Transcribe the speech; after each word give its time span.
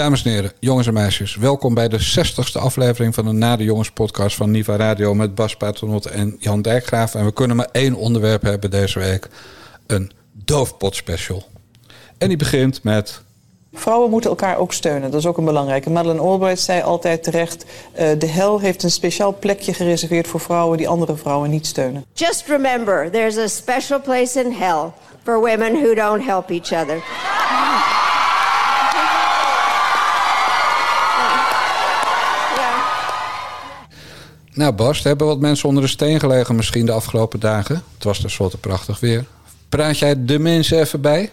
Dames 0.00 0.24
en 0.24 0.30
heren, 0.30 0.52
jongens 0.60 0.86
en 0.86 0.92
meisjes, 0.92 1.36
welkom 1.36 1.74
bij 1.74 1.88
de 1.88 2.00
60ste 2.00 2.60
aflevering 2.60 3.14
van 3.14 3.24
de 3.24 3.32
Na 3.32 3.56
de 3.56 3.64
Jongens 3.64 3.90
podcast 3.90 4.36
van 4.36 4.50
Niva 4.50 4.76
Radio 4.76 5.14
met 5.14 5.34
Bas 5.34 5.56
Paternot 5.56 6.06
en 6.06 6.36
Jan 6.38 6.62
Dijkgraaf. 6.62 7.14
En 7.14 7.24
we 7.24 7.32
kunnen 7.32 7.56
maar 7.56 7.68
één 7.72 7.94
onderwerp 7.94 8.42
hebben 8.42 8.70
deze 8.70 8.98
week: 8.98 9.28
een 9.86 10.12
doofpot 10.32 10.96
special. 10.96 11.44
En 12.18 12.28
die 12.28 12.36
begint 12.36 12.82
met. 12.82 13.22
Vrouwen 13.72 14.10
moeten 14.10 14.30
elkaar 14.30 14.56
ook 14.56 14.72
steunen, 14.72 15.10
dat 15.10 15.20
is 15.20 15.26
ook 15.26 15.38
een 15.38 15.44
belangrijke. 15.44 15.90
Madeleine 15.90 16.22
Albright 16.22 16.60
zei 16.60 16.82
altijd 16.82 17.22
terecht: 17.22 17.64
uh, 17.64 18.08
de 18.18 18.26
hel 18.26 18.60
heeft 18.60 18.82
een 18.82 18.90
speciaal 18.90 19.36
plekje 19.38 19.74
gereserveerd 19.74 20.26
voor 20.26 20.40
vrouwen 20.40 20.78
die 20.78 20.88
andere 20.88 21.16
vrouwen 21.16 21.50
niet 21.50 21.66
steunen. 21.66 22.04
Just 22.12 22.46
remember, 22.46 23.10
there's 23.10 23.36
a 23.36 23.46
special 23.46 24.00
place 24.00 24.40
in 24.40 24.52
hell 24.52 24.90
for 25.22 25.40
women 25.40 25.72
who 25.72 25.94
don't 25.94 26.24
help 26.24 26.50
each 26.50 26.72
other. 26.72 27.02
Nou 34.52 34.72
Bas, 34.74 35.00
er 35.00 35.06
hebben 35.06 35.26
wat 35.26 35.40
mensen 35.40 35.68
onder 35.68 35.82
de 35.82 35.88
steen 35.88 36.20
gelegen 36.20 36.54
misschien 36.56 36.86
de 36.86 36.92
afgelopen 36.92 37.40
dagen. 37.40 37.82
Het 37.94 38.04
was 38.04 38.20
tenslotte 38.20 38.58
prachtig 38.58 39.00
weer. 39.00 39.24
Praat 39.68 39.98
jij 39.98 40.24
de 40.24 40.38
mensen 40.38 40.80
even 40.80 41.00
bij? 41.00 41.30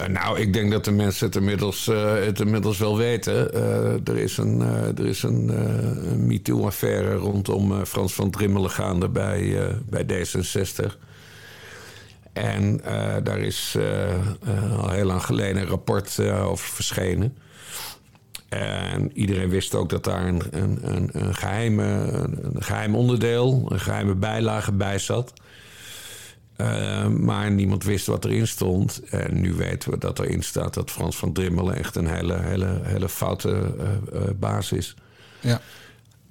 Uh, 0.00 0.06
nou, 0.06 0.40
ik 0.40 0.52
denk 0.52 0.70
dat 0.70 0.84
de 0.84 0.90
mensen 0.90 1.26
het 1.26 1.36
inmiddels, 1.36 1.86
uh, 1.86 2.14
het 2.14 2.40
inmiddels 2.40 2.78
wel 2.78 2.96
weten. 2.96 3.50
Uh, 3.54 4.08
er 4.08 4.16
is 4.16 4.36
een, 4.36 4.60
er 4.96 5.06
is 5.06 5.22
een 5.22 5.46
MeToo-affaire 6.26 7.14
rondom 7.14 7.84
Frans 7.84 8.14
van 8.14 8.30
Drimmelen 8.30 8.70
gaande 8.70 9.08
bij, 9.08 9.56
bij 9.88 10.04
D66. 10.04 10.96
En 12.32 12.80
daar 13.22 13.38
is 13.38 13.76
al 14.80 14.90
heel 14.90 15.04
lang 15.04 15.24
geleden 15.24 15.62
een 15.62 15.68
rapport 15.68 16.20
over 16.20 16.68
verschenen. 16.68 17.36
En 18.48 19.10
iedereen 19.14 19.48
wist 19.48 19.74
ook 19.74 19.88
dat 19.88 20.04
daar 20.04 20.26
een, 20.26 20.42
een, 20.50 20.78
een, 20.82 21.10
een, 21.12 21.34
geheime, 21.34 21.84
een 22.42 22.62
geheim 22.62 22.94
onderdeel, 22.94 23.68
een 23.72 23.80
geheime 23.80 24.14
bijlage 24.14 24.72
bij 24.72 24.98
zat. 24.98 25.32
Uh, 26.56 27.06
maar 27.06 27.50
niemand 27.50 27.84
wist 27.84 28.06
wat 28.06 28.24
erin 28.24 28.46
stond. 28.46 29.02
En 29.10 29.40
nu 29.40 29.52
weten 29.52 29.90
we 29.90 29.98
dat 29.98 30.18
erin 30.18 30.42
staat 30.42 30.74
dat 30.74 30.90
Frans 30.90 31.16
van 31.16 31.32
Drimmelen 31.32 31.76
echt 31.76 31.96
een 31.96 32.06
hele, 32.06 32.38
hele, 32.40 32.80
hele 32.82 33.08
foute 33.08 33.74
uh, 33.78 34.20
uh, 34.20 34.20
baas 34.38 34.72
is. 34.72 34.94
Ja. 35.40 35.60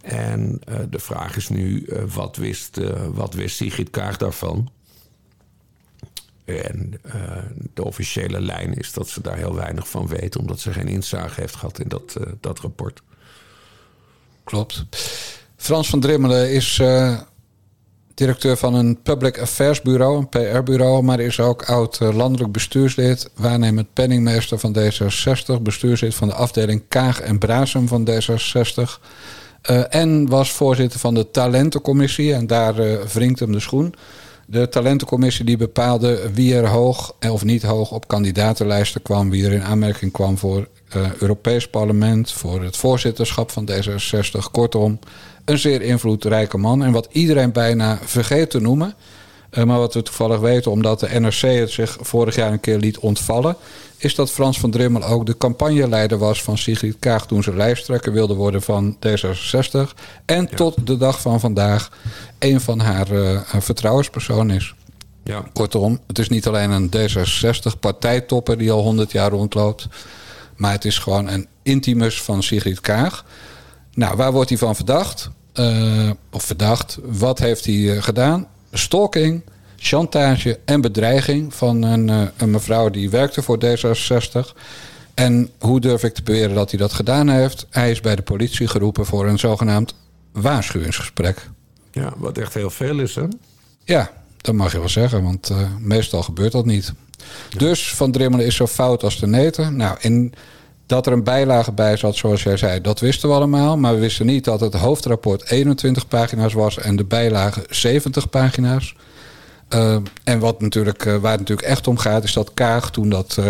En 0.02 0.60
de 0.90 1.00
vraag 1.00 1.36
is 1.36 1.50
nu, 1.50 1.90
wat, 2.14 2.36
wist, 2.36 2.80
wat 3.14 3.34
wist 3.34 3.56
Sigrid 3.56 3.90
Kaag 3.90 4.18
daarvan? 4.18 4.70
En 6.48 6.94
uh, 7.06 7.14
de 7.74 7.84
officiële 7.84 8.42
lijn 8.42 8.74
is 8.74 8.94
dat 8.94 9.08
ze 9.08 9.22
daar 9.22 9.38
heel 9.38 9.56
weinig 9.56 9.90
van 9.90 10.08
weet, 10.08 10.38
omdat 10.38 10.60
ze 10.60 10.74
geen 10.74 10.88
inzage 10.88 11.42
heeft 11.42 11.56
gehad 11.56 11.80
in 11.80 11.88
dat, 11.88 12.16
uh, 12.20 12.28
dat 12.40 12.60
rapport. 12.60 13.02
Klopt. 14.44 14.86
Frans 15.56 15.90
van 15.90 16.00
Drimmelen 16.00 16.52
is 16.52 16.80
uh, 16.82 17.20
directeur 18.14 18.58
van 18.58 18.74
een 18.74 19.02
public 19.02 19.40
affairs 19.40 19.82
bureau, 19.82 20.18
een 20.18 20.30
PR-bureau, 20.30 21.04
maar 21.04 21.20
is 21.20 21.40
ook 21.40 21.64
oud 21.64 22.00
landelijk 22.00 22.52
bestuurslid, 22.52 23.30
waarnemend 23.36 23.94
penningmeester 23.94 24.60
van 24.60 24.76
D66, 24.78 25.62
bestuurslid 25.62 26.16
van 26.16 26.28
de 26.28 26.34
afdeling 26.34 26.84
Kaag 26.88 27.20
en 27.20 27.38
Brasem 27.38 27.88
van 27.88 28.10
D66. 28.10 29.02
en 29.90 30.30
was 30.30 30.52
voorzitter 30.52 31.00
van 31.00 31.14
de 31.14 31.32
talentencommissie 31.32 32.34
en 32.34 32.48
daar 32.48 32.76
wringt 33.14 33.40
hem 33.40 33.52
de 33.52 33.60
schoen. 33.60 33.96
De 34.50 34.70
talentencommissie 34.70 35.46
die 35.46 35.58
bepaalde 35.58 36.32
wie 36.34 36.56
er 36.56 36.68
hoog 36.68 37.16
of 37.30 37.44
niet 37.44 37.64
hoog 37.64 37.92
op 37.92 38.08
kandidatenlijsten 38.08 39.02
kwam, 39.02 39.30
wie 39.30 39.46
er 39.46 39.52
in 39.52 39.64
aanmerking 39.64 40.12
kwam 40.12 40.38
voor 40.38 40.68
uh, 40.96 41.14
Europees 41.20 41.68
Parlement, 41.68 42.32
voor 42.32 42.64
het 42.64 42.78
voorzitterschap 42.78 43.52
van 43.52 43.70
D66. 43.72 44.52
Kortom, 44.52 45.00
een 45.46 45.58
zeer 45.58 45.82
invloedrijke 45.82 46.58
man. 46.58 46.84
En 46.84 46.92
wat 46.92 47.08
iedereen 47.12 47.52
bijna 47.52 48.00
vergeet 48.04 48.50
te 48.50 48.60
noemen, 48.60 48.94
uh, 49.52 49.64
maar 49.64 49.78
wat 49.78 49.94
we 49.94 50.02
toevallig 50.02 50.40
weten 50.40 50.72
omdat 50.72 51.00
de 51.00 51.20
NRC 51.20 51.42
het 51.42 51.72
zich 51.72 51.98
vorig 52.02 52.36
jaar 52.36 52.52
een 52.52 52.60
keer 52.60 52.78
liet 52.78 53.00
ontvallen, 53.00 53.56
is 53.98 54.16
dat 54.16 54.32
Frans 54.32 54.60
van 54.60 54.72
Drimmel 54.72 55.04
ook 55.04 55.26
de 55.26 55.38
campagneleider 55.38 56.18
was 56.18 56.44
van 56.44 56.58
Sigrid 56.58 56.96
Kaag 57.00 57.28
toen 57.28 57.44
ze 57.44 57.56
lijsttrekker 57.56 58.14
wilde 58.14 58.34
worden 58.34 58.62
van 58.62 58.96
D66. 58.96 59.94
En 60.26 60.48
ja. 60.50 60.56
tot 60.56 60.88
de 60.88 60.98
dag 60.98 61.22
van 61.22 61.40
vandaag 61.40 61.92
een 62.40 62.62
van 62.62 62.80
haar 62.80 63.12
uh, 63.12 63.40
vertrouwenspersonen 63.60 64.56
is. 64.56 64.76
Ja. 65.24 65.44
Kortom, 65.54 66.00
het 66.08 66.20
is 66.20 66.30
niet 66.30 66.48
alleen 66.48 66.72
een 66.72 66.92
D66-partijtopper 66.98 68.58
die 68.58 68.72
al 68.72 68.82
100 68.82 69.12
jaar 69.12 69.32
rondloopt. 69.32 69.88
Maar 70.56 70.72
het 70.72 70.86
is 70.86 70.98
gewoon 70.98 71.28
een 71.28 71.48
intimus 71.64 72.22
van 72.22 72.44
Sigrid 72.44 72.82
Kaag. 72.82 73.26
Nou, 73.94 74.16
waar 74.16 74.32
wordt 74.32 74.50
hij 74.50 74.58
van 74.58 74.76
verdacht? 74.76 75.30
Uh, 75.54 76.10
of 76.32 76.44
verdacht. 76.44 76.98
Wat 77.04 77.40
heeft 77.40 77.66
hij 77.66 78.02
gedaan? 78.02 78.48
Stalking, 78.78 79.44
chantage 79.76 80.60
en 80.66 80.82
bedreiging 80.82 81.54
van 81.54 81.82
een, 81.82 82.08
uh, 82.08 82.22
een 82.38 82.52
mevrouw 82.52 82.90
die 82.90 83.10
werkte 83.10 83.42
voor 83.42 83.60
D66. 83.66 84.56
En 85.14 85.50
hoe 85.60 85.80
durf 85.80 86.04
ik 86.04 86.14
te 86.14 86.24
beweren 86.24 86.56
dat 86.56 86.70
hij 86.70 86.80
dat 86.80 86.94
gedaan 86.94 87.30
heeft? 87.30 87.68
Hij 87.70 87.92
is 87.92 88.02
bij 88.02 88.16
de 88.16 88.22
politie 88.22 88.68
geroepen 88.68 89.06
voor 89.06 89.28
een 89.28 89.40
zogenaamd 89.40 89.94
waarschuwingsgesprek. 90.32 91.50
Ja, 91.92 92.14
wat 92.18 92.38
echt 92.38 92.54
heel 92.54 92.70
veel 92.70 93.00
is, 93.00 93.16
hè? 93.16 93.26
Ja, 93.84 94.12
dat 94.38 94.56
mag 94.56 94.72
je 94.72 94.80
wel 94.80 94.90
zeggen, 94.90 95.24
want 95.24 95.50
uh, 95.50 95.58
meestal 95.80 96.24
gebeurt 96.24 96.52
dat 96.52 96.66
niet. 96.66 96.94
Ja. 97.50 97.58
Dus 97.58 97.94
Van 97.94 98.12
Drimmelen 98.12 98.46
is 98.46 98.56
zo 98.56 98.68
fout 98.68 99.04
als 99.04 99.20
de 99.20 99.28
neten. 99.28 99.76
Nou, 99.76 99.98
in 100.00 100.34
dat 100.88 101.06
er 101.06 101.14
een 101.14 101.24
bijlage 101.24 101.72
bij 101.72 101.98
zat, 101.98 102.16
zoals 102.16 102.44
jij 102.44 102.58
zei, 102.58 102.82
dat 102.82 103.00
wisten 103.00 103.30
we 103.30 103.36
allemaal. 103.36 103.78
Maar 103.78 103.94
we 103.94 104.00
wisten 104.00 104.26
niet 104.26 104.44
dat 104.44 104.60
het 104.60 104.74
hoofdrapport 104.74 105.50
21 105.50 106.08
pagina's 106.08 106.54
was 106.54 106.78
en 106.78 106.96
de 106.96 107.06
bijlage 107.06 107.66
70 107.70 108.30
pagina's. 108.30 108.96
Uh, 109.74 109.96
en 110.24 110.40
wat 110.40 110.62
natuurlijk, 110.62 111.06
uh, 111.06 111.16
waar 111.16 111.32
het 111.32 111.40
natuurlijk 111.40 111.68
echt 111.68 111.88
om 111.88 111.98
gaat, 111.98 112.24
is 112.24 112.34
dat 112.34 112.54
Kaag 112.54 112.92
toen 112.92 113.10
dat 113.10 113.38
uh, 113.40 113.48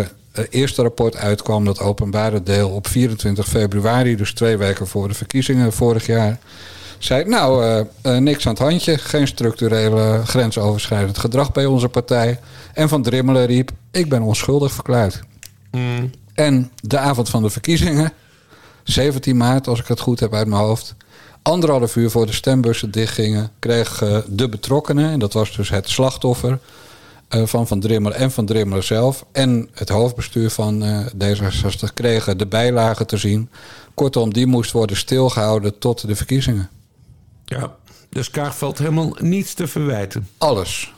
eerste 0.50 0.82
rapport 0.82 1.16
uitkwam, 1.16 1.66
dat 1.66 1.80
openbare 1.80 2.44
deel 2.44 2.70
op 2.70 2.88
24 2.88 3.48
februari, 3.48 4.16
dus 4.16 4.34
twee 4.34 4.58
weken 4.58 4.88
voor 4.88 5.08
de 5.08 5.14
verkiezingen 5.14 5.74
vorig 5.74 6.06
jaar, 6.06 6.40
zei: 6.98 7.26
Nou, 7.26 7.86
niks 8.02 8.48
aan 8.48 8.54
het 8.54 8.62
handje, 8.62 8.98
geen 8.98 9.28
structurele 9.28 10.22
grensoverschrijdend 10.26 11.18
gedrag 11.18 11.52
bij 11.52 11.66
onze 11.66 11.90
partij. 11.90 12.40
En 12.74 12.90
Van 12.90 13.02
Drimmelen 13.02 13.46
riep: 13.46 13.72
Ik 13.92 14.10
ben 14.10 14.22
onschuldig 14.22 14.72
verklaard. 14.72 15.20
Mm. 15.72 16.12
En 16.38 16.72
de 16.82 16.98
avond 16.98 17.30
van 17.30 17.44
de 17.44 17.50
verkiezingen, 17.50 18.14
17 18.84 19.38
maart, 19.38 19.68
als 19.68 19.80
ik 19.80 19.88
het 19.88 20.00
goed 20.00 20.20
heb 20.20 20.34
uit 20.34 20.48
mijn 20.48 20.62
hoofd. 20.62 20.96
Anderhalf 21.42 21.96
uur 21.96 22.10
voor 22.10 22.26
de 22.26 22.34
stembussen 22.34 22.92
dichtgingen, 22.92 23.52
kreeg 23.60 24.02
uh, 24.02 24.18
de 24.28 24.50
betrokkenen, 24.50 25.12
en 25.12 25.20
dat 25.20 25.34
was 25.34 25.56
dus 25.56 25.70
het 25.70 25.90
slachtoffer 25.90 26.60
uh, 27.30 27.46
van 27.46 27.68
Van 27.68 27.80
Drimmelen 27.80 28.18
en 28.18 28.32
Van 28.32 28.46
Drimmelen 28.46 28.84
zelf, 28.84 29.26
en 29.32 29.70
het 29.74 29.90
hoofdbestuur 29.90 30.50
van 30.50 30.84
uh, 30.84 31.06
D66, 31.06 31.94
kregen 31.94 32.38
de 32.38 32.48
bijlagen 32.48 33.08
te 33.08 33.18
zien. 33.18 33.50
Kortom, 33.94 34.34
die 34.34 34.46
moest 34.46 34.72
worden 34.72 34.98
stilgehouden 34.98 35.80
tot 35.80 36.08
de 36.08 36.16
verkiezingen. 36.16 36.70
Ja, 37.46 37.76
dus 38.10 38.30
Kaag 38.30 38.58
valt 38.58 38.78
helemaal 38.78 39.16
niets 39.20 39.54
te 39.54 39.68
verwijten. 39.68 40.28
Alles. 40.38 40.94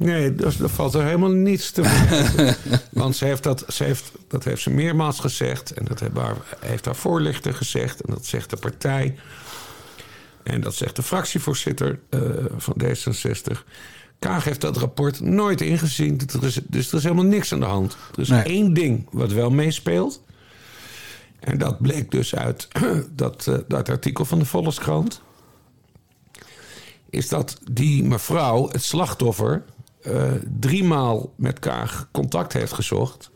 Nee, 0.00 0.34
dus 0.34 0.60
er 0.60 0.68
valt 0.68 0.94
er 0.94 1.04
helemaal 1.04 1.30
niets 1.30 1.70
te 1.70 1.84
verwijten. 1.84 2.56
Want 3.02 3.16
ze 3.16 3.24
heeft 3.24 3.42
dat, 3.42 3.64
ze 3.68 3.84
heeft, 3.84 4.12
dat 4.28 4.44
heeft 4.44 4.62
ze 4.62 4.70
meermaals 4.70 5.20
gezegd. 5.20 5.72
En 5.72 5.84
dat 5.84 6.00
heeft 6.00 6.16
haar, 6.16 6.36
heeft 6.60 6.84
haar 6.84 6.96
voorlichter 6.96 7.54
gezegd. 7.54 8.00
En 8.00 8.14
dat 8.14 8.26
zegt 8.26 8.50
de 8.50 8.56
partij. 8.56 9.16
En 10.42 10.60
dat 10.60 10.74
zegt 10.74 10.96
de 10.96 11.02
fractievoorzitter 11.02 11.98
uh, 12.10 12.20
van 12.56 12.76
D66. 12.84 13.58
Kaag 14.18 14.44
heeft 14.44 14.60
dat 14.60 14.76
rapport 14.76 15.20
nooit 15.20 15.60
ingezien. 15.60 16.20
Er 16.40 16.44
is, 16.44 16.60
dus 16.68 16.88
er 16.90 16.96
is 16.96 17.02
helemaal 17.02 17.24
niks 17.24 17.52
aan 17.52 17.60
de 17.60 17.66
hand. 17.66 17.96
Er 18.12 18.20
is 18.20 18.28
nee. 18.28 18.42
één 18.42 18.74
ding 18.74 19.08
wat 19.10 19.32
wel 19.32 19.50
meespeelt. 19.50 20.22
En 21.40 21.58
dat 21.58 21.80
bleek 21.80 22.10
dus 22.10 22.34
uit 22.34 22.68
dat, 23.10 23.46
uh, 23.48 23.58
dat 23.68 23.88
artikel 23.88 24.24
van 24.24 24.38
de 24.38 24.44
Volkskrant. 24.44 25.22
Is 27.10 27.28
dat 27.28 27.58
die 27.70 28.04
mevrouw, 28.04 28.68
het 28.68 28.82
slachtoffer, 28.82 29.64
uh, 30.02 30.32
driemaal 30.60 31.32
met 31.36 31.58
Kaag 31.58 32.08
contact 32.12 32.52
heeft 32.52 32.72
gezocht. 32.72 33.30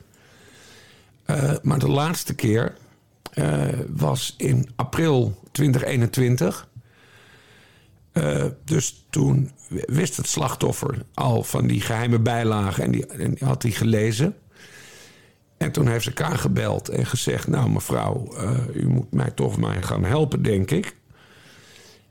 Uh, 1.26 1.52
maar 1.62 1.78
de 1.78 1.88
laatste 1.88 2.34
keer 2.34 2.76
uh, 3.34 3.68
was 3.88 4.34
in 4.36 4.68
april 4.76 5.40
2021. 5.52 6.68
dus 8.64 9.06
toen 9.10 9.50
wist 9.86 10.16
het 10.16 10.26
slachtoffer 10.26 11.02
al 11.14 11.42
van 11.42 11.66
die 11.66 11.80
geheime 11.80 12.18
bijlagen 12.18 12.84
en 12.84 12.90
die, 12.90 13.06
en 13.06 13.34
die 13.34 13.44
had 13.44 13.62
hij 13.62 13.72
gelezen. 13.72 14.36
En 15.56 15.72
toen 15.72 15.88
heeft 15.88 16.04
ze 16.04 16.12
Kaag 16.12 16.40
gebeld 16.40 16.88
en 16.88 17.06
gezegd: 17.06 17.46
Nou, 17.46 17.70
mevrouw, 17.70 18.34
u 18.74 18.88
moet 18.88 19.12
mij 19.12 19.30
toch 19.30 19.56
maar 19.56 19.82
gaan 19.82 20.04
helpen, 20.04 20.42
denk 20.42 20.70
ik. 20.70 20.96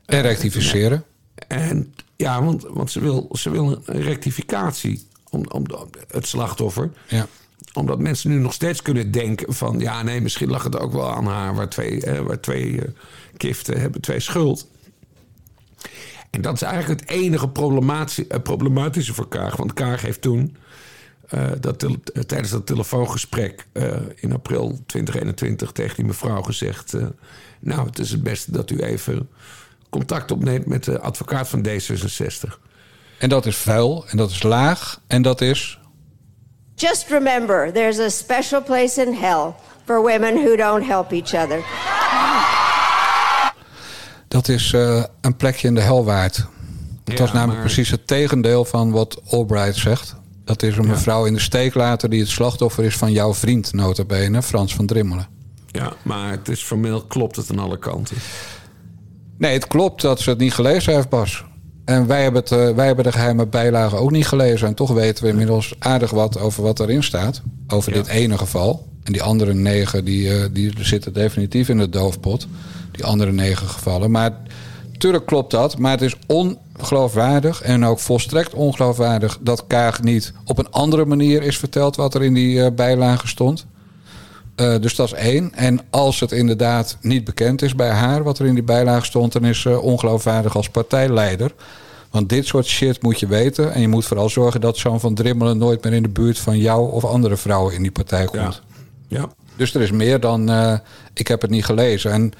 En 0.06 0.22
rectificeren. 0.22 1.04
En 1.48 1.94
ja, 2.16 2.44
want, 2.44 2.62
want 2.62 2.90
ze, 2.90 3.00
wil, 3.00 3.28
ze 3.32 3.50
wil 3.50 3.82
een 3.84 4.02
rectificatie 4.02 5.06
om, 5.30 5.46
om 5.48 5.66
het 6.08 6.26
slachtoffer. 6.26 6.90
Ja. 7.08 7.26
omdat 7.72 7.98
mensen 7.98 8.30
nu 8.30 8.38
nog 8.38 8.52
steeds 8.52 8.82
kunnen 8.82 9.10
denken 9.10 9.54
van... 9.54 9.78
ja, 9.78 10.02
nee, 10.02 10.20
misschien 10.20 10.50
lag 10.50 10.64
het 10.64 10.78
ook 10.78 10.92
wel 10.92 11.10
aan 11.10 11.26
haar... 11.26 11.54
waar 11.54 11.68
twee, 11.68 12.04
eh, 12.04 12.20
waar 12.20 12.40
twee 12.40 12.80
eh, 12.80 12.88
kiften 13.36 13.80
hebben 13.80 14.00
twee 14.00 14.20
schuld. 14.20 14.68
En 16.30 16.42
dat 16.42 16.54
is 16.54 16.62
eigenlijk 16.62 17.00
het 17.00 17.10
enige 17.10 17.48
problematische, 17.48 18.26
eh, 18.26 18.40
problematische 18.42 19.14
voor 19.14 19.28
Kaag. 19.28 19.56
Want 19.56 19.72
Kaag 19.72 20.02
heeft 20.02 20.20
toen... 20.20 20.56
eh, 21.28 21.50
dat 21.60 21.86
tijdens 22.26 22.50
dat 22.50 22.66
telefoongesprek 22.66 23.66
in 24.14 24.32
april 24.32 24.80
2021 24.86 25.72
tegen 25.72 25.96
die 25.96 26.04
mevrouw 26.04 26.42
gezegd... 26.42 26.94
nou, 27.60 27.86
het 27.86 27.98
is 27.98 28.10
het 28.10 28.22
beste 28.22 28.52
dat 28.52 28.70
u 28.70 28.78
even 28.78 29.28
contact 29.98 30.30
opneemt 30.30 30.66
met 30.66 30.84
de 30.84 31.00
advocaat 31.00 31.48
van 31.48 31.66
D66. 31.68 32.58
En 33.18 33.28
dat 33.28 33.46
is 33.46 33.56
vuil 33.56 34.04
en 34.08 34.16
dat 34.16 34.30
is 34.30 34.42
laag 34.42 35.00
en 35.06 35.22
dat 35.22 35.40
is... 35.40 35.78
Just 36.74 37.08
remember, 37.08 37.72
there's 37.72 37.98
a 37.98 38.08
special 38.08 38.62
place 38.62 39.02
in 39.02 39.14
hell 39.14 39.52
for 39.84 40.02
women 40.02 40.34
who 40.44 40.56
don't 40.56 40.86
help 40.86 41.10
each 41.12 41.34
other. 41.34 41.62
Dat 44.28 44.48
is 44.48 44.72
eh, 44.72 45.02
een 45.20 45.36
plekje 45.36 45.68
in 45.68 45.74
de 45.74 45.80
hel 45.80 46.04
waard. 46.04 46.36
Het 47.04 47.18
Ja, 47.18 47.24
was 47.24 47.32
namelijk 47.32 47.58
maar- 47.58 47.66
precies 47.66 47.90
het 47.90 48.06
tegendeel 48.06 48.64
van 48.64 48.90
wat 48.90 49.20
Albright 49.30 49.76
zegt. 49.76 50.14
Dat 50.44 50.62
is 50.62 50.76
een 50.76 50.86
mevrouw 50.86 51.24
in 51.26 51.34
de 51.34 51.40
steek 51.40 51.74
laten 51.74 52.10
die 52.10 52.20
het 52.20 52.28
slachtoffer 52.28 52.84
is 52.84 52.96
van 52.96 53.12
jouw 53.12 53.34
vriend, 53.34 53.72
nota 53.72 54.04
bene, 54.04 54.42
Frans 54.42 54.74
van 54.74 54.86
Drimmelen. 54.86 55.26
Ja, 55.66 55.92
maar 56.02 56.30
het 56.30 56.48
is 56.48 56.62
formeel 56.62 57.02
klopt 57.04 57.36
het 57.36 57.50
aan 57.50 57.58
alle 57.58 57.78
kanten. 57.78 58.16
Nee, 59.38 59.52
het 59.52 59.66
klopt 59.66 60.02
dat 60.02 60.20
ze 60.20 60.30
het 60.30 60.38
niet 60.38 60.54
gelezen 60.54 60.94
heeft, 60.94 61.08
Bas. 61.08 61.44
En 61.84 62.06
wij 62.06 62.22
hebben, 62.22 62.40
het, 62.40 62.52
eh, 62.52 62.70
wij 62.70 62.86
hebben 62.86 63.04
de 63.04 63.12
geheime 63.12 63.46
bijlagen 63.46 63.98
ook 63.98 64.10
niet 64.10 64.26
gelezen. 64.26 64.66
En 64.68 64.74
toch 64.74 64.90
weten 64.92 65.24
we 65.24 65.30
inmiddels 65.30 65.74
aardig 65.78 66.10
wat 66.10 66.38
over 66.38 66.62
wat 66.62 66.80
erin 66.80 67.02
staat. 67.02 67.42
Over 67.68 67.92
Ja. 67.94 67.98
dit 67.98 68.08
ene 68.08 68.38
geval. 68.38 68.86
En 69.02 69.12
die 69.12 69.22
andere 69.22 69.54
negen 69.54 70.04
die, 70.04 70.38
eh, 70.38 70.44
die 70.52 70.72
zitten 70.80 71.12
definitief 71.12 71.68
in 71.68 71.78
de 71.78 71.88
doofpot. 71.88 72.46
Die 72.92 73.04
andere 73.04 73.32
negen 73.32 73.68
gevallen. 73.68 74.10
Maar 74.10 74.32
tuurlijk 74.98 75.26
klopt 75.26 75.50
dat. 75.50 75.78
Maar 75.78 75.90
het 75.90 76.02
is 76.02 76.16
ongeloofwaardig 76.26 77.62
en 77.62 77.84
ook 77.84 77.98
volstrekt 77.98 78.54
ongeloofwaardig... 78.54 79.38
dat 79.40 79.66
Kaag 79.66 80.02
niet 80.02 80.32
op 80.44 80.58
een 80.58 80.70
andere 80.70 81.04
manier 81.04 81.42
is 81.42 81.58
verteld... 81.58 81.96
wat 81.96 82.14
er 82.14 82.22
in 82.22 82.34
die 82.34 82.62
eh, 82.64 82.72
bijlagen 82.74 83.28
stond. 83.28 83.66
Eh, 84.54 84.80
dus 84.80 84.94
dat 84.94 85.06
is 85.06 85.12
één. 85.12 85.54
En 85.54 85.80
als 85.90 86.20
het 86.20 86.32
inderdaad 86.32 86.96
niet 87.00 87.24
bekend 87.24 87.62
is 87.62 87.74
bij 87.74 87.90
haar 87.90 88.22
wat 88.22 88.38
er 88.38 88.46
in 88.46 88.54
die 88.54 88.62
bijlage 88.62 89.04
stond, 89.04 89.32
dan 89.32 89.44
is 89.44 89.60
ze 89.60 89.80
ongeloofwaardig 89.80 90.56
als 90.56 90.68
partijleider. 90.68 91.52
Want 92.10 92.28
dit 92.28 92.46
soort 92.46 92.66
shit 92.66 93.02
moet 93.02 93.20
je 93.20 93.26
weten. 93.26 93.72
En 93.72 93.80
je 93.80 93.88
moet 93.88 94.04
vooral 94.04 94.28
zorgen 94.28 94.60
dat 94.60 94.76
zo'n 94.76 95.00
van 95.00 95.14
Drimmelen 95.14 95.58
nooit 95.58 95.84
meer 95.84 95.92
in 95.92 96.02
de 96.02 96.08
buurt 96.08 96.38
van 96.38 96.58
jou 96.58 96.92
of 96.92 97.04
andere 97.04 97.36
vrouwen 97.36 97.74
in 97.74 97.82
die 97.82 97.90
partij 97.90 98.24
komt. 98.24 98.62
Ja. 99.08 99.18
ja. 99.18 99.28
Dus 99.56 99.74
er 99.74 99.80
is 99.80 99.90
meer 99.90 100.20
dan 100.20 100.50
eh, 100.50 100.74
ik 101.14 101.28
heb 101.28 101.40
het 101.42 101.50
niet 101.50 101.64
gelezen. 101.64 102.12
En 102.12 102.32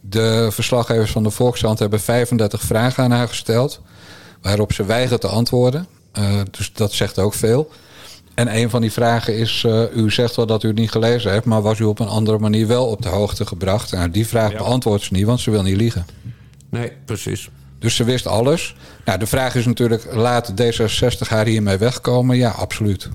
de 0.00 0.48
verslaggevers 0.50 1.10
van 1.10 1.22
de 1.22 1.30
Volkskrant 1.30 1.78
hebben 1.78 2.00
35 2.00 2.62
vragen 2.62 3.04
aan 3.04 3.10
haar 3.10 3.28
gesteld. 3.28 3.80
Waarop 4.42 4.72
ze 4.72 4.84
weigert 4.84 5.20
te 5.20 5.28
antwoorden. 5.28 5.86
Eh, 6.12 6.40
dus 6.50 6.72
dat 6.72 6.92
zegt 6.92 7.18
ook 7.18 7.34
veel. 7.34 7.70
En 8.36 8.56
een 8.56 8.70
van 8.70 8.80
die 8.80 8.92
vragen 8.92 9.36
is: 9.36 9.62
eh, 9.66 9.82
U 9.96 10.10
zegt 10.10 10.36
wel 10.36 10.46
dat 10.46 10.62
u 10.62 10.68
het 10.68 10.76
niet 10.78 10.90
gelezen 10.90 11.32
hebt, 11.32 11.44
maar 11.44 11.62
was 11.62 11.78
u 11.78 11.84
op 11.84 11.98
een 11.98 12.08
andere 12.08 12.38
manier 12.38 12.66
wel 12.66 12.86
op 12.86 13.02
de 13.02 13.08
hoogte 13.08 13.46
gebracht? 13.46 13.92
Nou, 13.92 14.10
die 14.10 14.26
vraag 14.26 14.50
Ja. 14.52 14.58
beantwoordt 14.58 15.04
ze 15.04 15.12
niet, 15.12 15.24
want 15.24 15.40
ze 15.40 15.50
wil 15.50 15.62
niet 15.62 15.76
liegen. 15.76 16.06
Nee, 16.70 16.92
precies. 17.04 17.48
Dus 17.78 17.96
ze 17.96 18.04
wist 18.04 18.26
alles. 18.26 18.74
Nou, 19.04 19.18
de 19.18 19.26
vraag 19.26 19.54
is 19.54 19.66
natuurlijk: 19.66 20.14
laat 20.14 20.52
D66 20.62 21.28
haar 21.28 21.46
hiermee 21.46 21.76
wegkomen? 21.76 22.36
Ja, 22.36 22.50
absoluut. 22.50 23.08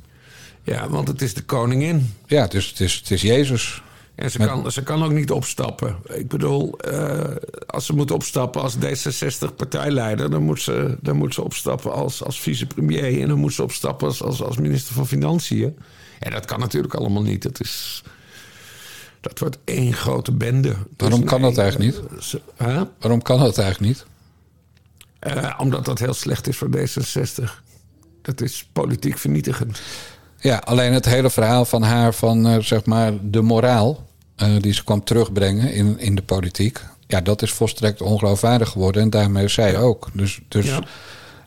Ja, 0.64 0.90
want 0.90 1.08
het 1.08 1.22
is 1.22 1.34
de 1.34 1.42
koningin. 1.44 2.14
Ja, 2.26 2.48
dus 2.48 2.68
het 2.70 2.80
is, 2.80 2.94
het 2.94 3.12
is 3.12 3.22
Jezus. 3.22 3.82
En 4.16 4.32
ze, 4.32 4.38
kan, 4.38 4.72
ze 4.72 4.84
kan 4.84 5.04
ook 5.04 5.12
niet 5.12 5.32
opstappen. 5.32 5.96
Ik 6.08 6.28
bedoel, 6.28 6.80
eh, 6.80 7.36
als 7.68 7.86
ze 7.86 7.94
moet 7.94 8.12
opstappen 8.12 8.62
als 8.62 8.76
D66-partijleider... 8.76 10.30
Dan, 10.30 10.44
moet 10.44 10.62
ze, 10.62 10.98
dan 11.02 11.16
moet 11.16 11.34
ze 11.34 11.42
opstappen 11.44 11.94
als, 11.94 12.24
als 12.24 12.40
vicepremier... 12.40 13.22
en 13.22 13.28
dan 13.28 13.38
moet 13.38 13.54
ze 13.54 13.64
opstappen 13.64 14.08
als, 14.08 14.24
als, 14.24 14.44
als 14.44 14.58
minister 14.58 14.94
van 14.94 15.08
Financiën. 15.08 15.78
En 16.20 16.32
dat 16.32 16.46
kan 16.46 16.60
natuurlijk 16.60 16.94
allemaal 16.94 17.22
niet. 17.22 17.42
Dat, 17.44 17.60
is, 17.62 18.04
dat 19.22 19.40
wordt 19.40 19.58
één 19.64 19.94
grote 19.94 20.32
bende. 20.32 20.70
Dus 20.70 20.78
Waarom 20.98 21.24
kan 21.24 21.42
dat 21.42 21.58
eigenlijk 21.58 21.92
niet? 21.96 22.12
eh, 22.12 22.22
ze-? 22.22 22.42
Waarom 23.00 23.22
kan 23.22 23.40
dat 23.40 23.58
eigenlijk 23.58 23.94
niet? 23.94 24.06
Eh, 25.20 25.56
omdat 25.58 25.86
dat 25.86 26.00
heel 26.00 26.14
slecht 26.14 26.48
is 26.48 26.58
voor 26.58 26.70
D66. 26.78 27.44
Dat 28.22 28.42
is 28.42 28.70
politiek 28.74 29.18
vernietigend. 29.18 29.82
Ja, 30.42 30.58
alleen 30.66 30.94
het 30.94 31.06
hele 31.06 31.30
verhaal 31.30 31.66
van 31.66 31.82
haar 31.84 32.14
van 32.14 32.48
eh, 32.48 32.58
zeg 32.60 32.86
maar 32.86 33.12
de 33.22 33.42
moraal 33.42 34.08
eh, 34.36 34.48
die 34.60 34.74
ze 34.74 34.84
kwam 34.84 35.04
terugbrengen 35.04 35.74
in, 35.74 36.00
in 36.00 36.16
de 36.16 36.22
politiek. 36.22 36.80
Ja, 37.08 37.22
dat 37.22 37.42
is 37.42 37.52
volstrekt 37.52 38.02
ongeloofwaardig 38.02 38.70
geworden 38.70 39.02
en 39.02 39.10
daarmee 39.10 39.48
zij 39.48 39.78
ook. 39.78 40.08
Dus, 40.14 40.40
dus 40.48 40.66
Ja. 40.66 40.80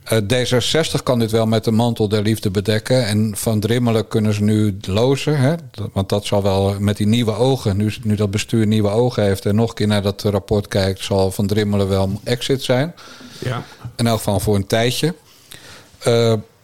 eh, 0.04 0.18
D66 0.18 1.02
kan 1.02 1.18
dit 1.18 1.30
wel 1.30 1.46
met 1.46 1.64
de 1.64 1.70
mantel 1.70 2.08
der 2.08 2.22
liefde 2.22 2.50
bedekken. 2.50 3.06
En 3.06 3.32
van 3.36 3.60
Drimmelen 3.60 4.08
kunnen 4.08 4.34
ze 4.34 4.42
nu 4.42 4.76
lozen. 4.80 5.38
Hè? 5.38 5.54
Want 5.92 6.08
dat 6.08 6.24
zal 6.26 6.42
wel 6.42 6.76
met 6.78 6.96
die 6.96 7.06
nieuwe 7.06 7.34
ogen, 7.36 7.76
nu, 7.76 7.92
nu 8.02 8.14
dat 8.14 8.30
bestuur 8.30 8.66
nieuwe 8.66 8.88
ogen 8.88 9.22
heeft 9.22 9.46
en 9.46 9.54
nog 9.54 9.68
een 9.68 9.74
keer 9.74 9.86
naar 9.86 10.02
dat 10.02 10.22
rapport 10.22 10.68
kijkt, 10.68 11.04
zal 11.04 11.30
van 11.30 11.46
Drimmelen 11.46 11.88
wel 11.88 12.20
exit 12.24 12.62
zijn. 12.62 12.94
Ja. 13.38 13.62
In 13.96 14.06
elk 14.06 14.16
geval 14.16 14.40
voor 14.40 14.54
een 14.54 14.66
tijdje. 14.66 15.14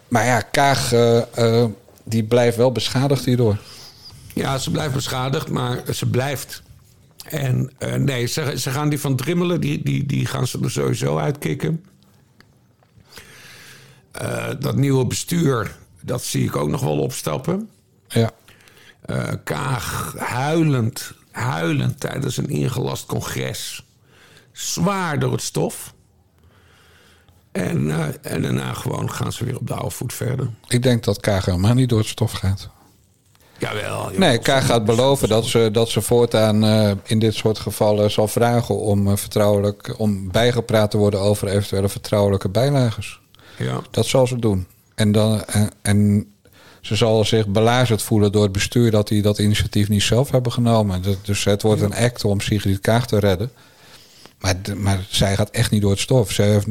Maar 0.09 0.25
ja, 0.27 0.41
Kaag 0.41 0.93
die 2.05 2.25
blijft 2.25 2.57
wel 2.57 2.73
beschadigd 2.73 3.25
hierdoor. 3.25 3.57
Ja, 4.35 4.59
ze 4.59 4.71
blijft 4.71 4.95
beschadigd, 4.95 5.51
maar 5.51 5.83
ze 5.95 6.07
blijft. 6.07 6.63
En 7.25 7.71
eh, 7.79 7.95
nee, 7.95 8.27
ze, 8.27 8.59
ze 8.59 8.71
gaan 8.71 8.89
die 8.89 9.01
van 9.01 9.17
Drimmelen, 9.17 9.61
die, 9.61 9.83
die, 9.83 10.07
die 10.07 10.27
gaan 10.27 10.47
ze 10.47 10.59
er 10.63 10.71
sowieso 10.71 11.19
uitkicken. 11.19 11.85
Eh, 14.13 14.49
dat 14.61 14.77
nieuwe 14.77 15.07
bestuur, 15.07 15.77
dat 16.01 16.23
zie 16.23 16.45
ik 16.45 16.57
ook 16.57 16.69
nog 16.69 16.81
wel 16.81 16.99
opstappen. 16.99 17.69
Ja. 18.09 18.31
Eh, 19.01 19.33
Kaag 19.45 20.15
huilend, 20.19 21.13
huilend 21.31 22.01
tijdens 22.01 22.37
een 22.37 22.49
ingelast 22.49 23.07
congres. 23.07 23.85
Zwaar 24.53 25.19
door 25.19 25.33
het 25.33 25.43
stof. 25.43 25.95
En, 27.53 27.91
eh, 27.91 28.33
en 28.33 28.43
daarna 28.43 28.73
gewoon 28.73 29.11
gaan 29.11 29.33
ze 29.33 29.45
weer 29.45 29.59
op 29.59 29.67
de 29.67 29.75
oude 29.75 29.91
voet 29.91 30.13
verder. 30.13 30.51
Ik 30.69 30.83
denk 30.83 31.05
dat 31.05 31.21
Kaag 31.21 31.45
helemaal 31.45 31.75
niet 31.75 31.89
door 31.89 31.99
het 31.99 32.09
stof 32.09 32.33
gaat. 32.33 32.69
Jawel. 33.59 34.11
Nee, 34.17 34.39
Kaag 34.39 34.67
gaat 34.67 34.85
beloven 34.85 35.29
dat 35.29 35.47
ze, 35.47 35.69
dat 35.73 35.89
ze 35.89 36.01
voortaan 36.01 36.65
eh, 36.65 36.91
in 37.05 37.19
dit 37.19 37.35
soort 37.35 37.59
gevallen 37.59 38.11
zal 38.11 38.29
vragen 38.29 38.79
om, 38.79 39.09
eh, 39.09 39.17
vertrouwelijk, 39.17 39.95
om 39.99 40.31
bijgepraat 40.31 40.91
te 40.91 40.97
worden 40.97 41.21
over 41.21 41.49
eventuele 41.49 41.89
vertrouwelijke 41.89 42.49
bijlagers. 42.49 43.21
Ja. 43.59 43.81
Dat 43.91 44.07
zal 44.07 44.27
ze 44.27 44.39
doen. 44.39 44.67
En, 44.95 45.13
dan, 45.13 45.45
en, 45.45 45.71
en 45.83 46.27
ze 46.81 46.97
zal 46.97 47.25
zich 47.25 47.47
belazerd 47.47 48.03
voelen 48.03 48.33
door 48.33 48.43
het 48.43 48.53
bestuur 48.53 48.91
dat 48.91 49.09
die 49.09 49.23
dat 49.23 49.39
initiatief 49.39 49.89
niet 49.89 50.03
zelf 50.03 50.31
hebben 50.31 50.53
genomen. 50.53 51.03
Dus 51.23 51.45
het 51.45 51.63
wordt 51.63 51.83
een 51.83 51.95
act 51.95 52.25
om 52.25 52.41
Sigrid 52.41 52.81
Kaag 52.81 53.07
te 53.07 53.19
redden. 53.19 53.51
Maar, 54.41 54.57
maar 54.77 55.07
zij 55.09 55.37
gaat 55.37 55.51
echt 55.51 55.71
niet 55.71 55.83
door 55.83 55.91
het 55.91 56.01
stof. 56.01 56.31
Zij 56.31 56.51
heeft, 56.51 56.67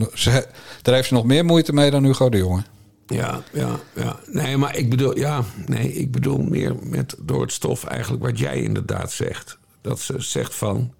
daar 0.81 0.95
heeft 0.95 1.07
ze 1.07 1.13
nog 1.13 1.25
meer 1.25 1.45
moeite 1.45 1.73
mee 1.73 1.91
dan 1.91 2.03
Hugo 2.03 2.29
de 2.29 2.37
Jonge. 2.37 2.63
Ja, 3.07 3.41
ja, 3.53 3.79
ja. 3.95 4.19
Nee, 4.25 4.57
maar 4.57 4.75
ik 4.75 4.89
bedoel, 4.89 5.17
ja, 5.17 5.43
nee, 5.65 5.93
ik 5.93 6.11
bedoel 6.11 6.37
meer 6.37 6.75
met 6.83 7.15
door 7.19 7.41
het 7.41 7.51
stof 7.51 7.83
eigenlijk 7.83 8.23
wat 8.23 8.39
jij 8.39 8.61
inderdaad 8.61 9.11
zegt. 9.11 9.57
Dat 9.81 9.99
ze 9.99 10.15
zegt 10.17 10.55
van, 10.55 10.93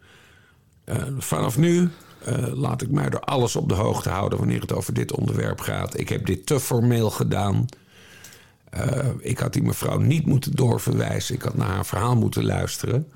eh, 0.83 1.03
vanaf 1.17 1.57
nu 1.57 1.89
eh, 2.23 2.53
laat 2.53 2.81
ik 2.81 2.89
mij 2.89 3.09
door 3.09 3.19
alles 3.19 3.55
op 3.55 3.69
de 3.69 3.75
hoogte 3.75 4.09
houden 4.09 4.39
wanneer 4.39 4.61
het 4.61 4.73
over 4.73 4.93
dit 4.93 5.11
onderwerp 5.11 5.59
gaat. 5.59 5.99
Ik 5.99 6.09
heb 6.09 6.25
dit 6.25 6.45
te 6.45 6.59
formeel 6.59 7.09
gedaan. 7.09 7.65
Eh, 8.69 9.07
ik 9.19 9.39
had 9.39 9.53
die 9.53 9.63
mevrouw 9.63 9.97
niet 9.99 10.25
moeten 10.25 10.55
doorverwijzen. 10.55 11.35
Ik 11.35 11.41
had 11.41 11.55
naar 11.55 11.67
haar 11.69 11.85
verhaal 11.85 12.15
moeten 12.15 12.45
luisteren. 12.45 13.07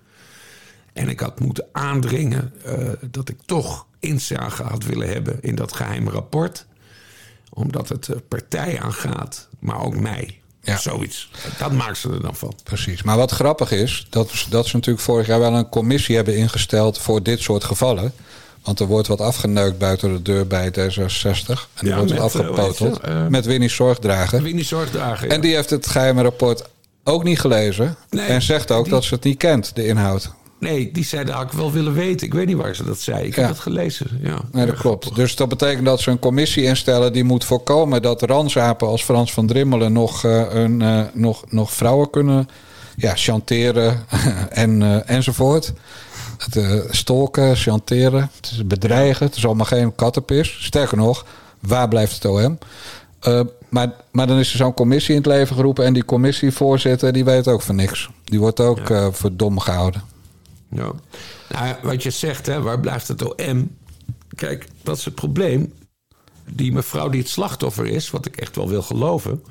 En 0.94 1.10
ik 1.10 1.20
had 1.20 1.40
moeten 1.40 1.66
aandringen 1.72 2.54
eh, 2.66 2.76
dat 3.12 3.30
ik 3.30 3.38
toch 3.46 3.86
inzage 4.00 4.64
had 4.64 4.84
willen 4.84 5.08
hebben 5.10 5.38
in 5.42 5.56
dat 5.56 5.74
geheime 5.74 6.10
rapport 6.12 6.66
omdat 7.56 7.90
het 7.90 8.08
eh, 8.10 8.16
partij 8.28 8.80
aangaat, 8.82 9.48
maar 9.60 9.80
ook 9.82 9.96
mij. 9.96 10.38
Ja. 10.62 10.78
Zoiets. 10.78 11.32
Dat 11.60 11.72
maakt 11.72 11.98
ze 11.98 12.10
er 12.10 12.22
dan 12.22 12.36
van. 12.36 12.54
Precies. 12.64 13.04
Maar 13.04 13.18
wat 13.18 13.32
grappig 13.32 13.72
is, 13.72 14.08
dat, 14.10 14.46
dat 14.50 14.68
ze 14.68 14.76
natuurlijk 14.76 15.06
vorig 15.06 15.28
jaar 15.28 15.40
wel 15.40 15.54
een 15.54 15.70
commissie 15.70 16.16
hebben 16.16 16.36
ingesteld 16.38 16.98
voor 16.98 17.24
dit 17.24 17.40
soort 17.42 17.64
gevallen. 17.64 18.14
Want 18.64 18.80
er 18.80 18.86
wordt 18.86 19.08
wat 19.08 19.22
afgeneukt 19.22 19.78
buiten 19.78 20.14
de 20.14 20.22
deur 20.22 20.48
bij 20.48 20.70
D66. 20.70 20.74
En 20.74 21.58
er 21.76 21.86
Ja, 21.88 21.96
wordt 21.96 22.10
met, 22.10 22.18
eh, 22.20 22.24
afgepoteld. 22.24 23.02
met 23.30 23.46
Winnie 23.46 23.70
Zorgdrager. 23.70 24.42
Winnie 24.42 24.66
Zorgdagen. 24.66 25.28
ja. 25.28 25.34
En 25.34 25.42
die 25.42 25.56
heeft 25.56 25.70
het 25.70 25.88
geheime 25.88 26.22
rapport 26.22 26.64
ook 27.04 27.24
niet 27.24 27.40
gelezen. 27.40 27.96
Nee, 28.10 28.26
en 28.26 28.42
zegt 28.42 28.72
ook 28.72 28.84
die- 28.84 28.94
dat 28.94 29.04
ze 29.04 29.14
het 29.14 29.24
niet 29.24 29.38
kent, 29.38 29.76
de 29.76 29.86
inhoud. 29.86 30.34
Nee, 30.63 30.91
die 30.91 31.03
zei 31.03 31.24
dat 31.25 31.36
had 31.36 31.43
ik 31.43 31.51
wel 31.51 31.72
willen 31.72 31.93
weten. 31.93 32.27
Ik 32.27 32.34
weet 32.34 32.46
niet 32.48 32.58
waar 32.58 32.75
ze 32.75 32.84
dat 32.84 33.00
zei. 33.00 33.25
Ik 33.25 33.36
Ja. 33.36 33.41
heb 33.41 33.50
het 33.50 33.60
gelezen. 33.60 34.08
Ja, 34.22 34.38
Nee, 34.51 34.65
dat 34.65 34.75
klopt. 34.75 35.15
Dus 35.15 35.36
dat 35.36 35.50
betekent 35.50 35.86
dat 35.86 36.00
ze 36.00 36.12
een 36.12 36.20
commissie 36.20 36.63
instellen 36.63 37.13
die 37.13 37.24
moet 37.24 37.46
voorkomen 37.46 38.01
dat 38.01 38.22
ransapen 38.22 38.88
als 38.88 39.03
Frans 39.03 39.34
van 39.34 39.48
Drimmelen 39.48 39.93
nog, 39.93 40.24
eh, 40.24 40.46
een, 40.50 40.82
eh, 40.82 41.01
nog, 41.13 41.43
nog 41.50 41.72
vrouwen 41.74 42.10
kunnen 42.10 42.48
ja, 42.96 43.12
chanteren 43.15 44.05
en, 44.50 44.82
eh, 44.82 45.10
enzovoort. 45.15 45.74
Het, 46.38 46.84
stolken, 46.89 47.55
chanteren, 47.55 48.32
het 48.41 48.67
bedreigen. 48.67 49.25
Het 49.25 49.36
is 49.36 49.46
allemaal 49.46 49.65
geen 49.65 49.96
kattenpis. 49.96 50.58
Sterker 50.60 50.98
nog, 50.98 51.25
waar 51.60 51.88
blijft 51.88 52.13
het 52.13 52.25
OM? 52.25 52.58
Maar, 53.70 53.91
maar 54.12 54.27
dan 54.27 54.38
is 54.38 54.51
er 54.51 54.58
zo'n 54.58 54.74
commissie 54.74 55.15
in 55.15 55.22
het 55.22 55.25
leven 55.29 55.55
geroepen 55.55 55.86
en 55.86 55.93
die 55.93 56.05
commissievoorzitter 56.05 57.13
die 57.13 57.24
weet 57.25 57.48
ook 57.48 57.62
van 57.62 57.75
niks. 57.75 58.10
Die 58.24 58.39
wordt 58.39 58.60
ook 58.60 58.89
eh, 58.89 59.08
voor 59.12 59.29
dom 59.34 59.60
gehouden. 59.60 60.03
Ja. 60.75 60.92
Nou, 61.50 61.75
wat 61.84 62.03
je 62.03 62.10
zegt, 62.10 62.46
hè, 62.46 62.62
waar 62.62 62.80
blijft 62.80 63.08
het 63.08 63.22
OM? 63.36 63.75
Kijk, 64.36 64.68
dat 64.84 64.98
is 64.98 65.06
het 65.06 65.15
probleem. 65.15 65.74
Die 66.50 66.72
mevrouw 66.72 67.10
die 67.10 67.22
het 67.22 67.30
slachtoffer 67.30 67.86
is, 67.86 68.10
wat 68.10 68.25
ik 68.25 68.38
echt 68.38 68.56
wel 68.56 68.70
wil 68.70 68.82
geloven... 68.82 69.44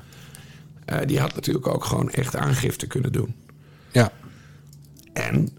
eh, 0.85 0.97
die 1.05 1.19
had 1.19 1.35
natuurlijk 1.35 1.67
ook 1.67 1.85
gewoon 1.85 2.09
echt 2.11 2.35
aangifte 2.35 2.87
kunnen 2.87 3.11
doen. 3.11 3.35
Ja, 3.91 4.11
En 5.13 5.49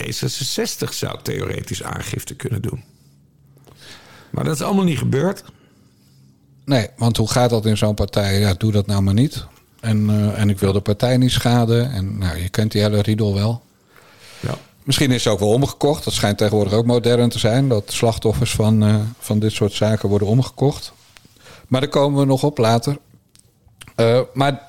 D66 0.00 0.88
zou 0.90 1.18
theoretisch 1.22 1.82
aangifte 1.82 2.34
kunnen 2.34 2.62
doen. 2.62 2.82
Maar 4.30 4.44
dat 4.44 4.54
is 4.54 4.62
allemaal 4.62 4.84
niet 4.84 4.98
gebeurd. 4.98 5.44
Nee, 6.64 6.88
want 6.96 7.16
hoe 7.16 7.30
gaat 7.30 7.50
dat 7.50 7.66
in 7.66 7.76
zo'n 7.76 7.94
partij? 7.94 8.38
Ja, 8.40 8.54
doe 8.54 8.72
dat 8.72 8.86
nou 8.86 9.02
maar 9.02 9.14
niet. 9.14 9.46
En, 9.80 10.10
eh, 10.10 10.40
en 10.40 10.50
ik 10.50 10.58
wil 10.58 10.72
de 10.72 10.80
partij 10.80 11.16
niet 11.16 11.30
schaden. 11.30 11.90
En 11.92 12.18
nou, 12.18 12.38
je 12.38 12.48
kent 12.48 12.72
die 12.72 12.82
hele 12.82 13.02
riedel 13.02 13.34
wel. 13.34 13.62
Ja. 14.40 14.58
Misschien 14.82 15.10
is 15.10 15.24
het 15.24 15.32
ook 15.32 15.38
wel 15.38 15.48
omgekocht. 15.48 16.04
Dat 16.04 16.12
schijnt 16.12 16.38
tegenwoordig 16.38 16.72
ook 16.72 16.86
modern 16.86 17.28
te 17.28 17.38
zijn. 17.38 17.68
Dat 17.68 17.92
slachtoffers 17.92 18.54
van, 18.54 18.82
eh, 18.82 18.94
van 19.18 19.38
dit 19.38 19.52
soort 19.52 19.72
zaken 19.72 20.08
worden 20.08 20.28
omgekocht. 20.28 20.92
Maar 21.68 21.80
daar 21.80 21.90
komen 21.90 22.20
we 22.20 22.26
nog 22.26 22.42
op 22.42 22.58
later. 22.58 22.98
Eh, 23.94 24.20
maar 24.34 24.68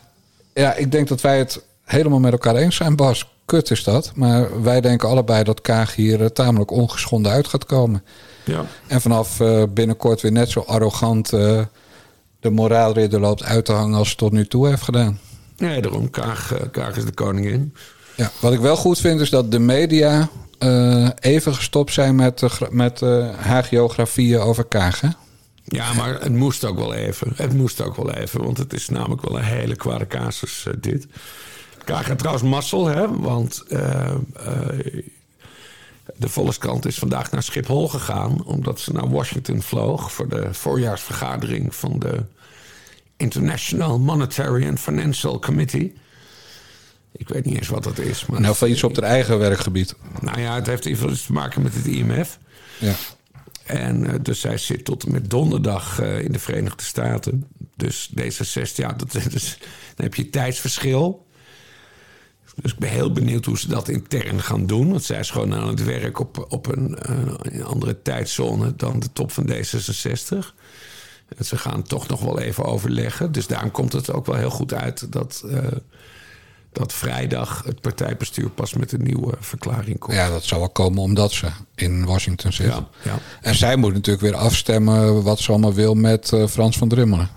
ja, 0.53 0.73
ik 0.73 0.91
denk 0.91 1.07
dat 1.07 1.21
wij 1.21 1.37
het 1.37 1.63
helemaal 1.83 2.19
met 2.19 2.31
elkaar 2.31 2.55
eens 2.55 2.75
zijn, 2.75 2.95
Bas. 2.95 3.31
Kut 3.45 3.71
is 3.71 3.83
dat. 3.83 4.11
Maar 4.15 4.61
wij 4.63 4.81
denken 4.81 5.09
allebei 5.09 5.43
dat 5.43 5.61
Kaag 5.61 5.95
hier 5.95 6.21
eh, 6.21 6.27
tamelijk 6.27 6.71
ongeschonden 6.71 7.31
uit 7.31 7.47
gaat 7.47 7.65
komen. 7.65 8.03
Ja. 8.45 8.65
En 8.87 9.01
vanaf 9.01 9.41
binnenkort 9.69 10.21
weer 10.21 10.31
net 10.31 10.49
zo 10.49 10.59
arrogant 10.59 11.29
de 11.29 12.49
moraalridder 12.49 13.19
loopt 13.19 13.43
uit 13.43 13.65
te 13.65 13.71
hangen 13.71 13.97
als 13.97 14.09
het 14.09 14.17
tot 14.17 14.31
nu 14.31 14.47
toe 14.47 14.67
heeft 14.67 14.81
gedaan. 14.81 15.19
Nee, 15.57 15.81
daarom, 15.81 16.09
Kaag, 16.09 16.53
Kaag 16.71 16.97
is 16.97 17.05
de 17.05 17.13
koningin. 17.13 17.73
Ja, 18.15 18.31
wat 18.39 18.53
ik 18.53 18.59
wel 18.59 18.75
goed 18.75 18.99
vind 18.99 19.19
is 19.19 19.29
dat 19.29 19.51
de 19.51 19.59
media 19.59 20.29
eh, 20.63 21.09
even 21.19 21.55
gestopt 21.55 21.93
zijn 21.93 22.15
met, 22.15 22.43
eh, 22.43 22.51
met 22.69 23.01
eh, 23.01 23.29
hagiografieën 23.39 24.39
over 24.39 24.63
Kaag. 24.63 25.01
hè? 25.01 25.09
Ja, 25.63 25.93
maar 25.93 26.21
het 26.21 26.33
moest 26.33 26.65
ook 26.65 26.77
wel 26.77 26.93
even. 26.93 27.33
Het 27.35 27.53
moest 27.53 27.81
ook 27.81 27.95
wel 27.95 28.11
even, 28.11 28.43
want 28.43 28.57
het 28.57 28.73
is 28.73 28.89
namelijk 28.89 29.21
wel 29.21 29.37
een 29.37 29.43
hele 29.43 29.75
kwade 29.75 30.07
casus, 30.07 30.67
dit. 30.79 31.07
Had 31.85 32.17
trouwens 32.17 32.43
mazzel, 32.43 32.85
hè, 32.85 33.19
want 33.19 33.63
de 36.15 36.29
Volkskrant 36.29 36.85
is 36.85 36.97
vandaag 36.97 37.31
naar 37.31 37.43
Schiphol 37.43 37.87
gegaan... 37.89 38.43
omdat 38.45 38.79
ze 38.79 38.91
naar 38.91 39.09
Washington 39.09 39.61
vloog 39.61 40.11
voor 40.11 40.29
de 40.29 40.53
voorjaarsvergadering 40.53 41.75
van 41.75 41.99
de 41.99 42.23
International 43.17 43.99
Monetary 43.99 44.67
and 44.67 44.79
Financial 44.79 45.39
Committee. 45.39 45.95
Ik 47.15 47.29
weet 47.29 47.45
niet 47.45 47.55
eens 47.55 47.67
wat 47.67 47.83
dat 47.83 47.99
is. 47.99 48.25
Maar 48.25 48.43
heel 48.43 48.55
veel 48.55 48.67
iets 48.67 48.83
op 48.83 48.95
haar 48.95 49.09
eigen 49.09 49.39
werkgebied. 49.39 49.95
Nou 50.21 50.39
ja, 50.39 50.55
het 50.55 50.67
heeft 50.67 50.85
iets 50.85 51.25
te 51.25 51.33
maken 51.33 51.61
met 51.61 51.73
het 51.73 51.85
IMF. 51.85 52.39
Ja. 52.79 52.93
En 53.63 54.07
eh, 54.07 54.13
dus 54.21 54.39
zij 54.39 54.57
zit 54.57 54.85
tot 54.85 55.03
en 55.03 55.11
met 55.11 55.29
donderdag 55.29 55.99
eh, 55.99 56.19
in 56.19 56.31
de 56.31 56.39
Verenigde 56.39 56.83
Staten. 56.83 57.47
Dus 57.75 58.09
D66, 58.19 58.75
ja, 58.75 58.93
dat, 58.93 59.11
dus, 59.31 59.57
dan 59.95 60.05
heb 60.05 60.15
je 60.15 60.29
tijdsverschil. 60.29 61.25
Dus 62.61 62.71
ik 62.71 62.79
ben 62.79 62.89
heel 62.89 63.11
benieuwd 63.11 63.45
hoe 63.45 63.59
ze 63.59 63.67
dat 63.67 63.89
intern 63.89 64.41
gaan 64.41 64.65
doen. 64.65 64.89
Want 64.89 65.03
zij 65.03 65.19
is 65.19 65.29
gewoon 65.29 65.53
aan 65.53 65.67
het 65.67 65.83
werk 65.83 66.19
op, 66.19 66.45
op 66.49 66.67
een, 66.67 66.97
eh, 66.97 67.65
andere 67.65 68.01
tijdzone 68.01 68.75
dan 68.75 68.99
de 68.99 69.13
top 69.13 69.31
van 69.31 69.49
D66. 69.49 70.53
En 71.37 71.45
ze 71.45 71.57
gaan 71.57 71.83
toch 71.83 72.07
nog 72.07 72.21
wel 72.21 72.39
even 72.39 72.65
overleggen. 72.65 73.31
Dus 73.31 73.47
daarom 73.47 73.71
komt 73.71 73.93
het 73.93 74.11
ook 74.11 74.25
wel 74.25 74.35
heel 74.35 74.49
goed 74.49 74.73
uit 74.73 75.11
dat, 75.11 75.43
dat 76.75 76.93
vrijdag 76.93 77.63
het 77.65 77.81
partijbestuur 77.81 78.49
pas 78.49 78.73
met 78.73 78.91
een 78.91 79.03
nieuwe 79.03 79.33
verklaring 79.39 79.99
komt. 79.99 80.13
ja, 80.17 80.29
dat 80.29 80.43
zou 80.43 80.59
wel 80.61 80.69
komen 80.69 81.01
omdat 81.01 81.31
ze 81.31 81.47
in 81.75 82.05
Washington 82.05 82.53
zit. 82.53 82.65
ja, 82.67 82.87
ja. 83.03 83.17
En 83.41 83.55
zij 83.55 83.75
moet 83.75 83.93
natuurlijk 83.93 84.23
weer 84.23 84.35
afstemmen 84.35 85.23
wat 85.23 85.39
ze 85.39 85.49
allemaal 85.51 85.73
wil 85.73 85.93
met 85.93 86.31
eh, 86.33 86.47
Frans 86.47 86.77
van 86.77 86.87
Drimmelen. 86.87 87.29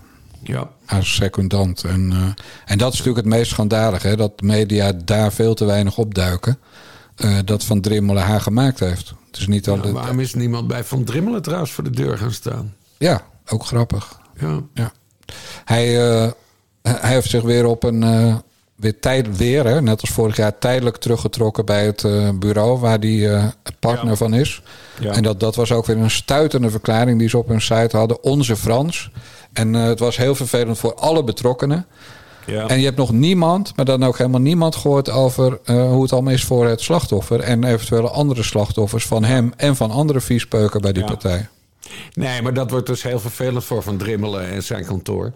ja. 0.43 0.69
Als 0.87 1.15
secondant. 1.15 1.83
En, 1.83 2.11
eh, 2.11 2.17
en 2.65 2.77
dat 2.77 2.93
is 2.93 2.97
natuurlijk 2.99 3.25
het 3.25 3.35
meest 3.35 3.51
schandalige. 3.51 4.07
Hè? 4.07 4.15
Dat 4.15 4.39
de 4.39 4.45
media 4.45 4.91
daar 5.05 5.33
veel 5.33 5.53
te 5.53 5.65
weinig 5.65 5.97
opduiken. 5.97 6.57
eh, 7.15 7.37
dat 7.45 7.63
Van 7.63 7.81
Drimmelen 7.81 8.23
haar 8.23 8.41
gemaakt 8.41 8.79
heeft. 8.79 9.13
Het 9.27 9.37
is 9.37 9.47
niet 9.47 9.65
Ja, 9.65 9.71
al 9.71 9.91
waarom 9.91 10.19
is 10.19 10.33
niemand 10.33 10.67
bij 10.67 10.83
Van 10.83 11.03
Drimmelen 11.03 11.41
trouwens 11.41 11.71
voor 11.71 11.83
de 11.83 11.89
deur 11.89 12.17
gaan 12.17 12.31
staan? 12.31 12.73
Ja, 12.97 13.21
ook 13.47 13.65
grappig. 13.65 14.19
Ja, 14.39 14.61
Ja. 14.73 14.91
Hij, 15.65 15.87
hij 16.81 17.11
heeft 17.13 17.29
zich 17.29 17.43
weer 17.43 17.65
op 17.65 17.83
een. 17.83 18.03
Weer 18.77 18.99
tijd, 18.99 19.37
weer, 19.37 19.65
hè, 19.65 19.81
net 19.81 20.01
als 20.01 20.09
vorig 20.09 20.35
jaar, 20.35 20.57
tijdelijk 20.59 20.97
teruggetrokken 20.97 21.65
bij 21.65 21.85
het 21.85 22.03
eh, 22.03 22.29
bureau 22.39 22.79
waar 22.79 22.97
hij 22.99 23.33
eh, 23.35 23.45
partner 23.79 24.09
Ja. 24.09 24.15
van 24.15 24.33
is. 24.33 24.61
Ja. 24.99 25.11
En 25.11 25.23
dat, 25.23 25.39
dat 25.39 25.55
was 25.55 25.71
ook 25.71 25.85
weer 25.85 25.97
een 25.97 26.11
stuitende 26.11 26.69
verklaring 26.69 27.19
die 27.19 27.29
ze 27.29 27.37
op 27.37 27.47
hun 27.47 27.61
site 27.61 27.97
hadden. 27.97 28.23
Onze 28.23 28.55
Frans. 28.55 29.11
En 29.53 29.75
eh, 29.75 29.83
het 29.83 29.99
was 29.99 30.17
heel 30.17 30.35
vervelend 30.35 30.77
voor 30.77 30.93
alle 30.95 31.23
betrokkenen. 31.23 31.85
ja. 32.45 32.67
En 32.67 32.79
je 32.79 32.85
hebt 32.85 32.97
nog 32.97 33.11
niemand, 33.11 33.73
maar 33.75 33.85
dan 33.85 34.03
ook 34.03 34.17
helemaal 34.17 34.41
niemand 34.41 34.75
gehoord 34.75 35.09
over 35.09 35.59
hoe 35.65 36.01
het 36.01 36.13
allemaal 36.13 36.33
is 36.33 36.43
voor 36.43 36.65
het 36.67 36.81
slachtoffer. 36.81 37.39
En 37.39 37.63
eventuele 37.63 38.09
andere 38.09 38.43
slachtoffers 38.43 39.05
van 39.05 39.23
hem 39.23 39.53
en 39.57 39.75
van 39.75 39.91
andere 39.91 40.21
viespeuken 40.21 40.81
bij 40.81 40.91
die 40.93 41.03
partij. 41.03 41.47
Nee, 42.13 42.41
maar 42.41 42.53
dat 42.53 42.71
wordt 42.71 42.87
dus 42.87 43.03
heel 43.03 43.19
vervelend 43.19 43.63
voor 43.63 43.83
Van 43.83 43.97
Drimmelen 43.97 44.47
en 44.49 44.63
zijn 44.63 44.85
kantoor. 44.85 45.31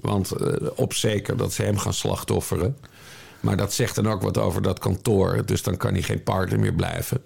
Want 0.00 0.30
eh, 0.32 0.52
op 0.74 0.94
zeker 0.94 1.36
dat 1.36 1.52
ze 1.52 1.62
hem 1.62 1.78
gaan 1.78 1.94
slachtofferen. 1.94 2.76
Maar 3.40 3.56
dat 3.56 3.72
zegt 3.72 3.94
dan 3.94 4.08
ook 4.08 4.22
wat 4.22 4.38
over 4.38 4.62
dat 4.62 4.78
kantoor. 4.78 5.42
Dus 5.46 5.62
dan 5.62 5.76
kan 5.76 5.92
hij 5.92 6.02
geen 6.02 6.22
partner 6.22 6.58
meer 6.60 6.72
blijven. 6.74 7.20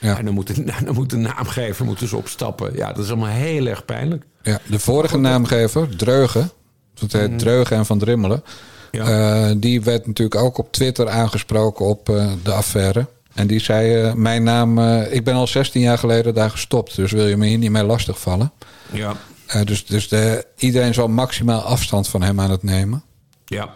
Ja. 0.00 0.18
En 0.18 0.24
dan 0.24 0.34
moet, 0.34 0.54
de, 0.56 0.64
dan 0.84 0.94
moet 0.94 1.10
de 1.10 1.16
naamgever 1.16 1.84
moet 1.84 1.98
dus 1.98 2.12
opstappen. 2.12 2.76
Ja, 2.76 2.92
dat 2.92 3.04
is 3.04 3.10
allemaal 3.10 3.28
heel 3.28 3.66
erg 3.66 3.84
pijnlijk. 3.84 4.24
Ja, 4.42 4.60
de 4.66 4.78
vorige 4.78 5.18
naamgever, 5.18 5.96
Dreugen, 5.96 6.50
het 6.98 7.12
heet 7.12 7.38
Dreugen 7.38 7.76
en 7.76 7.86
Van 7.86 7.98
Drimmelen, 7.98 8.42
Ja. 8.90 9.04
eh, 9.48 9.54
die 9.56 9.82
werd 9.82 10.06
natuurlijk 10.06 10.40
ook 10.40 10.58
op 10.58 10.72
Twitter 10.72 11.08
aangesproken 11.08 11.86
op 11.86 12.08
eh, 12.08 12.32
de 12.42 12.52
affaire. 12.52 13.06
En 13.34 13.46
die 13.46 13.60
zei, 13.60 14.14
mijn 14.14 14.42
naam, 14.42 14.78
ik 15.10 15.24
ben 15.24 15.34
al 15.34 15.46
16 15.46 15.80
jaar 15.80 15.98
geleden 15.98 16.34
daar 16.34 16.50
gestopt, 16.50 16.96
dus 16.96 17.12
wil 17.12 17.26
je 17.26 17.36
me 17.36 17.46
hier 17.46 17.58
niet 17.58 17.70
mee 17.70 17.84
lastigvallen. 17.84 18.52
Ja. 18.92 19.16
Eh, 19.48 19.62
dus 19.64 19.86
dus 19.86 20.08
de, 20.08 20.46
iedereen 20.56 20.94
zal 20.94 21.08
maximaal 21.08 21.60
afstand 21.60 22.08
van 22.08 22.22
hem 22.22 22.40
aan 22.40 22.50
het 22.50 22.62
nemen. 22.62 23.02
Ja. 23.44 23.74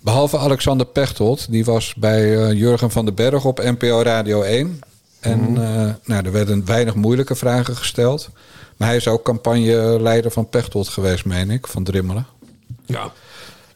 Behalve 0.00 0.38
Alexander 0.38 0.86
Pechtold, 0.86 1.50
die 1.50 1.64
was 1.64 1.94
bij 1.94 2.36
eh, 2.36 2.52
Jurgen 2.52 2.90
van 2.90 3.04
den 3.04 3.14
Berg 3.14 3.44
op 3.44 3.58
NPO 3.58 4.02
Radio 4.02 4.42
1. 4.42 4.78
En 5.20 5.40
eh, 5.40 5.94
nou, 6.04 6.24
er 6.24 6.32
werden 6.32 6.64
weinig 6.64 6.94
moeilijke 6.94 7.34
vragen 7.34 7.76
gesteld. 7.76 8.30
Maar 8.76 8.88
hij 8.88 8.96
is 8.96 9.08
ook 9.08 9.24
campagneleider 9.24 10.30
van 10.30 10.48
Pechtold 10.48 10.88
geweest, 10.88 11.24
meen 11.24 11.50
ik, 11.50 11.66
van 11.66 11.84
Drimmelen. 11.84 12.26
Ja. 12.86 13.12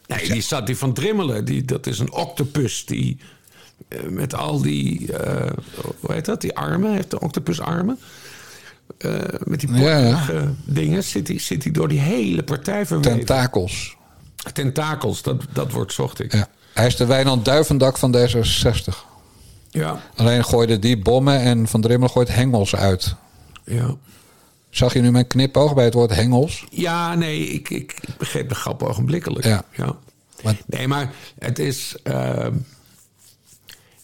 Nee, 0.07 0.31
die 0.31 0.41
zat 0.41 0.65
die 0.65 0.77
van 0.77 0.93
Drimmelen. 0.93 1.45
Die, 1.45 1.65
dat 1.65 1.87
is 1.87 1.99
een 1.99 2.11
octopus 2.11 2.85
die 2.85 3.17
met 4.09 4.33
al 4.33 4.61
die, 4.61 5.09
hoe 5.99 6.13
heet 6.13 6.25
dat, 6.25 6.41
die 6.41 6.57
armen, 6.57 6.93
heeft 6.93 7.09
de 7.09 7.19
octopus 7.19 7.59
armen. 7.59 7.99
Eh, 8.97 9.11
met 9.43 9.59
die 9.59 9.73
Ja, 9.73 10.25
dingen 10.65 11.03
zit 11.03 11.27
hij 11.27 11.39
zit 11.39 11.63
hij 11.63 11.71
door 11.71 11.87
die 11.87 11.99
hele 11.99 12.43
partij 12.43 12.85
verweven. 12.85 13.17
Tentakels. 13.17 13.95
Tentakels, 14.53 15.21
dat, 15.21 15.43
dat 15.53 15.71
woord 15.71 15.93
zocht 15.93 16.19
ik. 16.19 16.33
Ja. 16.33 16.47
Hij 16.73 16.87
is 16.87 16.95
de 16.95 17.05
Wijnand 17.05 17.45
Duivendak 17.45 17.97
van 17.97 18.15
D66. 18.17 18.95
Ja, 19.71 20.01
Alleen 20.15 20.43
gooide 20.45 20.79
die 20.79 20.97
bommen 20.97 21.39
en 21.39 21.67
Van 21.67 21.81
Drimmelen 21.81 22.09
gooit 22.13 22.35
hengels 22.35 22.75
uit. 22.75 23.15
ja. 23.63 23.95
Zag 24.69 24.93
je 24.93 25.01
nu 25.01 25.11
mijn 25.11 25.27
knipoog 25.27 25.73
bij 25.73 25.85
het 25.85 25.93
woord 25.93 26.15
hengels? 26.15 26.65
Ja, 26.69 27.15
nee, 27.15 27.39
ik, 27.47 27.69
ik, 27.69 27.93
ik 28.01 28.17
begreep 28.17 28.49
de 28.49 28.55
grap 28.55 28.83
ogenblikkelijk. 28.83 29.45
Ja. 29.45 29.63
ja. 29.75 29.95
Maar- 30.43 30.57
Nee, 30.65 30.87
maar 30.87 31.11
het 31.39 31.59
is. 31.59 31.95
ehm, 32.03 32.53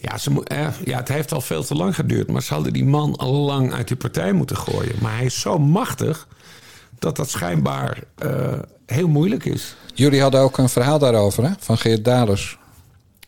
ja, 0.09 0.17
ze 0.17 0.41
eh, 0.43 0.67
ja, 0.85 0.97
het 0.97 1.07
heeft 1.07 1.31
al 1.33 1.41
veel 1.41 1.63
te 1.63 1.75
lang 1.75 1.95
geduurd. 1.95 2.27
Maar 2.31 2.41
ze 2.43 2.53
hadden 2.53 2.73
die 2.73 2.85
man 2.85 3.15
al 3.15 3.33
lang 3.33 3.73
uit 3.73 3.87
die 3.87 3.97
partij 3.97 4.33
moeten 4.33 4.57
gooien. 4.57 4.95
Maar 5.01 5.15
hij 5.15 5.25
is 5.25 5.39
zo 5.39 5.59
machtig 5.59 6.27
dat 6.99 7.15
dat 7.15 7.29
schijnbaar 7.29 8.03
eh, 8.15 8.59
heel 8.85 9.07
moeilijk 9.07 9.45
is. 9.45 9.75
Jullie 9.93 10.21
hadden 10.21 10.41
ook 10.41 10.57
een 10.57 10.69
verhaal 10.69 10.99
daarover, 10.99 11.43
hè? 11.43 11.49
Van 11.59 11.77
Geert 11.77 12.05
Dalers. 12.05 12.57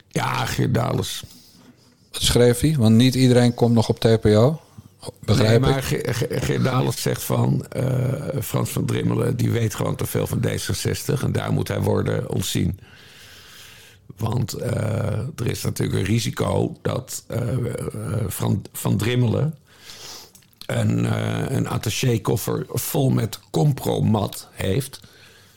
Ja, 0.08 0.46
Geert. 0.46 0.76
Het, 0.76 1.06
sch- 1.06 1.24
schreef 2.12 2.60
hij. 2.60 2.76
Want 2.80 2.96
niet 2.96 3.16
iedereen 3.16 3.54
komt 3.54 3.74
nog 3.74 3.90
op 3.90 4.00
TPO. 4.00 4.62
Begrijp 5.20 5.50
nee, 5.50 5.60
maar 5.72 5.78
ik. 5.78 5.84
Ge- 5.84 6.14
Ge- 6.14 6.40
Geert 6.40 6.64
Dales 6.64 7.02
zegt 7.02 7.24
van... 7.24 7.66
eh, 7.70 7.86
Frans 8.42 8.70
van 8.70 8.86
Drimmelen, 8.86 9.38
die 9.38 9.52
weet 9.52 9.76
gewoon 9.76 9.96
te 9.96 10.06
veel 10.06 10.28
van 10.28 10.40
D66... 10.48 11.24
en 11.24 11.32
daar 11.32 11.52
moet 11.52 11.68
hij 11.68 11.82
worden 11.82 12.30
ontzien. 12.30 12.80
Want 14.16 14.54
eh, 14.54 15.20
er 15.36 15.48
is 15.48 15.64
natuurlijk 15.64 16.00
een 16.00 16.06
risico 16.06 16.78
dat 16.82 17.24
eh, 17.28 17.50
eh, 17.50 17.74
van, 18.28 18.66
van 18.72 18.98
Drimmelen... 18.98 19.56
een, 20.66 21.06
eh, 21.06 21.56
een 21.56 21.68
attachekoffer 21.68 22.66
vol 22.70 23.10
met 23.10 23.40
compromat 23.52 24.48
heeft... 24.52 25.00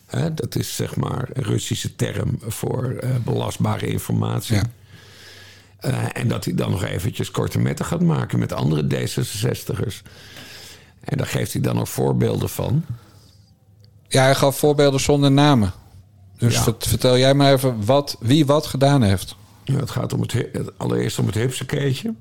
Hè, 0.07 0.35
dat 0.35 0.57
is 0.57 0.77
zeg 0.77 0.97
maar 0.97 1.29
een 1.33 1.43
Russische 1.43 1.97
term 1.97 2.39
voor 2.47 3.05
belastbare 3.25 3.87
informatie. 3.87 4.57
Ja. 5.81 6.13
En 6.13 6.29
dat 6.29 6.45
hij 6.45 6.55
dan 6.55 6.71
nog 6.71 6.85
eventjes 6.85 7.31
korte 7.31 7.59
metten 7.59 7.85
gaat 7.85 8.01
maken 8.01 8.39
met 8.39 8.53
andere 8.53 8.83
D66'ers. 8.83 10.03
En 11.01 11.17
daar 11.17 11.27
geeft 11.27 11.53
hij 11.53 11.63
dan 11.63 11.81
ook 11.81 11.87
voorbeelden 11.87 12.49
van. 12.49 12.85
Ja, 14.09 14.23
hij 14.23 14.35
gaf 14.35 14.59
voorbeelden 14.59 15.01
zonder 15.01 15.31
namen. 15.31 15.73
Dus 16.41 16.55
Ja. 16.55 16.75
vertel 16.79 17.19
jij 17.19 17.35
maar 17.35 17.53
even 17.53 17.85
wat, 17.85 18.17
wie 18.21 18.47
wat 18.47 18.67
gedaan 18.67 19.03
heeft. 19.03 19.37
Ja, 19.65 19.77
het 19.77 19.91
gaat 19.91 20.13
om 20.13 20.21
het, 20.21 20.35
allereerst 20.77 21.19
om 21.19 21.27
het 21.27 21.35
hupsakeetje. 21.35 22.15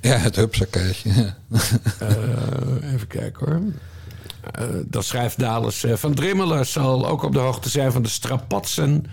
Ja, 0.00 0.16
het 0.16 0.36
hupsakeetje. 0.36 1.10
Eh, 1.98 2.92
even 2.94 3.06
kijken 3.06 3.46
hoor. 3.46 3.60
Eh, 4.52 4.64
dan 4.86 5.02
schrijft 5.02 5.38
Dales... 5.38 5.84
eh, 5.84 5.94
van 5.96 6.14
Drimmelen 6.14 6.66
zal 6.66 7.06
ook 7.08 7.22
op 7.22 7.32
de 7.32 7.38
hoogte 7.38 7.68
zijn 7.68 7.92
van 7.92 8.02
de 8.02 8.08
strapatsen... 8.08 9.04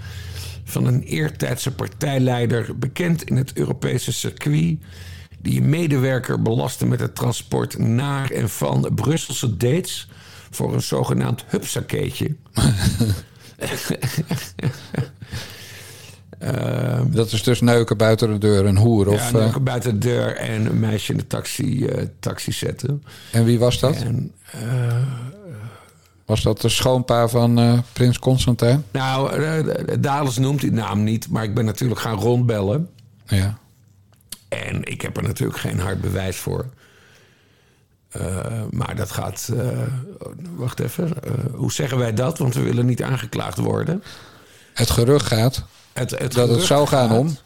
van 0.63 0.85
een 0.85 1.01
eertijdse 1.01 1.71
partijleider... 1.71 2.77
bekend 2.77 3.23
in 3.23 3.35
het 3.37 3.53
Europese 3.53 4.11
circuit... 4.11 4.77
die 5.41 5.61
een 5.61 5.69
medewerker 5.69 6.41
belastte 6.41 6.85
met 6.85 6.99
het 6.99 7.15
transport 7.15 7.77
naar 7.77 8.31
en 8.31 8.49
van 8.49 8.91
Brusselse 8.95 9.57
dates... 9.57 10.07
voor 10.49 10.73
een 10.73 10.81
zogenaamd 10.81 11.43
hupsakeetje. 11.47 12.35
Dat 17.05 17.31
is 17.31 17.43
dus 17.43 17.61
neuken 17.61 17.97
buiten 17.97 18.29
de 18.31 18.37
deur, 18.37 18.65
een 18.65 18.77
hoer. 18.77 19.07
Of, 19.07 19.31
ja, 19.31 19.39
eh, 19.39 19.55
en 19.55 19.63
buiten 19.63 19.99
de 19.99 20.07
deur 20.07 20.35
en 20.35 20.65
een 20.65 20.79
meisje 20.79 21.11
in 21.11 21.17
de 21.17 21.27
taxi, 21.27 21.85
eh, 21.85 22.03
taxi 22.19 22.51
zetten. 22.51 23.03
en 23.31 23.45
wie 23.45 23.59
was 23.59 23.79
dat? 23.79 23.95
En 23.95 24.31
eh, 24.51 24.61
Was 26.25 26.41
dat 26.41 26.61
de 26.61 26.69
schoonpa 26.69 27.27
van 27.27 27.59
eh, 27.59 27.79
prins 27.93 28.19
Constantijn? 28.19 28.83
Nou, 28.91 29.43
eh, 29.43 29.63
Dales 29.99 30.37
noemt 30.37 30.61
die 30.61 30.71
naam 30.71 31.03
niet, 31.03 31.29
maar 31.29 31.43
ik 31.43 31.53
ben 31.53 31.65
natuurlijk 31.65 31.99
gaan 31.99 32.19
rondbellen. 32.19 32.89
Ja. 33.25 33.57
En 34.47 34.83
ik 34.83 35.01
heb 35.01 35.17
er 35.17 35.23
natuurlijk 35.23 35.59
geen 35.59 35.79
hard 35.79 36.01
bewijs 36.01 36.37
voor. 36.37 36.65
Eh, 38.09 38.35
maar 38.69 38.95
dat 38.95 39.11
gaat. 39.11 39.49
eh, 39.57 39.67
wacht 40.55 40.79
even. 40.79 41.23
eh, 41.23 41.31
hoe 41.53 41.71
zeggen 41.71 41.97
wij 41.97 42.13
dat? 42.13 42.37
Want 42.37 42.53
we 42.53 42.61
willen 42.61 42.85
niet 42.85 43.03
aangeklaagd 43.03 43.57
worden. 43.57 44.03
Het 44.73 44.89
gerucht 44.89 45.25
gaat 45.25 45.63
Het, 45.93 46.11
het 46.19 46.33
dat 46.33 46.49
het 46.49 46.61
zou 46.63 46.87
gaan 46.87 47.09
gaat- 47.09 47.17
om... 47.17 47.37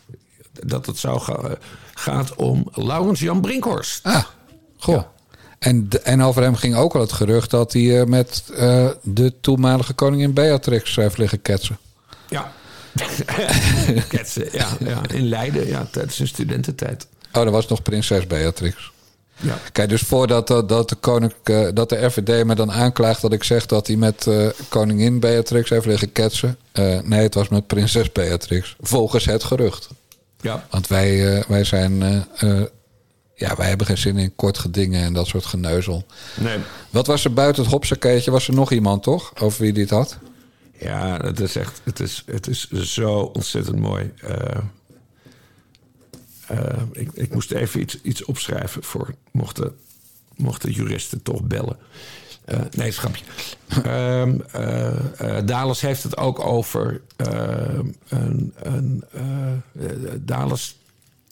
Dat 0.65 0.85
het 0.85 0.97
zou 0.97 1.19
ga- 1.19 1.55
gaat 1.93 2.35
om 2.35 2.67
Laurens 2.73 3.19
Jan 3.19 3.41
Brinkhorst. 3.41 3.99
Ah, 4.05 4.23
goh. 4.77 5.03
En, 5.59 5.87
en 6.03 6.21
over 6.23 6.41
hem 6.41 6.55
ging 6.55 6.75
ook 6.75 6.95
al 6.95 7.01
het 7.01 7.11
gerucht 7.11 7.49
dat 7.49 7.73
hij 7.73 8.05
met 8.05 8.43
de 9.01 9.33
toenmalige 9.41 9.93
koningin 9.93 10.33
Beatrix 10.33 10.95
heeft 10.95 11.17
liggen 11.17 11.41
ketsen. 11.41 11.77
Ja. 12.29 12.51
Ketsen, 14.09 14.47
ja, 14.51 14.67
ja. 14.79 15.01
In 15.07 15.27
Leiden, 15.29 15.67
ja, 15.67 15.87
tijdens 15.91 16.15
zijn 16.15 16.27
studententijd. 16.27 17.07
Oh, 17.33 17.43
dat 17.43 17.51
was 17.53 17.67
nog 17.67 17.81
prinses 17.81 18.27
Beatrix. 18.27 18.91
Ja. 19.41 19.57
Kijk, 19.71 19.89
dus 19.89 20.01
voordat 20.01 20.47
dat, 20.47 20.69
dat, 20.69 20.89
de, 20.89 20.95
koning, 20.95 21.33
eh, 21.43 21.67
dat 21.73 21.89
de 21.89 22.05
RVD 22.05 22.45
me 22.45 22.55
dan 22.55 22.71
aanklaagt 22.71 23.21
dat 23.21 23.33
ik 23.33 23.43
zeg 23.43 23.65
dat 23.65 23.87
hij 23.87 23.95
met 23.95 24.27
eh, 24.27 24.47
koningin 24.69 25.19
Beatrix 25.19 25.69
heeft 25.69 25.85
liggen 25.85 26.11
ketsen. 26.11 26.57
Eh, 26.71 26.99
nee, 26.99 27.21
het 27.21 27.33
was 27.33 27.49
met 27.49 27.67
prinses 27.67 28.11
Beatrix. 28.11 28.75
Volgens 28.79 29.25
het 29.25 29.43
gerucht. 29.43 29.89
Ja. 30.41 30.65
Want 30.69 30.87
wij, 30.87 31.43
wij 31.47 31.63
zijn. 31.63 32.25
ja, 33.35 33.55
wij 33.55 33.67
hebben 33.67 33.87
geen 33.87 33.97
zin 33.97 34.17
in 34.17 34.35
kort 34.35 34.57
gedingen 34.57 35.03
en 35.03 35.13
dat 35.13 35.27
soort 35.27 35.45
geneuzel. 35.45 36.05
Nee. 36.35 36.57
Wat 36.89 37.07
was 37.07 37.23
er 37.23 37.33
buiten 37.33 37.63
het 37.63 37.71
hopsakeetje? 37.71 38.31
Was 38.31 38.47
er 38.47 38.53
nog 38.53 38.71
iemand, 38.71 39.03
toch? 39.03 39.31
Over 39.39 39.61
wie 39.61 39.73
dit 39.73 39.89
had? 39.89 40.17
Ja, 40.77 41.19
het 41.23 41.39
is 41.39 41.55
echt, 41.55 41.81
het 41.83 41.99
is, 41.99 42.23
het 42.25 42.47
is 42.47 42.69
zo 42.93 43.19
ontzettend 43.19 43.79
mooi. 43.79 44.11
Eh, 46.51 46.81
ik, 46.91 47.11
ik 47.13 47.33
moest 47.33 47.51
even 47.51 47.81
iets, 47.81 48.01
iets 48.01 48.25
opschrijven 48.25 48.83
voor 48.83 49.15
mochten, 49.31 49.75
mochten 50.35 50.71
juristen 50.71 51.23
toch 51.23 51.43
bellen. 51.43 51.77
Eh, 52.45 52.59
nee, 52.71 52.91
schapje. 52.91 53.23
Ehm 53.83 54.39
eh, 54.51 55.37
Dales 55.45 55.81
heeft 55.81 56.03
het 56.03 56.17
ook 56.17 56.39
over. 56.39 57.01
ehm, 57.15 57.85
een, 58.07 58.53
een, 58.61 59.03
Dales 60.19 60.77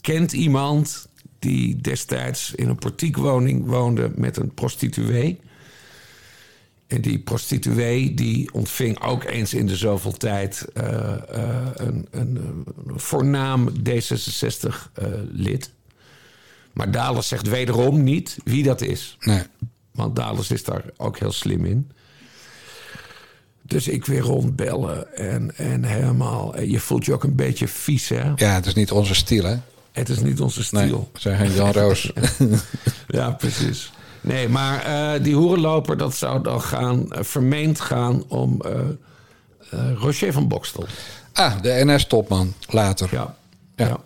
kent 0.00 0.32
iemand 0.32 1.08
die 1.38 1.76
destijds 1.80 2.52
in 2.54 2.68
een 2.68 2.78
portiekwoning 2.78 3.66
woonde 3.66 4.10
met 4.14 4.36
een 4.36 4.54
prostituee. 4.54 5.40
En 6.90 7.00
die 7.00 7.18
prostituee 7.18 8.14
die 8.14 8.52
ontving 8.52 9.02
ook 9.02 9.24
eens 9.24 9.54
in 9.54 9.66
de 9.66 9.76
zoveel 9.76 10.12
tijd 10.12 10.66
eh, 10.74 11.12
eh, 11.12 11.20
een, 11.74 12.06
een, 12.10 12.36
een 12.86 13.00
voornaam 13.00 13.68
D66-lid. 13.70 15.70
maar 16.72 16.90
Dales 16.90 17.28
zegt 17.28 17.48
wederom 17.48 18.02
niet 18.02 18.36
wie 18.44 18.62
dat 18.62 18.80
is. 18.80 19.16
Nee. 19.20 19.42
Want 19.90 20.16
Dales 20.16 20.50
is 20.50 20.64
daar 20.64 20.82
ook 20.96 21.18
heel 21.18 21.32
slim 21.32 21.64
in. 21.64 21.90
Dus 23.62 23.88
ik 23.88 24.06
weer 24.06 24.20
rondbellen 24.20 25.16
en, 25.16 25.56
en 25.56 25.84
helemaal... 25.84 26.54
en 26.54 26.70
Je 26.70 26.80
voelt 26.80 27.04
je 27.04 27.12
ook 27.12 27.24
een 27.24 27.36
beetje 27.36 27.68
vies, 27.68 28.08
hè? 28.08 28.32
Ja, 28.36 28.54
het 28.54 28.66
is 28.66 28.74
niet 28.74 28.90
onze 28.90 29.14
stijl, 29.14 29.44
hè? 29.44 29.56
Het 29.92 30.08
is 30.08 30.18
niet 30.20 30.40
onze 30.40 30.64
Nee, 30.70 30.86
stil. 30.86 31.10
we 31.12 31.20
zijn 31.20 31.36
geen 31.38 31.52
Jan 31.52 31.72
Roos. 31.72 32.12
Ja, 33.08 33.30
precies. 33.30 33.92
Nee, 34.20 34.48
maar 34.48 34.84
eh, 34.84 35.22
die 35.24 35.34
hoerenloper, 35.34 35.96
dat 35.96 36.14
zou 36.14 36.42
dan 36.42 36.62
gaan, 36.62 37.12
eh, 37.12 37.22
vermeend 37.22 37.80
gaan 37.80 38.24
om 38.28 38.60
eh, 38.60 39.78
Roger 39.96 40.32
van 40.32 40.48
Bokstel. 40.48 40.86
ah, 41.32 41.52
de 41.62 41.80
NS-topman, 41.84 42.54
later. 42.68 43.08
Ja. 43.12 43.34
Ja. 43.76 43.86
ja. 43.86 43.96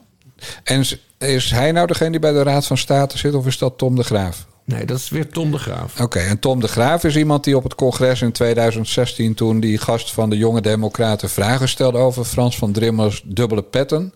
En 0.65 0.81
is- 0.81 0.99
is 1.19 1.51
hij 1.51 1.73
nou 1.73 1.87
degene 1.87 2.11
die 2.11 2.21
bij 2.21 2.33
de 2.33 2.43
Raad 2.43 2.67
van 2.67 2.79
State 2.79 3.19
zit 3.19 3.35
of 3.35 3.47
is 3.47 3.59
dat 3.59 3.79
Tom 3.79 3.97
de 3.97 4.03
Graaf? 4.05 4.47
Nee, 4.65 4.85
dat 4.87 4.99
is 4.99 5.09
weer 5.09 5.29
Tom 5.29 5.51
de 5.51 5.59
Graaf. 5.59 6.01
Oké, 6.01 6.19
en 6.19 6.39
Tom 6.39 6.61
de 6.61 6.69
Graaf 6.69 7.05
is 7.05 7.17
iemand 7.17 7.45
die 7.45 7.57
op 7.57 7.63
het 7.63 7.75
congres 7.75 8.23
in 8.23 8.33
2016... 8.33 9.35
toen 9.35 9.61
die 9.61 9.79
gast 9.79 10.13
van 10.13 10.31
de 10.31 10.37
Jonge 10.37 10.61
Democraten 10.61 11.31
vragen 11.31 11.69
stelde 11.69 11.99
over 11.99 12.25
Frans 12.25 12.57
van 12.59 12.73
Drimmels 12.73 13.23
dubbele 13.25 13.63
petten... 13.63 14.13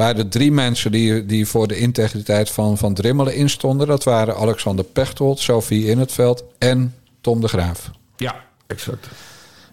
waren 0.00 0.16
er 0.24 0.28
drie 0.28 0.52
mensen 0.52 0.92
die, 0.92 1.26
die 1.26 1.46
voor 1.46 1.68
de 1.68 1.76
integriteit 1.78 2.50
van 2.50 2.78
Van 2.78 2.94
Drimmelen 2.94 3.34
instonden. 3.34 3.86
Dat 3.86 4.04
waren 4.04 4.36
Alexander 4.36 4.84
Pechtold, 4.84 5.38
Sophie 5.40 5.86
In 5.86 5.98
het 5.98 6.12
Veld 6.12 6.44
en 6.58 6.94
Tom 7.20 7.40
de 7.40 7.48
Graaf. 7.48 7.90
Ja, 8.16 8.34
exact. 8.66 9.06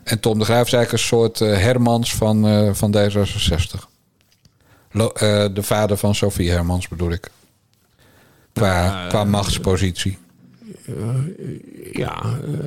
En 0.04 0.20
Tom 0.20 0.40
de 0.40 0.46
Graaf 0.46 0.66
is 0.66 0.74
eigenlijk 0.74 0.92
een 0.92 1.08
soort 1.18 1.42
eh, 1.42 1.58
Hermans 1.58 2.16
van, 2.16 2.48
eh, 2.48 2.70
van 2.74 2.96
D66. 2.98 3.88
Lo- 4.92 5.12
eh, 5.14 5.46
de 5.54 5.64
vader 5.64 5.98
van 5.98 6.16
Sophie 6.16 6.50
Hermans 6.52 6.88
bedoel 6.88 7.12
ik. 7.12 7.30
Qua, 8.54 9.06
qua 9.08 9.24
machtspositie. 9.24 10.18
Ja, 11.92 12.24
eh, 12.24 12.60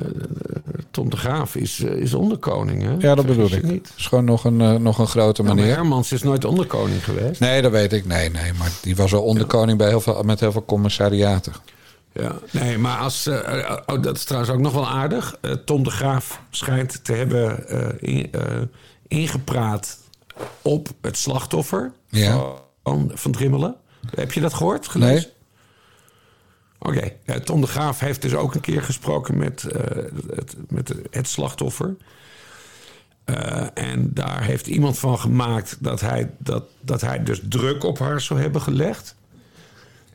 Tom 0.91 1.09
de 1.09 1.17
Graaf 1.17 1.55
is, 1.55 1.83
eh, 1.83 1.91
is 1.91 2.13
onderkoning, 2.13 2.83
hè? 2.83 2.95
Ja, 3.07 3.15
dat 3.15 3.25
bedoel 3.25 3.51
ik. 3.51 3.63
Niet. 3.63 3.93
is 3.97 4.07
gewoon 4.07 4.25
nog 4.25 4.43
een, 4.45 4.61
eh, 4.61 4.75
nog 4.75 4.97
een 4.99 5.07
grote 5.07 5.41
Ja, 5.41 5.47
maar 5.47 5.57
meneer. 5.57 5.75
Hermans 5.75 6.11
is 6.11 6.23
nooit 6.23 6.45
onderkoning 6.45 7.03
geweest. 7.03 7.39
Nee, 7.39 7.61
dat 7.61 7.71
weet 7.71 7.93
ik. 7.93 8.05
Nee, 8.05 8.29
nee, 8.29 8.53
maar 8.53 8.71
die 8.81 8.95
was 8.95 9.13
al 9.13 9.21
onderkoning 9.23 9.77
bij 9.77 9.87
heel 9.87 10.01
veel, 10.01 10.23
met 10.23 10.39
heel 10.39 10.51
veel 10.51 10.65
commissariaten. 10.65 11.53
Ja, 12.13 12.35
nee, 12.51 12.77
maar 12.77 12.97
als. 12.97 13.25
eh, 13.27 13.59
eh, 13.69 13.77
oh, 13.85 14.01
dat 14.03 14.15
is 14.15 14.23
trouwens 14.23 14.53
ook 14.53 14.59
nog 14.59 14.73
wel 14.73 14.87
aardig. 14.87 15.37
Eh, 15.41 15.51
Tom 15.51 15.83
de 15.83 15.89
Graaf 15.89 16.41
schijnt 16.49 17.03
te 17.03 17.13
hebben 17.13 17.67
eh, 17.67 17.87
in- 17.99 18.31
eh, 18.31 18.41
ingepraat 19.07 19.97
op 20.61 20.87
het 21.01 21.17
slachtoffer 21.17 21.91
Ja. 22.09 22.41
van, 22.83 23.11
van 23.13 23.31
Drimmelen. 23.31 23.75
Heb 24.15 24.31
je 24.31 24.39
dat 24.41 24.53
gehoord? 24.53 24.87
Gelezen? 24.87 25.13
Nee? 25.15 25.27
Oké, 26.83 27.11
eh, 27.25 27.35
Tom 27.35 27.61
de 27.61 27.67
Graaf 27.67 27.99
heeft 27.99 28.21
dus 28.21 28.35
ook 28.35 28.55
een 28.55 28.61
keer 28.61 28.81
gesproken 28.81 29.37
met, 29.37 29.63
eh, 29.63 30.03
het, 30.35 30.55
met 30.67 30.93
het 31.11 31.27
slachtoffer. 31.27 31.95
Eh, 33.23 33.65
en 33.73 34.09
daar 34.13 34.43
heeft 34.43 34.67
iemand 34.67 34.99
van 34.99 35.19
gemaakt 35.19 35.77
dat 35.79 36.01
hij, 36.01 36.29
dat, 36.37 36.63
dat 36.81 37.01
hij 37.01 37.23
dus 37.23 37.41
druk 37.49 37.83
op 37.83 37.99
haar 37.99 38.21
zou 38.21 38.41
hebben 38.41 38.61
gelegd. 38.61 39.15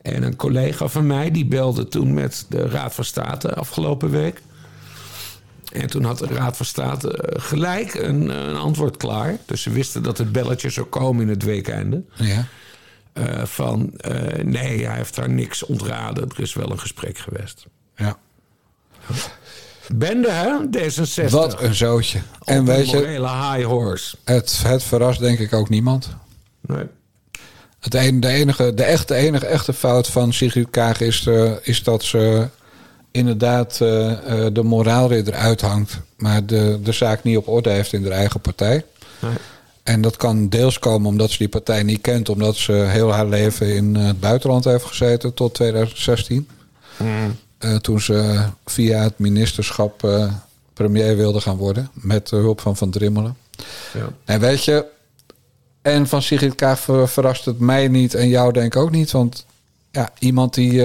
En 0.01 0.23
een 0.23 0.35
collega 0.35 0.87
van 0.87 1.07
mij 1.07 1.31
die 1.31 1.45
belde 1.45 1.87
toen 1.87 2.13
met 2.13 2.45
de 2.49 2.67
Raad 2.67 2.95
van 2.95 3.03
State 3.03 3.55
afgelopen 3.55 4.09
week. 4.09 4.41
En 5.71 5.87
toen 5.87 6.03
had 6.03 6.17
de 6.17 6.25
Raad 6.25 6.57
van 6.57 6.65
State 6.65 7.13
eh, 7.13 7.41
gelijk 7.41 7.93
een, 7.93 8.29
een 8.29 8.57
antwoord 8.57 8.97
klaar. 8.97 9.37
Dus 9.45 9.61
ze 9.61 9.69
wisten 9.69 10.03
dat 10.03 10.17
het 10.17 10.31
belletje 10.31 10.69
zou 10.69 10.87
komen 10.87 11.21
in 11.21 11.29
het 11.29 11.43
weekende. 11.43 12.03
Ja. 12.15 12.45
Eh, 13.17 13.43
van 13.45 13.93
eh, 13.97 14.43
nee, 14.43 14.85
hij 14.85 14.95
heeft 14.95 15.15
daar 15.15 15.29
niks 15.29 15.63
ontraden. 15.63 16.29
Er 16.35 16.41
is 16.41 16.53
wel 16.53 16.71
een 16.71 16.79
gesprek 16.79 17.17
geweest. 17.17 17.65
Ja. 17.95 18.17
Bende, 19.93 20.29
hè? 20.31 20.57
D66. 20.77 21.29
Wat 21.29 21.61
een 21.61 21.75
zootje. 21.75 22.19
En 22.43 22.59
Op 22.59 22.65
weet 22.65 22.79
een 22.79 22.85
je, 22.85 22.95
morele 22.95 23.29
high 23.29 23.65
horse. 23.65 24.17
het, 24.23 24.61
het 24.63 24.83
verrast 24.83 25.19
denk 25.19 25.39
ik 25.39 25.53
ook 25.53 25.69
niemand. 25.69 26.09
Nee. 26.61 26.85
Het 27.79 27.91
de, 28.21 28.27
enige, 28.27 28.73
de 28.73 28.83
echte, 28.83 29.15
enige 29.15 29.45
echte 29.45 29.73
fout 29.73 30.07
van 30.07 30.33
Sigrid 30.33 30.69
Kaag 30.69 31.01
is, 31.01 31.27
eh, 31.27 31.51
is 31.61 31.83
dat 31.83 32.03
ze 32.03 32.47
inderdaad 33.11 33.77
de 33.77 34.61
moraalridder 34.63 35.33
uithangt, 35.33 35.99
maar 36.17 36.45
de, 36.45 36.79
de 36.83 36.91
zaak 36.91 37.23
niet 37.23 37.37
op 37.37 37.47
orde 37.47 37.69
heeft 37.69 37.93
in 37.93 38.03
haar 38.03 38.11
eigen 38.11 38.41
partij. 38.41 38.85
Nee. 39.19 39.33
En 39.87 40.01
dat 40.01 40.17
kan 40.17 40.49
deels 40.49 40.79
komen 40.79 41.07
omdat 41.07 41.31
ze 41.31 41.37
die 41.37 41.49
partij 41.49 41.83
niet 41.83 42.01
kent, 42.01 42.29
omdat 42.29 42.55
ze 42.55 42.71
heel 42.71 43.13
haar 43.13 43.27
leven 43.27 43.75
in 43.75 43.95
eh, 43.95 44.05
het 44.05 44.19
buitenland 44.19 44.63
heeft 44.63 44.85
gezeten 44.85 45.33
tot 45.33 45.53
2016. 45.53 46.47
Eh, 47.57 47.75
toen 47.75 48.01
ze 48.01 48.45
via 48.65 49.01
het 49.01 49.19
ministerschap 49.19 50.03
eh, 50.03 50.33
premier 50.73 51.15
wilde 51.15 51.41
gaan 51.41 51.57
worden, 51.57 51.89
met 51.93 52.27
de 52.27 52.35
hulp 52.35 52.61
van 52.61 52.77
Van 52.77 52.89
Drimmelen. 52.89 53.37
Ja. 53.93 54.09
En 54.25 54.39
weet 54.39 54.63
je, 54.63 54.85
en 55.81 56.07
van 56.07 56.21
Sigrid 56.21 56.55
Kaag 56.55 56.79
ver- 56.79 57.09
verrast 57.09 57.45
het 57.45 57.59
mij 57.59 57.87
niet 57.87 58.13
en 58.13 58.27
jou 58.29 58.53
denk 58.53 58.75
ik 58.75 58.81
ook 58.81 58.91
niet. 58.91 59.11
Want 59.11 59.45
ja, 59.91 60.09
iemand 60.19 60.53
die, 60.53 60.83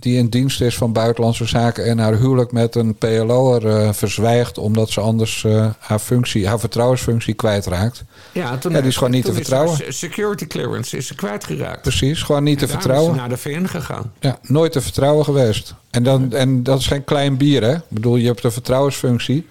die 0.00 0.16
in 0.18 0.28
dienst 0.28 0.60
is 0.60 0.76
van 0.76 0.92
buitenlandse 0.92 1.44
zaken 1.44 1.84
en 1.84 1.98
haar 1.98 2.16
huwelijk 2.16 2.52
met 2.52 2.74
een 2.74 2.94
PLO'er 2.94 3.66
eh 3.66 3.92
verzwijgt 3.92 4.58
omdat 4.58 4.90
ze 4.90 5.00
anders 5.00 5.44
eh, 5.44 5.66
haar 5.78 5.98
functie, 5.98 6.48
haar 6.48 6.58
vertrouwensfunctie 6.60 7.34
kwijtraakt. 7.34 8.04
Ja, 8.32 8.58
toen 8.58 8.72
Ja, 8.72 8.78
die 8.78 8.88
is 8.88 8.96
gewoon 8.96 9.12
niet 9.12 9.24
te 9.24 9.32
vertrouwen. 9.32 9.78
security 9.88 10.46
clearance 10.46 10.96
is 10.96 11.06
ze 11.06 11.14
kwijtgeraakt. 11.14 11.82
Precies, 11.82 12.22
gewoon 12.22 12.42
niet 12.42 12.58
te 12.58 12.64
En 12.64 12.70
vertrouwen. 12.70 13.08
is 13.10 13.14
ze 13.14 13.20
naar 13.20 13.28
de 13.28 13.36
VN 13.36 13.64
gegaan. 13.66 14.12
Ja, 14.20 14.38
nooit 14.42 14.72
te 14.72 14.80
vertrouwen 14.80 15.24
geweest. 15.24 15.74
En, 15.90 16.02
dan, 16.02 16.32
en 16.32 16.62
dat 16.62 16.78
is 16.78 16.86
geen 16.86 17.04
klein 17.04 17.36
bier, 17.36 17.62
hè? 17.62 17.74
Ik 17.74 17.80
bedoel, 17.88 18.16
je 18.16 18.26
hebt 18.26 18.44
een 18.44 18.52
vertrouwensfunctie. 18.52 19.46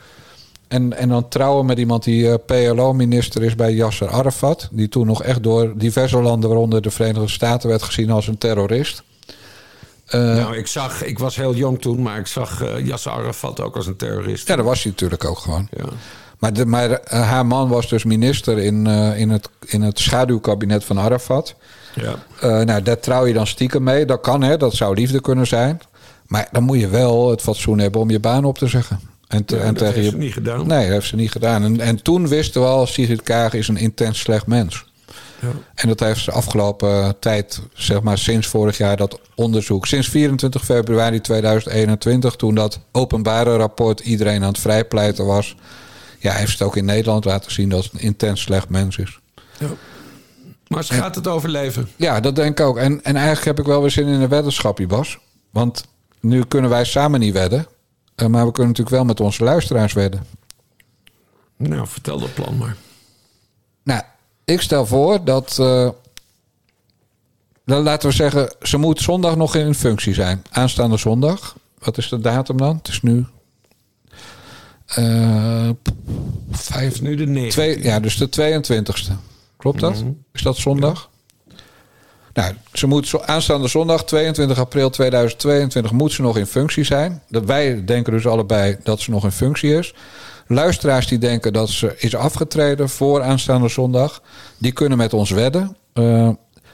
En, 0.67 0.97
en 0.97 1.09
dan 1.09 1.27
trouwen 1.27 1.65
met 1.65 1.77
iemand 1.79 2.03
die 2.03 2.29
eh, 2.29 2.35
PLO-minister 2.45 3.43
is 3.43 3.55
bij 3.55 3.73
Yasser 3.73 4.09
Arafat. 4.09 4.67
Die 4.71 4.89
toen 4.89 5.07
nog 5.07 5.23
echt 5.23 5.43
door 5.43 5.73
diverse 5.77 6.21
landen, 6.21 6.49
waaronder 6.49 6.81
de 6.81 6.91
Verenigde 6.91 7.27
Staten, 7.27 7.69
werd 7.69 7.83
gezien 7.83 8.09
als 8.11 8.27
een 8.27 8.37
terrorist. 8.37 9.03
Eh, 10.09 10.19
nou, 10.19 10.57
ik 10.57 10.67
zag, 10.67 11.03
ik 11.03 11.19
was 11.19 11.35
heel 11.35 11.55
jong 11.55 11.81
toen, 11.81 12.01
maar 12.01 12.19
ik 12.19 12.27
zag 12.27 12.63
eh 12.63 12.85
Yasser 12.85 13.11
Arafat 13.11 13.61
ook 13.61 13.75
als 13.75 13.87
een 13.87 13.95
terrorist. 13.95 14.47
ja, 14.47 14.55
dat 14.55 14.65
was 14.65 14.83
hij 14.83 14.91
natuurlijk 14.91 15.25
ook 15.25 15.37
gewoon. 15.37 15.67
Ja. 15.77 15.85
Maar, 16.39 16.53
de, 16.53 16.65
maar 16.65 16.91
eh, 16.91 17.29
haar 17.29 17.45
man 17.45 17.69
was 17.69 17.89
dus 17.89 18.03
minister 18.03 18.57
in, 18.57 18.87
in, 19.15 19.29
het, 19.29 19.49
in 19.65 19.81
het 19.81 19.99
schaduwkabinet 19.99 20.83
van 20.83 20.99
Arafat. 20.99 21.55
Ja. 21.95 22.15
Nou, 22.63 22.81
daar 22.81 22.99
trouw 22.99 23.25
je 23.25 23.33
dan 23.33 23.47
stiekem 23.47 23.83
mee. 23.83 24.05
Dat 24.05 24.21
kan, 24.21 24.43
hè? 24.43 24.57
Dat 24.57 24.73
zou 24.73 24.95
liefde 24.95 25.21
kunnen 25.21 25.47
zijn. 25.47 25.81
Maar 26.27 26.47
dan 26.51 26.63
moet 26.63 26.79
je 26.79 26.87
wel 26.87 27.29
het 27.29 27.41
fatsoen 27.41 27.79
hebben 27.79 28.01
om 28.01 28.09
je 28.09 28.19
baan 28.19 28.45
op 28.45 28.57
te 28.57 28.67
zeggen. 28.67 28.99
En, 29.27 29.45
te, 29.45 29.55
Ja, 29.55 29.61
en 29.61 29.73
dat 29.73 29.77
tegen 29.77 29.93
heeft 29.93 30.05
je... 30.05 30.11
ze 30.11 30.17
niet 30.17 30.33
gedaan. 30.33 30.67
Nee, 30.67 30.83
dat 30.83 30.93
heeft 30.93 31.07
ze 31.07 31.15
niet 31.15 31.31
gedaan. 31.31 31.63
En, 31.63 31.79
en 31.79 32.03
toen 32.03 32.27
wisten 32.27 32.61
we 32.61 32.67
al, 32.67 32.85
Sigrid 32.87 33.23
Kaag 33.23 33.53
is 33.53 33.67
een 33.67 33.77
intens 33.77 34.19
slecht 34.19 34.47
mens. 34.47 34.85
Ja. 35.41 35.47
En 35.75 35.87
dat 35.87 35.99
heeft 35.99 36.23
ze 36.23 36.31
afgelopen 36.31 37.19
tijd, 37.19 37.61
zeg 37.73 38.01
maar 38.01 38.17
sinds 38.17 38.47
vorig 38.47 38.77
jaar, 38.77 38.97
dat 38.97 39.19
onderzoek. 39.35 39.85
Sinds 39.85 40.07
24 40.09 40.65
februari 40.65 41.21
2021, 41.21 42.35
toen 42.35 42.55
dat 42.55 42.79
openbare 42.91 43.55
rapport 43.55 43.99
iedereen 43.99 44.41
aan 44.41 44.47
het 44.49 44.59
vrijpleiten 44.59 45.25
was. 45.25 45.55
Ja, 46.19 46.33
heeft 46.33 46.47
ze 46.51 46.57
het 46.57 46.67
ook 46.67 46.75
in 46.75 46.85
Nederland 46.85 47.25
laten 47.25 47.51
zien 47.51 47.69
dat 47.69 47.83
het 47.83 47.93
een 47.93 47.99
intens 47.99 48.41
slecht 48.41 48.69
mens 48.69 48.97
is. 48.97 49.19
Maar 50.67 50.83
ze 50.83 50.93
gaat 50.93 51.15
het 51.15 51.27
overleven. 51.27 51.89
Ja, 51.95 52.19
dat 52.19 52.35
denk 52.35 52.59
ik 52.59 52.65
ook. 52.65 52.77
En, 52.77 53.03
en 53.03 53.15
eigenlijk 53.15 53.45
heb 53.45 53.59
ik 53.59 53.65
wel 53.65 53.81
weer 53.81 53.91
zin 53.91 54.07
in 54.07 54.21
een 54.21 54.29
weddenschapje, 54.29 54.87
Bas. 54.87 55.17
Want 55.51 55.85
nu 56.19 56.43
kunnen 56.45 56.69
wij 56.69 56.85
samen 56.85 57.19
niet 57.19 57.33
wedden. 57.33 57.67
eh, 58.15 58.27
Maar 58.27 58.45
we 58.45 58.51
kunnen 58.51 58.67
natuurlijk 58.71 58.95
wel 58.95 59.05
met 59.05 59.19
onze 59.19 59.43
luisteraars 59.43 59.93
wedden. 59.93 60.23
Nou, 61.57 61.87
vertel 61.87 62.19
dat 62.19 62.33
plan 62.33 62.57
maar. 62.57 62.75
Nou, 63.83 64.01
ik 64.49 64.61
stel 64.61 64.85
voor 64.85 65.23
dat. 65.23 65.57
eh, 65.59 65.89
dan 67.65 67.83
laten 67.83 68.09
we 68.09 68.15
zeggen, 68.15 68.55
ze 68.61 68.77
moet 68.77 69.01
zondag 69.01 69.35
nog 69.35 69.55
in 69.55 69.75
functie 69.75 70.13
zijn. 70.13 70.41
Aanstaande 70.51 70.97
zondag. 70.97 71.55
Wat 71.79 71.97
is 71.97 72.09
de 72.09 72.19
datum 72.19 72.57
dan? 72.57 72.75
Het 72.77 72.87
is 72.87 73.01
nu. 73.01 73.25
eh 74.85 75.69
vijf, 76.51 76.93
is 76.93 77.01
nu 77.01 77.15
de 77.15 77.25
9. 77.25 77.49
twee, 77.49 77.83
ja, 77.83 77.99
dus 77.99 78.17
de 78.17 78.29
22e. 78.29 79.13
Klopt 79.57 79.79
dat? 79.79 80.03
Is 80.33 80.41
dat 80.41 80.57
zondag? 80.57 81.09
Nou, 82.33 82.53
ze 82.73 82.87
moet 82.87 83.07
zo, 83.07 83.17
aanstaande 83.25 83.67
zondag, 83.67 84.05
22 84.05 84.59
april 84.59 84.89
2022, 84.89 85.91
moet 85.91 86.11
ze 86.11 86.21
nog 86.21 86.37
in 86.37 86.45
functie 86.45 86.83
zijn. 86.83 87.21
Dat 87.29 87.45
wij 87.45 87.85
denken 87.85 88.13
dus 88.13 88.27
allebei 88.27 88.77
dat 88.83 88.99
ze 88.99 89.11
nog 89.11 89.23
in 89.23 89.31
functie 89.31 89.73
is. 89.77 89.93
Luisteraars 90.51 91.07
die 91.07 91.17
denken 91.17 91.53
dat 91.53 91.69
ze 91.69 91.95
is 91.97 92.15
afgetreden 92.15 92.89
voor 92.89 93.21
aanstaande 93.21 93.67
zondag, 93.67 94.21
die 94.57 94.71
kunnen 94.71 94.97
met 94.97 95.13
ons 95.13 95.29
wedden. 95.29 95.77
Eh, 95.93 96.29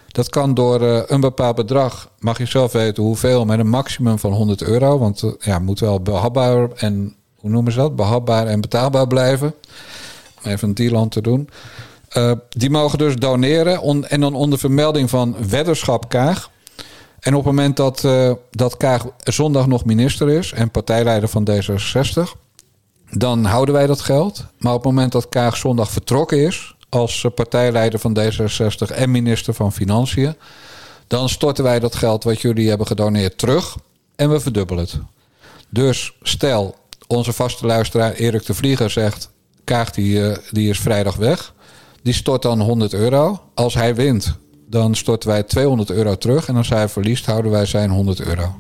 dat 0.07 0.29
kan 0.29 0.53
door 0.53 0.81
eh, 0.81 1.01
een 1.07 1.19
bepaald 1.19 1.55
bedrag, 1.55 2.09
mag 2.19 2.37
je 2.37 2.45
zelf 2.45 2.71
weten 2.71 3.03
hoeveel, 3.03 3.45
met 3.45 3.59
een 3.59 3.69
maximum 3.69 4.19
van 4.19 4.31
100 4.33 4.63
euro. 4.63 4.99
Want 4.99 5.23
eh, 5.23 5.31
ja, 5.39 5.59
moet 5.59 5.79
wel 5.79 6.01
behapbaar 6.01 6.69
en, 6.71 7.15
hoe 7.35 7.49
noemen 7.49 7.71
ze 7.71 7.77
dat? 7.77 7.95
Behapbaar 7.95 8.47
en 8.47 8.61
betaalbaar 8.61 9.07
blijven. 9.07 9.53
Even 10.43 10.67
een 10.67 10.75
deal 10.75 11.07
te 11.07 11.21
doen. 11.21 11.49
Die 12.49 12.69
mogen 12.69 12.97
dus 12.97 13.15
doneren 13.15 13.81
on- 13.81 14.05
en 14.05 14.21
dan 14.21 14.33
onder 14.33 14.59
vermelding 14.59 15.09
van 15.09 15.35
weddenschap 15.49 16.09
Kaag. 16.09 16.49
En 17.19 17.35
op 17.35 17.45
het 17.45 17.53
moment 17.53 17.77
dat, 17.77 18.07
dat 18.51 18.77
Kaag 18.77 19.05
zondag 19.23 19.67
nog 19.67 19.85
minister 19.85 20.29
is 20.29 20.51
en 20.51 20.71
partijleider 20.71 21.29
van 21.29 21.47
D66, 21.49 22.44
dan 23.11 23.45
houden 23.45 23.73
wij 23.73 23.87
dat 23.87 24.01
geld. 24.01 24.45
Maar 24.57 24.73
op 24.73 24.83
het 24.83 24.93
moment 24.93 25.11
dat 25.11 25.29
Kaag 25.29 25.57
zondag 25.57 25.91
vertrokken 25.91 26.39
is 26.39 26.75
als 26.89 27.23
eh, 27.23 27.31
partijleider 27.31 27.99
van 27.99 28.17
D66 28.19 28.95
en 28.95 29.11
minister 29.11 29.53
van 29.53 29.73
Financiën, 29.73 30.35
dan 31.07 31.29
storten 31.29 31.63
wij 31.63 31.79
dat 31.79 31.95
geld 31.95 32.23
wat 32.23 32.41
jullie 32.41 32.69
hebben 32.69 32.87
gedoneerd 32.87 33.37
terug 33.37 33.77
en 34.15 34.29
we 34.29 34.39
verdubbelen 34.39 34.83
het. 34.83 34.99
Dus 35.69 36.13
stel, 36.21 36.75
onze 37.07 37.33
vaste 37.33 37.65
luisteraar 37.65 38.13
Erik 38.13 38.45
de 38.45 38.53
Vlieger 38.53 38.89
zegt... 38.89 39.33
Kaag 39.63 39.91
die, 39.91 40.29
eh, 40.29 40.37
die 40.51 40.69
is 40.69 40.79
vrijdag 40.79 41.15
weg. 41.15 41.53
Die 42.01 42.13
stort 42.13 42.41
dan 42.41 42.61
100 42.61 42.93
euro. 42.93 43.41
Als 43.53 43.73
hij 43.73 43.95
wint, 43.95 44.35
dan 44.69 44.95
storten 44.95 45.29
wij 45.29 45.43
200 45.43 45.89
euro 45.89 46.17
terug. 46.17 46.47
En 46.47 46.55
als 46.55 46.69
hij 46.69 46.89
verliest, 46.89 47.25
houden 47.25 47.51
wij 47.51 47.65
zijn 47.65 47.89
100 47.89 48.19
euro. 48.19 48.55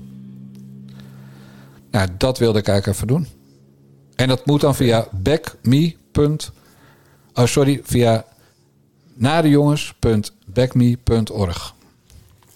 Nou, 1.91 2.07
dat 2.17 2.37
wilde 2.37 2.59
ik 2.59 2.67
eigenlijk 2.67 2.97
even 2.97 3.07
doen. 3.07 3.27
En 4.15 4.27
dat 4.27 4.45
moet 4.45 4.61
dan 4.61 4.75
via 4.75 5.07
backme. 5.11 5.95
Oh, 7.33 7.45
sorry, 7.45 7.81
via 7.83 8.25
nadejongens.backme.org. 9.13 11.73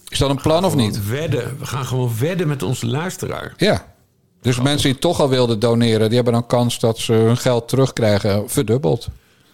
Is 0.10 0.18
dat 0.18 0.30
een 0.30 0.42
plan 0.42 0.66
of 0.66 0.76
niet? 0.76 1.08
Wedden. 1.08 1.58
We 1.60 1.66
gaan 1.66 1.86
gewoon 1.86 2.12
wedden 2.20 2.48
met 2.48 2.64
onze 2.64 2.88
luisteraar. 2.88 3.54
Ja. 3.58 3.94
Dus 4.42 4.60
mensen 4.60 4.92
die 4.92 5.00
toch 5.00 5.20
al 5.20 5.30
wilden 5.30 5.60
doneren, 5.60 6.08
die 6.08 6.16
hebben 6.16 6.34
dan 6.34 6.46
kans 6.46 6.80
dat 6.80 6.98
ze 6.98 7.14
hun 7.14 7.38
geld 7.38 7.68
terugkrijgen 7.68 8.50
verdubbeld. 8.50 9.08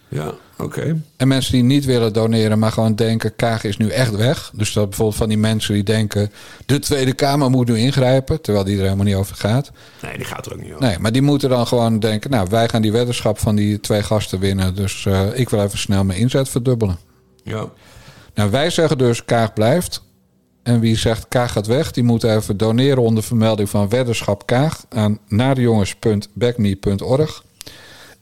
Ja, 0.08 0.34
oké. 0.58 1.02
En 1.16 1.28
mensen 1.28 1.52
die 1.52 1.62
niet 1.62 1.84
willen 1.84 2.12
doneren, 2.12 2.58
maar 2.58 2.72
gewoon 2.72 2.94
denken: 2.94 3.36
Kaag 3.36 3.64
is 3.64 3.76
nu 3.76 3.88
echt 3.88 4.16
weg. 4.16 4.50
Dus 4.54 4.72
dat 4.72 4.88
bijvoorbeeld 4.88 5.18
van 5.18 5.28
die 5.28 5.38
mensen 5.38 5.74
die 5.74 5.82
denken: 5.82 6.32
de 6.66 6.78
Tweede 6.78 7.12
Kamer 7.12 7.50
moet 7.50 7.68
nu 7.68 7.78
ingrijpen, 7.78 8.40
terwijl 8.40 8.64
die 8.64 8.76
er 8.76 8.82
helemaal 8.82 9.04
niet 9.04 9.14
over 9.14 9.36
gaat. 9.36 9.72
Nee, 10.02 10.16
die 10.16 10.26
gaat 10.26 10.46
er 10.46 10.52
ook 10.52 10.60
niet 10.60 10.72
over. 10.72 10.86
Nee, 10.86 10.98
maar 10.98 11.12
die 11.12 11.22
moeten 11.22 11.48
dan 11.48 11.66
gewoon 11.66 11.98
denken: 11.98 12.30
nou, 12.30 12.46
wij 12.50 12.68
gaan 12.68 12.82
die 12.82 12.92
weddenschap 12.92 13.38
van 13.38 13.56
die 13.56 13.80
twee 13.80 14.02
gasten 14.02 14.38
winnen. 14.38 14.74
Dus 14.74 15.06
eh, 15.06 15.38
ik 15.38 15.50
wil 15.50 15.62
even 15.62 15.78
snel 15.78 16.04
mijn 16.04 16.18
inzet 16.18 16.48
verdubbelen. 16.48 16.98
Ja. 17.42 17.68
Nou, 18.34 18.50
wij 18.50 18.70
zeggen 18.70 18.98
dus: 18.98 19.24
Kaag 19.24 19.52
blijft. 19.52 20.04
En 20.62 20.80
wie 20.80 20.96
zegt 20.96 21.28
Kaag 21.28 21.52
gaat 21.52 21.66
weg, 21.66 21.90
die 21.90 22.04
moet 22.04 22.24
even 22.24 22.56
doneren 22.56 23.02
onder 23.02 23.22
vermelding 23.22 23.70
van 23.70 23.88
weddenschap 23.88 24.46
Kaag 24.46 24.84
aan 24.88 25.18
nadejongens.backme.org. 25.28 27.44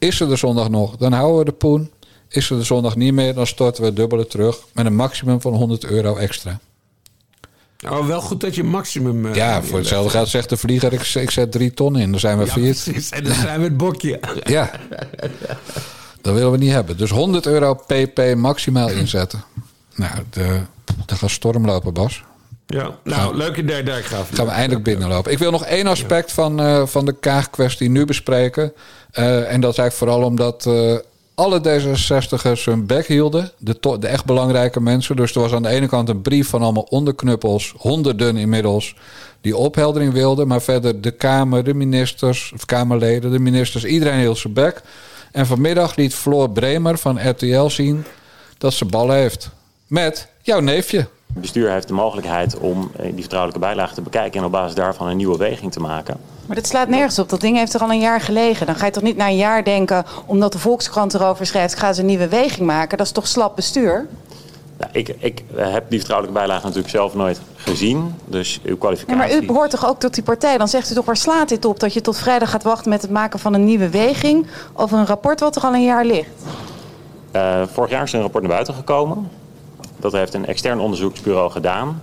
Is 0.04 0.20
er 0.20 0.28
de 0.28 0.36
zondag 0.36 0.70
nog, 0.70 0.96
dan 0.96 1.12
houden 1.12 1.38
we 1.38 1.44
de 1.44 1.52
poen. 1.52 1.90
Is 2.28 2.50
er 2.50 2.56
de 2.56 2.62
zondag 2.64 2.96
niet 2.96 3.12
meer, 3.12 3.34
dan 3.34 3.46
storten 3.46 3.80
we 3.82 3.86
het 3.88 3.96
dubbele 3.96 4.26
terug 4.26 4.58
met 4.72 4.86
een 4.86 4.96
maximum 4.96 5.40
van 5.40 5.52
100 5.54 5.84
euro 5.84 6.16
extra. 6.16 6.58
Nou, 7.78 8.06
wel 8.06 8.20
goed 8.20 8.40
dat 8.40 8.54
je 8.54 8.64
maximum... 8.64 9.26
eh, 9.26 9.34
Ja, 9.34 9.62
voor 9.62 9.78
hetzelfde 9.78 10.10
geld 10.10 10.28
zegt 10.28 10.48
de 10.48 10.56
vlieger, 10.56 10.92
ik, 10.92 11.00
ik 11.14 11.30
zet 11.30 11.52
drie 11.52 11.74
ton 11.74 11.96
in, 11.98 12.10
dan 12.10 12.20
zijn 12.20 12.38
we 12.38 12.44
Ja, 12.44 12.52
vier. 12.52 12.62
precies. 12.62 13.10
En 13.10 13.24
dan 13.24 13.34
zijn 13.34 13.58
we 13.58 13.64
het 13.64 13.76
bokje. 13.76 14.20
Ja, 14.44 14.70
dat 16.20 16.34
willen 16.34 16.50
we 16.50 16.58
niet 16.58 16.70
hebben. 16.72 16.96
Dus 16.96 17.10
100 17.10 17.46
euro 17.46 17.74
pp 17.74 18.34
maximaal 18.36 18.88
inzetten. 18.90 19.44
Nou, 19.94 20.12
de, 20.30 20.60
dat 21.06 21.18
gaat 21.18 21.30
storm 21.30 21.66
lopen, 21.66 21.92
Bas. 21.94 22.22
Ja, 22.66 22.98
nou, 23.04 23.36
leuk 23.36 23.56
idee, 23.56 23.82
Dijkgraaf. 23.82 24.28
Gaan 24.32 24.46
we 24.46 24.52
eindelijk 24.52 24.84
binnenlopen. 24.84 25.32
Ik 25.32 25.38
wil 25.38 25.50
nog 25.50 25.64
één 25.64 25.86
aspect 25.86 26.32
van, 26.32 26.60
eh, 26.60 26.86
van 26.86 27.04
de 27.04 27.12
Kaag-kwestie 27.12 27.88
nu 27.90 28.04
bespreken. 28.04 28.72
Eh, 29.14 29.52
en 29.52 29.60
dat 29.60 29.72
is 29.72 29.78
eigenlijk 29.78 29.92
vooral 29.92 30.22
omdat 30.22 30.66
eh, 30.66 30.96
alle 31.34 31.60
D66'ers 31.60 32.64
hun 32.64 32.86
bek 32.86 33.06
hielden. 33.06 33.50
De, 33.58 33.96
de 33.98 34.06
echt 34.06 34.24
belangrijke 34.24 34.80
mensen. 34.80 35.16
Dus 35.16 35.34
er 35.34 35.40
was 35.40 35.52
aan 35.52 35.62
de 35.62 35.68
ene 35.68 35.86
kant 35.86 36.08
een 36.08 36.22
brief 36.22 36.48
van 36.48 36.62
allemaal 36.62 36.86
onderknuppels. 36.90 37.74
Honderden 37.76 38.36
inmiddels. 38.36 38.96
Die 39.40 39.56
opheldering 39.56 40.12
wilden. 40.12 40.48
Maar 40.48 40.62
verder 40.62 41.00
de 41.00 41.10
Kamer, 41.10 41.64
de 41.64 41.74
ministers, 41.74 42.52
of 42.54 42.64
Kamerleden, 42.64 43.30
de 43.30 43.38
ministers. 43.38 43.84
Iedereen 43.84 44.18
hield 44.18 44.38
zijn 44.38 44.52
bek. 44.52 44.82
En 45.32 45.46
vanmiddag 45.46 45.96
liet 45.96 46.14
Floor 46.14 46.50
Bremer 46.50 46.98
van 46.98 47.28
RTL 47.28 47.68
zien 47.68 48.04
dat 48.58 48.72
ze 48.72 48.84
ballen 48.84 49.16
heeft. 49.16 49.50
Met 49.86 50.28
jouw 50.42 50.60
neefje. 50.60 50.98
Het 50.98 51.42
bestuur 51.42 51.70
heeft 51.70 51.88
de 51.88 51.94
mogelijkheid 51.94 52.58
om 52.58 52.90
eh, 52.96 53.04
die 53.04 53.20
vertrouwelijke 53.20 53.60
bijlage 53.66 53.94
te 53.94 54.02
bekijken 54.02 54.40
en 54.40 54.46
op 54.46 54.52
basis 54.52 54.74
daarvan 54.74 55.08
een 55.08 55.16
nieuwe 55.16 55.36
weging 55.36 55.72
te 55.72 55.80
maken. 55.80 56.16
Maar 56.46 56.56
dat 56.56 56.66
slaat 56.66 56.88
nergens 56.88 57.18
op. 57.18 57.28
Dat 57.28 57.40
ding 57.40 57.56
heeft 57.56 57.74
er 57.74 57.80
al 57.80 57.90
een 57.90 58.00
jaar 58.00 58.20
gelegen. 58.20 58.66
Dan 58.66 58.74
ga 58.74 58.86
je 58.86 58.92
toch 58.92 59.02
niet 59.02 59.16
na 59.16 59.26
een 59.28 59.36
jaar 59.36 59.64
denken, 59.64 60.04
omdat 60.26 60.52
de 60.52 60.58
Volkskrant 60.58 61.14
erover 61.14 61.46
schrijft, 61.46 61.72
ik 61.72 61.78
ga 61.78 61.92
ze 61.92 62.00
een 62.00 62.06
nieuwe 62.06 62.28
weging 62.28 62.66
maken. 62.66 62.98
Dat 62.98 63.06
is 63.06 63.12
toch 63.12 63.26
slap 63.26 63.56
bestuur? 63.56 64.06
Nou, 64.78 64.90
ik, 64.92 65.08
ik 65.18 65.42
eh, 65.56 65.72
heb 65.72 65.84
die 65.88 65.98
vertrouwelijke 65.98 66.40
bijlage 66.40 66.62
natuurlijk 66.64 66.90
zelf 66.94 67.14
nooit 67.14 67.40
gezien. 67.56 68.14
Dus 68.26 68.60
uw 68.64 68.70
Ja, 68.72 68.78
kwalificatie. 68.78 69.16
maar 69.16 69.32
u 69.34 69.46
behoort 69.46 69.70
toch 69.70 69.86
ook 69.88 69.98
tot 70.00 70.14
die 70.14 70.22
partij? 70.22 70.58
Dan 70.58 70.68
zegt 70.68 70.90
u 70.90 70.94
toch, 70.94 71.04
waar 71.04 71.16
slaat 71.16 71.48
dit 71.48 71.64
op? 71.64 71.80
Dat 71.80 71.92
je 71.92 72.00
tot 72.00 72.18
vrijdag 72.18 72.50
gaat 72.50 72.62
wachten 72.62 72.90
met 72.90 73.02
het 73.02 73.10
maken 73.10 73.38
van 73.38 73.54
een 73.54 73.64
nieuwe 73.64 73.88
weging 73.88 74.46
over 74.72 74.98
een 74.98 75.06
rapport 75.06 75.40
wat 75.40 75.56
er 75.56 75.62
al 75.62 75.74
een 75.74 75.84
jaar 75.84 76.04
ligt. 76.04 76.28
Eh, 77.30 77.62
vorig 77.72 77.90
jaar 77.90 78.02
is 78.02 78.10
er 78.10 78.16
een 78.16 78.22
rapport 78.22 78.42
naar 78.44 78.52
buiten 78.52 78.74
gekomen. 78.74 79.28
Dat 79.96 80.12
heeft 80.12 80.34
een 80.34 80.46
extern 80.46 80.80
onderzoeksbureau 80.80 81.50
gedaan. 81.50 82.02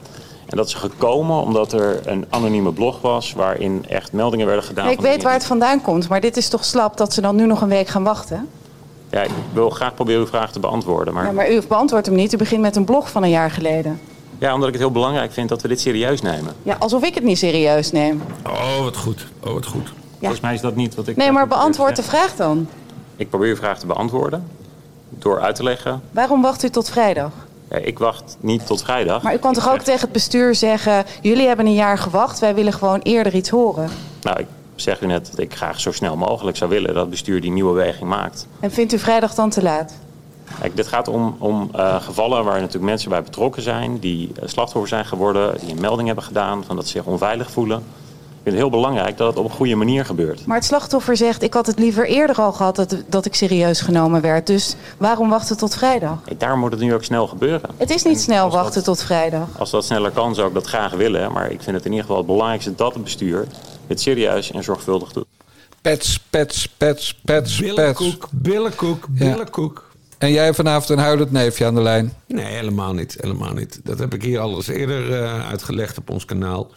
En 0.52 0.58
dat 0.58 0.68
is 0.68 0.74
gekomen 0.74 1.42
omdat 1.42 1.74
er 1.74 2.08
een 2.08 2.26
anonieme 2.30 2.72
blog 2.72 3.02
was 3.02 3.34
waarin 3.34 3.86
echt 3.88 4.12
meldingen 4.12 4.46
werden 4.46 4.66
gedaan. 4.66 4.90
ik 4.90 5.02
weet 5.02 5.24
waar 5.24 5.34
het 5.34 5.46
vandaan 5.46 5.82
komt, 5.82 6.10
maar 6.10 6.22
dit 6.22 6.38
is 6.38 6.50
toch 6.50 6.66
slap 6.66 6.98
dat 6.98 7.14
ze 7.14 7.22
dan 7.22 7.36
nu 7.36 7.46
nog 7.46 7.62
een 7.62 7.70
week 7.70 7.88
gaan 7.88 8.04
wachten? 8.04 8.50
Ja, 9.10 9.22
ik 9.22 9.32
wil 9.54 9.70
graag 9.70 9.94
proberen 9.94 10.22
uw 10.22 10.28
vraag 10.28 10.52
te 10.52 10.60
beantwoorden. 10.60 11.14
Maar... 11.14 11.26
Ja, 11.26 11.32
maar 11.32 11.52
u 11.52 11.62
beantwoordt 11.68 12.06
hem 12.06 12.16
niet. 12.16 12.34
U 12.34 12.38
begint 12.38 12.62
met 12.62 12.76
een 12.76 12.86
blog 12.86 13.12
van 13.12 13.24
een 13.24 13.30
jaar 13.30 13.52
geleden. 13.52 14.00
Ja, 14.38 14.54
omdat 14.54 14.68
ik 14.68 14.74
het 14.74 14.84
heel 14.84 14.92
belangrijk 14.92 15.32
vind 15.32 15.50
dat 15.50 15.62
we 15.62 15.68
dit 15.68 15.80
serieus 15.80 16.22
nemen. 16.22 16.54
Ja, 16.64 16.76
alsof 16.80 17.04
ik 17.04 17.16
het 17.16 17.24
niet 17.24 17.38
serieus 17.38 17.92
neem. 17.92 18.22
Oh, 18.46 18.84
wat 18.84 18.98
goed. 18.98 19.28
Oh, 19.44 19.54
wat 19.54 19.66
goed. 19.66 19.94
Volgens 20.20 20.40
mij 20.40 20.54
is 20.54 20.62
dat 20.62 20.76
niet 20.76 20.96
wat 20.96 21.08
ik... 21.08 21.16
Nee, 21.16 21.32
maar 21.32 21.48
beantwoord 21.48 21.96
de 21.96 22.04
vraag 22.04 22.36
dan. 22.36 22.68
Ik 23.16 23.30
probeer 23.30 23.50
uw 23.50 23.56
vraag 23.56 23.80
te 23.80 23.86
beantwoorden 23.86 24.48
door 25.10 25.40
uit 25.40 25.56
te 25.56 25.64
leggen. 25.64 26.02
Waarom 26.12 26.42
wacht 26.42 26.64
u 26.64 26.70
tot 26.70 26.90
vrijdag? 26.90 27.32
Ja, 27.72 27.78
ik 27.78 28.00
wacht 28.00 28.38
niet 28.40 28.66
tot 28.66 28.84
vrijdag. 28.84 29.22
Maar 29.22 29.34
u 29.34 29.38
kan 29.38 29.52
Ik 29.52 29.58
toch 29.58 29.74
ook 29.74 29.80
tegen 29.80 30.02
het 30.02 30.12
bestuur 30.12 30.56
zeggen... 30.56 31.06
jullie 31.22 31.48
hebben 31.48 31.66
een 31.66 31.74
jaar 31.74 31.98
gewacht, 31.98 32.40
wij 32.40 32.56
willen 32.56 32.74
gewoon 32.74 33.00
eerder 33.00 33.36
iets 33.36 33.50
horen. 33.50 33.90
Nou, 34.22 34.40
ik 34.40 34.48
zeg 34.76 35.02
u 35.02 35.06
net 35.06 35.28
dat 35.32 35.40
ik 35.40 35.56
graag 35.56 35.80
zo 35.80 35.92
snel 35.92 36.18
mogelijk 36.18 36.58
zou 36.58 36.70
willen 36.70 36.94
dat 36.94 37.02
het 37.02 37.10
bestuur 37.10 37.42
die 37.42 37.52
nieuwe 37.52 37.74
weging 37.74 38.10
maakt. 38.10 38.48
En 38.60 38.72
vindt 38.72 38.94
u 38.94 39.00
vrijdag 39.00 39.34
dan 39.34 39.50
te 39.50 39.62
laat? 39.62 39.94
Kijk, 40.60 40.76
dit 40.76 40.88
gaat 40.88 41.08
om, 41.08 41.36
om 41.40 41.70
eh, 41.74 42.02
gevallen 42.02 42.44
waar 42.44 42.60
natuurlijk 42.60 42.86
mensen 42.86 43.10
bij 43.10 43.24
betrokken 43.24 43.62
zijn, 43.62 44.00
die 44.00 44.32
eh, 44.36 44.48
slachtoffer 44.48 44.90
zijn 44.90 45.06
geworden, 45.06 45.60
die 45.60 45.72
een 45.72 45.82
melding 45.82 46.08
hebben 46.08 46.26
gedaan 46.26 46.64
van 46.64 46.76
dat 46.76 46.86
ze 46.86 46.92
zich 46.92 47.06
onveilig 47.06 47.52
voelen. 47.52 47.84
Ik 48.44 48.48
vind 48.48 48.60
het 48.62 48.72
heel 48.72 48.82
belangrijk 48.82 49.18
dat 49.18 49.28
het 49.28 49.38
op 49.38 49.44
een 49.46 49.56
goede 49.56 49.76
manier 49.76 50.06
gebeurt. 50.06 50.46
Maar 50.46 50.58
het 50.58 50.66
slachtoffer 50.66 51.18
zegt... 51.18 51.42
ik 51.44 51.54
had 51.54 51.68
het 51.68 51.80
liever 51.80 52.08
eerder 52.08 52.36
al 52.36 52.52
gehad 52.52 52.76
dat, 52.76 52.96
dat 53.08 53.26
ik 53.26 53.36
serieus 53.36 53.82
genomen 53.82 54.22
werd. 54.22 54.48
Dus 54.48 54.76
waarom 54.98 55.30
wachten 55.30 55.58
tot 55.58 55.76
vrijdag? 55.76 56.18
Kijk, 56.26 56.40
daarom 56.40 56.60
moet 56.60 56.72
het 56.72 56.80
nu 56.80 56.94
ook 56.94 57.04
snel 57.04 57.28
gebeuren. 57.28 57.70
Het 57.78 57.90
is 57.90 58.04
niet 58.04 58.16
En 58.16 58.22
snel 58.22 58.44
dat- 58.50 58.54
wachten 58.62 58.84
tot 58.84 59.04
vrijdag. 59.04 59.48
Als 59.60 59.72
dat 59.72 59.86
sneller 59.86 60.12
kan, 60.12 60.36
zou 60.36 60.48
ik 60.48 60.54
dat 60.54 60.68
graag 60.68 60.92
willen. 60.94 61.32
Maar 61.32 61.52
ik 61.52 61.62
vind 61.62 61.76
het 61.76 61.86
in 61.86 61.92
ieder 61.92 62.02
geval 62.06 62.18
het 62.18 62.26
belangrijkste 62.26 62.76
dat 62.76 62.94
het 62.94 63.04
bestuur 63.04 63.48
dit 63.88 64.02
serieus 64.02 64.52
en 64.52 64.64
zorgvuldig 64.64 65.12
doet. 65.12 65.26
Pets, 65.82 66.20
pets, 66.30 66.68
pets, 66.78 67.14
pets, 67.14 67.16
pets. 67.26 67.60
Billenkoek, 67.60 68.28
billenkoek, 68.32 69.06
billenkoek. 69.10 69.90
En 70.18 70.32
jij 70.32 70.54
vanavond 70.54 70.90
een 70.90 70.98
huilend 70.98 71.32
neefje 71.32 71.66
aan 71.66 71.76
de 71.76 71.82
lijn. 71.82 72.14
Nee, 72.28 72.46
helemaal 72.46 72.94
niet. 72.94 73.18
Helemaal 73.20 73.54
niet. 73.54 73.80
Dat 73.84 74.00
heb 74.00 74.14
ik 74.14 74.24
hier 74.24 74.40
al 74.40 74.56
eens 74.56 74.68
eerder 74.68 75.14
eh, 75.24 75.50
uitgelegd 75.50 75.98
op 75.98 76.10
ons 76.10 76.26
kanaal. 76.26 76.68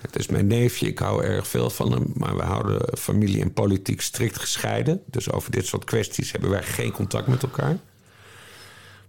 Het 0.00 0.18
is 0.18 0.26
mijn 0.26 0.46
neefje, 0.46 0.86
ik 0.86 0.98
hou 0.98 1.24
erg 1.24 1.46
veel 1.48 1.70
van 1.70 1.92
hem. 1.92 2.12
Maar 2.14 2.36
we 2.36 2.42
houden 2.42 2.98
familie 2.98 3.42
en 3.42 3.52
politiek 3.52 4.00
strikt 4.00 4.38
gescheiden. 4.38 5.02
Dus 5.06 5.30
over 5.32 5.50
dit 5.50 5.66
soort 5.66 5.84
kwesties 5.84 6.32
hebben 6.32 6.50
wij 6.50 6.62
geen 6.62 6.92
contact 6.92 7.26
met 7.26 7.42
elkaar. 7.42 7.78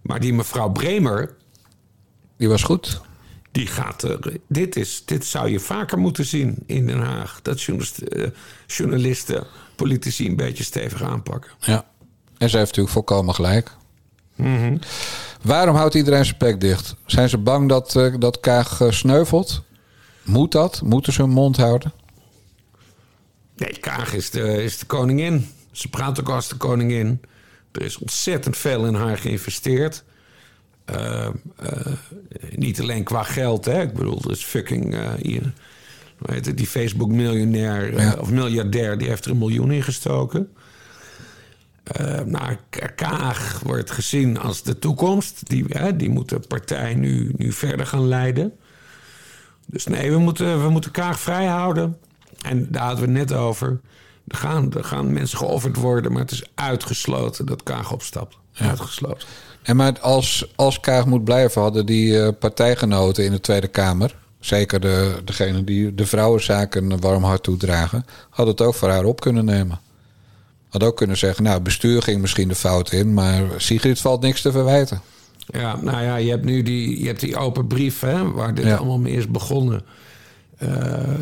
Maar 0.02 0.20
die 0.20 0.34
mevrouw 0.34 0.68
Bremer, 0.70 1.34
Die 2.36 2.48
was 2.48 2.62
goed. 2.62 3.00
die 3.52 3.66
gaat 3.66 4.02
er. 4.02 4.36
Dit, 4.48 4.76
is, 4.76 5.02
dit 5.04 5.24
zou 5.24 5.48
je 5.50 5.60
vaker 5.60 5.98
moeten 5.98 6.24
zien 6.24 6.58
in 6.66 6.86
Den 6.86 7.00
Haag. 7.00 7.40
Dat 7.42 7.66
eh, 7.66 8.26
journalisten, 8.66 9.46
politici 9.76 10.26
een 10.26 10.36
beetje 10.36 10.64
stevig 10.64 11.02
aanpakken. 11.02 11.50
Ja. 11.60 11.84
En 12.38 12.50
ze 12.50 12.56
heeft 12.56 12.68
natuurlijk 12.68 12.94
volkomen 12.94 13.34
gelijk. 13.34 13.70
Waarom 15.42 15.76
houdt 15.76 15.94
iedereen 15.94 16.24
zijn 16.24 16.38
bek 16.38 16.60
dicht? 16.60 16.94
Zijn 17.06 17.28
ze 17.28 17.38
bang 17.38 17.68
dat, 17.68 17.96
eh, 17.96 18.14
dat 18.18 18.40
Kaag 18.40 18.80
eh, 18.80 18.90
sneuvelt? 18.90 19.62
Moet 20.24 20.52
dat? 20.52 20.82
Moeten 20.84 21.12
ze 21.12 21.20
hun 21.22 21.30
mond 21.30 21.56
houden? 21.56 21.92
Nee, 23.56 23.78
Kaag 23.80 24.14
is 24.14 24.30
de, 24.30 24.62
is 24.64 24.78
de 24.78 24.86
koningin. 24.86 25.46
Ze 25.72 25.88
praat 25.88 26.20
ook 26.20 26.28
als 26.28 26.48
de 26.48 26.56
koningin. 26.56 27.20
Er 27.72 27.82
is 27.82 27.98
ontzettend 27.98 28.56
veel 28.56 28.86
in 28.86 28.94
haar 28.94 29.18
geïnvesteerd. 29.18 30.04
Eh, 30.84 31.26
eh, 31.26 31.32
niet 32.50 32.80
alleen 32.80 33.04
qua 33.04 33.22
geld, 33.22 33.64
hè. 33.64 33.82
Ik 33.82 33.92
bedoel, 33.92 34.30
is 34.30 34.44
fucking... 34.44 34.94
eh, 34.94 35.10
hier, 35.22 35.52
het, 36.24 36.56
die 36.56 36.66
Facebook-miljonair 36.66 38.00
Ja. 38.00 38.14
of 38.20 38.30
miljardair... 38.30 38.98
die 38.98 39.08
heeft 39.08 39.24
er 39.24 39.30
een 39.30 39.38
miljoen 39.38 39.70
in 39.70 39.82
gestoken. 39.82 40.48
Nou, 42.26 42.56
Kaag 42.96 43.60
wordt 43.64 43.90
gezien 43.90 44.38
als 44.38 44.62
de 44.62 44.78
toekomst. 44.78 45.48
Die, 45.48 45.94
die 45.96 46.10
moet 46.10 46.28
de 46.28 46.40
partij 46.40 46.94
nu, 46.94 47.32
nu 47.36 47.52
verder 47.52 47.86
gaan 47.86 48.08
leiden. 48.08 48.52
Dus 49.66 49.86
nee, 49.86 50.10
we 50.10 50.18
moeten, 50.18 50.62
we 50.62 50.70
moeten 50.70 50.90
Kaag 50.90 51.20
vrij 51.20 51.46
houden. 51.46 51.98
En 52.42 52.66
daar 52.70 52.82
hadden 52.82 53.12
we 53.12 53.18
het 53.18 53.28
net 53.28 53.38
over. 53.38 53.80
Er 54.26 54.36
gaan, 54.36 54.72
er 54.72 54.84
gaan 54.84 55.12
mensen 55.12 55.38
geofferd 55.38 55.76
worden, 55.76 56.12
maar 56.12 56.20
het 56.20 56.30
is 56.30 56.44
uitgesloten 56.54 57.46
dat 57.46 57.62
Kaag 57.62 57.92
opstapt. 57.92 58.36
Uitgesloten. 58.54 59.28
En 59.62 59.76
maar 59.76 60.00
als, 60.00 60.52
als 60.56 60.80
Kaag 60.80 61.06
moet 61.06 61.24
blijven, 61.24 61.62
hadden 61.62 61.86
die 61.86 62.20
eh, 62.20 62.28
partijgenoten 62.38 63.24
in 63.24 63.30
de 63.30 63.40
Tweede 63.40 63.68
Kamer... 63.68 64.16
zeker 64.40 64.80
de, 64.80 65.20
degene 65.24 65.64
die 65.64 65.94
de 65.94 66.06
vrouwenzaken 66.06 66.90
een 66.90 67.00
warm 67.00 67.24
hart 67.24 67.42
toedragen... 67.42 68.06
hadden 68.30 68.54
het 68.54 68.64
ook 68.64 68.74
voor 68.74 68.88
haar 68.88 69.04
op 69.04 69.20
kunnen 69.20 69.44
nemen. 69.44 69.80
Had 70.68 70.82
ook 70.82 70.96
kunnen 70.96 71.16
zeggen, 71.16 71.44
nou, 71.44 71.60
bestuur 71.60 72.02
ging 72.02 72.20
misschien 72.20 72.48
de 72.48 72.54
fout 72.54 72.92
in... 72.92 73.14
maar 73.14 73.42
Sigrid 73.56 74.00
valt 74.00 74.20
niks 74.20 74.40
te 74.40 74.52
verwijten. 74.52 75.00
Ja, 75.46 75.76
nou 75.82 76.02
ja, 76.02 76.16
je 76.16 76.30
hebt 76.30 76.44
nu 76.44 76.62
die, 76.62 77.00
je 77.00 77.06
hebt 77.06 77.20
die 77.20 77.36
open 77.36 77.66
brief 77.66 78.00
hè, 78.00 78.30
waar 78.30 78.54
dit 78.54 78.64
Ja. 78.64 78.76
allemaal 78.76 78.98
mee 78.98 79.12
is 79.16 79.28
begonnen. 79.28 79.82
Eh, 80.56 81.12
eh, 81.14 81.20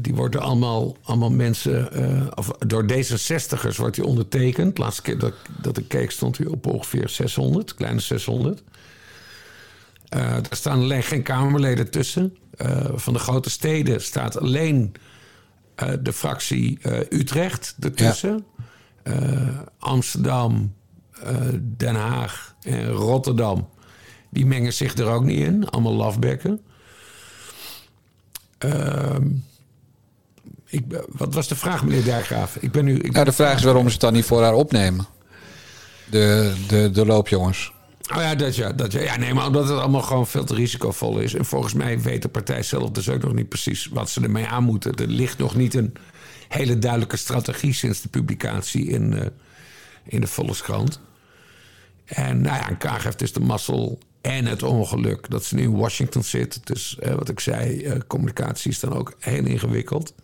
die 0.00 0.14
worden 0.14 0.40
allemaal, 0.40 0.96
allemaal 1.02 1.30
mensen, 1.30 1.92
eh, 1.92 2.26
of 2.34 2.48
door 2.66 2.84
D66'ers 2.86 3.76
wordt 3.76 3.94
die 3.94 4.04
ondertekend. 4.04 4.76
De 4.76 4.82
laatste 4.82 5.02
keer 5.02 5.18
dat, 5.18 5.28
ik- 5.32 5.62
dat 5.62 5.78
ik 5.78 5.88
keek 5.88 6.10
stond 6.10 6.38
hij 6.38 6.46
op 6.46 6.66
ongeveer 6.66 7.08
600, 7.08 7.74
kleine 7.74 8.00
600. 8.00 8.62
Eh 10.08 10.34
er 10.36 10.44
staan 10.50 10.78
alleen 10.80 11.02
geen 11.02 11.22
Kamerleden 11.22 11.90
tussen. 11.90 12.36
Van 12.94 13.12
de 13.12 13.18
grote 13.18 13.50
steden 13.50 14.02
staat 14.02 14.38
alleen 14.38 14.92
de 16.00 16.12
fractie 16.12 16.78
Utrecht 17.10 17.76
ertussen. 17.80 18.44
Eh, 19.02 19.58
Amsterdam, 19.78 20.74
Den 21.76 21.94
Haag 21.94 22.54
en 22.62 22.86
Rotterdam. 22.86 23.68
Die 24.30 24.46
mengen 24.46 24.72
zich 24.72 24.94
er 24.94 25.06
ook 25.06 25.24
niet 25.24 25.38
in. 25.38 25.68
Allemaal 25.68 25.94
lafbekken. 25.94 26.60
Ehm, 28.58 29.26
ik, 30.66 30.84
wat 31.08 31.34
was 31.34 31.48
de 31.48 31.56
vraag, 31.56 31.84
meneer 31.84 32.04
Dijkgraaf? 32.04 32.56
Ik 32.56 32.72
ben 32.72 32.84
nu... 32.84 32.98
Ik 32.98 33.12
Nou, 33.12 33.24
de 33.24 33.32
vraag 33.32 33.56
is 33.56 33.62
waarom 33.62 33.84
ze 33.84 33.92
het 33.92 34.00
dan 34.00 34.12
niet 34.12 34.24
voor 34.24 34.42
haar 34.42 34.54
opnemen. 34.54 35.06
De, 36.10 36.54
de, 36.68 36.90
de 36.90 37.06
loopjongens. 37.06 37.72
Oh 38.14 38.22
ja, 38.22 38.34
dat 38.34 38.56
ja, 38.56 38.72
dat 38.72 38.92
ja. 38.92 39.00
ja. 39.00 39.16
Nee, 39.16 39.34
maar 39.34 39.46
omdat 39.46 39.68
het 39.68 39.78
allemaal 39.78 40.02
gewoon 40.02 40.26
veel 40.26 40.44
te 40.44 40.54
risicovol 40.54 41.18
is. 41.18 41.34
En 41.34 41.44
volgens 41.44 41.74
mij 41.74 42.00
weet 42.00 42.22
de 42.22 42.28
partij 42.28 42.62
zelf 42.62 42.90
dus 42.90 43.08
ook 43.08 43.22
nog 43.22 43.34
niet 43.34 43.48
precies 43.48 43.86
wat 43.86 44.10
ze 44.10 44.20
ermee 44.20 44.46
aan 44.46 44.64
moeten. 44.64 44.94
Er 44.94 45.06
ligt 45.06 45.38
nog 45.38 45.54
niet 45.54 45.74
een 45.74 45.92
hele 46.48 46.78
duidelijke 46.78 47.16
strategie 47.16 47.72
sinds 47.72 48.00
de 48.00 48.08
publicatie 48.08 48.86
in, 48.86 49.18
eh, 49.18 49.26
in 50.04 50.20
de 50.20 50.26
Volkskrant. 50.26 51.00
En 52.10 52.40
nou 52.40 52.56
ja, 52.56 52.68
en 52.68 52.76
Kaag 52.76 53.02
heeft 53.04 53.18
dus 53.18 53.32
de 53.32 53.40
mazzel 53.40 53.98
en 54.20 54.46
het 54.46 54.62
ongeluk 54.62 55.30
dat 55.30 55.44
ze 55.44 55.54
nu 55.54 55.62
in 55.62 55.76
Washington 55.76 56.24
zit. 56.24 56.66
Dus 56.66 56.98
eh, 56.98 57.14
wat 57.14 57.28
ik 57.28 57.40
zei, 57.40 57.84
eh, 57.84 57.98
communicatie 58.06 58.70
is 58.70 58.80
dan 58.80 58.92
ook 58.92 59.14
heel 59.18 59.44
ingewikkeld. 59.44 60.14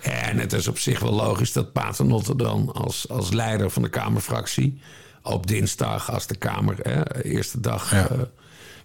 En 0.00 0.38
het 0.38 0.52
is 0.52 0.68
op 0.68 0.78
zich 0.78 1.00
wel 1.00 1.12
logisch 1.12 1.52
dat 1.52 1.72
Paternotte 1.72 2.36
dan 2.36 2.72
als, 2.72 3.08
als 3.08 3.32
leider 3.32 3.70
van 3.70 3.82
de 3.82 3.88
Kamerfractie... 3.88 4.80
op 5.22 5.46
dinsdag, 5.46 6.10
als 6.12 6.26
de 6.26 6.36
Kamer 6.36 6.76
hè, 6.82 7.22
eerste 7.22 7.60
dag 7.60 7.90
Ja. 7.90 8.08
eh, 8.08 8.18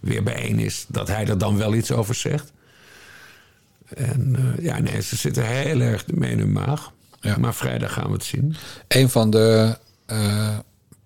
weer 0.00 0.22
bijeen 0.22 0.58
is... 0.58 0.84
dat 0.88 1.08
hij 1.08 1.26
er 1.26 1.38
dan 1.38 1.56
wel 1.56 1.74
iets 1.74 1.92
over 1.92 2.14
zegt. 2.14 2.52
En 3.94 4.54
ja, 4.60 4.78
nee, 4.78 5.02
ze 5.02 5.16
zitten 5.16 5.46
heel 5.46 5.80
erg 5.80 6.06
mee 6.06 6.30
in 6.30 6.38
hun 6.38 6.52
maag. 6.52 6.92
Ja. 7.20 7.36
Maar 7.36 7.54
vrijdag 7.54 7.92
gaan 7.92 8.06
we 8.06 8.12
het 8.12 8.24
zien. 8.24 8.56
Een 8.88 9.10
van 9.10 9.30
de 9.30 9.78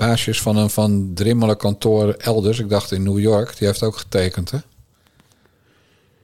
baasjes 0.07 0.43
van 0.43 0.57
een 0.57 0.71
Van 0.71 1.11
Drimmelen 1.15 1.57
kantoor 1.57 2.13
elders. 2.13 2.59
Ik 2.59 2.69
dacht 2.69 2.93
in 2.93 3.03
New 3.03 3.19
York. 3.19 3.59
Die 3.59 3.67
heeft 3.67 3.83
ook 3.83 3.97
getekend, 3.97 4.51
hè? 4.51 4.59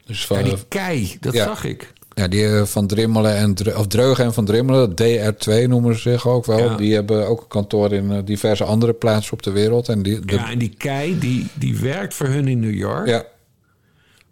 Dus 0.06 0.26
van, 0.26 0.36
Ja, 0.38 0.42
die 0.42 0.64
kei, 0.68 1.16
dat 1.20 1.32
Ja. 1.34 1.44
zag 1.44 1.64
ik. 1.64 1.92
Ja, 2.14 2.28
die 2.28 2.46
eh, 2.46 2.64
van 2.64 2.86
Drimmelen 2.86 3.36
en 3.36 3.76
of 3.76 3.86
Dreugen 3.86 4.24
en 4.24 4.32
van 4.34 4.44
Drimmelen, 4.44 4.90
DR2 4.90 5.68
noemen 5.68 5.94
ze 5.94 6.00
zich 6.00 6.28
ook 6.28 6.46
wel. 6.46 6.58
Ja. 6.58 6.76
Die 6.76 6.94
hebben 6.94 7.26
ook 7.28 7.40
een 7.40 7.48
kantoor 7.48 7.92
in 7.92 8.10
eh, 8.12 8.18
diverse 8.24 8.64
andere 8.64 8.92
plaatsen 8.92 9.32
op 9.32 9.42
de 9.42 9.50
wereld. 9.50 9.88
En 9.88 10.02
die, 10.02 10.20
de- 10.20 10.34
Ja, 10.34 10.50
en 10.50 10.58
die 10.58 10.74
kei, 10.76 11.18
die, 11.18 11.46
die 11.54 11.76
werkt 11.78 12.14
voor 12.14 12.26
hun 12.26 12.48
in 12.48 12.60
New 12.60 12.74
York. 12.74 13.06
ja, 13.06 13.24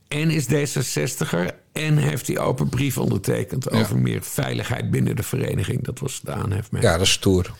En 0.08 0.30
is 0.30 0.46
D66er. 0.46 1.54
En 1.72 1.96
heeft 1.96 2.26
die 2.26 2.38
open 2.38 2.68
brief 2.68 2.98
ondertekend 2.98 3.66
Ja. 3.70 3.78
over 3.80 3.98
meer 3.98 4.22
veiligheid 4.22 4.90
binnen 4.90 5.16
de 5.16 5.22
vereniging. 5.22 5.84
Dat 5.84 5.98
was 5.98 6.20
de 6.24 6.32
aanhef 6.32 6.68
ja, 6.80 6.92
dat 6.92 7.00
is 7.00 7.12
stoer. 7.12 7.54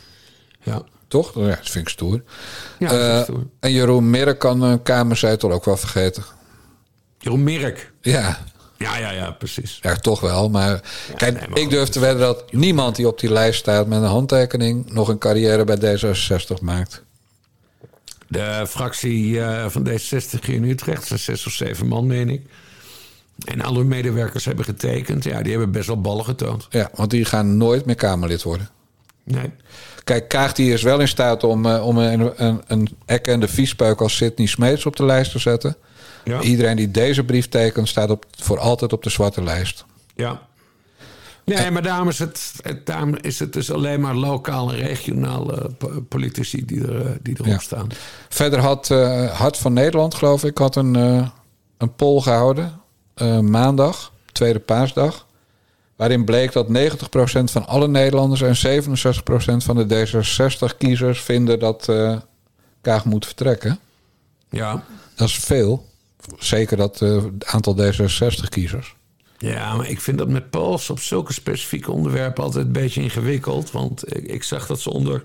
ja. 0.62 0.82
Toch? 1.14 1.33
Ja, 1.35 1.46
dat 1.46 1.59
vind 1.70 1.77
ik 1.87 1.88
stoer. 1.88 2.22
Ja, 2.79 2.88
dat 2.88 2.98
is 3.00 3.07
Eh, 3.07 3.22
stoer. 3.22 3.46
en 3.61 3.72
Jeroen 3.72 4.11
Mirk 4.11 4.38
kan 4.38 4.62
een 4.62 4.83
kamerzetel 4.83 5.53
ook 5.53 5.64
wel 5.64 5.77
vergeten. 5.77 6.24
Jeroen 7.18 7.42
Mirk. 7.42 7.92
Ja, 8.00 8.38
Ja, 8.79 8.96
ja, 8.96 9.11
ja, 9.11 9.31
precies. 9.31 9.79
ja 9.83 9.94
toch 9.96 10.20
wel. 10.20 10.50
Maar 10.50 10.81
kijk, 11.16 11.38
nee, 11.40 11.48
maar 11.48 11.59
ik 11.59 11.70
durf 11.70 11.88
te 11.88 12.00
wedden 12.00 12.20
dat 12.20 12.53
niemand 12.53 12.96
die 12.96 13.07
op 13.09 13.20
die 13.20 13.33
lijst 13.33 13.59
staat 13.59 13.87
met 13.87 13.98
een 14.03 14.09
handtekening 14.09 14.90
nog 14.92 15.09
een 15.09 15.18
carrière 15.18 15.64
bij 15.64 15.77
D66 15.98 16.61
maakt. 16.62 17.03
De 18.29 18.66
fractie 18.68 19.40
eh, 19.40 19.68
van 19.68 19.88
D66 19.88 20.44
hier 20.44 20.55
in 20.55 20.64
Utrecht, 20.64 21.07
zijn 21.07 21.18
zes 21.18 21.46
of 21.46 21.53
zeven 21.53 21.87
man, 21.87 22.07
meen 22.07 22.29
ik. 22.31 22.42
En 23.44 23.61
alle 23.61 23.85
medewerkers 23.85 24.44
hebben 24.44 24.64
getekend. 24.64 25.24
Ja, 25.24 25.42
die 25.42 25.50
hebben 25.50 25.70
best 25.72 25.87
wel 25.87 26.00
ballen 26.00 26.24
getoond. 26.24 26.66
Ja, 26.70 26.90
want 26.94 27.11
die 27.11 27.24
gaan 27.24 27.57
nooit 27.57 27.85
meer 27.87 27.94
Kamerlid 27.94 28.42
worden. 28.42 28.68
Nee. 29.24 29.50
Kijk, 30.04 30.28
Kaag 30.28 30.52
die 30.52 30.72
is 30.72 30.82
wel 30.82 31.00
in 31.00 31.08
staat 31.08 31.44
om, 31.44 31.66
eh, 31.66 31.86
om 31.86 31.98
een, 31.98 32.32
een, 32.44 32.62
een 32.66 32.88
erkende 33.06 33.48
viespeuk 33.48 34.00
als 34.00 34.16
Sidney 34.16 34.46
Smeets 34.46 34.86
op 34.86 34.96
de 34.96 35.04
lijst 35.04 35.30
te 35.32 35.38
zetten. 35.38 35.76
Ja. 36.24 36.40
Iedereen 36.40 36.76
die 36.76 36.90
deze 36.90 37.24
brief 37.24 37.48
tekent, 37.48 37.88
staat 37.88 38.10
op, 38.10 38.26
voor 38.38 38.58
altijd 38.58 38.92
op 38.92 39.02
de 39.02 39.10
zwarte 39.10 39.42
lijst. 39.42 39.84
Ja. 40.14 40.40
Nee, 41.44 41.70
maar 41.70 41.82
daarom 41.82 42.08
is, 42.08 42.18
het, 42.18 42.52
het, 42.62 42.86
daarom 42.86 43.16
is 43.20 43.38
het 43.38 43.52
dus 43.52 43.70
alleen 43.72 44.00
maar 44.00 44.14
lokaal 44.14 44.70
en 44.72 44.76
regionale 44.78 45.70
po- 45.78 46.00
politici 46.08 46.64
die, 46.64 46.82
er, 46.86 47.06
eh, 47.06 47.10
die 47.22 47.34
erop 47.34 47.46
Ja. 47.46 47.58
staan. 47.58 47.88
Verder 48.28 48.58
had 48.60 48.90
eh, 48.90 49.30
Hart 49.30 49.56
van 49.56 49.72
Nederland, 49.72 50.14
geloof 50.14 50.44
ik, 50.44 50.58
had 50.58 50.76
een, 50.76 50.96
eh, 50.96 51.28
een 51.78 51.94
poll 51.94 52.20
gehouden. 52.20 52.80
eh, 53.14 53.38
maandag, 53.38 54.12
tweede 54.32 54.58
paasdag. 54.58 55.26
Waarin 55.96 56.24
bleek 56.24 56.52
dat 56.52 56.66
90% 56.68 56.70
van 57.44 57.66
alle 57.66 57.88
Nederlanders 57.88 58.40
en 58.40 58.83
67% 58.83 59.64
van 59.64 59.76
de 59.76 60.07
D66-kiezers 60.07 61.20
vinden 61.20 61.59
dat 61.59 61.88
eh, 61.88 62.16
Kaag 62.80 63.04
moet 63.04 63.26
vertrekken. 63.26 63.78
Ja. 64.50 64.85
Dat 65.14 65.28
is 65.28 65.37
veel. 65.37 65.88
Zeker 66.38 66.76
dat 66.76 67.02
eh, 67.02 67.24
aantal 67.44 67.76
D66-kiezers. 67.76 68.94
Ja, 69.38 69.76
maar 69.76 69.88
ik 69.88 70.00
vind 70.00 70.18
dat 70.18 70.28
met 70.28 70.50
polls 70.50 70.90
op 70.90 71.00
zulke 71.00 71.33
specifieke 71.33 71.90
onderwerpen 71.90 72.44
altijd 72.44 72.66
een 72.66 72.72
beetje 72.72 73.02
ingewikkeld. 73.02 73.70
Want 73.70 74.16
ik, 74.16 74.24
ik 74.24 74.42
zag 74.42 74.66
dat 74.66 74.80
ze 74.80 74.90
onder. 74.90 75.24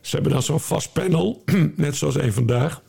Ze 0.00 0.14
hebben 0.14 0.32
dan 0.32 0.42
zo'n 0.42 0.60
vast 0.60 0.92
panel, 0.92 1.42
net 1.76 1.96
zoals 1.96 2.14
een 2.14 2.32
vandaag. 2.32 2.80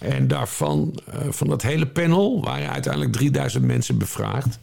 En 0.00 0.28
daarvan, 0.28 1.00
eh, 1.06 1.18
van 1.30 1.46
dat 1.46 1.62
hele 1.62 1.86
panel, 1.86 2.42
waren 2.42 2.70
uiteindelijk 2.70 3.12
3000 3.12 3.64
mensen 3.64 3.98
bevraagd. 3.98 4.58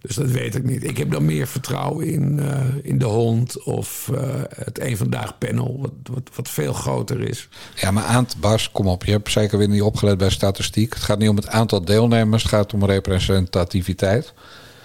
Dus 0.00 0.16
dat 0.16 0.30
weet 0.30 0.54
ik 0.54 0.64
niet. 0.64 0.84
Ik 0.84 0.98
heb 0.98 1.10
dan 1.10 1.24
meer 1.24 1.46
vertrouwen 1.46 2.06
in, 2.06 2.40
eh, 2.40 2.60
in 2.82 2.98
de 2.98 3.04
hond 3.04 3.62
of 3.62 4.10
eh, 4.14 4.20
het 4.54 4.80
een 4.80 4.96
vandaag 4.96 5.38
panel, 5.38 5.78
wat, 5.80 5.92
wat, 6.02 6.30
wat 6.34 6.48
veel 6.48 6.72
groter 6.72 7.20
is. 7.20 7.48
Ja, 7.74 7.90
maar 7.90 8.04
aan 8.04 8.26
Bas, 8.40 8.70
kom 8.70 8.86
op. 8.86 9.04
Je 9.04 9.10
hebt 9.10 9.30
zeker 9.30 9.58
weer 9.58 9.68
niet 9.68 9.82
opgelet 9.82 10.18
bij 10.18 10.30
statistiek. 10.30 10.94
Het 10.94 11.02
gaat 11.02 11.18
niet 11.18 11.28
om 11.28 11.36
het 11.36 11.48
aantal 11.48 11.84
deelnemers, 11.84 12.42
het 12.42 12.52
gaat 12.52 12.72
om 12.72 12.84
representativiteit. 12.84 14.34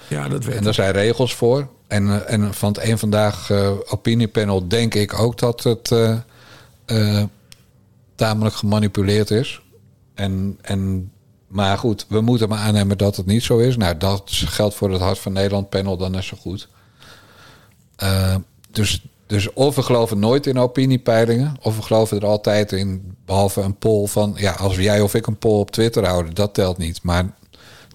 Ja, 0.07 0.27
dat 0.27 0.45
weet 0.45 0.55
En 0.55 0.63
daar 0.63 0.73
zijn 0.73 0.91
regels 0.91 1.35
voor. 1.35 1.67
En, 1.87 2.07
eh, 2.09 2.33
en 2.33 2.53
van 2.53 2.73
het 2.73 2.83
een 2.83 2.97
vandaag 2.97 3.49
eh, 3.49 3.71
opiniepanel 3.87 4.67
denk 4.67 4.93
ik 4.93 5.19
ook 5.19 5.37
dat 5.37 5.63
het 5.63 5.91
tamelijk 8.15 8.55
gemanipuleerd 8.55 9.31
is. 9.31 9.61
En, 10.13 10.57
en, 10.61 11.11
maar 11.53 11.77
goed, 11.77 12.05
we 12.09 12.21
moeten 12.21 12.49
maar 12.49 12.59
aannemen 12.59 12.97
dat 12.97 13.15
het 13.15 13.25
niet 13.25 13.43
zo 13.43 13.57
is. 13.57 13.77
Nou, 13.77 13.97
dat 13.97 14.21
geldt 14.25 14.75
voor 14.75 14.91
het 14.91 15.01
Hart 15.01 15.19
van 15.19 15.33
Nederland 15.33 15.69
panel 15.69 15.97
dan 15.97 16.11
net 16.11 16.23
zo 16.23 16.37
goed. 16.39 16.67
Eh, 17.95 18.35
dus, 18.71 19.05
dus 19.27 19.53
of 19.53 19.75
we 19.75 19.81
geloven 19.81 20.19
nooit 20.19 20.45
in 20.47 20.59
opiniepeilingen, 20.59 21.55
of 21.61 21.75
we 21.75 21.81
geloven 21.81 22.19
er 22.19 22.25
altijd 22.25 22.71
in, 22.71 23.15
behalve 23.25 23.61
een 23.61 23.75
poll 23.77 24.05
van, 24.07 24.33
ja, 24.37 24.51
als 24.51 24.75
jij 24.75 25.01
of 25.01 25.13
ik 25.13 25.27
een 25.27 25.37
poll 25.37 25.59
op 25.59 25.71
Twitter 25.71 26.05
houden, 26.07 26.33
dat 26.33 26.53
telt 26.53 26.77
niet. 26.77 26.99
Maar 27.03 27.33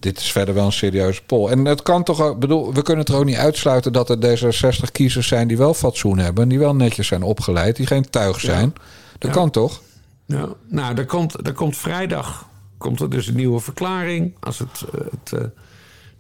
dit 0.01 0.19
is 0.19 0.33
verder 0.33 0.55
wel 0.55 0.65
een 0.65 0.73
serieuze 0.73 1.23
poll. 1.23 1.51
En 1.51 1.65
het 1.65 1.83
kan 1.83 2.03
toch, 2.05 2.21
ook- 2.23 2.39
bedoel, 2.39 2.73
we 2.75 2.83
kunnen 2.83 3.05
het 3.05 3.13
er 3.15 3.19
ook 3.21 3.25
niet 3.27 3.37
uitsluiten 3.37 3.93
dat 3.93 4.11
er 4.11 4.17
D66 4.19 4.93
kiezers 4.93 5.29
zijn 5.29 5.49
die 5.49 5.57
wel 5.57 5.75
fatsoen 5.75 6.19
hebben, 6.19 6.49
die 6.49 6.59
wel 6.59 6.75
netjes 6.75 7.07
zijn 7.07 7.23
opgeleid, 7.23 7.77
die 7.77 7.87
geen 7.87 8.11
tuig 8.11 8.41
zijn. 8.41 8.73
Dat 9.19 9.31
Ja. 9.31 9.37
kan 9.37 9.51
toch? 9.51 9.81
Ja, 10.27 10.49
nou, 10.69 10.97
er 10.97 11.07
komt, 11.07 11.47
er 11.47 11.53
komt 11.53 11.77
vrijdag 11.77 12.48
komt 12.79 13.01
er 13.01 13.11
dus 13.11 13.27
een 13.27 13.37
nieuwe 13.37 13.61
verklaring. 13.61 14.35
Als 14.41 14.59
het, 14.59 14.85
eh, 14.93 15.01
het 15.11 15.33
eh, 15.33 15.45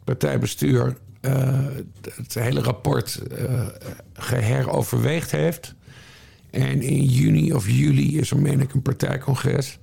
partijbestuur 0.04 0.96
eh, 1.20 1.66
het 2.14 2.34
hele 2.34 2.60
rapport 2.60 3.16
eh, 3.16 3.66
geheroverweegd 4.12 5.30
heeft. 5.30 5.74
En 6.50 6.82
in 6.82 7.04
juni 7.04 7.52
of 7.52 7.68
juli 7.68 8.18
is 8.18 8.30
er, 8.30 8.38
meen 8.38 8.60
ik, 8.60 8.72
een 8.72 8.82
partijcongres. 8.82 9.78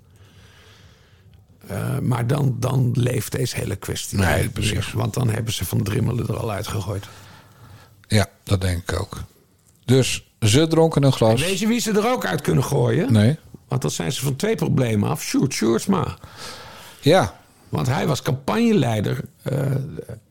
Maar 2.02 2.28
dan, 2.28 2.56
dan 2.60 2.92
leeft 2.94 3.32
deze 3.32 3.56
hele 3.56 3.76
kwestie. 3.76 4.18
Nee, 4.18 4.50
precies. 4.50 4.92
Want 4.92 5.14
dan 5.14 5.30
hebben 5.30 5.54
ze 5.54 5.66
van 5.66 5.84
Drimmelen 5.84 6.28
er 6.28 6.38
al 6.38 6.52
uitgegooid. 6.52 7.06
Ja, 8.08 8.28
dat 8.44 8.62
denk 8.62 8.82
ik 8.90 9.00
ook. 9.00 9.24
Dus 9.86 10.32
ze 10.40 10.68
dronken 10.68 11.04
een 11.04 11.12
glas. 11.12 11.42
Weet 11.42 11.60
je 11.60 11.68
wie 11.68 11.80
ze 11.80 11.92
er 11.92 12.08
ook 12.08 12.26
uit 12.26 12.42
kunnen 12.42 12.64
gooien? 12.64 13.12
Nee. 13.12 13.38
Want 13.68 13.82
dan 13.82 13.92
zijn 13.92 14.12
ze 14.12 14.22
van 14.22 14.36
twee 14.36 14.56
problemen 14.56 15.10
af. 15.10 15.24
Sjoerd 15.24 15.54
Sjoerdsma. 15.54 16.18
Ja, 17.06 17.36
Want 17.70 17.88
hij 17.88 18.08
was 18.08 18.22
campagneleider, 18.22 19.22
eh, 19.42 19.72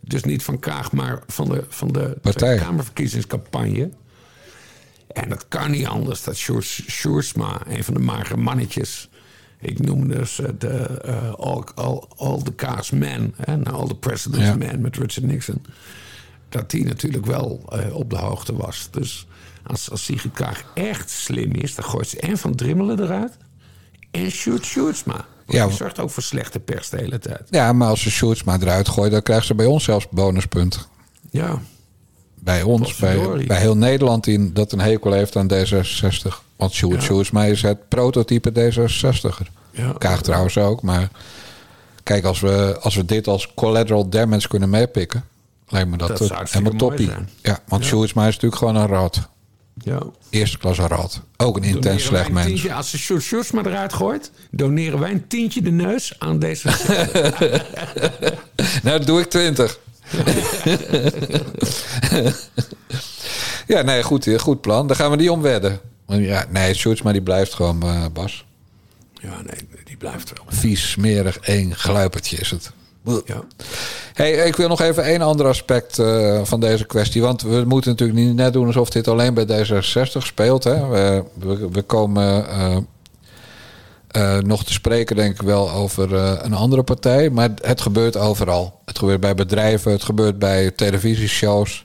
dus 0.01 0.25
niet 0.25 0.43
van 0.43 0.59
Kaag, 0.59 0.93
maar 0.93 1.23
van 1.27 1.49
de, 1.49 1.65
van 1.69 1.93
de 1.93 2.17
Partij. 2.23 2.57
Kamerverkiezingscampagne. 2.57 3.91
En 5.07 5.29
dat 5.29 5.49
kan 5.49 5.71
niet 5.71 5.87
anders 5.87 6.25
dat 6.25 6.37
Sjoerd 6.37 6.65
Sjoerdsma, 6.65 7.61
een 7.67 7.85
van 7.85 7.95
de 7.95 8.01
magere 8.01 8.37
mannetjes... 8.37 9.09
ik 9.61 9.79
noemde 9.79 10.27
ze 10.27 10.57
de 10.59 10.69
eh, 10.69 11.35
all, 11.35 11.63
all, 11.75 12.03
all 12.17 12.43
the 12.43 12.95
men, 12.97 13.35
nou, 13.47 13.69
All 13.69 13.87
the 13.87 13.95
President's 13.97 14.47
Ja. 14.47 14.55
men 14.55 14.81
met 14.81 14.97
Richard 14.97 15.27
Nixon... 15.27 15.63
dat 16.49 16.71
die 16.71 16.85
natuurlijk 16.85 17.27
wel 17.27 17.63
eh, 17.69 17.95
op 17.95 18.11
de 18.11 18.17
hoogte 18.17 18.57
was. 18.57 18.89
Dus 18.91 19.27
als, 19.67 19.91
als 19.91 20.05
Sigrid 20.05 20.33
Kaag 20.33 20.65
echt 20.75 21.11
slim 21.11 21.53
is, 21.53 21.75
dan 21.75 21.85
gooit 21.85 22.09
ze 22.09 22.21
en 22.21 22.39
Van 22.39 22.55
Drimmelen 22.55 23.03
eruit... 23.03 23.37
en 24.11 24.31
Sjoerd 24.31 24.65
Sjoerdsma. 24.65 25.27
Ja, 25.47 25.67
die 25.67 25.77
zorgt 25.77 25.99
ook 26.01 26.11
voor 26.11 26.23
slechte 26.23 26.61
pers 26.61 26.89
de 26.89 26.97
hele 26.97 27.19
tijd. 27.19 27.41
ja 27.51 27.73
maar 27.73 27.89
als 27.89 28.01
ze 28.03 28.11
Shorts 28.11 28.45
maar 28.45 28.63
eruit 28.63 28.89
gooien, 28.89 29.11
dan 29.11 29.23
krijgen 29.23 29.47
ze 29.47 29.55
bij 29.55 29.67
ons 29.67 29.85
zelfs 29.85 30.07
bonuspunten. 30.11 30.81
Ja, 31.31 31.59
Bij 32.35 32.63
ons, 32.63 32.97
bij, 32.97 33.45
bij 33.47 33.59
heel 33.59 33.77
Nederland 33.77 34.25
die 34.25 34.53
dat 34.53 34.73
een 34.73 34.81
hekel 34.81 35.13
heeft 35.13 35.37
aan 35.37 35.51
D66. 35.53 36.29
Want 36.57 36.73
Sjoerd 36.73 37.01
Ja. 37.01 37.07
Sjoerdsma 37.07 37.45
is 37.45 37.63
het 37.63 37.89
prototype 37.89 38.51
D66er. 38.53 39.47
Ja. 39.71 39.95
Kaag 39.99 40.23
trouwens 40.23 40.59
ook, 40.59 40.83
maar 40.83 41.09
kijk, 42.03 42.25
als 42.25 42.41
we, 42.41 42.79
als 42.81 42.95
we 42.95 43.05
dit 43.05 43.27
als 43.27 43.55
collateral 43.55 44.09
damage 44.09 44.49
kunnen 44.49 44.71
meepikken, 44.71 45.25
lijkt 45.69 45.89
me 45.89 45.97
dat, 45.97 46.19
Dat 46.19 46.51
helemaal 46.51 46.73
toppie. 46.73 47.11
Ja, 47.43 47.59
want 47.69 47.83
Ja. 47.83 47.89
Sjoerdsma 47.89 48.27
is 48.27 48.35
natuurlijk 48.35 48.57
gewoon 48.63 48.77
een 48.77 48.87
rat. 48.87 49.29
Ja. 49.83 50.03
Eerste 50.31 50.59
klasse 50.59 50.87
rat. 50.87 51.21
Ook 51.37 51.57
een 51.57 51.63
intens 51.63 52.05
slecht 52.05 52.31
mens. 52.33 52.47
tientje- 52.47 52.73
als 52.75 52.91
ze 52.91 52.99
Sjoerd 52.99 53.23
Sjoerdsma 53.23 53.65
eruit 53.65 53.93
gooit, 53.93 54.31
doneren 54.51 54.99
wij 54.99 55.11
een 55.11 55.27
tientje 55.27 55.63
de 55.63 55.71
neus 55.71 56.15
aan 56.19 56.39
deze. 56.39 56.69
Nou, 58.83 59.05
doe 59.05 59.21
ik 59.21 59.31
20. 59.31 59.79
ja, 63.67 63.83
nee, 63.83 64.03
goed, 64.03 64.29
goed 64.37 64.61
plan. 64.61 64.87
Dan 64.87 64.97
gaan 64.97 65.11
we 65.11 65.17
die 65.17 65.33
omwedden. 65.33 65.81
Ja, 66.07 66.47
nee, 66.51 66.75
Sjoerdsma 66.75 67.13
die 67.13 67.23
blijft 67.23 67.55
gewoon, 67.55 67.83
eh, 67.83 68.05
Bas. 68.13 68.45
ja, 69.13 69.41
nee, 69.43 69.69
die 69.85 69.97
blijft 69.97 70.33
wel. 70.35 70.45
Vies, 70.49 70.91
smerig, 70.91 71.37
één 71.39 71.75
gluipertje 71.77 72.37
is 72.37 72.51
het. 72.51 72.71
Ja. 73.05 73.45
Hey, 74.15 74.33
ik 74.33 74.57
wil 74.57 74.69
nog 74.69 74.81
even 74.81 75.05
één 75.05 75.23
ander 75.23 75.47
aspect 75.47 75.99
eh, 75.99 76.41
van 76.45 76.61
deze 76.61 76.85
kwestie. 76.87 77.23
Want 77.23 77.43
we 77.43 77.65
moeten 77.67 77.91
natuurlijk 77.91 78.19
niet 78.19 78.35
net 78.35 78.53
doen 78.53 78.67
alsof 78.67 78.91
dit 78.91 79.09
alleen 79.09 79.35
bij 79.35 79.47
D66 79.47 80.19
speelt. 80.19 80.65
Hè. 80.65 80.89
We, 80.89 81.25
we, 81.35 81.69
we 81.73 81.83
komen 81.83 82.49
eh, 82.49 82.77
eh, 84.09 84.43
nog 84.43 84.65
te 84.65 84.73
spreken, 84.73 85.17
denk 85.17 85.35
ik 85.35 85.43
wel, 85.43 85.71
over 85.71 86.15
een 86.45 86.55
andere 86.55 86.83
partij. 86.83 87.31
Maar 87.31 87.51
het 87.61 87.81
gebeurt 87.81 88.17
overal. 88.17 88.81
Het 88.85 88.99
gebeurt 88.99 89.21
bij 89.21 89.35
bedrijven, 89.35 89.93
het 89.93 90.03
gebeurt 90.03 90.39
bij 90.39 90.71
televisieshows. 90.71 91.85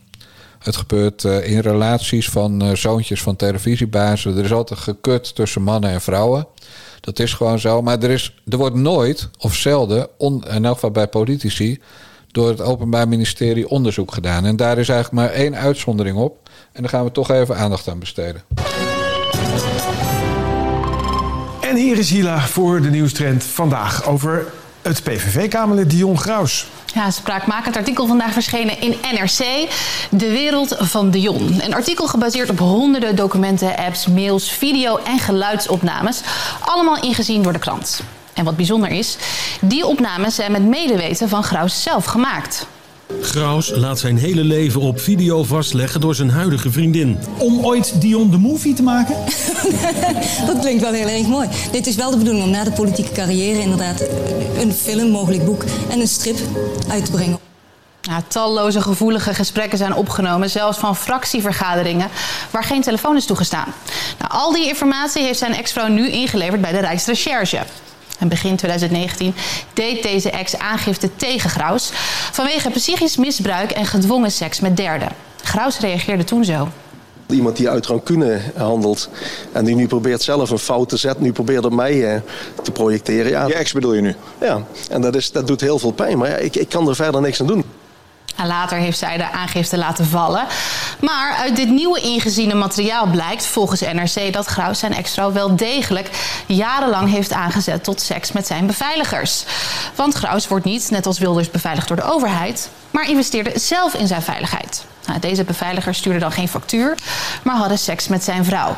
Het 0.59 0.75
gebeurt 0.75 1.23
in 1.23 1.59
relaties 1.59 2.29
van 2.29 2.77
zoontjes 2.77 3.21
van 3.21 3.35
televisiebazen. 3.35 4.37
Er 4.37 4.43
is 4.43 4.53
altijd 4.53 4.79
gekut 4.79 5.35
tussen 5.35 5.61
mannen 5.61 5.89
en 5.89 6.01
vrouwen. 6.01 6.47
Dat 6.99 7.19
is 7.19 7.33
gewoon 7.33 7.59
zo. 7.59 7.81
Maar 7.81 8.03
er, 8.03 8.09
is, 8.09 8.41
er 8.47 8.57
wordt 8.57 8.75
nooit 8.75 9.29
of 9.37 9.55
zelden, 9.55 10.07
on, 10.17 10.43
in 10.49 10.65
elk 10.65 10.73
geval 10.73 10.91
bij 10.91 11.07
politici, 11.07 11.79
door 12.31 12.49
het 12.49 12.61
Openbaar 12.61 13.07
Ministerie 13.07 13.69
onderzoek 13.69 14.13
gedaan. 14.13 14.45
En 14.45 14.55
daar 14.55 14.77
is 14.77 14.89
eigenlijk 14.89 15.25
maar 15.25 15.35
één 15.35 15.55
uitzondering 15.55 16.17
op. 16.17 16.49
En 16.71 16.81
daar 16.81 16.91
gaan 16.91 17.03
we 17.03 17.11
toch 17.11 17.31
even 17.31 17.57
aandacht 17.57 17.87
aan 17.87 17.99
besteden. 17.99 18.43
En 21.61 21.75
hier 21.75 21.97
is 21.97 22.09
Hila 22.09 22.39
voor 22.39 22.81
de 22.81 22.89
nieuwstrend 22.89 23.43
vandaag 23.43 24.07
over 24.07 24.45
het 24.81 25.03
PVV-Kamerlid 25.03 25.89
Dion 25.89 26.17
Graus. 26.17 26.67
Ja, 26.93 27.11
spraakmakend 27.11 27.77
artikel 27.77 28.07
vandaag 28.07 28.33
verschenen 28.33 28.81
in 28.81 28.95
NRC. 29.01 29.69
De 30.09 30.31
wereld 30.31 30.75
van 30.79 31.09
Dion. 31.09 31.61
Een 31.61 31.73
artikel 31.73 32.07
gebaseerd 32.07 32.49
op 32.49 32.59
honderden 32.59 33.15
documenten, 33.15 33.75
apps, 33.75 34.07
mails, 34.07 34.51
video 34.51 34.97
en 34.97 35.19
geluidsopnames. 35.19 36.21
Allemaal 36.59 37.01
ingezien 37.01 37.41
door 37.41 37.53
de 37.53 37.59
krant. 37.59 38.01
En 38.33 38.45
wat 38.45 38.55
bijzonder 38.55 38.89
is, 38.91 39.17
die 39.61 39.85
opnames 39.85 40.35
zijn 40.35 40.51
met 40.51 40.63
medeweten 40.63 41.29
van 41.29 41.43
Graus 41.43 41.83
zelf 41.83 42.05
gemaakt. 42.05 42.67
Graus 43.21 43.71
laat 43.75 43.99
zijn 43.99 44.17
hele 44.17 44.43
leven 44.43 44.81
op 44.81 44.99
video 44.99 45.43
vastleggen 45.43 46.01
door 46.01 46.15
zijn 46.15 46.29
huidige 46.29 46.71
vriendin. 46.71 47.17
Om 47.37 47.65
ooit 47.65 48.01
Dion 48.01 48.31
de 48.31 48.37
Movie 48.37 48.73
te 48.73 48.83
maken? 48.83 49.15
dat 50.47 50.59
klinkt 50.59 50.81
wel 50.81 50.93
heel 50.93 51.07
erg 51.07 51.27
mooi. 51.27 51.49
Dit 51.71 51.87
is 51.87 51.95
wel 51.95 52.11
de 52.11 52.17
bedoeling 52.17 52.43
om 52.43 52.51
na 52.51 52.63
de 52.63 52.71
politieke 52.71 53.11
carrière 53.11 53.59
inderdaad 53.59 54.03
een 54.57 54.73
film, 54.73 55.09
mogelijk 55.09 55.45
boek 55.45 55.63
en 55.89 55.99
een 55.99 56.07
strip 56.07 56.37
uit 56.89 57.05
te 57.05 57.11
brengen. 57.11 57.39
Ja, 58.01 58.23
talloze 58.27 58.81
gevoelige 58.81 59.33
gesprekken 59.33 59.77
zijn 59.77 59.93
opgenomen, 59.93 60.49
zelfs 60.49 60.77
van 60.77 60.95
fractievergaderingen 60.95 62.09
waar 62.51 62.63
geen 62.63 62.81
telefoon 62.81 63.15
is 63.15 63.25
toegestaan. 63.25 63.73
Nou, 64.19 64.31
al 64.31 64.53
die 64.53 64.67
informatie 64.67 65.23
heeft 65.23 65.39
zijn 65.39 65.55
ex-vrouw 65.55 65.87
nu 65.87 66.09
ingeleverd 66.09 66.61
bij 66.61 66.71
de 66.71 66.79
Rijksrecherche. 66.79 67.59
En 68.19 68.27
begin 68.27 68.55
2019 68.55 69.33
deed 69.73 70.03
deze 70.03 70.29
ex 70.29 70.57
aangifte 70.57 71.09
tegen 71.15 71.49
Graus 71.49 71.89
vanwege 72.31 72.69
psychisch 72.69 73.17
misbruik 73.17 73.71
en 73.71 73.85
gedwongen 73.85 74.31
seks 74.31 74.59
met 74.59 74.77
derden. 74.77 75.09
Graus 75.43 75.79
reageerde 75.79 76.23
toen 76.23 76.45
zo. 76.45 76.67
Iemand 77.27 77.57
die 77.57 77.69
uit 77.69 77.85
rancune 77.85 78.39
handelt 78.55 79.09
en 79.51 79.65
die 79.65 79.75
nu 79.75 79.87
probeert 79.87 80.21
zelf 80.21 80.49
een 80.49 80.59
fout 80.59 80.89
te 80.89 80.97
zetten, 80.97 81.23
nu 81.23 81.31
probeert 81.31 81.65
op 81.65 81.73
mij 81.73 82.13
eh, 82.13 82.21
te 82.63 82.71
projecteren. 82.71 83.31
Ja. 83.31 83.47
Je 83.47 83.53
ex 83.53 83.73
bedoel 83.73 83.93
je 83.93 84.01
nu? 84.01 84.15
Ja, 84.41 84.63
en 84.89 85.01
dat, 85.01 85.15
is, 85.15 85.31
dat 85.31 85.47
doet 85.47 85.61
heel 85.61 85.79
veel 85.79 85.91
pijn, 85.91 86.17
maar 86.17 86.29
ja, 86.29 86.35
ik, 86.35 86.55
ik 86.55 86.69
kan 86.69 86.87
er 86.87 86.95
verder 86.95 87.21
niks 87.21 87.39
aan 87.41 87.47
doen. 87.47 87.63
Later 88.47 88.77
heeft 88.77 88.97
zij 88.97 89.17
de 89.17 89.31
aangifte 89.31 89.77
laten 89.77 90.05
vallen. 90.05 90.45
Maar 90.99 91.35
uit 91.35 91.55
dit 91.55 91.69
nieuwe 91.69 91.99
ingeziene 92.01 92.53
materiaal 92.53 93.07
blijkt 93.07 93.45
volgens 93.45 93.81
NRC 93.81 94.33
dat 94.33 94.45
Graus 94.45 94.79
zijn 94.79 94.93
ex-vrouw 94.93 95.31
wel 95.31 95.55
degelijk 95.55 96.09
jarenlang 96.45 97.11
heeft 97.11 97.33
aangezet 97.33 97.83
tot 97.83 98.01
seks 98.01 98.31
met 98.31 98.47
zijn 98.47 98.67
beveiligers. 98.67 99.45
Want 99.95 100.13
Graus 100.13 100.47
wordt 100.47 100.65
niet, 100.65 100.89
net 100.89 101.05
als 101.05 101.19
Wilders, 101.19 101.51
beveiligd 101.51 101.87
door 101.87 101.97
de 101.97 102.11
overheid, 102.11 102.69
maar 102.91 103.09
investeerde 103.09 103.51
zelf 103.59 103.93
in 103.93 104.07
zijn 104.07 104.21
veiligheid. 104.21 104.85
Nou, 105.05 105.19
deze 105.19 105.43
beveiligers 105.43 105.97
stuurden 105.97 106.21
dan 106.21 106.31
geen 106.31 106.47
factuur, 106.47 106.95
maar 107.43 107.55
hadden 107.55 107.77
seks 107.77 108.07
met 108.07 108.23
zijn 108.23 108.45
vrouw. 108.45 108.75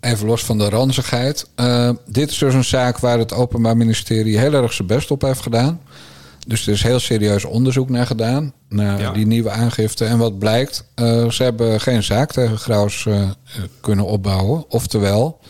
Even 0.00 0.26
los 0.26 0.44
van 0.44 0.58
de 0.58 0.68
ranzigheid. 0.68 1.46
Uh, 1.56 1.90
dit 2.06 2.30
is 2.30 2.38
dus 2.38 2.54
een 2.54 2.64
zaak 2.64 2.98
waar 2.98 3.18
het 3.18 3.32
Openbaar 3.32 3.76
Ministerie 3.76 4.38
heel 4.38 4.52
erg 4.52 4.72
zijn 4.72 4.88
best 4.88 5.10
op 5.10 5.22
heeft 5.22 5.40
gedaan. 5.40 5.80
Dus 6.46 6.66
er 6.66 6.72
is 6.72 6.82
heel 6.82 6.98
serieus 6.98 7.44
onderzoek 7.44 7.88
naar 7.88 8.06
gedaan, 8.06 8.52
naar 8.68 9.00
ja. 9.00 9.12
die 9.12 9.26
nieuwe 9.26 9.50
aangifte. 9.50 10.04
En 10.04 10.18
wat 10.18 10.38
blijkt, 10.38 10.84
uh, 10.96 11.30
ze 11.30 11.42
hebben 11.42 11.80
geen 11.80 12.02
zaak 12.02 12.32
tegen 12.32 12.58
Graus 12.58 13.04
uh, 13.04 13.30
kunnen 13.80 14.04
opbouwen. 14.04 14.64
Oftewel, 14.68 15.40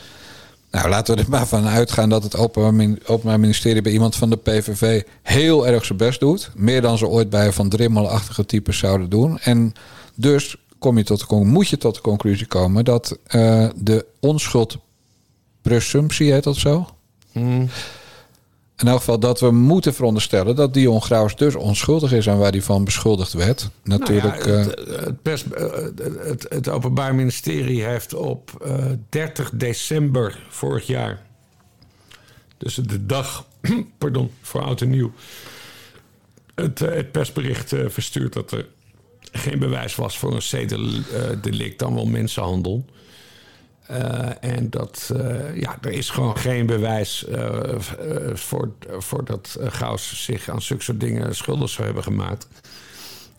nou, 0.71 0.89
laten 0.89 1.17
we 1.17 1.23
er 1.23 1.29
maar 1.29 1.47
van 1.47 1.67
uitgaan 1.67 2.09
dat 2.09 2.23
het 2.23 2.37
Openbaar 2.37 3.41
Ministerie 3.41 3.83
bij 3.83 3.93
iemand 3.93 4.17
van 4.17 4.31
de 4.31 4.37
PVV 4.37 5.03
heel 5.23 5.67
erg 5.67 5.85
zijn 5.85 5.99
best 5.99 6.21
doet. 6.21 6.51
Meer 6.55 6.81
dan 6.81 6.99
ze 6.99 7.07
ooit 7.07 7.31
bij 7.31 7.53
Van 7.53 7.69
Drimmelachtige 7.69 8.47
types 8.47 8.79
zouden 8.79 9.09
doen. 9.09 9.39
En 9.39 9.73
dus 10.15 10.57
kom 10.79 10.99
je 10.99 11.05
tot 11.05 11.29
de, 11.29 11.35
moet 11.35 11.69
je 11.69 11.77
tot 11.77 11.95
de 11.95 12.01
conclusie 12.01 12.47
komen 12.47 12.85
dat 12.85 13.19
uh, 13.35 13.69
de 13.77 14.07
onschuldpresumptie, 14.21 16.33
heet 16.33 16.45
dat 16.45 16.57
zo? 16.57 16.89
Hmm. 17.33 17.69
In 18.77 18.89
elk 18.89 18.99
geval 18.99 19.19
dat 19.19 19.41
we 19.41 19.51
moeten 19.51 19.95
veronderstellen 19.95 20.57
dat 20.57 20.75
Dion 20.75 21.03
Graus 21.03 21.37
dus 21.37 21.55
onschuldig 21.55 22.13
is 22.13 22.29
aan 22.29 22.39
waar 22.39 22.51
hij 22.51 22.63
van 22.63 22.85
beschuldigd 22.85 23.33
werd. 23.33 23.71
Natuurlijk. 23.83 24.47
Nou 24.47 24.59
ja, 24.59 24.69
het, 24.69 25.05
het, 25.05 25.23
pers, 25.23 25.45
het, 26.25 26.47
het, 26.49 26.69
Openbaar 26.69 27.15
Ministerie 27.15 27.83
heeft 27.83 28.15
op 28.15 28.65
uh, 28.67 28.85
30 29.09 29.51
december 29.55 30.47
vorig 30.49 30.87
jaar, 30.87 31.23
dus 32.59 32.75
de 32.75 33.07
dag 33.07 33.47
pardon, 33.99 34.31
voor 34.41 34.63
oud 34.63 34.81
en 34.81 34.91
nieuw, 34.91 35.13
het, 36.55 36.79
het 36.79 37.13
persbericht 37.13 37.73
uh, 37.73 37.89
verstuurd 37.89 38.33
dat 38.33 38.53
er 38.53 38.67
geen 39.33 39.59
bewijs 39.59 39.95
was 39.95 40.19
voor 40.19 40.35
een 40.35 40.43
zedendelict, 40.43 41.79
dan 41.79 41.95
wel 41.95 42.07
mensenhandel. 42.07 42.85
Uh, 43.91 44.31
en 44.41 44.71
dat, 44.71 45.11
uh, 45.17 45.57
ja, 45.57 45.79
er 45.81 45.91
is 45.91 46.11
gewoon 46.11 46.37
geen 46.37 46.67
bewijs 46.67 47.27
uh, 47.29 47.79
voor, 48.35 48.73
voor 48.99 49.25
dat 49.25 49.59
Gauss 49.61 50.25
zich 50.25 50.49
aan 50.49 50.63
zulke 50.63 50.83
soort 50.83 51.01
dingen 51.01 51.37
schuldig 51.37 51.71
zou 51.71 51.87
hebben 51.87 52.03
gemaakt. 52.05 52.49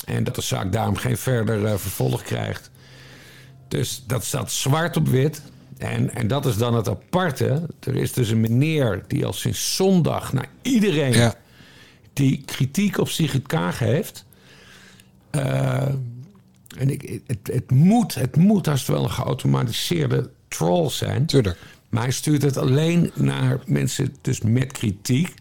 En 0.06 0.24
dat 0.24 0.36
de 0.36 0.42
zaak 0.42 0.72
daarom 0.72 0.96
geen 0.96 1.18
verder 1.18 1.80
vervolg 1.80 2.24
krijgt. 2.24 2.72
Dus 3.68 4.04
dat 4.08 4.24
staat 4.24 4.52
zwart 4.52 4.98
op 4.98 5.08
wit. 5.08 5.42
En, 5.78 6.16
en 6.16 6.28
dat 6.28 6.46
is 6.46 6.58
dan 6.58 6.76
het 6.76 6.90
aparte. 6.90 7.68
Er 7.80 7.96
is 7.96 8.14
dus 8.14 8.30
een 8.30 8.42
meneer 8.42 9.04
die 9.08 9.26
al 9.26 9.34
sinds 9.34 9.76
zondag 9.76 10.34
naar 10.34 10.50
iedereen 10.62 11.14
ja. 11.14 11.36
die 12.14 12.44
kritiek 12.46 12.98
op 12.98 13.10
Sigrid 13.10 13.48
Kaag 13.48 13.80
heeft. 13.80 14.26
En 16.78 16.90
ik, 16.90 17.22
het, 17.28 17.50
het, 17.54 17.72
moet, 17.72 18.16
het 18.16 18.36
moet 18.36 18.68
als 18.68 18.80
het 18.80 18.90
wel 18.90 19.04
een 19.04 19.12
geautomatiseerde 19.12 20.30
troll 20.48 20.90
zijn. 20.90 21.26
Tuurlijk. 21.26 21.58
Maar 21.90 22.04
hij 22.04 22.12
stuurt 22.12 22.42
het 22.42 22.58
alleen 22.58 23.12
naar 23.14 23.60
mensen 23.66 24.16
dus 24.22 24.42
met 24.42 24.72
kritiek. 24.72 25.34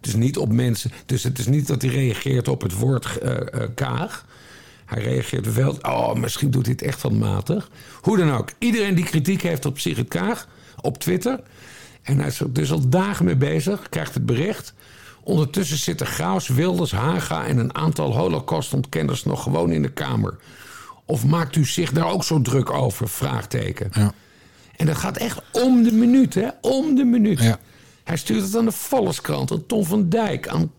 Dus 0.00 0.14
niet 0.14 0.36
op 0.38 0.52
mensen. 0.52 0.90
Dus 1.06 1.22
het 1.22 1.38
is 1.38 1.46
niet 1.46 1.66
dat 1.66 1.82
hij 1.82 1.90
reageert 1.90 2.48
op 2.48 2.62
het 2.62 2.72
woord 2.72 3.18
uh, 3.22 3.30
uh, 3.30 3.62
kaag. 3.74 4.24
Hij 4.84 5.02
reageert 5.02 5.54
wel. 5.54 5.76
Oh, 5.82 6.14
misschien 6.14 6.50
doet 6.50 6.64
hij 6.64 6.74
het 6.78 6.86
echt 6.86 7.00
van 7.00 7.18
matig. 7.18 7.70
Hoe 8.00 8.16
dan 8.16 8.32
ook. 8.32 8.50
Iedereen 8.58 8.94
die 8.94 9.04
kritiek 9.04 9.42
heeft 9.42 9.64
op 9.64 9.78
Sigrid 9.78 10.08
Kaag 10.08 10.48
op 10.80 10.98
Twitter. 10.98 11.40
En 12.02 12.18
hij 12.18 12.26
is 12.26 12.40
er 12.40 12.52
dus 12.52 12.72
al 12.72 12.88
dagen 12.88 13.24
mee 13.24 13.36
bezig. 13.36 13.88
Krijgt 13.88 14.14
het 14.14 14.26
bericht. 14.26 14.74
Ondertussen 15.22 15.78
zitten 15.78 16.06
Graus, 16.06 16.48
Wilders, 16.48 16.92
Haga 16.92 17.46
en 17.46 17.58
een 17.58 17.74
aantal 17.74 18.16
holocaustontkenners 18.16 19.24
nog 19.24 19.42
gewoon 19.42 19.70
in 19.70 19.82
de 19.82 19.90
Kamer. 19.90 20.36
Of 21.04 21.24
maakt 21.24 21.56
u 21.56 21.64
zich 21.64 21.92
daar 21.92 22.10
ook 22.12 22.24
zo 22.24 22.42
druk 22.42 22.70
over? 22.70 23.08
Vraagteken. 23.08 23.90
Ja. 23.92 24.14
En 24.78 24.86
dat 24.86 24.96
gaat 24.96 25.16
echt 25.16 25.40
om 25.52 25.82
de 25.82 25.92
minuut, 25.92 26.34
hè? 26.34 26.48
Om 26.60 26.94
de 26.94 27.04
minuut. 27.04 27.42
Ja. 27.42 27.58
Hij 28.04 28.16
stuurt 28.16 28.42
het 28.42 28.56
aan 28.56 28.64
de 28.64 28.72
Volkskrant, 28.72 29.52
aan 29.52 29.66
Tom 29.66 29.84
van 29.84 30.08
Dijk, 30.08 30.48
aan 30.48 30.70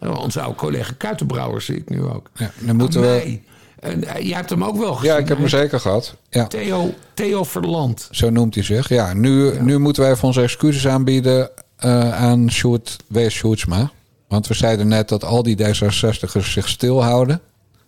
onze 0.00 0.40
oude 0.40 0.56
collega 0.56 0.92
Kuitenbrouwer, 0.98 1.62
zie 1.62 1.76
ik 1.76 1.88
nu 1.88 2.02
ook. 2.02 2.30
Ja, 2.34 2.50
dan 2.58 2.76
moeten 2.76 3.00
we. 3.00 3.40
En, 3.80 4.04
uh, 4.04 4.18
jij 4.18 4.36
hebt 4.36 4.50
hem 4.50 4.64
ook 4.64 4.76
wel 4.76 4.94
gezien. 4.94 5.12
Ja, 5.12 5.18
ik 5.18 5.28
heb 5.28 5.38
hem 5.38 5.48
zeker 5.48 5.80
gehad. 5.80 6.16
Ja. 6.30 6.46
Theo, 6.46 6.94
Theo 7.14 7.44
Verland. 7.44 8.08
Zo 8.10 8.30
noemt 8.30 8.54
hij 8.54 8.64
zich. 8.64 8.88
Ja, 8.88 9.12
nu, 9.12 9.52
ja. 9.52 9.62
nu 9.62 9.78
moeten 9.78 10.02
wij 10.02 10.12
even 10.12 10.24
onze 10.24 10.42
excuses 10.42 10.88
aanbieden 10.88 11.50
uh, 11.84 12.22
aan 12.22 12.50
Sjoerd 12.50 12.96
W. 13.06 13.28
Sjoerdsma. 13.28 13.90
Want 14.28 14.46
we 14.46 14.54
zeiden 14.54 14.88
net 14.88 15.08
dat 15.08 15.24
al 15.24 15.42
die 15.42 15.56
D66'ers 15.56 16.48
zich 16.52 16.68
stilhouden. 16.68 17.40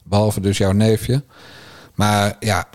Behalve 0.03 0.41
dus 0.41 0.59
jouw 0.59 0.73
neefje. 0.73 1.23
Maar 1.95 2.37
ja, 2.41 2.69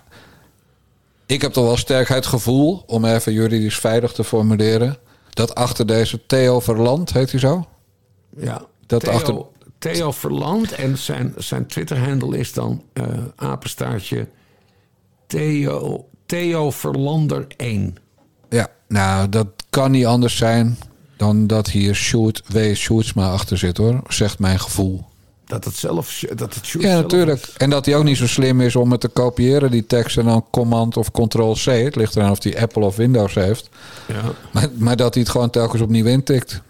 ik 1.26 1.41
heb 1.41 1.51
toch 1.51 1.65
wel 1.65 1.78
sterk 1.78 2.07
het 2.07 2.26
gevoel, 2.26 2.84
om 2.86 3.05
even 3.05 3.34
juridisch 3.34 3.80
veilig 3.80 4.11
te 4.11 4.23
formuleren, 4.23 4.97
dat 5.30 5.55
achter 5.55 5.86
deze 5.86 6.26
Theo 6.26 6.59
Verland, 6.59 7.13
heet 7.13 7.32
hij 7.32 7.39
zo? 7.39 7.67
Ja, 8.38 8.61
dat 8.86 9.01
Theo, 9.01 9.11
achter... 9.11 9.45
Theo 9.78 10.11
Verland 10.11 10.71
en 10.71 10.97
zijn, 10.97 11.34
zijn 11.38 11.65
Twitter-handle 11.65 12.38
is 12.38 12.53
dan 12.53 12.84
uh, 12.93 13.05
apenstaartje 13.36 14.28
Theo, 15.28 16.07
Theo 16.26 16.71
Verlander 16.71 17.47
1. 17.57 17.95
Ja, 18.49 18.67
nou, 18.88 19.30
dat 19.30 19.47
kan 19.69 19.91
niet 19.91 20.05
anders 20.05 20.38
zijn 20.38 20.78
dan 21.17 21.47
dat 21.47 21.69
hier 21.69 21.95
Sjoerd 21.95 22.43
W. 22.47 22.73
Sjoerdsma 22.73 23.32
achter 23.32 23.57
zit, 23.57 23.78
hoor. 23.78 24.01
Zegt 24.07 24.39
mijn 24.39 24.59
gevoel. 24.59 25.05
Dat 25.46 25.66
het 25.66 25.76
zelf. 25.76 26.24
Dat 26.36 26.56
het 26.56 26.68
ja, 26.68 26.96
natuurlijk. 26.96 27.50
En 27.58 27.70
dat 27.70 27.86
hij 27.86 27.96
ook 27.96 28.04
niet 28.04 28.18
zo 28.18 28.28
slim 28.28 28.62
is 28.62 28.76
om 28.76 28.91
het 28.91 29.02
te 29.02 29.08
kopiëren, 29.08 29.72
die 29.72 29.86
tekst, 29.86 30.18
en 30.18 30.26
dan 30.26 30.46
Command 30.52 30.98
of 30.98 31.12
Ctrl-C. 31.12 31.66
Het 31.66 31.96
ligt 31.96 32.16
eraan 32.16 32.32
of 32.32 32.43
hij 32.43 32.62
Apple 32.62 32.86
of 32.86 32.96
Windows 32.96 33.34
heeft. 33.34 33.70
Ja. 34.08 34.22
Maar, 34.52 34.70
maar 34.76 34.96
dat 34.96 35.14
hij 35.14 35.24
het 35.24 35.32
gewoon 35.32 35.50
telkens 35.50 35.82
opnieuw 35.82 36.06
intikt. 36.06 36.62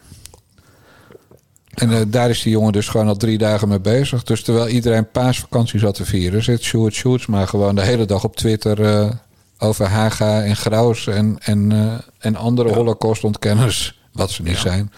En 1.75 1.91
eh, 1.91 2.01
daar 2.07 2.29
is 2.29 2.41
die 2.41 2.51
jongen 2.51 2.73
dus 2.73 2.87
gewoon 2.87 3.07
al 3.07 3.15
drie 3.15 3.37
dagen 3.37 3.67
mee 3.67 3.79
bezig. 3.79 4.23
Dus 4.23 4.43
terwijl 4.43 4.67
iedereen 4.67 5.11
paasvakantie 5.11 5.79
zat 5.79 5.95
te 5.95 6.05
vieren, 6.05 6.43
zit 6.43 6.63
Sjoerd 6.63 6.93
Sjoerds 6.93 7.25
maar 7.25 7.47
gewoon 7.47 7.75
de 7.75 7.81
hele 7.81 8.05
dag 8.05 8.23
op 8.23 8.35
Twitter 8.35 8.83
eh, 8.83 9.09
over 9.57 9.85
Haga 9.85 10.43
en 10.43 10.55
Graus 10.55 11.07
en, 11.07 11.37
en, 11.39 11.71
eh, 11.71 11.93
en 12.19 12.35
andere 12.35 12.73
holocaustontkenners, 12.73 13.99
wat 14.11 14.31
ze 14.31 14.43
niet 14.43 14.57
zijn, 14.57 14.91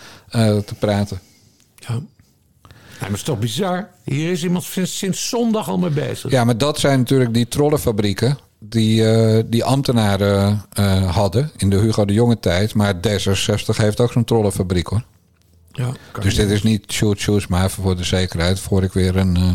te 0.65 0.75
praten. 0.79 1.19
Ja. 1.75 1.99
Maar 2.99 3.09
het 3.09 3.17
is 3.17 3.23
toch 3.23 3.39
bizar? 3.39 3.89
Hier 4.03 4.31
is 4.31 4.43
iemand 4.43 4.63
sinds, 4.63 4.97
sinds 4.97 5.29
zondag 5.29 5.69
al 5.69 5.77
mee 5.77 5.89
bezig. 5.89 6.31
Ja, 6.31 6.43
maar 6.43 6.57
dat 6.57 6.79
zijn 6.79 6.99
natuurlijk 6.99 7.33
die 7.33 7.47
trollenfabrieken 7.47 8.37
die, 8.59 9.09
eh, 9.11 9.43
die 9.47 9.63
ambtenaren 9.63 10.65
eh, 10.73 11.15
hadden 11.15 11.51
in 11.57 11.69
de 11.69 11.77
Hugo 11.77 12.05
de 12.05 12.13
Jonge 12.13 12.39
tijd. 12.39 12.73
Maar 12.73 12.93
D66 12.95 13.75
heeft 13.75 13.99
ook 13.99 14.11
zo'n 14.11 14.23
trollenfabriek 14.23 14.87
hoor. 14.87 15.03
Ja, 15.71 15.91
Dus 16.19 16.35
dit 16.35 16.49
is 16.49 16.63
niet 16.63 16.91
shoot 16.91 17.19
shoes, 17.19 17.47
maar 17.47 17.65
even 17.65 17.83
voor 17.83 17.97
de 17.97 18.03
zekerheid. 18.03 18.59
Voor 18.59 18.83
ik 18.83 18.93
weer 18.93 19.15
een. 19.15 19.35
eh, 19.35 19.53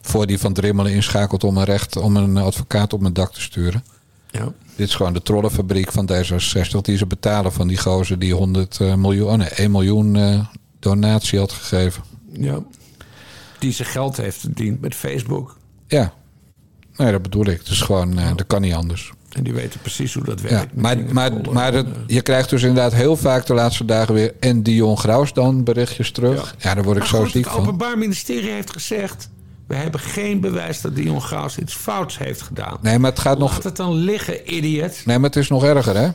voor 0.00 0.26
die 0.26 0.38
van 0.38 0.52
Drimmelen 0.52 0.92
inschakelt 0.92 1.44
om 1.44 1.56
een 1.56 1.64
recht 1.64 1.96
om 1.96 2.16
een 2.16 2.36
advocaat 2.36 2.92
op 2.92 3.00
mijn 3.00 3.12
dak 3.12 3.32
te 3.32 3.40
sturen. 3.40 3.84
Ja. 4.30 4.52
Dit 4.76 4.88
is 4.88 4.94
gewoon 4.94 5.12
de 5.12 5.22
trollenfabriek 5.22 5.92
van 5.92 6.10
D66 6.12 6.80
die 6.82 6.96
ze 6.96 7.06
betalen 7.06 7.52
van 7.52 7.68
die 7.68 7.78
gozer 7.78 8.18
die 8.18 8.34
100 8.34 8.80
eh, 8.80 8.94
miljoen, 8.94 9.28
oh 9.28 9.34
nee, 9.34 9.48
1 9.48 9.70
miljoen 9.70 10.46
donatie 10.78 11.38
had 11.38 11.52
gegeven. 11.52 12.02
Ja. 12.32 12.58
Die 13.58 13.72
zijn 13.72 13.88
geld 13.88 14.16
heeft 14.16 14.38
verdiend 14.40 14.80
met 14.80 14.94
Facebook. 14.94 15.56
Ja, 15.86 16.12
nee, 16.96 17.12
dat 17.12 17.22
bedoel 17.22 17.46
ik. 17.46 17.58
Het 17.58 17.68
is 17.68 17.80
gewoon, 17.80 18.18
eh, 18.18 18.26
dat 18.36 18.46
kan 18.46 18.60
niet 18.60 18.74
anders. 18.74 19.12
En 19.28 19.42
die 19.44 19.52
weten 19.52 19.80
precies 19.80 20.14
hoe 20.14 20.24
dat 20.24 20.40
Ja, 20.40 20.48
werkt. 20.48 20.74
met 20.74 20.82
maar, 20.82 21.32
maar, 21.32 21.52
maar 21.52 21.72
het- 21.72 21.86
je 22.06 22.20
krijgt 22.22 22.50
dus 22.50 22.62
inderdaad 22.62 22.94
heel 22.94 23.16
vaak 23.16 23.46
de 23.46 23.54
laatste 23.54 23.84
dagen 23.84 24.14
weer 24.14 24.34
en 24.40 24.62
Dion 24.62 24.98
Graus 24.98 25.32
dan 25.32 25.64
berichtjes 25.64 26.10
terug. 26.10 26.54
Ja, 26.58 26.74
daar 26.74 26.84
word 26.84 26.96
ik 26.96 27.02
Maar 27.02 27.10
zo 27.12 27.22
goed, 27.22 27.30
ziek 27.30 27.44
Het 27.44 27.52
van. 27.52 27.62
Openbaar 27.62 27.98
Ministerie 27.98 28.50
heeft 28.50 28.72
gezegd... 28.72 29.28
we 29.66 29.74
hebben 29.74 30.00
geen 30.00 30.40
bewijs 30.40 30.80
dat 30.80 30.94
Dion 30.96 31.20
Graus 31.20 31.58
iets 31.58 31.74
fouts 31.74 32.18
heeft 32.18 32.42
gedaan. 32.42 32.78
Nee, 32.82 32.98
maar 32.98 33.10
het 33.10 33.20
gaat 33.20 33.38
nog. 33.38 33.52
Laat 33.52 33.64
het 33.64 33.76
dan 33.76 33.92
liggen, 33.94 34.54
idiot. 34.54 35.02
Nee, 35.04 35.18
maar 35.18 35.28
het 35.30 35.38
is 35.38 35.48
nog 35.48 35.64
erger, 35.64 35.96
hè? 35.96 36.08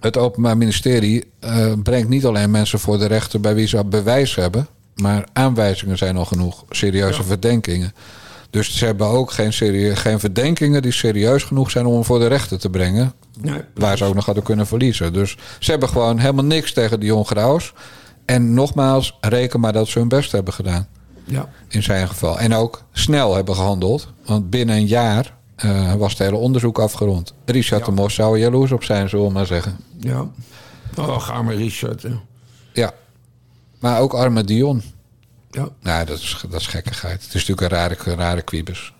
Het 0.00 0.16
Openbaar 0.16 0.56
Ministerie 0.56 1.24
eh, 1.40 1.72
brengt 1.82 2.08
niet 2.08 2.24
alleen 2.26 2.50
mensen 2.50 2.78
voor 2.78 2.98
de 2.98 3.06
rechter 3.06 3.40
bij 3.40 3.54
wie 3.54 3.66
ze 3.66 3.84
bewijs 3.84 4.34
hebben, 4.34 4.66
maar 4.96 5.24
aanwijzingen 5.32 5.98
zijn 5.98 6.16
al 6.16 6.24
genoeg, 6.24 6.64
serieuze 6.70 7.22
verdenkingen. 7.22 7.94
Dus 8.50 8.76
ze 8.76 8.84
hebben 8.84 9.06
ook 9.06 9.30
geen, 9.30 9.52
serie, 9.52 9.96
geen 9.96 10.20
verdenkingen 10.20 10.82
die 10.82 10.92
serieus 10.92 11.42
genoeg 11.42 11.70
zijn 11.70 11.86
om 11.86 11.94
hem 11.94 12.04
voor 12.04 12.18
de 12.18 12.26
rechter 12.26 12.58
te 12.58 12.70
brengen, 12.70 13.12
Nee, 13.40 13.60
waar 13.74 13.96
ze 13.96 14.04
ook 14.04 14.14
nog 14.14 14.24
hadden 14.24 14.44
kunnen 14.44 14.66
verliezen. 14.66 15.12
Dus 15.12 15.36
ze 15.58 15.70
hebben 15.70 15.88
gewoon 15.88 16.18
helemaal 16.18 16.44
niks 16.44 16.72
tegen 16.72 17.00
Dion 17.00 17.26
Graus. 17.26 17.72
En 18.24 18.54
nogmaals, 18.54 19.16
reken 19.20 19.60
maar 19.60 19.72
dat 19.72 19.88
ze 19.88 19.98
hun 19.98 20.08
best 20.08 20.32
hebben 20.32 20.54
gedaan. 20.54 20.86
Ja. 21.24 21.48
In 21.68 21.82
zijn 21.82 22.08
geval. 22.08 22.38
En 22.38 22.54
ook 22.54 22.82
snel 22.92 23.34
hebben 23.34 23.54
gehandeld. 23.54 24.12
Want 24.24 24.50
binnen 24.50 24.76
een 24.76 24.86
jaar 24.86 25.34
eh, 25.56 25.94
was 25.94 26.10
het 26.10 26.18
hele 26.18 26.36
onderzoek 26.36 26.78
afgerond. 26.78 27.34
Richard 27.44 27.84
de 27.84 27.90
Mos 27.90 28.14
zou 28.14 28.34
er 28.34 28.40
jaloers 28.40 28.72
op 28.72 28.84
zijn, 28.84 29.08
zullen 29.08 29.26
we 29.26 29.32
maar 29.32 29.46
zeggen. 29.46 29.76
Ja. 30.00 30.26
Oh, 30.98 31.20
ga 31.20 31.42
maar 31.42 31.54
Richard. 31.54 32.02
hè. 32.02 32.10
Ja. 32.72 32.92
Maar 33.78 34.00
ook 34.00 34.14
arme 34.14 34.44
Dion. 34.44 34.82
Ja. 35.50 35.68
Nou, 35.80 36.04
dat 36.04 36.18
is, 36.18 36.44
dat 36.50 36.60
is 36.60 36.66
gekkigheid. 36.66 37.24
Het 37.24 37.34
is 37.34 37.46
natuurlijk 37.46 37.60
een 37.60 37.78
rare, 37.78 37.96
een 38.04 38.16
rare 38.16 38.42
kwiebus. 38.42 38.92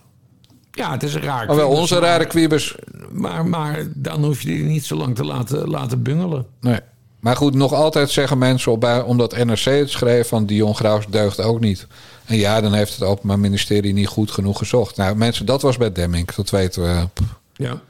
Ja, 0.71 0.91
het 0.91 1.03
is 1.03 1.15
een 1.15 1.23
raar. 1.23 1.47
Maar 1.47 1.57
wel 1.57 1.71
onze 1.71 1.95
maar- 1.95 2.03
rare 2.03 2.27
kwiebus. 2.27 2.75
Maar, 3.11 3.47
maar 3.47 3.87
dan 3.95 4.25
hoef 4.25 4.41
je 4.41 4.49
die 4.49 4.65
niet 4.65 4.85
zo 4.85 4.97
lang 4.97 5.15
te 5.15 5.25
laten, 5.25 5.69
laten 5.69 6.03
bungelen. 6.03 6.47
Nee. 6.61 6.81
Maar 7.21 7.37
goed, 7.37 7.55
nog 7.55 7.73
altijd 7.73 8.11
zeggen 8.11 8.39
mensen, 8.39 8.73
op, 8.73 9.03
omdat 9.07 9.37
NRC 9.45 9.65
het 9.65 9.91
schreef... 9.91 10.29
van 10.29 10.47
Dion 10.47 10.75
Graus 10.75 11.07
deugt 11.07 11.41
ook 11.41 11.61
niet. 11.61 11.87
En 12.25 12.37
ja, 12.37 12.61
dan 12.61 12.73
heeft 12.73 12.93
het 12.95 13.03
Openbaar 13.03 13.39
Ministerie 13.39 13.93
niet 13.93 14.07
goed 14.09 14.31
genoeg 14.31 14.59
gezocht. 14.59 14.97
Nou, 14.97 15.17
mensen, 15.17 15.47
dat 15.47 15.63
was 15.63 15.77
bij 15.77 15.93
Demming. 15.93 16.33
Dat 16.35 16.51
weten 16.51 16.83
we. 16.83 17.09
Ja. 17.55 17.81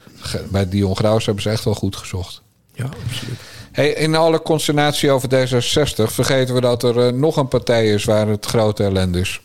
Bij 0.49 0.69
Dion 0.69 0.95
Graus 0.95 1.25
hebben 1.25 1.43
ze 1.43 1.49
echt 1.49 1.63
wel 1.63 1.73
goed 1.75 1.95
gezocht. 1.95 2.41
Ja, 2.73 2.83
absoluut. 2.83 3.39
In 3.77 4.15
alle 4.15 4.41
consternatie 4.41 5.11
over 5.11 5.29
D66 5.29 6.03
vergeten 6.03 6.55
we 6.55 6.61
dat 6.61 6.83
er 6.83 6.99
eh, 6.99 7.13
nog 7.13 7.37
een 7.37 7.47
partij 7.47 7.87
is 7.87 8.03
waar 8.03 8.27
het 8.27 8.45
grote 8.45 8.83
ellende 8.83 9.19
is. 9.19 9.41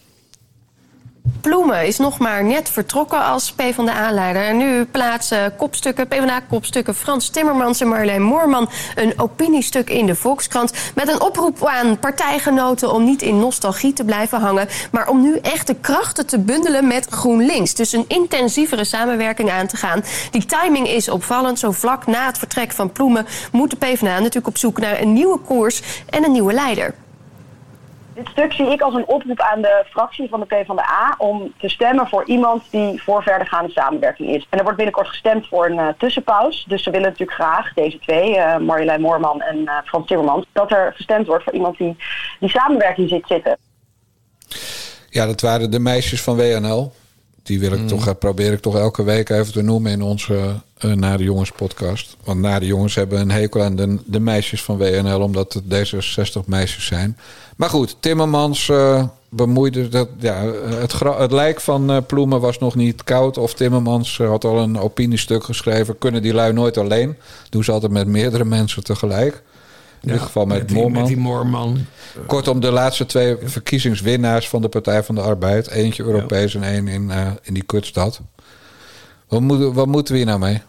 Ploemen 1.43 1.87
is 1.87 1.99
nog 1.99 2.19
maar 2.19 2.45
net 2.45 2.71
vertrokken 2.71 3.25
als 3.25 3.53
PvdA-leider. 3.53 4.43
En 4.43 4.57
nu 4.57 4.85
plaatsen 4.85 5.57
kopstukken, 5.57 6.09
PvdA-kopstukken 6.09 6.95
Frans 6.95 7.29
Timmermans 7.29 7.81
en 7.81 7.89
Marjolein 7.89 8.23
Moorman... 8.23 8.69
een 8.95 9.13
opiniestuk 9.17 9.91
in 9.91 10.07
de 10.07 10.15
Volkskrant 10.15 10.73
met 10.95 11.09
een 11.09 11.21
oproep 11.21 11.67
aan 11.67 11.99
partijgenoten... 11.99 12.93
om 12.93 13.05
niet 13.05 13.23
in 13.23 13.39
nostalgie 13.39 13.93
te 13.93 14.05
blijven 14.05 14.41
hangen... 14.41 14.69
maar 14.91 15.09
om 15.09 15.21
nu 15.21 15.39
echt 15.39 15.67
de 15.67 15.75
krachten 15.75 16.27
te 16.27 16.39
bundelen 16.39 16.87
met 16.87 17.07
GroenLinks. 17.11 17.75
Dus 17.75 17.93
een 17.93 18.09
intensievere 18.09 18.85
samenwerking 18.85 19.51
aan 19.51 19.67
te 19.67 19.77
gaan. 19.77 20.05
Die 20.31 20.47
timing 20.47 20.89
is 20.89 21.09
opvallend. 21.09 21.59
Zo 21.59 21.71
vlak 21.73 22.07
na 22.07 22.27
het 22.27 22.39
vertrek 22.39 22.73
van 22.73 22.93
Ploemen 22.93 23.27
moet 23.53 23.71
de 23.71 23.77
PvdA 23.77 24.19
natuurlijk 24.19 24.47
op 24.47 24.59
zoek 24.59 24.79
naar 24.79 25.01
een 25.01 25.13
nieuwe 25.13 25.39
koers 25.39 25.83
en 26.09 26.25
een 26.25 26.33
nieuwe 26.33 26.53
leider. 26.53 26.95
Dit 28.23 28.31
stuk 28.31 28.53
zie 28.53 28.67
ik 28.67 28.81
als 28.81 28.95
een 28.95 29.07
oproep 29.07 29.41
aan 29.41 29.63
de 29.63 29.85
fractie 29.91 30.29
van 30.29 30.41
de 30.41 30.47
PvdA 30.47 31.15
om 31.19 31.53
te 31.59 31.69
stemmen 31.69 32.09
voor 32.09 32.25
iemand 32.25 32.63
die 32.71 33.03
voor 33.03 33.23
verdergaande 33.23 33.71
samenwerking 33.71 34.29
is. 34.29 34.47
En 34.51 34.59
er 34.59 34.63
wordt 34.63 34.77
binnenkort 34.77 35.09
gestemd 35.09 35.47
voor 35.49 35.67
een 35.67 35.79
eh, 35.79 35.89
tussenpaus. 35.99 36.65
Dus 36.69 36.83
ze 36.83 36.91
willen 36.91 37.09
natuurlijk 37.09 37.39
graag, 37.39 37.75
deze 37.75 37.99
twee, 37.99 38.37
eh, 38.37 38.59
Marjolein 38.59 39.01
Moorman 39.01 39.41
en 39.41 39.67
eh, 39.67 39.75
Frans 39.85 40.07
Timmermans, 40.07 40.47
dat 40.53 40.73
er 40.73 40.93
gestemd 40.97 41.27
wordt 41.27 41.45
voor 41.45 41.53
iemand 41.53 41.79
die 41.79 41.97
die 42.41 42.51
samenwerking 42.51 43.09
ziet 43.09 43.27
zitten. 43.27 43.59
Ja, 45.09 45.27
dat 45.27 45.41
waren 45.41 45.71
de 45.71 45.79
meisjes 45.79 46.23
van 46.23 46.37
WNL. 46.37 46.93
Die 47.43 47.61
wil 47.61 47.73
ik 47.73 47.81
Mm. 47.81 47.87
toch, 47.87 48.07
eh, 48.09 48.15
probeer 48.19 48.53
ik 48.53 48.61
toch 48.61 48.77
elke 48.77 49.05
week 49.05 49.29
even 49.29 49.53
te 49.53 49.63
noemen 49.63 49.93
in 49.93 50.03
onze 50.03 50.55
uh, 50.85 50.93
Nare 50.93 51.23
Jongens 51.23 51.51
podcast. 51.53 52.17
Want 52.25 52.41
Nare 52.41 52.67
Jongens 52.67 52.95
hebben 52.95 53.21
een 53.21 53.31
hekel 53.31 53.63
aan 53.63 53.77
de, 53.77 53.99
de 54.07 54.21
meisjes 54.21 54.63
van 54.63 54.77
WNL, 54.79 55.21
omdat 55.21 55.53
het 55.53 55.65
D66 55.65 56.45
meisjes 56.47 56.87
zijn. 56.87 57.17
Maar 57.57 57.69
goed, 57.71 57.97
Timmermans 58.01 58.69
eh, 58.69 59.05
bemoeide 59.29 59.89
dat. 59.89 60.09
Ja, 60.19 60.45
het, 60.65 61.01
het 61.01 61.33
lijk 61.33 61.61
van 61.61 61.91
eh, 61.91 61.97
Ploemen 62.07 62.41
was 62.41 62.59
nog 62.59 62.75
niet 62.75 63.05
koud. 63.05 63.39
Of 63.39 63.55
Timmermans 63.55 64.19
had 64.19 64.45
al 64.45 64.59
een 64.59 64.79
opiniestuk 64.79 65.45
geschreven. 65.45 65.99
Kunnen 65.99 66.23
die 66.23 66.35
lui 66.35 66.53
nooit 66.53 66.77
alleen? 66.79 67.17
Doen 67.51 67.65
ze 67.65 67.73
altijd 67.73 67.93
met 67.93 68.07
meerdere 68.07 68.45
mensen 68.45 68.85
tegelijk. 68.85 69.43
In 70.03 70.09
dit 70.09 70.21
geval 70.21 70.47
met, 70.47 70.59
met 70.59 70.69
die- 70.69 70.77
Moorman. 70.77 70.99
met 71.01 71.07
die 71.09 71.17
Moorman. 71.17 71.87
Kortom, 72.27 72.61
de 72.61 72.71
laatste 72.71 73.07
twee 73.07 73.37
verkiezingswinnaars 73.45 74.49
van 74.49 74.63
de 74.63 74.69
Partij 74.69 75.03
van 75.03 75.15
de 75.15 75.21
Arbeid. 75.21 75.69
Eentje 75.69 76.03
Europees 76.03 76.55
en 76.55 76.63
één 76.63 76.89
in, 76.89 77.11
eh, 77.11 77.31
in 77.43 77.55
die 77.55 77.63
kutstad. 77.63 78.21
Wat 79.29 79.41
moeten, 79.41 79.73
wat 79.73 79.87
moeten 79.87 80.13
we 80.13 80.19
hier 80.19 80.29
nou 80.29 80.39
mee? 80.41 80.63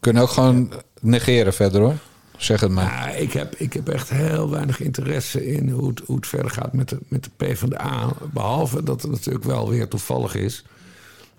Kunnen 0.00 0.22
ook 0.22 0.28
gewoon 0.30 0.72
negeren 1.00 1.54
verder 1.54 1.80
hoor. 1.80 1.94
Zeg 2.36 2.60
het 2.60 2.70
maar. 2.70 2.84
Ja, 2.84 3.08
ik, 3.10 3.32
heb, 3.32 3.54
ik 3.54 3.72
heb 3.72 3.88
echt 3.88 4.08
heel 4.08 4.50
weinig 4.50 4.80
interesse 4.80 5.46
in 5.52 5.70
hoe 5.70 5.88
het, 5.88 6.00
hoe 6.06 6.16
het 6.16 6.26
verder 6.26 6.50
gaat 6.50 6.72
met 6.72 6.88
de, 6.88 6.98
met 7.08 7.24
de 7.24 7.30
PvdA. 7.36 8.12
Behalve 8.32 8.82
dat 8.82 9.02
het 9.02 9.10
natuurlijk 9.10 9.44
wel 9.44 9.68
weer 9.68 9.88
toevallig 9.88 10.34
is. 10.34 10.64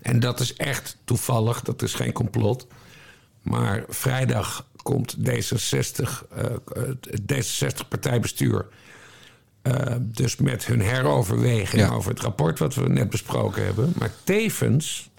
En 0.02 0.20
dat 0.20 0.40
is 0.40 0.54
echt 0.54 0.96
toevallig, 1.04 1.62
dat 1.62 1.82
is 1.82 1.94
geen 1.94 2.12
complot. 2.12 2.66
Maar 3.42 3.84
vrijdag 3.88 4.64
komt 4.82 5.16
D66, 5.18 6.26
eh, 6.34 6.44
het 7.10 7.20
D66-partijbestuur... 7.32 8.66
eh, 9.62 9.94
dus 10.00 10.36
met 10.36 10.66
hun 10.66 10.80
heroverweging 10.80 11.82
Ja. 11.82 11.88
over 11.90 12.10
het 12.10 12.20
rapport 12.20 12.58
wat 12.58 12.74
we 12.74 12.88
net 12.88 13.10
besproken 13.10 13.64
hebben. 13.64 13.92
Maar 13.98 14.10
tevens 14.24 15.10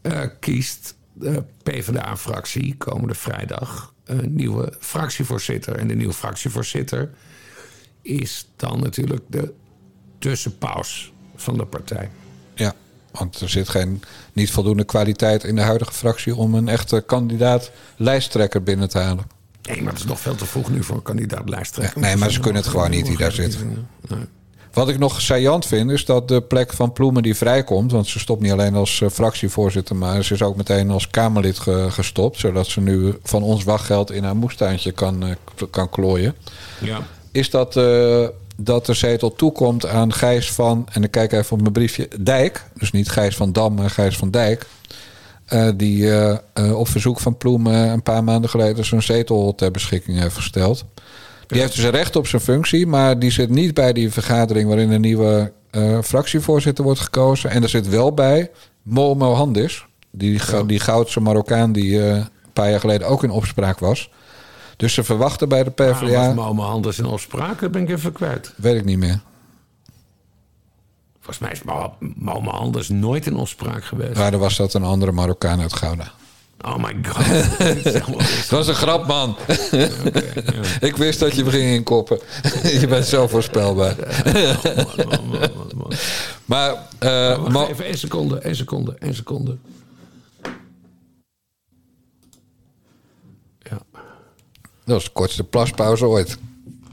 eh, 0.00 0.22
kiest 0.40 0.96
de 1.12 1.42
PvdA-fractie 1.62 2.76
komende 2.76 3.14
vrijdag 3.14 3.94
een 4.04 4.34
nieuwe 4.34 4.72
fractievoorzitter. 4.80 5.76
En 5.76 5.88
de 5.88 5.94
nieuwe 5.94 6.12
fractievoorzitter 6.12 7.10
is 8.02 8.48
dan 8.56 8.80
natuurlijk 8.80 9.22
de 9.26 9.52
tussenpaus 10.18 11.12
van 11.36 11.56
de 11.56 11.64
partij. 11.66 12.10
Want 13.12 13.40
er 13.40 13.48
zit 13.48 13.68
geen, 13.68 14.02
niet 14.32 14.50
voldoende 14.50 14.84
kwaliteit 14.84 15.44
in 15.44 15.54
de 15.54 15.60
huidige 15.62 15.92
fractie... 15.92 16.36
om 16.36 16.54
een 16.54 16.68
echte 16.68 17.02
kandidaat 17.06 17.70
lijsttrekker 17.96 18.62
binnen 18.62 18.88
te 18.88 18.98
halen. 18.98 19.24
Nee, 19.62 19.82
maar 19.82 19.92
het 19.92 20.00
is 20.02 20.08
nog 20.08 20.20
veel 20.20 20.34
te 20.34 20.46
vroeg 20.46 20.70
nu 20.70 20.82
voor 20.84 20.96
een 20.96 21.02
kandidaat 21.02 21.48
lijsttrekker. 21.48 22.00
Nee, 22.00 22.16
maar 22.16 22.30
ze 22.30 22.40
kunnen 22.40 22.62
het 22.62 22.70
gewoon 22.70 22.90
niet 22.90 23.06
die 23.06 23.16
daar 23.16 23.32
zit. 23.32 23.58
Wat 24.72 24.88
ik 24.88 24.98
nog 24.98 25.20
saillant 25.20 25.66
vind, 25.66 25.90
is 25.90 26.04
dat 26.04 26.28
de 26.28 26.40
plek 26.42 26.72
van 26.72 26.92
Ploemen 26.92 27.22
die 27.22 27.34
vrijkomt... 27.34 27.92
want 27.92 28.06
ze 28.06 28.18
stopt 28.18 28.42
niet 28.42 28.52
alleen 28.52 28.74
als 28.74 29.00
eh, 29.00 29.08
fractievoorzitter... 29.10 29.96
maar 29.96 30.24
ze 30.24 30.34
is 30.34 30.42
ook 30.42 30.56
meteen 30.56 30.90
als 30.90 31.08
Kamerlid 31.10 31.58
ge- 31.58 31.86
gestopt... 31.90 32.38
zodat 32.38 32.66
ze 32.66 32.80
nu 32.80 33.14
van 33.22 33.42
ons 33.42 33.64
wachtgeld 33.64 34.10
in 34.10 34.24
haar 34.24 34.36
moestuintje 34.36 34.92
kan, 34.92 35.22
eh, 35.26 35.30
kan 35.70 35.88
klooien. 35.90 36.34
Ja. 36.80 36.98
Is 37.32 37.50
dat, 37.50 37.76
eh, 37.76 38.26
dat 38.60 38.86
de 38.86 38.94
zetel 38.94 39.32
toekomt 39.32 39.86
aan 39.86 40.12
Gijs 40.12 40.52
van... 40.52 40.86
en 40.92 41.02
ik 41.02 41.10
kijk 41.10 41.32
even 41.32 41.52
op 41.52 41.60
mijn 41.60 41.72
briefje, 41.72 42.08
Dijk. 42.20 42.64
Dus 42.74 42.92
niet 42.92 43.08
Gijs 43.08 43.36
van 43.36 43.52
Dam, 43.52 43.74
maar 43.74 43.90
Gijs 43.90 44.16
van 44.16 44.30
Dijk... 44.30 44.66
eh, 45.46 45.68
die 45.76 46.10
eh, 46.10 46.36
eh, 46.52 46.78
op 46.78 46.88
verzoek 46.88 47.20
van 47.20 47.36
Ploemen 47.36 47.74
een 47.74 48.02
paar 48.02 48.24
maanden 48.24 48.50
geleden 48.50 48.84
zijn 48.84 49.02
zetel 49.02 49.54
ter 49.54 49.70
beschikking 49.70 50.18
heeft 50.18 50.34
gesteld. 50.34 50.84
Die 51.46 51.60
heeft 51.60 51.76
dus 51.76 51.84
recht 51.84 52.16
op 52.16 52.26
zijn 52.26 52.42
functie, 52.42 52.86
maar 52.86 53.18
die 53.18 53.30
zit 53.30 53.50
niet 53.50 53.74
bij 53.74 53.92
die 53.92 54.12
vergadering 54.12 54.68
waarin 54.68 54.90
een 54.90 55.00
nieuwe 55.00 55.52
fractievoorzitter 56.02 56.84
wordt 56.84 57.00
gekozen. 57.00 57.50
En 57.50 57.62
er 57.62 57.68
zit 57.68 57.88
wel 57.88 58.12
bij 58.14 58.50
Mo 58.82 59.14
Mohandis, 59.14 59.86
die, 60.10 60.40
die 60.66 60.80
Goudse 60.80 61.20
Marokkaan 61.20 61.72
die 61.72 62.00
een 62.00 62.28
paar 62.52 62.70
jaar 62.70 62.80
geleden 62.80 63.08
ook 63.08 63.22
in 63.22 63.30
opspraak 63.30 63.78
was. 63.78 64.10
Dus 64.78 64.94
ze 64.94 65.04
verwachten 65.04 65.48
bij 65.48 65.64
de 65.64 65.72
Waarom 65.76 65.96
PvdA, 65.98 66.26
was 66.26 66.34
Moma 66.34 66.64
Anders 66.64 66.98
in 66.98 67.04
opspraak? 67.04 67.60
Dat 67.60 67.70
ben 67.70 67.82
ik 67.82 67.90
even 67.90 68.12
kwijt. 68.12 68.52
weet 68.56 68.76
ik 68.76 68.84
niet 68.84 68.98
meer. 68.98 69.20
Volgens 71.20 71.38
mij 71.38 71.50
is 71.50 71.60
Moma 72.16 72.50
Anders 72.50 72.88
nooit 72.88 73.26
in 73.26 73.36
opspraak 73.36 73.84
geweest. 73.84 74.14
Maar 74.16 74.30
dan 74.30 74.40
was 74.40 74.56
dat 74.56 74.74
een 74.74 74.82
andere 74.82 75.12
Marokkaan 75.12 75.60
uit 75.60 75.72
Gouda. 75.72 76.12
Oh 76.64 76.76
my 76.76 76.96
god. 77.08 77.26
Maar. 78.16 78.16
Dat 78.16 78.48
was 78.48 78.68
een 78.68 78.74
grap, 78.74 79.06
man. 79.06 79.36
ik 80.80 80.96
wist 80.96 81.18
dat 81.18 81.34
je 81.36 81.44
me 81.44 81.50
ging 81.50 81.70
inkoppen. 81.74 82.18
je 82.80 82.86
bent 82.88 83.06
zo 83.06 83.28
voorspelbaar. 83.28 83.96
maar, 86.44 86.74
eh, 86.98 87.36
Wacht 87.38 87.48
Mo- 87.52 87.66
even, 87.66 87.84
één 87.84 87.98
seconde, 87.98 88.38
één 88.38 88.56
seconde, 88.56 88.96
één 88.98 89.14
seconde. 89.14 89.56
Dat 94.88 94.96
was 94.96 95.04
de 95.04 95.10
kortste 95.12 95.44
plaspauze 95.44 96.06
ooit. 96.06 96.38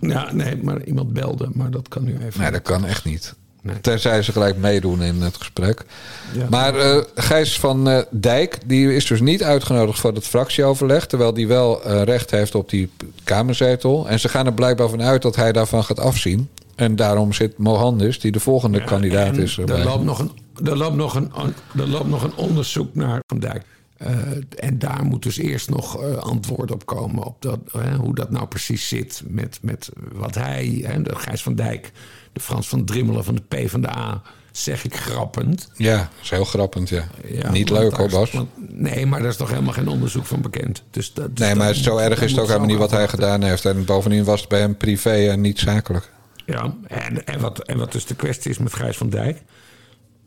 Ja, 0.02 0.34
nee, 0.34 0.58
maar 0.58 0.84
iemand 0.84 1.14
belde, 1.14 1.50
maar 1.54 1.72
dat 1.72 1.88
kan 1.88 2.04
nu 2.04 2.18
even. 2.26 2.42
Nee, 2.42 2.52
dat 2.52 2.62
kan 2.62 2.86
echt 2.86 3.06
niet. 3.06 3.36
Tenzij 3.82 4.22
ze 4.22 4.32
gelijk 4.32 4.58
meedoen 4.58 5.02
in 5.02 5.22
het 5.22 5.38
gesprek. 5.38 5.86
Ja. 6.34 6.48
Maar 6.50 6.76
eh, 6.76 7.02
Gijs 7.16 7.60
van 7.60 7.90
eh, 7.90 8.02
Dijk, 8.10 8.58
die 8.66 8.96
is 8.96 9.06
dus 9.06 9.22
niet 9.22 9.44
uitgenodigd 9.44 10.00
voor 10.00 10.14
het 10.14 10.28
fractieoverleg. 10.28 11.06
Terwijl 11.06 11.34
die 11.34 11.48
wel 11.48 11.84
eh, 11.84 12.02
recht 12.02 12.32
heeft 12.32 12.56
op 12.56 12.70
die 12.70 12.90
kamerzetel. 13.24 14.10
En 14.10 14.20
ze 14.20 14.30
gaan 14.30 14.46
er 14.46 14.54
blijkbaar 14.54 14.90
van 14.90 15.02
uit 15.02 15.22
dat 15.22 15.36
hij 15.36 15.52
daarvan 15.52 15.84
gaat 15.84 16.00
afzien. 16.00 16.50
En 16.76 16.96
daarom 16.96 17.34
zit 17.34 17.58
Mohandis, 17.58 18.20
die 18.20 18.32
de 18.32 18.40
volgende 18.40 18.84
kandidaat 18.84 19.38
is. 19.38 19.58
Er 19.58 19.84
loopt, 19.84 20.04
nog 20.04 20.20
een, 20.20 20.32
er, 20.66 20.78
loopt 20.78 20.96
nog 20.96 21.16
een, 21.16 21.32
er 21.78 21.88
loopt 21.88 22.10
nog 22.10 22.24
een 22.24 22.36
onderzoek 22.36 22.96
naar 22.96 23.20
Van 23.28 23.40
Dijk. 23.40 23.64
Eh, 23.98 24.10
en 24.56 24.80
daar 24.80 25.04
moet 25.06 25.24
dus 25.24 25.38
eerst 25.38 25.70
nog 25.70 26.02
eh, 26.04 26.16
antwoord 26.18 26.72
op 26.72 26.86
komen. 26.86 27.24
Op 27.24 27.42
dat, 27.42 27.60
hoe 28.00 28.16
dat 28.16 28.32
nou 28.32 28.48
precies 28.48 28.88
zit 28.88 29.24
met, 29.28 29.60
met 29.62 29.90
wat 30.14 30.36
hij, 30.36 30.82
hè, 30.86 31.02
de 31.02 31.16
Gijs 31.16 31.44
van 31.44 31.56
Dijk, 31.56 31.92
de 32.34 32.40
Frans 32.40 32.68
van 32.68 32.86
Drimmelen 32.86 33.24
van 33.24 33.36
de 33.36 33.42
PvdA, 33.42 34.22
zeg 34.52 34.84
ik 34.86 34.96
grappend. 34.96 35.70
Ja, 35.74 35.98
dat 35.98 36.08
is 36.22 36.30
heel 36.30 36.46
grappend, 36.46 36.90
ja. 36.90 37.08
Ja, 37.28 37.52
niet 37.52 37.70
leuk 37.70 37.94
hoor, 37.94 38.10
Bas. 38.10 38.32
want- 38.32 38.50
nee, 38.70 39.06
maar 39.06 39.20
daar 39.20 39.30
is 39.30 39.36
toch 39.38 39.50
helemaal 39.50 39.74
geen 39.74 39.88
onderzoek 39.88 40.26
van 40.26 40.42
bekend. 40.42 40.84
Dus 40.92 41.14
dat, 41.14 41.36
dus 41.38 41.46
nee, 41.46 41.56
maar 41.56 41.68
dat 41.68 41.76
zo 41.76 41.92
moet- 41.94 42.02
erg 42.02 42.22
is 42.22 42.32
het 42.32 42.40
ook 42.40 42.48
helemaal 42.48 42.68
niet 42.68 42.78
wat 42.78 42.92
hij 42.92 43.08
gedaan 43.08 43.42
heeft. 43.44 43.66
En 43.66 43.86
bovendien 43.86 44.24
was 44.24 44.40
het 44.40 44.50
bij 44.50 44.60
hem 44.60 44.78
privé 44.78 45.30
en 45.30 45.42
niet 45.42 45.60
zakelijk. 45.60 46.12
Ja, 46.46 46.76
en, 46.88 47.26
en, 47.26 47.40
wat, 47.40 47.60
en 47.60 47.78
wat 47.78 47.92
dus 47.92 48.06
de 48.06 48.16
kwestie 48.16 48.52
is 48.52 48.58
met 48.58 48.74
Gijs 48.74 48.98
van 48.98 49.10
Dijk... 49.10 49.42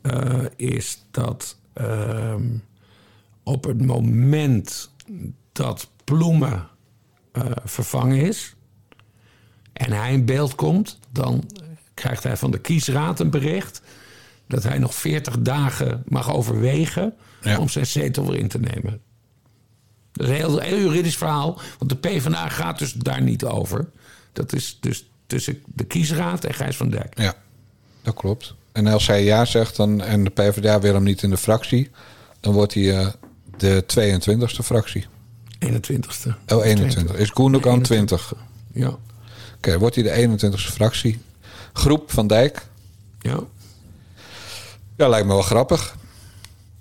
eh, 0.01 0.39
is 0.55 1.05
dat 1.11 1.57
ehm, 1.73 2.43
op 3.49 3.63
het 3.63 3.85
moment 3.85 4.89
dat 5.51 5.89
Ploemen 6.03 6.67
eh, 7.31 7.45
vervangen 7.63 8.21
is... 8.21 8.55
en 9.73 9.91
hij 9.91 10.13
in 10.13 10.25
beeld 10.25 10.55
komt... 10.55 10.99
dan 11.11 11.49
krijgt 11.93 12.23
hij 12.23 12.37
van 12.37 12.51
de 12.51 12.59
kiesraad 12.59 13.19
een 13.19 13.29
bericht... 13.29 13.81
dat 14.47 14.63
hij 14.63 14.77
nog 14.77 14.95
40 14.95 15.39
dagen 15.39 16.03
mag 16.05 16.33
overwegen... 16.33 17.13
om 17.59 17.69
zijn 17.69 17.85
zetel 17.85 18.29
weer 18.29 18.39
in 18.39 18.47
te 18.47 18.59
nemen. 18.59 19.01
Dat 20.11 20.27
is 20.27 20.29
een 20.29 20.39
heel, 20.39 20.59
heel 20.59 20.79
juridisch 20.79 21.17
verhaal, 21.17 21.59
want 21.77 21.89
de 21.89 21.97
PvdA 21.97 22.49
gaat 22.49 22.79
dus 22.79 22.93
daar 22.93 23.21
niet 23.21 23.45
over. 23.45 23.89
Dat 24.33 24.53
is 24.53 24.77
dus 24.81 25.09
tussen 25.27 25.63
de 25.65 25.83
kiesraad 25.83 26.43
en 26.43 26.53
Gijs 26.53 26.77
van 26.77 26.89
Dijk. 26.89 27.19
Ja, 27.19 27.33
dat 28.01 28.13
klopt. 28.13 28.55
En 28.71 28.87
als 28.87 29.07
hij 29.07 29.23
ja 29.23 29.45
zegt 29.45 29.75
dan, 29.75 30.01
en 30.01 30.23
de 30.23 30.29
PvdA 30.29 30.79
wil 30.79 30.93
hem 30.93 31.03
niet 31.03 31.23
in 31.23 31.29
de 31.29 31.37
fractie... 31.37 31.89
dan 32.39 32.53
wordt 32.53 32.73
hij 32.73 32.97
eh, 32.97 33.07
de 33.59 33.83
22e 33.85 34.63
fractie. 34.63 35.05
21ste. 35.65 36.31
Oh, 36.47 36.65
21. 36.65 37.15
Is 37.15 37.31
Koendokan 37.31 37.81
20? 37.81 38.33
Ja. 38.73 38.97
Oké, 39.57 39.79
wordt 39.79 39.95
hij 39.95 40.03
de 40.03 40.37
21ste 40.37 40.73
fractie. 40.73 41.21
Groep 41.73 42.11
van 42.11 42.27
Dijk. 42.27 42.67
Ja. 43.19 43.39
Ja, 44.97 45.07
lijkt 45.07 45.27
me 45.27 45.33
wel 45.33 45.41
grappig. 45.41 45.95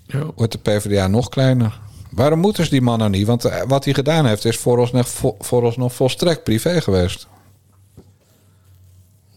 Ja. 0.07 0.24
Wordt 0.37 0.53
de 0.53 0.59
PvdA 0.59 1.07
nog 1.07 1.29
kleiner. 1.29 1.81
Waarom 2.11 2.39
moeten 2.39 2.64
ze 2.64 2.70
die 2.70 2.81
man 2.81 2.99
nou 2.99 3.11
niet? 3.11 3.26
Want 3.26 3.45
eh, 3.45 3.62
wat 3.66 3.85
hij 3.85 3.95
gedaan 3.95 4.26
heeft 4.26 4.45
is 4.45 4.57
vooralsnog, 4.57 5.09
vo- 5.09 5.37
vooralsnog 5.41 5.95
volstrekt 5.95 6.45
privé 6.45 6.81
geweest. 6.81 7.26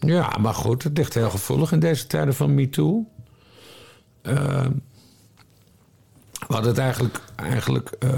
Ja, 0.00 0.36
maar 0.40 0.54
goed, 0.54 0.82
het 0.82 0.96
ligt 0.96 1.14
heel 1.14 1.30
gevoelig 1.30 1.72
in 1.72 1.80
deze 1.80 2.06
tijden 2.06 2.34
van 2.34 2.54
MeToo. 2.54 3.06
Eh, 4.22 4.66
we 6.48 6.54
hadden 6.54 6.70
het 6.70 6.78
eigenlijk, 6.80 7.20
eigenlijk, 7.36 7.90
eh, 7.98 8.10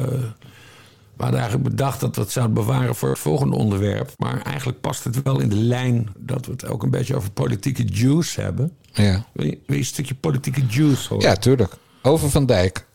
we 1.16 1.22
hadden 1.22 1.40
eigenlijk 1.40 1.68
bedacht 1.70 2.00
dat 2.00 2.16
we 2.16 2.22
het 2.22 2.30
zouden 2.30 2.54
bewaren 2.54 2.94
voor 2.94 3.08
het 3.08 3.18
volgende 3.18 3.56
onderwerp. 3.56 4.12
Maar 4.16 4.42
eigenlijk 4.42 4.80
past 4.80 5.04
het 5.04 5.22
wel 5.22 5.40
in 5.40 5.48
de 5.48 5.56
lijn 5.56 6.08
dat 6.18 6.46
we 6.46 6.52
het 6.52 6.66
ook 6.66 6.82
een 6.82 6.90
beetje 6.90 7.16
over 7.16 7.30
politieke 7.30 7.84
juice 7.84 8.40
hebben. 8.40 8.72
Ja, 8.92 9.24
Wil 9.32 9.44
je, 9.46 9.50
wil 9.50 9.62
je 9.66 9.76
een 9.76 9.84
stukje 9.84 10.14
politieke 10.14 10.66
juice 10.66 11.08
horen? 11.08 11.28
ja 11.28 11.34
tuurlijk. 11.36 11.72
Over 12.02 12.30
Van 12.30 12.46
Dijk. 12.46 12.86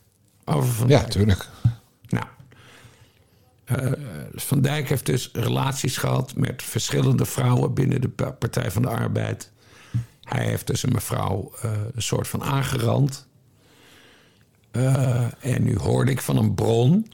Over 0.46 0.70
Van 0.74 0.88
Ja, 0.88 0.98
Dijk. 1.00 1.10
tuurlijk. 1.12 1.50
Nou, 2.08 2.26
eh, 3.66 3.92
Van 4.36 4.62
Dijk 4.62 4.90
heeft 4.90 5.06
dus 5.06 5.30
relaties 5.34 5.98
gehad 5.98 6.36
met 6.36 6.64
verschillende 6.64 7.26
vrouwen 7.26 7.74
binnen 7.74 8.02
de 8.02 8.10
Pa- 8.10 8.32
Partij 8.32 8.72
van 8.72 8.82
de 8.82 8.88
Arbeid. 8.90 9.52
Hij 10.22 10.46
heeft 10.46 10.68
dus 10.68 10.84
een 10.84 10.92
mevrouw 10.94 11.52
eh, 11.62 11.72
een 11.96 12.02
soort 12.02 12.28
van 12.28 12.44
aangerand. 12.44 13.28
Eh, 14.72 15.26
en 15.54 15.64
nu 15.64 15.78
hoorde 15.78 16.12
ik 16.12 16.22
van 16.22 16.38
een 16.38 16.54
bron. 16.56 17.12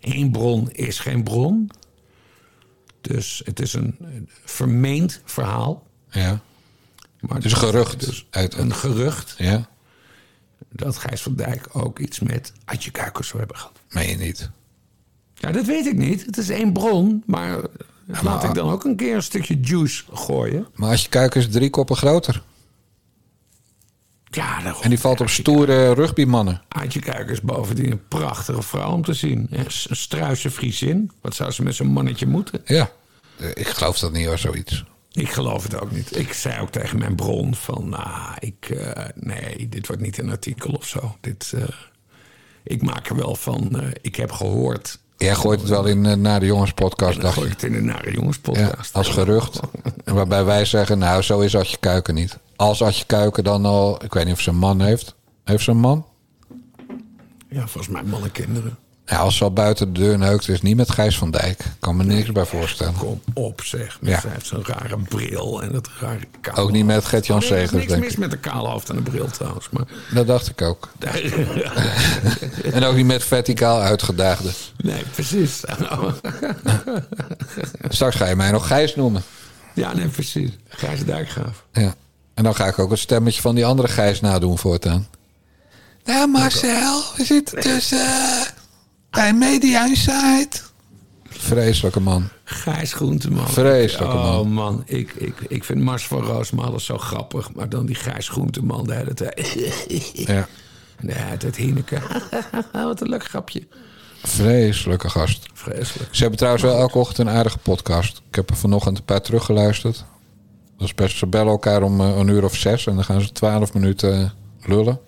Eén 0.00 0.30
bron 0.32 0.70
is 0.70 0.98
geen 0.98 1.22
bron. 1.22 1.70
Dus 3.00 3.42
het 3.44 3.60
is 3.60 3.74
een, 3.74 3.96
een 4.00 4.28
vermeend 4.44 5.20
verhaal. 5.24 5.86
Ja. 6.10 6.40
Maar 7.20 7.36
Het 7.36 7.44
is 7.44 7.52
een 7.52 7.58
gerucht. 7.58 8.06
Dus 8.06 8.26
uit, 8.30 8.54
een 8.56 8.74
gerucht 8.74 9.34
ja, 9.38 9.68
dat 10.68 10.96
Gijs 10.96 11.22
van 11.22 11.34
Dijk 11.34 11.68
ook 11.72 11.98
iets 11.98 12.20
met 12.20 12.52
Adje 12.64 12.90
Kuikers 12.90 13.26
zou 13.28 13.38
hebben 13.38 13.56
gehad. 13.56 13.78
meen 13.90 14.08
je 14.08 14.16
niet. 14.16 14.50
Ja, 15.34 15.52
dat 15.52 15.66
weet 15.66 15.86
ik 15.86 15.96
niet. 15.96 16.26
Het 16.26 16.36
is 16.38 16.48
één 16.48 16.72
bron, 16.72 17.22
maar 17.26 17.60
laat 18.06 18.22
maar- 18.22 18.44
ik 18.44 18.54
dan 18.54 18.70
ook 18.70 18.84
een 18.84 18.96
keer 18.96 19.14
een 19.14 19.22
stukje 19.22 19.60
juice 19.60 20.04
gooien. 20.12 20.66
Maar 20.74 20.90
als 20.90 21.08
je 21.10 21.48
drie 21.48 21.70
koppen 21.70 21.96
groter. 21.96 22.42
Ja, 24.34 24.60
daarom. 24.62 24.82
En 24.82 24.88
die 24.88 24.98
valt 25.00 25.20
op 25.20 25.28
stoere 25.28 25.94
rugbymannen. 25.94 26.62
Aadje 26.68 27.00
Kuikers 27.00 27.40
bovendien 27.40 27.90
een 27.90 28.08
prachtige 28.08 28.62
vrouw 28.62 28.90
om 28.92 29.04
te 29.04 29.14
zien. 29.14 29.46
Een 29.50 29.64
struise 29.96 30.50
Friesin. 30.50 31.10
Wat 31.20 31.34
zou 31.34 31.50
ze 31.50 31.62
met 31.62 31.74
zo'n 31.74 31.86
mannetje 31.92 32.26
moeten? 32.26 32.60
Ja, 32.64 32.90
Eh, 33.38 33.48
ik 33.54 33.66
geloof 33.68 33.98
dat 33.98 34.12
niet 34.12 34.26
hoor, 34.26 34.38
zoiets. 34.38 34.84
Ik 35.12 35.30
geloof 35.30 35.62
het 35.62 35.80
ook 35.80 35.90
niet. 35.90 36.16
Ik 36.18 36.32
zei 36.32 36.60
ook 36.60 36.70
tegen 36.70 36.98
mijn 36.98 37.14
bron 37.14 37.54
van... 37.54 37.88
Nou, 37.88 38.34
ik, 38.38 38.68
eh, 38.70 39.04
nee, 39.14 39.68
dit 39.68 39.86
wordt 39.86 40.02
niet 40.02 40.18
een 40.18 40.30
artikel 40.30 40.72
of 40.72 40.86
zo. 40.86 41.16
Dit, 41.20 41.52
eh, 41.56 41.62
ik 42.64 42.82
maak 42.82 43.08
er 43.08 43.16
wel 43.16 43.34
van... 43.34 43.82
ik 44.02 44.16
heb 44.16 44.32
gehoord... 44.32 44.98
Jij 45.16 45.34
gooit 45.34 45.60
het 45.60 45.68
wel 45.68 45.86
in 45.86 46.02
de 46.22 46.38
jongens 46.46 46.72
podcast, 46.72 47.20
dacht 47.20 47.34
gooi 47.34 47.46
ik 47.46 47.52
het 47.52 47.62
in 47.62 47.72
de 47.72 47.80
Nare 47.80 48.12
Jongens 48.12 48.36
Ja, 48.42 48.52
podcast. 48.52 48.94
als 48.94 49.08
gerucht. 49.08 49.60
Waarbij 50.04 50.44
wij 50.44 50.64
zeggen, 50.64 50.98
nou, 50.98 51.22
zo 51.22 51.40
is 51.40 51.56
Adje 51.56 51.76
Kuiken 51.80 52.14
niet. 52.14 52.38
Als 52.62 52.82
Adje 52.82 53.04
Kuiken 53.04 53.44
dan 53.44 53.64
al, 53.64 54.04
ik 54.04 54.12
weet 54.12 54.24
niet 54.24 54.34
of 54.34 54.40
ze 54.40 54.50
een 54.50 54.56
man 54.56 54.80
heeft. 54.80 55.14
Heeft 55.44 55.64
ze 55.64 55.70
een 55.70 55.76
man? 55.76 56.06
Ja, 57.48 57.60
volgens 57.66 57.88
mij 57.88 58.02
mannen 58.02 58.32
kinderen. 58.32 58.76
Ja, 59.06 59.16
als 59.18 59.36
ze 59.36 59.44
al 59.44 59.52
buiten 59.52 59.92
de 59.92 60.00
deur 60.00 60.18
neukt, 60.18 60.48
is 60.48 60.54
het 60.54 60.62
niet 60.62 60.76
met 60.76 60.90
Gijs 60.90 61.18
van 61.18 61.30
Dijk. 61.30 61.64
Kan 61.80 61.96
me 61.96 62.04
niks 62.04 62.32
bij 62.32 62.44
voorstellen. 62.44 62.94
Kom 62.94 63.20
op, 63.34 63.62
zeg. 63.62 63.98
Ja. 64.00 64.20
Zij 64.20 64.30
heeft 64.30 64.46
zo'n 64.46 64.64
rare 64.64 64.96
bril 65.08 65.62
en 65.62 65.72
dat 65.72 65.88
rare 66.00 66.18
kaal. 66.40 66.56
Ook 66.56 66.70
niet 66.72 66.84
met 66.84 67.04
Gert-Jan 67.04 67.42
Oh, 67.42 67.42
nee, 67.42 67.50
er 67.52 67.62
is 67.62 67.68
Segers, 67.70 67.80
niks 67.80 67.92
denk 67.92 68.02
mis 68.04 68.12
ik. 68.12 68.18
met 68.18 68.30
de 68.30 68.38
kale 68.38 68.68
hoofd 68.68 68.88
en 68.90 68.96
de 68.96 69.02
bril 69.02 69.26
trouwens. 69.26 69.68
Maar 69.70 69.84
Dat 70.14 70.26
dacht 70.26 70.48
ik 70.48 70.62
ook. 70.62 70.88
En 72.72 72.84
ook 72.84 72.94
niet 72.94 73.06
met 73.06 73.24
verticaal 73.24 73.80
uitgedaagde. 73.80 74.50
nee, 74.76 75.02
precies. 75.14 75.60
Straks 77.88 78.16
ga 78.16 78.26
je 78.26 78.36
mij 78.36 78.50
nog 78.50 78.66
Gijs 78.66 78.94
noemen. 78.96 79.22
ja, 79.74 79.94
nee, 79.94 80.08
precies. 80.08 80.50
Gijs 80.68 81.04
Dijkgraaf. 81.04 81.64
Ja. 81.72 81.94
En 82.42 82.48
dan 82.48 82.56
ga 82.56 82.66
ik 82.66 82.78
ook 82.78 82.90
het 82.90 82.98
stemmetje 82.98 83.40
van 83.40 83.54
die 83.54 83.66
andere 83.66 83.88
Gijs 83.88 84.20
nadoen 84.20 84.58
voortaan. 84.58 85.06
Nou 86.04 86.28
Marcel, 86.28 87.02
we 87.16 87.24
zitten 87.24 87.60
dus 87.60 87.92
eh, 87.92 88.40
bij 89.10 89.32
Media 89.32 89.86
Insight. 89.86 90.72
Vreselijke 91.28 92.00
man. 92.00 92.28
Gijs 92.44 92.92
Groenteman. 92.92 93.48
Vreselijke 93.48 94.14
man. 94.16 94.38
Oh 94.38 94.46
man, 94.46 94.82
ik, 94.86 95.12
ik, 95.12 95.34
ik 95.48 95.64
vind 95.64 95.80
Mars 95.80 96.06
van 96.06 96.22
Roosmalen 96.22 96.80
zo 96.80 96.98
grappig. 96.98 97.54
Maar 97.54 97.68
dan 97.68 97.86
die 97.86 97.94
Gijs 97.94 98.28
Groenteman 98.28 98.84
de 98.84 98.94
hele 98.94 99.14
tijd. 99.14 99.56
Ja. 100.12 100.48
Nee, 101.00 101.16
het 101.16 101.56
Hinneke. 101.56 102.00
Wat 102.72 103.00
een 103.00 103.08
leuk 103.08 103.24
grapje. 103.24 103.66
Vreselijke 104.22 105.10
gast. 105.10 105.46
Vreselijk. 105.54 106.14
Ze 106.14 106.20
hebben 106.20 106.38
trouwens 106.38 106.64
wel 106.64 106.78
elke 106.78 106.98
ochtend 106.98 107.28
een 107.28 107.34
aardige 107.34 107.58
podcast. 107.58 108.22
Ik 108.28 108.34
heb 108.34 108.50
er 108.50 108.56
vanochtend 108.56 108.98
een 108.98 109.04
paar 109.04 109.22
teruggeluisterd. 109.22 110.04
Dat 110.82 110.90
is 110.90 110.96
best, 110.96 111.16
ze 111.16 111.26
bellen 111.26 111.52
elkaar 111.52 111.82
om 111.82 112.00
eh, 112.00 112.16
een 112.16 112.28
uur 112.28 112.44
of 112.44 112.56
zes 112.56 112.86
en 112.86 112.94
dan 112.94 113.04
gaan 113.04 113.20
ze 113.20 113.32
twaalf 113.32 113.74
minuten 113.74 114.32
lullen. 114.62 115.00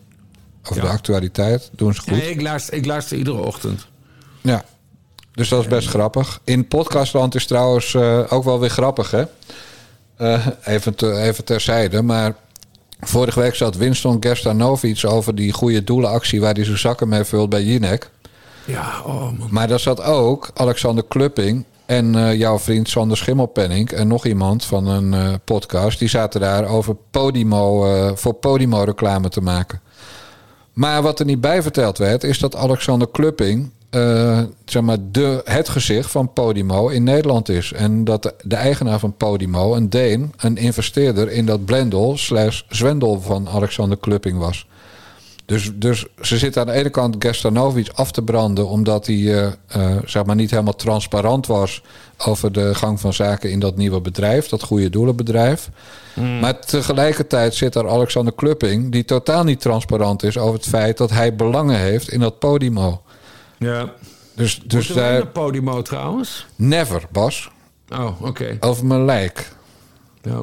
Over 0.64 0.80
de 0.80 0.88
actualiteit. 0.88 1.70
Doen 1.72 1.94
ze 1.94 2.00
goed. 2.00 2.10
Nee, 2.10 2.30
ik, 2.30 2.40
luister, 2.40 2.74
ik 2.74 2.86
luister 2.86 3.16
iedere 3.16 3.36
ochtend. 3.36 3.86
Ja, 4.40 4.64
dus 5.32 5.48
dat 5.48 5.60
is 5.60 5.66
best 5.66 5.88
grappig. 5.88 6.40
In 6.44 6.68
podcastland 6.68 7.34
is 7.34 7.46
trouwens 7.46 7.94
eh, 7.94 8.20
ook 8.28 8.44
wel 8.44 8.60
weer 8.60 8.70
grappig, 8.70 9.10
hè? 9.10 9.24
Eh, 10.16 10.46
even, 10.64 10.94
te, 10.94 11.12
even 11.12 11.44
terzijde, 11.44 12.02
maar 12.02 12.34
vorige 13.00 13.40
week 13.40 13.54
zat 13.54 13.76
Winston 13.76 14.16
Gerstanovic 14.20 15.04
over 15.06 15.34
die 15.34 15.52
goede 15.52 15.84
doelenactie 15.84 16.40
waar 16.40 16.54
hij 16.54 16.64
zijn 16.64 16.78
zakken 16.78 17.08
mee 17.08 17.24
vult 17.24 17.50
bij 17.50 17.62
Jinek. 17.62 18.10
Ja, 18.64 19.00
oh 19.04 19.38
man. 19.38 19.48
Maar 19.50 19.68
daar 19.68 19.80
zat 19.80 20.02
ook 20.02 20.50
Alexander 20.54 21.04
Klupping 21.08 21.64
en 21.86 22.14
eh, 22.14 22.34
jouw 22.34 22.58
vriend 22.58 22.88
Sander 22.88 23.16
Schimmelpenning 23.16 23.90
en 23.90 24.08
nog 24.08 24.26
iemand 24.26 24.64
van 24.64 24.86
een 24.86 25.14
eh, 25.14 25.34
podcast. 25.44 25.98
Die 25.98 26.08
zaten 26.08 26.40
daar 26.40 26.68
over 26.68 26.96
Podimo, 27.10 27.86
eh, 27.86 28.10
voor 28.14 28.32
Podimo 28.32 28.82
reclame 28.82 29.28
te 29.28 29.40
maken. 29.40 29.80
Maar 30.72 31.02
wat 31.02 31.18
er 31.18 31.26
niet 31.26 31.40
bij 31.40 31.62
verteld 31.62 31.98
werd, 31.98 32.24
is 32.24 32.38
dat 32.38 32.56
Alexander 32.56 33.08
Klupping 33.08 33.70
zeg 34.64 34.82
maar 34.82 34.96
de, 35.10 35.40
het 35.44 35.68
gezicht 35.68 36.10
van 36.10 36.32
Podimo 36.32 36.88
in 36.88 37.02
Nederland 37.02 37.48
is. 37.48 37.72
En 37.72 38.04
dat 38.04 38.22
de, 38.22 38.34
de 38.42 38.56
eigenaar 38.56 38.98
van 38.98 39.16
Podimo, 39.16 39.74
een 39.74 39.90
Deen, 39.90 40.32
een 40.36 40.56
investeerder 40.56 41.30
in 41.30 41.46
dat 41.46 41.64
blendel 41.64 42.16
slash 42.16 42.62
zwendel 42.68 43.20
van 43.20 43.48
Alexander 43.48 43.98
Klupping 43.98 44.38
was. 44.38 44.66
Dus, 45.46 45.70
dus 45.74 46.06
ze 46.20 46.38
zitten 46.38 46.60
aan 46.60 46.66
de 46.66 46.72
ene 46.72 46.90
kant 46.90 47.16
Gerstanovic 47.18 47.88
af 47.94 48.12
te 48.12 48.22
branden... 48.22 48.68
omdat 48.68 49.06
hij 49.06 49.16
eh, 49.16 49.46
eh, 49.66 50.02
zeg 50.04 50.24
maar 50.24 50.36
niet 50.36 50.50
helemaal 50.50 50.76
transparant 50.76 51.46
was... 51.46 51.82
over 52.18 52.52
de 52.52 52.74
gang 52.74 53.00
van 53.00 53.12
zaken 53.12 53.50
in 53.50 53.60
dat 53.60 53.76
nieuwe 53.76 54.00
bedrijf. 54.00 54.48
Dat 54.48 54.62
goede 54.62 54.90
doelenbedrijf. 54.90 55.70
Maar 56.40 56.58
tegelijkertijd 56.60 57.54
zit 57.54 57.72
daar 57.72 57.88
Alexander 57.88 58.34
Klupping... 58.34 58.92
die 58.92 59.04
totaal 59.04 59.44
niet 59.44 59.60
transparant 59.60 60.22
is 60.22 60.38
over 60.38 60.54
het 60.54 60.68
feit... 60.68 60.96
dat 60.96 61.10
hij 61.10 61.34
belangen 61.34 61.78
heeft 61.78 62.10
in 62.10 62.20
dat 62.20 62.38
Podimo. 62.38 63.02
Ja. 63.58 63.92
Dus, 64.34 64.60
dus 64.64 64.86
daar... 64.86 65.12
naar 65.12 65.26
Podimo 65.26 65.82
trouwens? 65.82 66.46
Never, 66.56 67.02
Bas. 67.12 67.50
Oh, 67.92 68.22
oké. 68.22 68.56
Over 68.60 68.86
mijn 68.86 69.04
lijk. 69.04 69.52
Ja. 70.22 70.42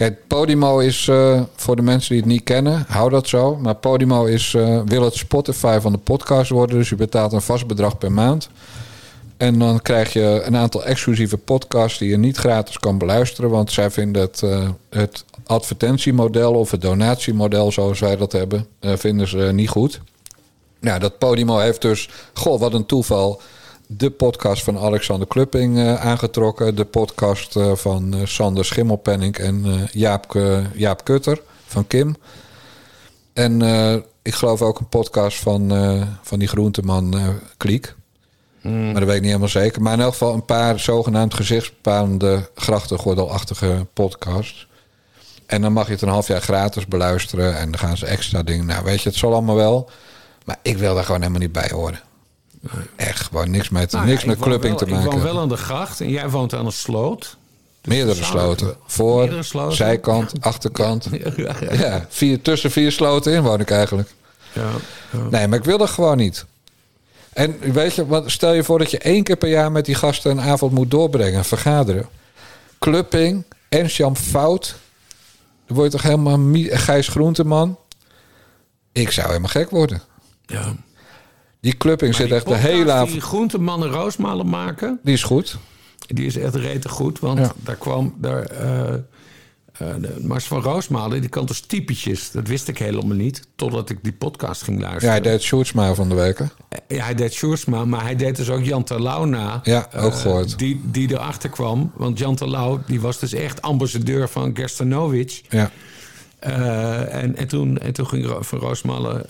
Kijk, 0.00 0.26
Podimo 0.26 0.78
is 0.78 1.08
eh, 1.08 1.40
voor 1.56 1.76
de 1.76 1.82
mensen 1.82 2.08
die 2.10 2.20
het 2.20 2.30
niet 2.30 2.44
kennen, 2.44 2.84
hou 2.88 3.10
dat 3.10 3.28
zo. 3.28 3.56
Maar 3.56 3.74
Podimo 3.74 4.24
is, 4.24 4.54
eh, 4.54 4.80
wil 4.84 5.02
het 5.02 5.14
Spotify 5.14 5.78
van 5.80 5.92
de 5.92 5.98
podcast 5.98 6.50
worden. 6.50 6.76
Dus 6.76 6.88
je 6.88 6.94
betaalt 6.94 7.32
een 7.32 7.40
vast 7.40 7.66
bedrag 7.66 7.98
per 7.98 8.12
maand. 8.12 8.48
En 9.36 9.58
dan 9.58 9.82
krijg 9.82 10.12
je 10.12 10.42
een 10.44 10.56
aantal 10.56 10.84
exclusieve 10.84 11.36
podcasts 11.36 11.98
die 11.98 12.08
je 12.08 12.18
niet 12.18 12.36
gratis 12.36 12.78
kan 12.78 12.98
beluisteren. 12.98 13.50
Want 13.50 13.72
zij 13.72 13.90
vinden 13.90 14.22
het, 14.22 14.42
eh, 14.42 14.68
het 14.90 15.24
advertentiemodel 15.46 16.54
of 16.54 16.70
het 16.70 16.80
donatiemodel, 16.80 17.72
zoals 17.72 18.00
wij 18.00 18.16
dat 18.16 18.32
hebben, 18.32 18.66
vinden 18.80 19.28
ze 19.28 19.38
niet 19.38 19.68
goed. 19.68 20.00
Nou, 20.80 21.00
dat 21.00 21.18
Podimo 21.18 21.58
heeft 21.58 21.82
dus, 21.82 22.08
goh, 22.34 22.60
wat 22.60 22.74
een 22.74 22.86
toeval, 22.86 23.40
de 23.92 24.10
podcast 24.10 24.62
van 24.62 24.78
Alexander 24.78 25.28
Klupping 25.28 25.78
eh, 25.78 25.94
aangetrokken. 25.94 26.74
De 26.74 26.84
podcast 26.84 27.56
eh, 27.56 27.74
van 27.74 28.14
eh, 28.14 28.20
Sander 28.24 28.64
Schimmelpenning 28.64 29.36
en 29.36 29.88
Jaap, 29.92 30.38
Jaap 30.74 31.04
Kutter 31.04 31.40
van 31.66 31.86
Kim. 31.86 32.16
En 33.32 33.62
ik 34.22 34.34
geloof 34.34 34.62
ook 34.62 34.78
een 34.78 34.88
podcast 34.88 35.38
van, 35.38 35.72
van 36.22 36.38
die 36.38 36.48
groenteman 36.48 37.14
Kliek. 37.56 37.94
Maar 38.60 38.94
dat 38.94 39.04
weet 39.04 39.14
ik 39.14 39.20
niet 39.20 39.24
helemaal 39.24 39.48
zeker. 39.48 39.82
Maar 39.82 39.92
in 39.92 40.00
elk 40.00 40.12
geval 40.12 40.34
een 40.34 40.44
paar 40.44 40.80
zogenaamd 40.80 41.34
gezichtsbepalende 41.34 42.50
grachtengordelachtige 42.54 43.86
podcasts. 43.92 44.68
En 45.46 45.62
dan 45.62 45.72
mag 45.72 45.86
je 45.86 45.92
het 45.92 46.02
een 46.02 46.08
half 46.08 46.26
jaar 46.26 46.40
gratis 46.40 46.86
beluisteren. 46.86 47.58
En 47.58 47.70
dan 47.70 47.80
gaan 47.80 47.96
ze 47.96 48.06
extra 48.06 48.42
dingen. 48.42 48.66
Nou, 48.66 48.84
weet 48.84 49.02
je, 49.02 49.08
het 49.08 49.18
zal 49.18 49.32
allemaal 49.32 49.56
wel. 49.56 49.90
Maar 50.44 50.58
ik 50.62 50.78
wil 50.78 50.94
daar 50.94 51.04
gewoon 51.04 51.20
helemaal 51.20 51.42
niet 51.42 51.52
bij 51.52 51.70
horen. 51.72 52.00
Echt, 52.96 53.22
gewoon 53.26 53.50
niks 53.50 53.68
met, 53.68 53.92
Nou 53.92 54.06
niks 54.06 54.20
ik 54.20 54.26
met 54.26 54.38
clubbing 54.38 54.78
wel- 54.78 54.86
te 54.88 54.94
maken. 54.94 55.04
Ik 55.06 55.12
woon 55.12 55.22
wel 55.22 55.40
aan 55.40 55.48
de 55.48 55.56
gracht 55.56 56.00
en 56.00 56.10
jij 56.10 56.30
woont 56.30 56.54
aan 56.54 56.66
een 56.66 56.72
sloot. 56.72 57.36
Meerdere 57.84 58.14
samen- 58.24 58.40
sloten. 58.40 58.76
Voor, 58.86 59.18
Meerdere 59.20 59.42
sloten? 59.42 59.76
zijkant, 59.76 60.32
achterkant. 60.40 61.08
Ja, 61.36 61.54
Ja, 61.72 62.06
vier, 62.08 62.42
tussen 62.42 62.70
vier 62.70 62.92
sloten 62.92 63.32
in 63.32 63.42
woon 63.42 63.60
ik 63.60 63.70
eigenlijk. 63.70 64.14
Ja, 64.52 64.70
Nee, 65.30 65.48
maar 65.48 65.58
ik 65.58 65.64
wil 65.64 65.78
dat 65.78 65.90
gewoon 65.90 66.16
niet. 66.16 66.44
En 67.32 67.58
weet 67.72 67.94
je, 67.94 68.22
stel 68.26 68.52
je 68.52 68.64
voor 68.64 68.78
dat 68.78 68.90
je 68.90 68.98
één 68.98 69.22
keer 69.22 69.36
per 69.36 69.48
jaar 69.48 69.72
met 69.72 69.84
die 69.84 69.94
gasten 69.94 70.30
een 70.30 70.40
avond 70.40 70.72
moet 70.72 70.90
doorbrengen, 70.90 71.44
vergaderen. 71.44 72.08
Clubbing, 72.78 73.44
Ernst-Jan 73.68 74.16
Fout. 74.16 74.74
Dan 75.66 75.76
word 75.76 75.92
je 75.92 75.98
toch 75.98 76.06
helemaal 76.06 76.38
Gijs 76.70 77.08
Groenteman. 77.08 77.76
Ik 78.92 79.10
zou 79.10 79.26
helemaal 79.26 79.48
gek 79.48 79.70
worden. 79.70 80.02
Ja. 80.46 80.74
Die 81.60 81.76
clubbing 81.76 82.14
zit 82.14 82.30
echt 82.30 82.46
de 82.48 82.54
hele 82.56 82.92
avond. 82.92 83.10
Die 83.10 83.20
groentemannen 83.20 83.88
roosmalen 83.90 84.48
maken, 84.48 84.98
Die 85.02 85.14
is 85.14 85.22
goed. 85.22 85.58
die 86.06 86.26
is 86.26 86.36
echt 86.36 86.54
rete 86.54 86.88
goed. 86.88 87.18
Want 87.18 87.38
Ja. 87.38 87.52
daar 87.56 87.76
kwam... 87.76 88.14
Daar, 88.18 88.42
eh, 88.42 88.92
eh, 88.92 88.98
de 90.00 90.16
Mars 90.22 90.44
van 90.44 90.62
Roosmalen, 90.62 91.20
die 91.20 91.30
kan 91.30 91.46
dus 91.46 91.60
typetjes. 91.60 92.30
Dat 92.30 92.48
wist 92.48 92.68
ik 92.68 92.78
helemaal 92.78 93.16
niet, 93.16 93.42
totdat 93.56 93.90
ik 93.90 93.98
die 94.02 94.12
podcast 94.12 94.62
ging 94.62 94.76
Ja, 94.80 94.82
luisteren. 94.86 95.10
hij 95.10 95.20
deed 95.20 95.42
Sjoerdsma 95.42 95.94
van 95.94 96.08
de 96.08 96.14
week. 96.14 96.38
hè? 96.38 96.44
Ja, 96.88 97.04
hij 97.04 97.14
deed 97.14 97.32
Sjoerdsma, 97.32 97.84
maar 97.84 98.02
hij 98.02 98.16
deed 98.16 98.36
dus 98.36 98.50
ook 98.50 98.64
Jan 98.64 98.84
Terlouw 98.84 99.24
na. 99.24 99.60
Ja, 99.62 99.88
ook 99.96 100.12
eh, 100.12 100.18
gehoord. 100.18 100.58
Die, 100.58 100.80
die 100.84 101.10
erachter 101.10 101.50
kwam. 101.50 101.92
Want 101.94 102.18
Jan 102.18 102.34
Terlouw, 102.34 102.80
die 102.86 103.00
was 103.00 103.18
dus 103.18 103.32
echt 103.32 103.62
ambassadeur 103.62 104.28
van 104.28 104.50
Gerstanovic. 104.56 105.42
Ja. 105.48 105.70
Eh, 106.38 107.14
en, 107.22 107.36
en, 107.36 107.48
toen, 107.48 107.78
en 107.78 107.92
toen 107.92 108.06
ging 108.06 108.26
Van 108.40 108.58
Roosmalen 108.58 109.26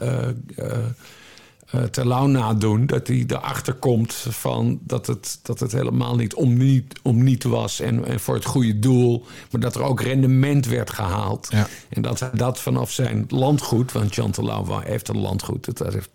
eh 1.70 1.82
eh, 1.82 1.88
Terlouw 1.88 2.26
nadoen. 2.26 2.86
Dat 2.86 3.06
hij 3.06 3.24
erachter 3.26 3.74
komt 3.74 4.12
van 4.28 4.78
dat 4.82 5.06
het, 5.06 5.38
dat 5.42 5.60
het 5.60 5.72
helemaal 5.72 6.16
niet 6.16 6.34
om, 6.34 6.56
niet 6.56 7.00
om 7.02 7.22
niet 7.22 7.44
was. 7.44 7.80
En, 7.80 8.04
en 8.04 8.20
voor 8.20 8.34
het 8.34 8.44
goede 8.44 8.78
doel. 8.78 9.26
Maar 9.50 9.60
dat 9.60 9.74
er 9.74 9.82
ook 9.82 10.00
rendement 10.00 10.66
werd 10.66 10.90
gehaald. 10.90 11.48
Ja. 11.50 11.66
En 11.88 12.02
dat 12.02 12.20
hij 12.20 12.30
dat 12.34 12.60
vanaf 12.60 12.90
zijn 12.90 13.24
landgoed. 13.28 13.92
Want 13.92 14.14
Jan 14.14 14.30
Terlouw 14.30 14.80
heeft 14.84 15.08
een 15.08 15.20
landgoed. 15.20 15.78
Dat 15.78 15.92
heeft 15.92 16.10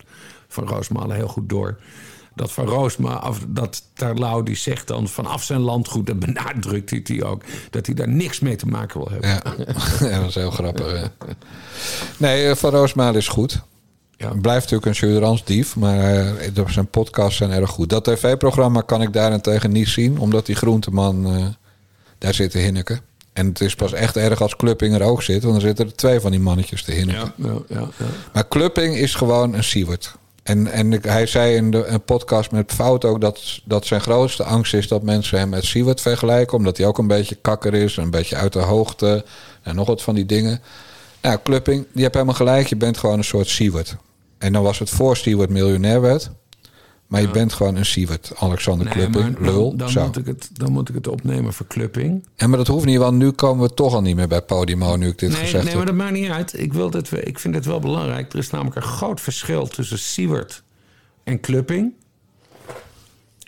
Van 0.47 0.67
Roosmalen 0.67 1.15
heel 1.15 1.27
goed 1.27 1.49
door. 1.49 1.77
Dat 2.35 2.51
Van 2.51 2.65
Roosma, 2.65 3.17
of 3.27 3.39
dat 3.47 3.83
Terlouw 3.93 4.43
die 4.43 4.55
zegt 4.55 4.87
dan 4.87 5.07
vanaf 5.07 5.43
zijn 5.43 5.59
landgoed, 5.59 6.09
en 6.09 6.19
benadrukt 6.19 6.89
hij 6.89 7.01
die 7.01 7.25
ook, 7.25 7.43
dat 7.69 7.85
hij 7.85 7.95
daar 7.95 8.09
niks 8.09 8.39
mee 8.39 8.55
te 8.55 8.65
maken 8.65 8.99
wil 8.99 9.09
hebben. 9.11 9.29
Ja, 9.29 9.41
ja 10.09 10.19
dat 10.19 10.29
is 10.29 10.35
heel 10.35 10.51
grappig. 10.51 11.11
Nee, 12.17 12.49
eh, 12.49 12.55
Van 12.55 12.71
Roosmalen 12.71 13.15
is 13.15 13.27
goed. 13.27 13.63
Blijft 14.17 14.61
natuurlijk 14.61 14.85
een 14.85 14.95
Suderans-dief, 14.95 15.75
maar 15.75 16.27
eh, 16.53 16.67
zijn 16.67 16.87
podcasts 16.87 17.37
zijn 17.37 17.51
erg 17.51 17.69
goed. 17.69 17.89
Dat 17.89 18.03
tv-programma 18.03 18.81
kan 18.81 19.01
ik 19.01 19.13
daarentegen 19.13 19.71
niet 19.71 19.87
zien, 19.87 20.19
omdat 20.19 20.45
die 20.45 20.55
groenteman 20.55 21.25
eh, 21.25 21.45
daar 22.17 22.33
zit 22.33 22.51
te 22.51 22.57
hinneken. 22.57 22.99
En 23.33 23.47
het 23.47 23.61
is 23.61 23.75
pas 23.75 23.93
echt 23.93 24.17
erg 24.17 24.41
als 24.41 24.55
Clupping 24.55 24.95
er 24.95 25.01
ook 25.01 25.23
zit, 25.23 25.41
want 25.41 25.53
dan 25.53 25.61
zitten 25.61 25.85
er 25.85 25.95
twee 25.95 26.19
van 26.19 26.31
die 26.31 26.39
mannetjes 26.39 26.83
te 26.83 26.91
hinneken. 26.91 27.33
Ja, 27.35 27.47
ja, 27.47 27.59
ja, 27.67 27.87
ja. 27.97 28.05
Maar 28.33 28.47
Clupping 28.47 28.95
is 28.95 29.15
gewoon 29.15 29.53
een 29.53 29.63
Siewert. 29.63 30.15
En, 30.43 30.67
en 30.67 30.99
hij 31.01 31.25
zei 31.25 31.55
in 31.55 31.71
de 31.71 31.85
een 31.85 32.03
podcast 32.03 32.51
met 32.51 32.71
Fout 32.71 33.05
ook 33.05 33.21
dat, 33.21 33.61
dat 33.63 33.85
zijn 33.85 34.01
grootste 34.01 34.43
angst 34.43 34.73
is 34.73 34.87
dat 34.87 35.03
mensen 35.03 35.39
hem 35.39 35.49
met 35.49 35.65
Siewert 35.65 36.01
vergelijken. 36.01 36.57
Omdat 36.57 36.77
hij 36.77 36.87
ook 36.87 36.97
een 36.97 37.07
beetje 37.07 37.35
kakker 37.35 37.73
is, 37.73 37.97
een 37.97 38.09
beetje 38.09 38.35
uit 38.35 38.53
de 38.53 38.59
hoogte 38.59 39.25
en 39.61 39.75
nog 39.75 39.87
wat 39.87 40.01
van 40.01 40.15
die 40.15 40.25
dingen. 40.25 40.61
Nou, 41.25 41.39
Clupping, 41.43 41.85
je 41.93 42.01
hebt 42.01 42.13
helemaal 42.13 42.35
gelijk. 42.35 42.67
Je 42.67 42.75
bent 42.75 42.97
gewoon 42.97 43.17
een 43.17 43.23
soort 43.23 43.47
Siewert. 43.47 43.95
En 44.37 44.53
dan 44.53 44.63
was 44.63 44.79
het 44.79 44.89
voor 44.89 45.17
Siewert 45.17 45.49
miljonair 45.49 46.01
werd. 46.01 46.31
Maar 47.07 47.21
je 47.21 47.29
bent 47.29 47.53
gewoon 47.53 47.75
een 47.75 47.85
Siewert. 47.85 48.31
Alexander 48.35 48.85
Nee, 48.85 48.93
Clupping, 48.95 49.39
maar 49.39 49.51
lul. 49.51 49.75
Dan, 49.75 49.89
zo. 49.89 50.05
moet 50.05 50.17
ik 50.17 50.25
het, 50.25 50.49
dan 50.53 50.71
moet 50.71 50.89
ik 50.89 50.95
het 50.95 51.07
opnemen 51.07 51.53
voor 51.53 51.67
Clupping. 51.67 52.25
Ja, 52.35 52.47
maar 52.47 52.57
dat 52.57 52.67
hoeft 52.67 52.85
niet, 52.85 52.97
want 52.97 53.17
nu 53.17 53.31
komen 53.31 53.67
we 53.67 53.73
toch 53.73 53.93
al 53.93 54.01
niet 54.01 54.15
meer 54.15 54.27
bij 54.27 54.41
Podimo, 54.41 54.95
nu 54.95 55.07
ik 55.07 55.19
dit 55.19 55.29
Nee, 55.29 55.39
gezegd 55.39 55.63
nee, 55.63 55.75
maar 55.75 55.85
heb. 55.85 55.95
dat 55.95 56.05
maakt 56.05 56.13
niet 56.13 56.29
uit. 56.29 56.59
Ik, 56.59 56.73
wil 56.73 56.89
dit, 56.89 57.11
ik 57.27 57.39
vind 57.39 57.55
het 57.55 57.65
wel 57.65 57.79
belangrijk. 57.79 58.33
Er 58.33 58.39
is 58.39 58.49
namelijk 58.49 58.75
een 58.75 58.81
groot 58.81 59.21
verschil 59.21 59.67
tussen 59.67 59.99
Siewert 59.99 60.63
en 61.23 61.39
Clupping. 61.39 61.93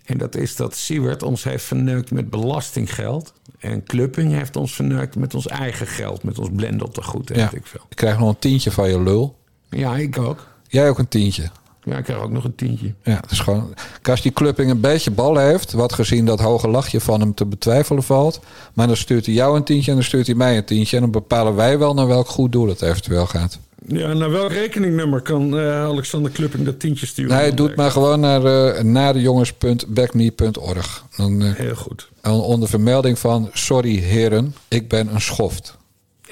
En 0.05 0.17
dat 0.17 0.35
is 0.35 0.55
dat 0.55 0.75
Siewert 0.75 1.23
ons 1.23 1.43
heeft 1.43 1.63
verneukt 1.63 2.11
met 2.11 2.29
belastinggeld. 2.29 3.33
En 3.59 3.83
Clupping 3.83 4.31
heeft 4.33 4.55
ons 4.55 4.73
verneukt 4.73 5.15
met 5.15 5.35
ons 5.35 5.47
eigen 5.47 5.87
geld. 5.87 6.23
Met 6.23 6.39
ons 6.39 6.49
blendeltegoed, 6.55 7.31
Ja, 7.35 7.51
ik 7.53 7.65
veel. 7.65 7.81
ik 7.89 7.95
krijg 7.95 8.19
nog 8.19 8.29
een 8.29 8.39
tientje 8.39 8.71
van 8.71 8.89
je 8.89 9.01
lul. 9.01 9.35
Ja, 9.69 9.95
ik 9.95 10.17
ook. 10.17 10.47
Jij 10.67 10.89
ook 10.89 10.99
een 10.99 11.07
tientje. 11.07 11.49
Ja, 11.83 11.97
ik 11.97 12.03
krijg 12.03 12.19
ook 12.21 12.31
nog 12.31 12.43
een 12.43 12.55
tientje. 12.55 12.93
Ja, 13.03 13.15
het 13.21 13.31
is 13.31 13.39
gewoon. 13.39 13.73
Als 14.03 14.21
die 14.21 14.31
clubbing 14.31 14.71
een 14.71 14.79
beetje 14.81 15.11
bal 15.11 15.37
heeft, 15.37 15.71
wat 15.71 15.93
gezien 15.93 16.25
dat 16.25 16.39
hoge 16.39 16.67
lachje 16.67 16.99
van 17.01 17.19
hem 17.19 17.33
te 17.33 17.45
betwijfelen 17.45 18.03
valt. 18.03 18.39
Maar 18.73 18.87
dan 18.87 18.97
stuurt 18.97 19.25
hij 19.25 19.35
jou 19.35 19.57
een 19.57 19.63
tientje 19.63 19.89
en 19.91 19.97
dan 19.97 20.05
stuurt 20.05 20.27
hij 20.27 20.35
mij 20.35 20.57
een 20.57 20.65
tientje. 20.65 20.95
En 20.95 21.01
dan 21.01 21.11
bepalen 21.11 21.55
wij 21.55 21.77
wel 21.79 21.93
naar 21.93 22.07
welk 22.07 22.27
goed 22.27 22.51
doel 22.51 22.67
het 22.67 22.81
eventueel 22.81 23.25
gaat. 23.25 23.59
Ja, 23.85 24.13
naar 24.13 24.31
welk 24.31 24.51
rekeningnummer 24.51 25.21
kan 25.21 25.59
eh, 25.59 25.83
Alexander 25.83 26.31
Klupping 26.31 26.65
dat 26.65 26.79
tientje 26.79 27.05
sturen? 27.05 27.37
Nee, 27.37 27.53
doe 27.53 27.67
het 27.67 27.75
maar 27.75 27.91
gewoon 27.91 28.19
naar 28.19 28.43
uh, 28.43 28.81
nadejongens.backme.org. 28.81 31.05
Dan, 31.15 31.41
uh, 31.41 31.53
Heel 31.53 31.75
goed. 31.75 32.09
Onder 32.23 32.69
vermelding 32.69 33.19
van... 33.19 33.49
Sorry 33.53 33.99
heren, 33.99 34.55
ik 34.67 34.89
ben 34.89 35.13
een 35.13 35.21
schoft. 35.21 35.77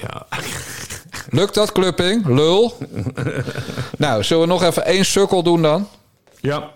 Ja. 0.02 0.28
Lukt 1.30 1.54
dat, 1.54 1.72
Klupping? 1.72 2.28
Lul. 2.28 2.74
nou, 3.98 4.24
zullen 4.24 4.44
we 4.44 4.50
nog 4.50 4.64
even 4.64 4.86
één 4.86 5.06
sukkel 5.06 5.44
doen 5.44 5.62
dan? 5.62 5.88
Ja. 6.40 6.72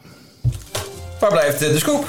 Waar 1.19 1.31
blijft 1.31 1.59
de 1.59 1.77
scoop? 1.77 2.05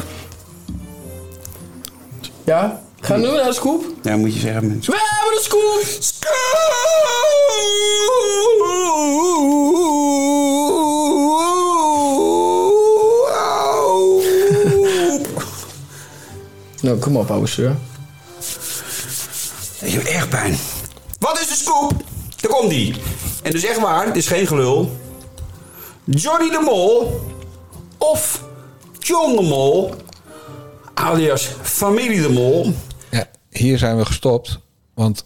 Ja? 2.44 2.82
Gaan 3.00 3.20
we 3.20 3.26
naar 3.26 3.44
de 3.44 3.52
scoop? 3.52 3.84
Ja, 4.02 4.16
moet 4.16 4.34
je 4.34 4.40
zeggen. 4.40 4.66
mensen. 4.66 4.92
We 4.92 4.98
hebben 4.98 5.34
de 5.34 5.42
scoop! 5.42 6.08
nou, 16.80 16.98
kom 16.98 17.16
op, 17.16 17.30
ouwe 17.30 17.46
sir. 17.46 17.76
Ik 19.80 19.92
heb 19.92 20.04
erg 20.04 20.28
pijn. 20.28 20.58
Wat 21.18 21.40
is 21.40 21.48
de 21.48 21.54
scoop? 21.54 21.92
Daar 22.40 22.50
komt 22.50 22.70
die. 22.70 22.94
En 23.42 23.50
dus 23.50 23.64
echt 23.64 23.80
waar, 23.80 24.06
het 24.06 24.16
is 24.16 24.26
geen 24.26 24.46
gelul. 24.46 24.98
Johnny 26.04 26.50
de 26.50 26.60
Mol 26.64 27.20
of 27.98 28.42
John 28.98 29.36
de 29.36 29.42
Mol, 29.42 29.94
alias 30.94 31.48
familie 31.62 32.22
de 32.22 32.30
Mol. 32.30 32.74
Hier 33.50 33.78
zijn 33.78 33.96
we 33.96 34.04
gestopt. 34.04 34.58
Want 34.94 35.24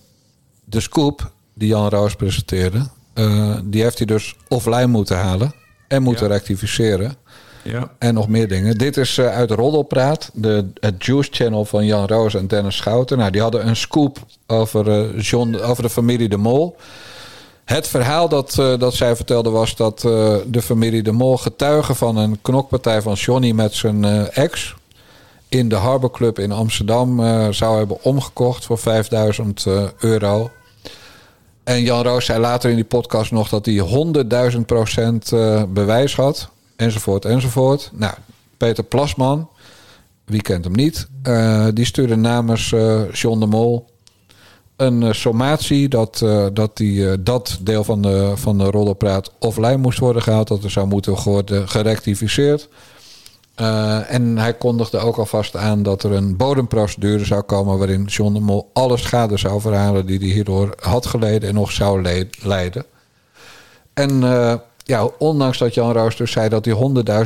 de 0.65 0.81
scoop 0.81 1.31
die 1.55 1.69
Jan 1.69 1.89
Roos 1.89 2.15
presenteerde... 2.15 2.89
Uh, 3.15 3.59
die 3.65 3.83
heeft 3.83 3.99
hij 3.99 4.07
dus 4.07 4.37
offline 4.49 4.87
moeten 4.87 5.17
halen. 5.17 5.55
En 5.89 6.03
moeten 6.03 6.27
ja. 6.27 6.33
rectificeren. 6.33 7.17
Ja. 7.63 7.91
En 7.99 8.15
nog 8.15 8.29
meer 8.29 8.49
dingen. 8.49 8.79
Dit 8.79 8.97
is 8.97 9.19
uh, 9.19 9.27
uit 9.27 9.51
Roddelpraat. 9.51 10.31
De, 10.33 10.67
het 10.81 11.05
Juice 11.05 11.31
Channel 11.33 11.65
van 11.65 11.87
Jan 11.87 12.07
Roos 12.07 12.35
en 12.35 12.47
Dennis 12.47 12.77
Schouten. 12.77 13.19
Nou, 13.19 13.31
die 13.31 13.41
hadden 13.41 13.67
een 13.67 13.77
scoop 13.77 14.19
over, 14.47 14.89
uh, 14.89 15.21
John, 15.21 15.55
over 15.55 15.83
de 15.83 15.91
familie 15.91 16.29
De 16.29 16.37
Mol. 16.37 16.77
Het 17.65 17.89
verhaal 17.89 18.29
dat, 18.29 18.57
uh, 18.61 18.79
dat 18.79 18.95
zij 18.95 19.17
vertelde 19.17 19.51
was 19.51 19.77
dat 19.77 20.01
de 20.47 20.63
familie 20.63 21.03
De 21.03 21.13
Mol 21.13 21.37
getuige 21.37 21.95
van 21.95 22.17
een 22.17 22.39
knokpartij 22.43 23.03
van 23.03 23.15
Johnny 23.15 23.53
met 23.53 23.75
zijn 23.75 24.05
ex 24.31 24.75
in 25.55 25.69
de 25.69 25.75
Harbor 25.75 26.11
Club 26.11 26.39
in 26.39 26.53
Amsterdam 26.53 27.21
zou 27.53 27.79
hebben 27.79 28.03
omgekocht 28.03 28.65
voor 28.65 28.79
5000 28.79 29.67
euro. 29.99 30.51
En 31.65 31.83
Jan 31.83 32.03
Roos 32.03 32.25
zei 32.25 32.41
later 32.41 32.71
in 32.71 32.77
die 32.77 32.85
podcast 32.85 33.31
nog 33.31 33.49
dat 33.49 33.67
hij 33.67 34.53
100.000 34.55 34.61
procent 34.67 35.31
bewijs 35.69 36.15
had. 36.15 36.49
Enzovoort, 36.77 37.25
enzovoort. 37.25 37.91
Nou, 37.93 38.15
Peter 38.57 38.85
Plasman, 38.85 39.49
wie 40.25 40.43
kent 40.43 40.65
hem 40.65 40.75
niet, 40.75 41.09
uh, 41.29 41.67
die 41.75 41.85
stuurde 41.85 42.17
namens 42.17 42.71
uh, 42.71 43.13
John 43.13 43.41
de 43.41 43.47
Mol 43.47 43.87
een 44.77 45.03
uh, 45.03 45.13
sommatie 45.13 45.89
dat, 45.89 46.19
dat, 46.53 46.77
die, 46.77 47.23
dat 47.23 47.59
deel 47.61 47.85
van 47.85 48.03
de, 48.03 48.33
van 48.35 48.59
de 48.59 48.65
roddelpraat 48.65 49.31
offline 49.39 49.77
moest 49.77 49.99
worden 49.99 50.23
gehaald. 50.23 50.49
Dat 50.49 50.65
er 50.65 50.71
zou 50.71 50.87
moeten 50.87 51.23
worden 51.25 51.69
gerectificeerd. 51.69 52.69
En 54.09 54.39
hij 54.39 54.55
kondigde 54.55 54.99
ook 54.99 55.17
alvast 55.17 55.57
aan 55.57 55.83
dat 55.83 56.03
er 56.03 56.13
een 56.13 56.37
bodemprocedure 56.37 57.25
zou 57.25 57.43
komen 57.43 57.79
waarin 57.79 58.05
John 58.05 58.35
de 58.35 58.41
Mol 58.41 58.71
alle 58.73 58.97
schade 58.97 59.37
zou 59.37 59.61
verhalen 59.61 60.07
die 60.07 60.19
hij 60.19 60.29
hierdoor 60.29 60.75
had 60.81 61.07
geleden 61.07 61.49
en 61.49 61.55
nog 61.55 61.73
zou 61.73 62.03
le 62.03 62.29
leiden. 62.43 62.85
En 63.95 64.23
ja, 64.87 65.05
ondanks 65.19 65.59
dat 65.59 65.75
Jan 65.75 65.93
Roos 65.93 66.17
dus 66.17 66.33
zei 66.33 66.49
dat 66.49 66.65
hij 66.65 66.75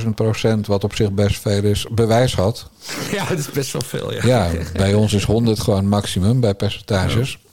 100.000 0.03 0.09
procent, 0.15 0.67
wat 0.67 0.85
op 0.85 0.95
zich 0.95 1.13
best 1.13 1.41
veel 1.41 1.63
is, 1.63 1.87
bewijs 1.91 2.35
had. 2.35 2.69
Ja, 3.13 3.25
dat 3.25 3.39
is 3.39 3.51
best 3.51 3.73
wel 3.73 3.83
veel. 3.83 4.13
Ja, 4.13 4.21
ja 4.25 4.51
bij 4.73 4.95
ons 4.95 5.13
is 5.13 5.25
100 5.25 5.61
gewoon 5.61 5.89
maximum 5.89 6.41
bij 6.41 6.55
percentages. 6.55 7.39
Ja. 7.43 7.47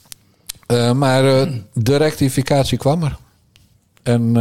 Uh, 0.67 0.91
maar 0.91 1.23
de 1.73 1.95
rectificatie 1.95 2.77
kwam 2.77 3.03
er. 3.03 3.17
En 4.03 4.35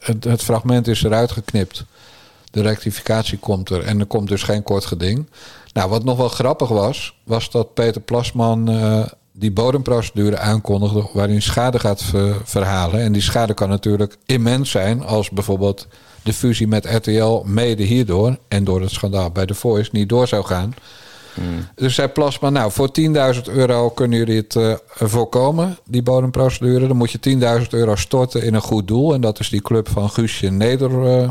het, 0.00 0.24
het, 0.24 0.42
fragment 0.42 0.86
is 0.86 1.02
eruit 1.02 1.32
geknipt. 1.32 1.84
De 2.54 2.62
rectificatie 2.62 3.38
komt 3.38 3.70
er 3.70 3.84
en 3.84 4.00
er 4.00 4.06
komt 4.06 4.28
dus 4.28 4.42
geen 4.42 4.62
kort 4.62 4.84
geding. 4.84 5.28
Nou, 5.72 5.90
wat 5.90 6.04
nog 6.04 6.16
wel 6.16 6.28
grappig 6.28 6.68
was, 6.68 7.16
was 7.24 7.50
dat 7.50 7.74
Peter 7.74 8.00
Plasman 8.00 8.70
die 9.32 9.52
bodemprocedure 9.52 10.38
aankondigde 10.38 11.08
waarin 11.12 11.42
schade 11.42 11.78
gaat 11.78 12.02
verhalen. 12.44 13.00
En 13.00 13.12
die 13.12 13.22
schade 13.22 13.54
kan 13.54 13.68
natuurlijk 13.68 14.16
immens 14.26 14.70
zijn 14.70 15.02
als 15.02 15.30
bijvoorbeeld 15.30 15.86
de 16.22 16.32
fusie 16.32 16.68
met 16.68 16.84
RTL 16.84 17.42
mede 17.44 17.82
hierdoor 17.82 18.36
en 18.48 18.64
door 18.64 18.80
het 18.80 18.90
schandaal 18.90 19.30
bij 19.30 19.46
The 19.46 19.54
Voice 19.54 19.90
niet 19.92 20.08
door 20.08 20.28
zou 20.28 20.44
gaan. 20.44 20.74
Hmm. 21.34 21.66
Dus 21.74 21.94
zei 21.94 22.08
Plasma, 22.08 22.50
nou 22.50 22.72
voor 22.72 22.90
10.000 23.34 23.42
euro 23.44 23.90
kunnen 23.90 24.18
jullie 24.18 24.36
het 24.36 24.54
uh, 24.54 24.74
voorkomen, 24.86 25.78
die 25.84 26.02
bodemprocedure. 26.02 26.86
Dan 26.86 26.96
moet 26.96 27.10
je 27.10 27.60
10.000 27.62 27.68
euro 27.70 27.96
storten 27.96 28.42
in 28.42 28.54
een 28.54 28.60
goed 28.60 28.88
doel. 28.88 29.14
En 29.14 29.20
dat 29.20 29.40
is 29.40 29.48
die 29.48 29.62
club 29.62 29.88
van 29.88 30.10
Guusje 30.10 30.50
Neder... 30.50 30.90
Uh, 30.90 31.28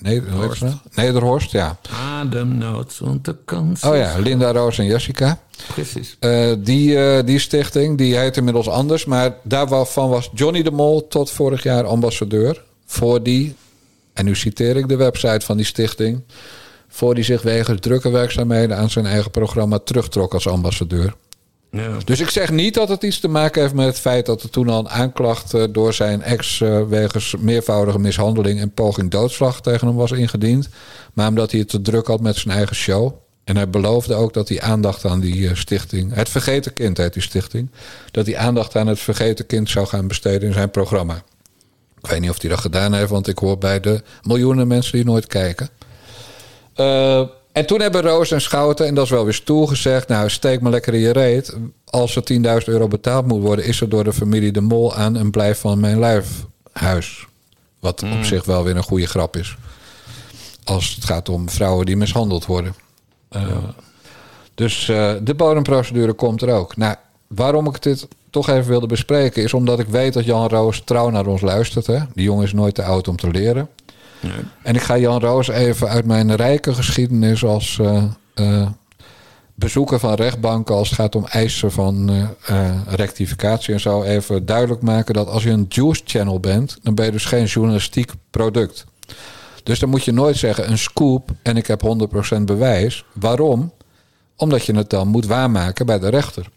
Nederhorst. 0.00 0.62
Nederhorst, 0.94 1.50
ja. 1.50 1.78
Ademnood, 2.20 2.98
want 2.98 3.24
de 3.24 3.36
kans. 3.44 3.82
Oh 3.82 3.96
ja, 3.96 4.18
Linda 4.18 4.52
Roos 4.52 4.78
en 4.78 4.84
Jessica. 4.84 5.38
Precies. 5.74 6.16
Uh, 6.20 6.52
die, 6.58 6.90
uh, 6.90 7.18
die 7.24 7.38
stichting, 7.38 7.98
die 7.98 8.16
heet 8.16 8.36
inmiddels 8.36 8.68
anders. 8.68 9.04
Maar 9.04 9.34
daarvan 9.42 10.08
was 10.08 10.30
Johnny 10.34 10.62
de 10.62 10.70
Mol 10.70 11.08
tot 11.08 11.30
vorig 11.30 11.62
jaar 11.62 11.84
ambassadeur. 11.84 12.62
Voor 12.86 13.22
die, 13.22 13.54
en 14.12 14.24
nu 14.24 14.36
citeer 14.36 14.76
ik 14.76 14.88
de 14.88 14.96
website 14.96 15.46
van 15.46 15.56
die 15.56 15.66
stichting. 15.66 16.22
Voor 16.88 17.14
die 17.14 17.24
zich 17.24 17.42
wegens 17.42 17.80
drukke 17.80 18.10
werkzaamheden 18.10 18.76
aan 18.76 18.90
zijn 18.90 19.06
eigen 19.06 19.30
programma 19.30 19.78
terugtrok 19.78 20.34
als 20.34 20.48
ambassadeur. 20.48 21.14
Dus 22.04 22.20
ik 22.20 22.30
zeg 22.30 22.50
niet 22.50 22.74
dat 22.74 22.88
het 22.88 23.02
iets 23.02 23.20
te 23.20 23.28
maken 23.28 23.62
heeft 23.62 23.74
met 23.74 23.86
het 23.86 23.98
feit 23.98 24.26
dat 24.26 24.42
er 24.42 24.50
toen 24.50 24.68
al 24.68 24.78
een 24.78 24.88
aanklacht 24.88 25.54
uh, 25.54 25.64
door 25.70 25.94
zijn 25.94 26.22
ex 26.22 26.60
uh, 26.60 26.82
wegens 26.82 27.34
meervoudige 27.38 27.98
mishandeling 27.98 28.60
en 28.60 28.72
poging 28.72 29.10
doodslag 29.10 29.60
tegen 29.60 29.86
hem 29.86 29.96
was 29.96 30.10
ingediend. 30.10 30.68
Maar 31.12 31.28
omdat 31.28 31.50
hij 31.50 31.60
het 31.60 31.68
te 31.68 31.82
druk 31.82 32.06
had 32.06 32.20
met 32.20 32.36
zijn 32.36 32.56
eigen 32.56 32.76
show. 32.76 33.12
En 33.44 33.56
hij 33.56 33.70
beloofde 33.70 34.14
ook 34.14 34.34
dat 34.34 34.48
hij 34.48 34.60
aandacht 34.60 35.04
aan 35.04 35.20
die 35.20 35.36
uh, 35.36 35.54
stichting, 35.54 36.14
het 36.14 36.28
Vergeten 36.28 36.72
Kind 36.72 36.96
heet 36.96 37.12
die 37.12 37.22
stichting, 37.22 37.70
dat 38.10 38.26
hij 38.26 38.36
aandacht 38.36 38.76
aan 38.76 38.86
het 38.86 39.00
Vergeten 39.00 39.46
Kind 39.46 39.70
zou 39.70 39.86
gaan 39.86 40.08
besteden 40.08 40.48
in 40.48 40.54
zijn 40.54 40.70
programma. 40.70 41.22
Ik 42.02 42.10
weet 42.10 42.20
niet 42.20 42.30
of 42.30 42.40
hij 42.40 42.50
dat 42.50 42.60
gedaan 42.60 42.94
heeft, 42.94 43.10
want 43.10 43.28
ik 43.28 43.38
hoor 43.38 43.58
bij 43.58 43.80
de 43.80 44.02
miljoenen 44.22 44.66
mensen 44.66 44.92
die 44.92 45.04
nooit 45.04 45.26
kijken. 45.26 45.68
Uh, 46.76 47.26
en 47.52 47.66
toen 47.66 47.80
hebben 47.80 48.02
Roos 48.02 48.30
en 48.30 48.40
Schouten, 48.40 48.86
en 48.86 48.94
dat 48.94 49.04
is 49.04 49.10
wel 49.10 49.24
weer 49.24 49.34
stoel 49.34 49.66
gezegd... 49.66 50.08
nou, 50.08 50.30
steek 50.30 50.60
me 50.60 50.70
lekker 50.70 50.94
in 50.94 51.00
je 51.00 51.12
reet. 51.12 51.56
Als 51.84 52.16
er 52.16 52.22
10.000 52.60 52.64
euro 52.64 52.88
betaald 52.88 53.26
moet 53.26 53.42
worden... 53.42 53.64
is 53.64 53.80
er 53.80 53.88
door 53.88 54.04
de 54.04 54.12
familie 54.12 54.52
De 54.52 54.60
Mol 54.60 54.94
aan 54.94 55.14
een 55.14 55.30
blijf 55.30 55.60
van 55.60 55.80
mijn 55.80 55.98
lijfhuis. 55.98 57.26
Wat 57.80 58.02
mm. 58.02 58.12
op 58.12 58.24
zich 58.24 58.44
wel 58.44 58.64
weer 58.64 58.76
een 58.76 58.82
goede 58.82 59.06
grap 59.06 59.36
is. 59.36 59.56
Als 60.64 60.94
het 60.94 61.04
gaat 61.04 61.28
om 61.28 61.48
vrouwen 61.48 61.86
die 61.86 61.96
mishandeld 61.96 62.46
worden. 62.46 62.74
Uh, 63.32 63.42
ja. 63.48 63.74
Dus 64.54 64.88
uh, 64.88 65.12
de 65.22 65.34
bodemprocedure 65.34 66.12
komt 66.12 66.42
er 66.42 66.52
ook. 66.52 66.76
Nou, 66.76 66.96
waarom 67.26 67.66
ik 67.66 67.82
dit 67.82 68.08
toch 68.30 68.48
even 68.48 68.68
wilde 68.68 68.86
bespreken... 68.86 69.42
is 69.42 69.54
omdat 69.54 69.78
ik 69.78 69.86
weet 69.86 70.12
dat 70.12 70.24
Jan 70.24 70.48
Roos 70.48 70.82
trouw 70.84 71.10
naar 71.10 71.26
ons 71.26 71.40
luistert. 71.40 71.86
Hè? 71.86 71.98
Die 72.14 72.24
jongen 72.24 72.44
is 72.44 72.52
nooit 72.52 72.74
te 72.74 72.82
oud 72.82 73.08
om 73.08 73.16
te 73.16 73.30
leren. 73.30 73.68
En 74.62 74.74
ik 74.74 74.82
ga 74.82 74.98
Jan 74.98 75.20
Roos 75.20 75.48
even 75.48 75.88
uit 75.88 76.04
mijn 76.04 76.36
rijke 76.36 76.74
geschiedenis 76.74 77.44
als 77.44 77.78
uh, 78.34 78.66
bezoeker 79.54 79.98
van 79.98 80.14
rechtbanken 80.14 80.74
als 80.74 80.88
het 80.88 80.98
gaat 80.98 81.14
om 81.14 81.26
eisen 81.26 81.72
van 81.72 82.10
uh, 82.10 82.80
rectificatie 82.86 83.74
en 83.74 83.80
zo 83.80 84.02
even 84.02 84.46
duidelijk 84.46 84.82
maken 84.82 85.14
dat 85.14 85.28
als 85.28 85.42
je 85.42 85.50
een 85.50 85.66
juice 85.68 86.02
channel 86.04 86.40
bent, 86.40 86.78
dan 86.82 86.94
ben 86.94 87.04
je 87.04 87.10
dus 87.10 87.24
geen 87.24 87.44
journalistiek 87.44 88.12
product. 88.30 88.84
Dus 89.62 89.78
dan 89.78 89.88
moet 89.88 90.04
je 90.04 90.12
nooit 90.12 90.36
zeggen 90.36 90.70
een 90.70 90.78
scoop 90.78 91.30
en 91.42 91.56
ik 91.56 91.66
heb 91.66 91.82
100% 92.38 92.40
bewijs. 92.42 93.04
Waarom? 93.12 93.72
Omdat 94.36 94.64
je 94.64 94.74
het 94.76 94.90
dan 94.90 95.08
moet 95.08 95.26
waarmaken 95.26 95.86
bij 95.86 95.98
de 95.98 96.08
rechter. 96.08 96.48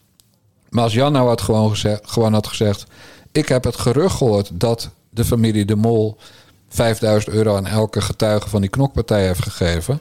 Maar 0.69 0.83
als 0.83 0.93
Jan 0.93 1.11
nou 1.11 1.27
had 1.27 1.41
gewoon, 1.41 1.69
gezegd, 1.69 2.01
gewoon 2.09 2.33
had 2.33 2.47
gezegd: 2.47 2.85
Ik 3.31 3.47
heb 3.47 3.63
het 3.63 3.77
gerucht 3.77 4.15
gehoord 4.15 4.49
dat 4.53 4.89
de 5.09 5.25
familie 5.25 5.65
De 5.65 5.75
Mol 5.75 6.17
5000 6.73 7.35
euro 7.35 7.55
aan 7.55 7.67
elke 7.67 8.01
getuige 8.01 8.49
van 8.49 8.61
die 8.61 8.69
knokpartij 8.69 9.25
heeft 9.25 9.43
gegeven. 9.43 9.99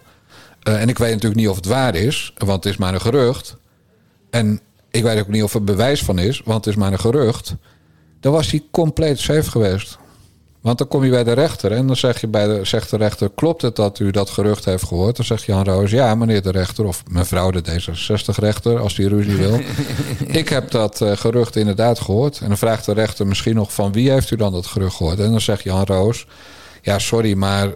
Uh, 0.69 0.81
en 0.81 0.89
ik 0.89 0.99
weet 0.99 1.11
natuurlijk 1.11 1.41
niet 1.41 1.49
of 1.49 1.57
het 1.57 1.67
waar 1.67 1.95
is, 1.95 2.33
want 2.37 2.65
het 2.65 2.73
is 2.73 2.79
maar 2.79 2.95
een 2.95 3.01
gerucht. 3.01 3.57
En 4.31 4.61
ik 4.91 5.03
weet 5.03 5.21
ook 5.21 5.29
niet 5.29 5.43
of 5.43 5.55
er 5.55 5.65
bewijs 5.65 6.03
van 6.03 6.19
is, 6.19 6.43
want 6.45 6.65
het 6.65 6.75
is 6.75 6.81
maar 6.81 6.93
een 6.93 7.01
gerucht. 7.01 7.55
Dan 8.21 8.33
was 8.33 8.51
hij 8.51 8.63
compleet 8.71 9.19
safe 9.19 9.51
geweest. 9.51 9.99
Want 10.63 10.79
dan 10.79 10.89
kom 10.89 11.05
je 11.05 11.11
bij 11.11 11.25
de 11.25 11.33
rechter 11.33 11.73
en 11.73 11.87
dan 11.87 11.97
zeg 11.97 12.21
je 12.21 12.29
bij 12.29 12.47
de, 12.47 12.65
zegt 12.65 12.91
de 12.91 12.97
rechter: 12.97 13.31
Klopt 13.35 13.63
het 13.63 13.77
dat 13.77 13.99
u 13.99 14.11
dat 14.11 14.31
gerucht 14.31 14.65
heeft 14.65 14.85
gehoord? 14.85 15.17
Dan 15.17 15.25
zegt 15.25 15.43
Jan 15.43 15.65
Roos: 15.65 15.91
Ja, 15.91 16.15
meneer 16.15 16.43
de 16.43 16.51
rechter, 16.51 16.85
of 16.85 17.03
mevrouw 17.11 17.51
de 17.51 17.63
D66-rechter, 17.63 18.79
als 18.79 18.95
die 18.95 19.09
ruzie 19.09 19.37
wil. 19.37 19.61
ik 20.41 20.49
heb 20.49 20.71
dat 20.71 21.01
eh, 21.01 21.17
gerucht 21.17 21.57
inderdaad 21.57 22.01
gehoord. 22.01 22.41
En 22.41 22.49
dan 22.49 22.59
vraagt 22.59 22.85
de 22.87 22.93
rechter 22.93 23.27
misschien 23.27 23.55
nog: 23.55 23.73
Van 23.73 23.93
wie 23.93 24.11
heeft 24.11 24.31
u 24.31 24.37
dan 24.37 24.53
dat 24.53 24.67
gerucht 24.67 24.97
gehoord? 24.97 25.21
En 25.21 25.31
dan 25.31 25.41
zegt 25.41 25.63
Jan 25.63 25.85
Roos: 25.85 26.27
Ja, 26.83 26.99
sorry, 26.99 27.35
maar 27.35 27.75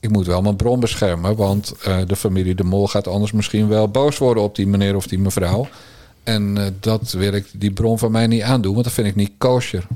ik 0.00 0.10
moet 0.10 0.26
wel 0.26 0.42
mijn 0.42 0.56
bron 0.56 0.80
beschermen. 0.80 1.36
Want 1.36 1.74
eh, 1.82 1.98
de 2.06 2.16
familie 2.16 2.54
De 2.54 2.64
Mol 2.64 2.88
gaat 2.88 3.08
anders 3.08 3.32
misschien 3.32 3.68
wel 3.68 3.88
boos 3.88 4.18
worden 4.18 4.42
op 4.42 4.56
die 4.56 4.66
meneer 4.66 4.96
of 4.96 5.06
die 5.06 5.18
mevrouw. 5.18 5.68
En 6.22 6.58
eh, 6.58 6.66
dat 6.80 7.12
wil 7.12 7.32
ik 7.32 7.46
die 7.52 7.72
bron 7.72 7.98
van 7.98 8.10
mij 8.10 8.26
niet 8.26 8.42
aandoen, 8.42 8.72
want 8.72 8.84
dat 8.84 8.94
vind 8.94 9.06
ik 9.06 9.14
niet 9.14 9.32
kosher. 9.38 9.86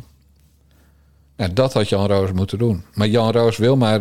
Ja, 1.36 1.48
dat 1.48 1.72
had 1.72 1.88
Jan 1.88 2.06
Roos 2.06 2.32
moeten 2.32 2.58
doen. 2.58 2.82
Maar 2.94 3.08
Jan 3.08 3.32
Roos 3.32 3.56
wil 3.56 3.76
maar 3.76 4.00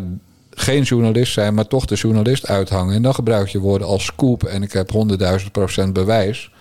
geen 0.50 0.84
journalist 0.84 1.34
zijn, 1.34 1.54
maar 1.54 1.68
toch 1.68 1.86
de 1.86 1.96
journalist 1.96 2.48
uithangen. 2.48 2.96
En 2.96 3.02
dan 3.02 3.16
gebruik 3.16 3.48
je 3.48 3.60
woorden 3.60 3.88
als 3.88 4.06
scoop 4.06 4.44
en 4.44 4.64
ik 4.64 4.72
heb 4.72 4.92
100.000 5.42 5.52
procent 5.52 5.94
bewijs. 5.94 6.52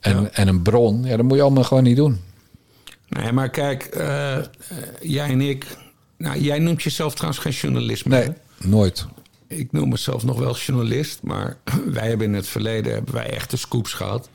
En, 0.00 0.34
en 0.34 0.48
een 0.48 0.62
bron. 0.62 1.04
Ja, 1.04 1.16
dat 1.16 1.26
moet 1.26 1.36
je 1.36 1.42
allemaal 1.42 1.64
gewoon 1.64 1.82
niet 1.82 1.96
doen. 1.96 2.20
Nee, 3.08 3.32
maar 3.32 3.50
kijk, 3.50 3.84
eh, 3.84 4.36
jij 5.00 5.28
en 5.28 5.40
ik. 5.40 5.66
Nou, 6.20 6.38
jij 6.40 6.58
noemt 6.58 6.82
jezelf 6.82 7.14
trouwens 7.14 7.42
geen 7.42 7.52
journalist 7.52 8.04
meer. 8.04 8.18
Nee, 8.28 8.36
nooit. 8.70 9.06
Ik 9.46 9.72
noem 9.72 9.88
mezelf 9.88 10.24
nog 10.24 10.38
wel 10.38 10.56
journalist, 10.56 11.22
maar 11.22 11.56
wij 11.86 12.08
hebben 12.08 12.26
in 12.26 12.34
het 12.34 12.46
verleden 12.48 12.92
hebben 12.92 13.14
wij 13.14 13.30
echte 13.30 13.56
scoops 13.56 13.92
gehad. 13.92 14.28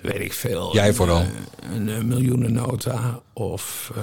Weet 0.00 0.20
ik 0.20 0.32
veel. 0.32 0.74
Jij 0.74 0.88
een, 0.88 0.94
vooral. 0.94 1.20
eh, 1.20 1.74
Een, 1.74 1.88
eh, 1.88 2.02
miljoenennota 2.02 3.20
of 3.32 3.92
eh, 3.96 4.02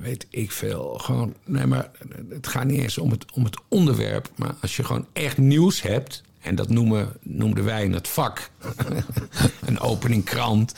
weet 0.00 0.26
ik 0.30 0.52
veel. 0.52 0.98
Gewoon, 0.98 1.34
nee, 1.44 1.66
maar 1.66 1.90
het 2.30 2.46
gaat 2.46 2.64
niet 2.64 2.80
eens 2.80 2.98
om 2.98 3.10
het, 3.10 3.24
om 3.32 3.44
het 3.44 3.56
onderwerp. 3.68 4.30
Maar 4.36 4.54
als 4.60 4.76
je 4.76 4.84
gewoon 4.84 5.06
echt 5.12 5.38
nieuws 5.38 5.82
hebt, 5.82 6.22
en 6.40 6.54
dat 6.54 6.68
noemen, 6.68 7.12
noemden 7.22 7.64
wij 7.64 7.84
in 7.84 7.92
het 7.92 8.08
vak 8.08 8.50
een 9.66 9.80
opening 9.80 10.24
krant. 10.24 10.74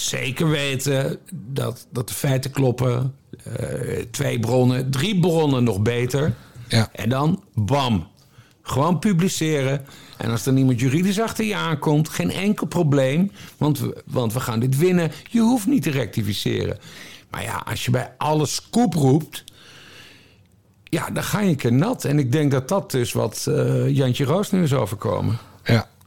Zeker 0.00 0.48
weten 0.48 1.18
dat, 1.32 1.86
dat 1.90 2.08
de 2.08 2.14
feiten 2.14 2.50
kloppen. 2.50 3.14
Eh, 3.44 4.04
twee 4.10 4.40
bronnen, 4.40 4.90
drie 4.90 5.20
bronnen 5.20 5.64
nog 5.64 5.80
beter. 5.80 6.34
Ja. 6.68 6.88
En 6.92 7.08
dan 7.08 7.42
bam. 7.54 8.06
Gewoon 8.62 8.98
publiceren. 8.98 9.84
En 10.16 10.30
als 10.30 10.46
er 10.46 10.52
niemand 10.52 10.80
juridisch 10.80 11.20
achter 11.20 11.44
je 11.44 11.54
aankomt, 11.54 12.08
geen 12.08 12.30
enkel 12.30 12.66
probleem. 12.66 13.30
Want 13.56 13.78
we, 13.78 14.02
want 14.06 14.32
we 14.32 14.40
gaan 14.40 14.60
dit 14.60 14.76
winnen. 14.76 15.12
Je 15.30 15.40
hoeft 15.40 15.66
niet 15.66 15.82
te 15.82 15.90
rectificeren. 15.90 16.78
Maar 17.30 17.42
ja, 17.42 17.62
als 17.64 17.84
je 17.84 17.90
bij 17.90 18.12
alles 18.18 18.54
scoop 18.54 18.94
roept. 18.94 19.44
Ja, 20.84 21.10
dan 21.10 21.22
ga 21.22 21.40
je 21.40 21.48
een 21.48 21.56
keer 21.56 21.72
nat. 21.72 22.04
En 22.04 22.18
ik 22.18 22.32
denk 22.32 22.50
dat 22.50 22.68
dat 22.68 22.94
is 22.94 23.12
wat 23.12 23.46
eh, 23.48 23.88
Jantje 23.88 24.24
Roos 24.24 24.50
nu 24.50 24.62
is 24.62 24.72
overkomen. 24.72 25.38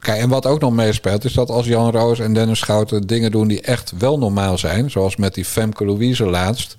Kijk, 0.01 0.21
en 0.21 0.29
wat 0.29 0.45
ook 0.45 0.59
nog 0.59 0.73
meespeelt, 0.73 1.23
is 1.23 1.33
dat 1.33 1.49
als 1.49 1.65
Jan 1.65 1.91
Roos 1.91 2.19
en 2.19 2.33
Dennis 2.33 2.59
Schouten 2.59 3.07
dingen 3.07 3.31
doen 3.31 3.47
die 3.47 3.61
echt 3.61 3.93
wel 3.97 4.17
normaal 4.17 4.57
zijn, 4.57 4.91
zoals 4.91 5.15
met 5.15 5.33
die 5.33 5.45
Femke 5.45 5.85
Louise 5.85 6.25
laatst, 6.25 6.77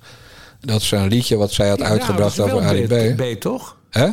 dat 0.59 0.81
is 0.81 0.91
een 0.91 1.07
liedje 1.07 1.37
wat 1.37 1.51
zij 1.51 1.69
had 1.69 1.81
uitgebracht 1.81 2.35
Daar 2.35 2.45
over 2.45 2.63
hadden 2.63 2.81
ze 2.81 2.87
wel 2.87 2.97
Ali 2.97 3.05
B. 3.05 3.07
beet, 3.07 3.15
beet, 3.15 3.41
toch? 3.41 3.77
Hè? 3.89 4.09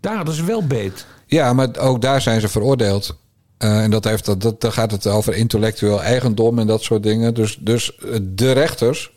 Daar 0.00 0.16
hadden 0.16 0.34
ze 0.34 0.44
wel 0.44 0.66
beet. 0.66 1.06
Ja, 1.26 1.52
maar 1.52 1.68
ook 1.78 2.02
daar 2.02 2.20
zijn 2.20 2.40
ze 2.40 2.48
veroordeeld. 2.48 3.16
Eh, 3.58 3.82
en 3.82 3.90
dat 3.90 4.04
heeft, 4.04 4.24
dat, 4.24 4.40
dat, 4.40 4.60
dan 4.60 4.72
gaat 4.72 4.90
het 4.90 5.06
over 5.06 5.34
intellectueel 5.34 6.02
eigendom 6.02 6.58
en 6.58 6.66
dat 6.66 6.82
soort 6.82 7.02
dingen. 7.02 7.34
Dus, 7.34 7.58
dus 7.60 7.96
eh, 7.96 8.18
de 8.22 8.52
rechters. 8.52 9.10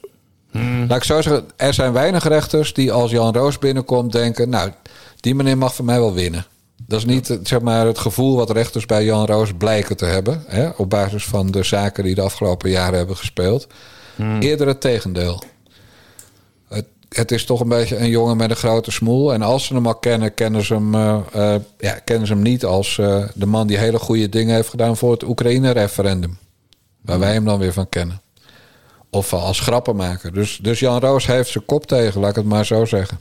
Laat 0.88 0.98
ik 0.98 1.04
zo 1.04 1.22
zeggen, 1.22 1.46
er 1.56 1.74
zijn 1.74 1.94
weinig 1.94 2.28
rechters 2.28 2.74
die 2.74 2.92
als 2.92 3.12
Jan 3.12 3.34
Roos 3.34 3.60
binnenkomt 3.60 4.12
denken... 4.12 4.50
nou, 4.50 4.72
die 5.20 5.36
meneer 5.36 5.58
mag 5.58 5.76
van 5.76 5.86
mij 5.86 6.00
wel 6.00 6.14
winnen. 6.14 6.46
Dat 6.88 7.00
is 7.00 7.06
niet 7.06 7.30
eh, 7.30 7.38
zeg 7.44 7.62
maar, 7.62 7.86
het 7.86 8.00
gevoel 8.00 8.36
wat 8.36 8.52
rechters 8.52 8.86
bij 8.86 9.04
Jan 9.04 9.26
Roos 9.26 9.54
blijken 9.58 9.98
te 9.98 10.06
hebben... 10.06 10.44
Hè, 10.48 10.70
op 10.70 10.90
basis 10.90 11.26
van 11.26 11.52
de 11.52 11.64
zaken 11.64 12.04
die 12.04 12.16
de 12.16 12.22
afgelopen 12.22 12.70
jaren 12.70 12.98
hebben 12.98 13.18
gespeeld. 13.18 13.68
Eerder 14.40 14.68
het 14.68 14.82
tegendeel. 14.82 15.44
Het, 16.68 16.86
het 17.10 17.32
is 17.32 17.46
toch 17.46 17.60
een 17.60 17.68
beetje 17.68 17.98
een 17.98 18.10
jongen 18.10 18.38
met 18.38 18.50
een 18.50 18.56
grote 18.56 18.92
smoel. 18.92 19.34
En 19.34 19.42
als 19.42 19.66
ze 19.66 19.74
hem 19.74 19.88
al 19.88 19.96
kennen, 19.96 20.34
kennen 20.34 20.66
ze 20.66 20.74
hem, 20.74 20.96
eh, 20.96 21.20
eh, 21.34 21.62
ja, 21.78 21.94
kennen 21.94 22.28
ze 22.28 22.34
hem 22.34 22.42
niet 22.42 22.66
als 22.66 22.96
de 23.34 23.46
man 23.46 23.68
die 23.68 23.78
hele 23.78 24.00
goede 24.00 24.30
dingen 24.30 24.56
heeft 24.56 24.70
gedaan 24.70 24.98
voor 24.98 25.12
het 25.12 25.24
Oekraïne-referendum. 25.24 26.38
Waar 27.02 27.20
wij 27.20 27.34
hem 27.34 27.46
dan 27.46 27.60
weer 27.60 27.74
van 27.74 27.90
kennen. 27.90 28.22
Of 29.10 29.34
als 29.34 29.60
grappenmaker. 29.60 30.34
Dus, 30.34 30.60
dus 30.62 30.80
Jan 30.80 31.00
Roos 31.00 31.26
heeft 31.26 31.50
zijn 31.50 31.66
kop 31.66 31.86
tegen, 31.86 32.22
laat 32.22 32.30
ik 32.30 32.36
het 32.36 32.46
maar 32.46 32.66
zo 32.66 32.86
zeggen. 32.86 33.20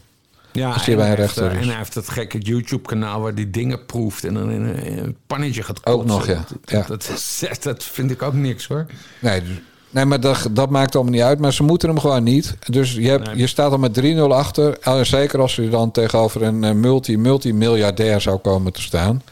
Ja, 0.53 0.75
en, 0.87 0.99
hij 0.99 1.07
heeft, 1.07 1.19
rechter 1.19 1.47
eh, 1.47 1.53
is. 1.55 1.61
en 1.63 1.69
hij 1.69 1.77
heeft 1.77 1.95
dat 1.95 2.09
gekke 2.09 2.39
YouTube-kanaal 2.39 3.21
waar 3.21 3.35
die 3.35 3.51
dingen 3.51 3.87
proeft 3.87 4.25
en 4.25 4.35
dan 4.35 4.51
in 4.51 4.63
een, 4.63 4.83
in 4.85 4.99
een 4.99 5.17
pannetje 5.27 5.63
gaat 5.63 5.87
Ook 5.87 6.07
kotsen. 6.07 6.37
nog, 6.37 6.45
ja. 6.65 6.83
Dat, 6.87 7.09
Ja. 7.41 7.51
Dat, 7.63 7.85
vind 7.85 8.11
ik 8.11 8.23
ook 8.23 8.33
niks 8.35 8.67
hoor. 8.67 8.87
Nee, 9.19 9.41
dus- 9.41 9.61
nee 9.91 10.05
maar 10.05 10.21
dat, 10.21 10.49
dat 10.51 10.71
maakt 10.71 10.95
allemaal 10.95 11.13
niet 11.13 11.23
uit. 11.23 11.39
Maar 11.39 11.53
ze 11.53 11.63
moeten 11.63 11.89
hem 11.89 11.99
gewoon 11.99 12.23
niet. 12.23 12.57
Dus 12.67 12.93
je, 12.95 13.09
hebt, 13.09 13.31
je 13.35 13.47
staat 13.47 13.73
al 13.73 13.79
met 13.79 14.01
3-0 14.01 14.19
achter. 14.19 14.79
En 14.81 15.07
zeker 15.07 15.41
als 15.41 15.57
je 15.57 15.69
dan 15.69 15.91
tegenover 15.91 16.43
een 16.43 16.65
eh, 16.65 16.73
multi, 16.73 17.17
multimiljardair 17.19 18.21
zou 18.21 18.39
komen 18.39 18.73
te 18.73 18.83
staan. 18.83 19.23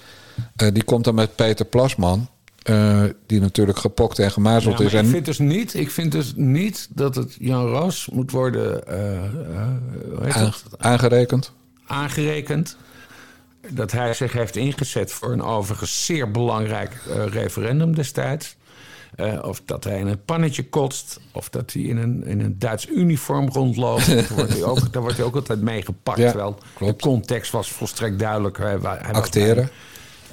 Eh, 0.56 0.68
die 0.72 0.84
komt 0.84 1.04
dan 1.04 1.14
met 1.14 1.36
Peter 1.36 1.64
Plasman. 1.64 2.28
Eh, 2.68 3.02
die 3.26 3.40
natuurlijk 3.40 3.78
gepokt 3.78 4.18
en 4.18 4.30
gemazeld 4.30 4.78
Ja, 4.78 4.84
is. 4.84 4.94
En 4.94 5.04
ik, 5.04 5.10
vind 5.10 5.24
dus 5.24 5.38
niet, 5.38 5.74
ik 5.74 5.90
vind 5.90 6.12
dus 6.12 6.32
niet 6.36 6.88
dat 6.90 7.14
het 7.14 7.36
Jan 7.38 7.66
Roos 7.66 8.08
moet 8.12 8.30
worden 8.30 8.86
eh, 8.86 9.24
eh, 9.24 10.36
aan- 10.36 10.52
aangerekend. 10.78 11.52
aangerekend. 11.86 12.76
Dat 13.70 13.92
hij 13.92 14.14
zich 14.14 14.32
heeft 14.32 14.56
ingezet 14.56 15.12
voor 15.12 15.32
een 15.32 15.42
overigens 15.42 16.04
zeer 16.04 16.30
belangrijk 16.30 16.96
referendum 17.30 17.94
destijds. 17.94 18.56
Of 19.42 19.62
dat 19.64 19.84
hij 19.84 19.98
in 19.98 20.06
een 20.06 20.24
pannetje 20.24 20.68
kotst. 20.68 21.20
Of 21.32 21.48
dat 21.48 21.72
hij 21.72 21.82
in 21.82 21.96
een, 21.96 22.24
in 22.26 22.40
een 22.40 22.58
Duits 22.58 22.88
uniform 22.88 23.48
rondloopt. 23.48 24.06
daar, 24.28 24.34
wordt 24.36 24.52
hij 24.52 24.62
ook, 24.64 24.92
daar 24.92 25.02
wordt 25.02 25.16
hij 25.16 25.26
ook 25.26 25.34
altijd 25.34 25.60
mee 25.60 25.82
gepakt. 25.82 26.18
Ja, 26.18 26.30
terwijl 26.30 26.58
de 26.78 26.96
context 26.96 27.52
was 27.52 27.70
volstrekt 27.72 28.18
duidelijk. 28.18 28.58
Hij, 28.58 28.78
was 28.78 28.98
Acteren. 28.98 29.70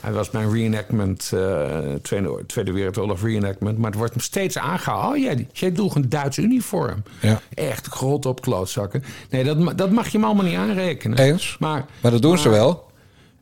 Hij 0.06 0.14
was 0.14 0.32
mijn 0.32 0.52
reenactment, 0.54 1.32
eh, 1.34 1.68
Tweede, 2.02 2.44
Tweede 2.48 2.72
Wereldoorlog 2.72 3.22
reenactment. 3.22 3.78
Maar 3.78 3.90
het 3.90 4.00
wordt 4.00 4.22
steeds 4.24 4.58
aangehaald. 4.58 5.14
Oh, 5.16 5.18
jij, 5.22 5.48
jij 5.52 5.72
droeg 5.72 5.96
een 5.96 6.10
Duits 6.10 6.38
uniform. 6.38 7.04
Ja. 7.22 7.42
Echt 7.54 7.88
grot 7.88 8.26
op 8.26 8.42
klootzakken. 8.42 9.04
Nee, 9.30 9.44
dat, 9.44 9.78
dat 9.78 9.92
mag 9.92 10.06
je 10.08 10.18
hem 10.18 10.26
allemaal 10.26 10.46
niet 10.46 10.56
aanrekenen. 10.58 11.18
Eens. 11.18 11.58
Maar, 11.60 11.86
Maar 12.02 12.12
dat 12.12 12.22
doen 12.22 12.38
ze 12.38 12.50
wel. 12.50 12.92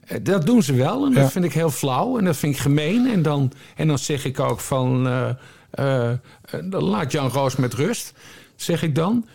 eh, 0.07 0.17
Dat 0.23 0.45
doen 0.45 0.63
ze 0.63 0.73
wel. 0.73 1.05
En 1.05 1.13
dat 1.13 1.31
vind 1.31 1.45
ik 1.45 1.53
heel 1.53 1.69
flauw. 1.71 2.17
En 2.17 2.25
dat 2.25 2.35
vind 2.37 2.55
ik 2.55 2.61
gemeen. 2.61 3.07
En 3.11 3.21
dan, 3.21 3.51
en 3.75 3.87
dan 3.87 3.97
zeg 3.99 4.25
ik 4.25 4.39
ook 4.39 4.59
van... 4.59 5.07
eh, 5.71 6.09
dan 6.63 6.83
laat 6.83 7.11
Jan 7.11 7.29
Roos 7.29 7.55
met 7.55 7.73
rust. 7.73 8.13
Zeg 8.55 8.83
ik 8.83 8.95
dan. 8.95 9.25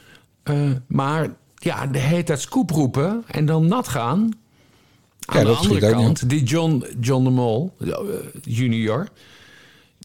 Maar 0.86 1.28
ja, 1.54 1.86
de 1.86 1.98
heet 1.98 2.26
dat 2.26 2.40
scoop 2.40 2.70
roepen. 2.70 3.24
En 3.26 3.46
dan 3.46 3.66
nat 3.66 3.88
gaan. 3.88 4.30
Aan 5.28 5.38
Ja, 5.40 5.44
de 5.46 5.56
andere 5.56 5.74
niet 5.74 5.90
kant, 5.90 6.28
die 6.28 6.42
John, 6.42 6.84
John 7.00 7.24
de 7.24 7.30
Mol 7.30 7.74
eh, 7.80 7.90
junior... 8.42 9.08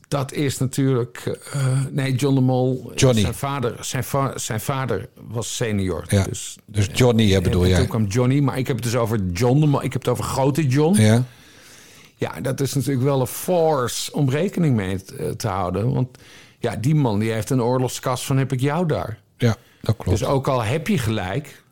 Dat 0.08 0.32
is 0.34 0.58
natuurlijk... 0.58 1.40
eh, 1.54 1.80
nee, 1.92 2.16
John 2.16 2.36
de 2.36 2.42
Mol... 2.42 2.92
Johnny. 2.96 3.22
Zijn 3.22 3.34
vader, 3.34 3.76
zijn, 3.80 4.04
va- 4.04 4.38
zijn 4.38 4.60
vader 4.60 5.10
was 5.28 5.56
senior. 5.56 6.04
Ja. 6.08 6.24
Dus, 6.24 6.56
Dus 6.66 6.88
Johnny, 6.94 7.32
hè, 7.32 7.42
bedoel 7.42 7.64
en 7.64 7.70
jij? 7.70 7.78
toen 7.78 7.88
kwam 7.88 8.06
Johnny, 8.06 8.40
maar 8.40 8.58
ik 8.58 8.68
heb 8.68 8.76
het 8.76 8.86
dus 8.86 8.96
over 8.96 9.20
John 9.34 9.60
de 9.60 9.66
Mol. 9.66 9.84
Ik 9.84 9.94
heb 9.94 10.02
het 10.02 10.12
over 10.12 10.24
grote 10.24 10.68
John. 10.68 11.02
Ja. 11.02 11.24
Ja, 12.16 12.42
dat 12.42 12.60
is 12.60 12.74
natuurlijk 12.74 13.04
wel 13.04 13.20
een 13.22 13.28
force 13.28 14.14
om 14.14 14.30
rekening 14.30 14.76
mee 14.76 15.04
te, 15.04 15.36
te 15.36 15.48
houden. 15.48 15.94
Want 15.94 16.18
ja, 16.60 16.76
die 16.76 16.96
man 16.96 17.20
die 17.20 17.32
heeft 17.32 17.50
een 17.50 17.62
oorlogskas 17.62 18.26
van 18.26 18.38
heb 18.38 18.52
ik 18.52 18.60
jou 18.60 18.86
daar. 18.88 19.20
Ja, 19.38 19.56
dat 19.82 19.96
klopt. 19.98 20.20
Dus 20.20 20.28
ook 20.28 20.48
al 20.48 20.64
heb 20.64 20.88
je 20.88 20.98
gelijk, 20.98 21.63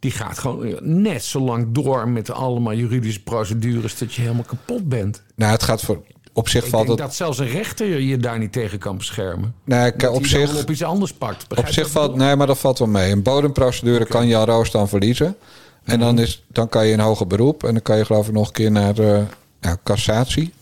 die 0.00 0.10
gaat 0.10 0.38
gewoon 0.38 0.76
net 1.02 1.24
zo 1.24 1.40
lang 1.40 1.66
door 1.70 2.08
met 2.08 2.30
allemaal 2.30 2.74
juridische 2.74 3.22
procedures 3.22 3.98
dat 3.98 4.14
je 4.14 4.20
helemaal 4.22 4.44
kapot 4.44 4.88
bent. 4.88 5.22
Nou, 5.36 5.52
het 5.52 5.62
gaat 5.62 5.80
voor. 5.80 6.02
Op 6.32 6.48
zich 6.48 6.64
Ik 6.64 6.70
valt 6.70 6.86
denk 6.86 6.98
het. 6.98 7.06
dat 7.08 7.16
zelfs 7.16 7.38
een 7.38 7.48
rechter 7.48 8.00
je 8.00 8.16
daar 8.16 8.38
niet 8.38 8.52
tegen 8.52 8.78
kan 8.78 8.96
beschermen. 8.96 9.54
Nee, 9.64 9.92
Dat 9.96 10.14
op 10.14 10.26
zich- 10.26 10.60
op 10.62 10.70
iets 10.70 10.82
anders 10.82 11.12
pakt. 11.12 11.58
Op 11.58 11.68
zich 11.68 11.90
valt. 11.90 12.14
Nee, 12.16 12.36
maar 12.36 12.46
dat 12.46 12.58
valt 12.58 12.78
wel 12.78 12.88
mee. 12.88 13.12
Een 13.12 13.22
bodemprocedure 13.22 14.04
kan 14.06 14.26
Jan 14.26 14.44
Roos 14.44 14.70
dan 14.70 14.88
verliezen. 14.88 15.36
En 15.84 15.98
dan, 16.00 16.14
Mhm. 16.14 16.22
is, 16.22 16.44
dan 16.48 16.68
kan 16.68 16.86
je 16.86 16.92
in 16.92 16.98
hoger 17.00 17.26
beroep. 17.26 17.64
En 17.64 17.72
dan 17.72 17.82
kan 17.82 17.96
je 17.96 18.04
geloof 18.04 18.26
ik 18.26 18.32
nog 18.32 18.46
een 18.46 18.52
keer 18.52 18.70
naar 18.70 18.94
de 18.94 19.24
ja, 19.60 19.76
cassatie. 19.84 20.52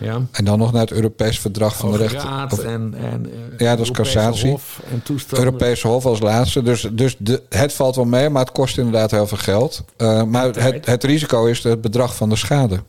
Ja. 0.00 0.20
En 0.30 0.44
dan 0.44 0.58
nog 0.58 0.72
naar 0.72 0.80
het 0.80 0.92
Europees 0.92 1.38
Verdrag 1.38 1.76
van 1.76 1.92
de 1.92 1.96
Rechten. 1.96 2.44
Of- 2.50 2.58
en, 2.58 2.94
en 2.96 3.26
eh, 3.26 3.58
ja, 3.58 3.76
dat 3.76 3.84
is 3.84 3.90
cassatie. 3.90 4.50
Hof 4.50 4.80
en 4.90 5.02
toestanden. 5.02 5.44
Europese 5.44 5.88
Hof 5.88 6.06
als 6.06 6.20
laatste. 6.20 6.62
Dus, 6.62 6.88
dus 6.92 7.16
de, 7.18 7.42
het 7.48 7.72
valt 7.72 7.96
wel 7.96 8.04
mee, 8.04 8.28
maar 8.28 8.42
het 8.42 8.52
kost 8.52 8.78
inderdaad 8.78 9.10
heel 9.10 9.26
veel 9.26 9.38
geld. 9.38 9.84
Eh, 9.96 10.22
maar 10.22 10.44
het, 10.44 10.86
het 10.86 11.04
risico 11.04 11.44
is 11.44 11.62
het 11.62 11.80
bedrag 11.80 12.16
van 12.16 12.28
de 12.28 12.36
schade. 12.36 12.80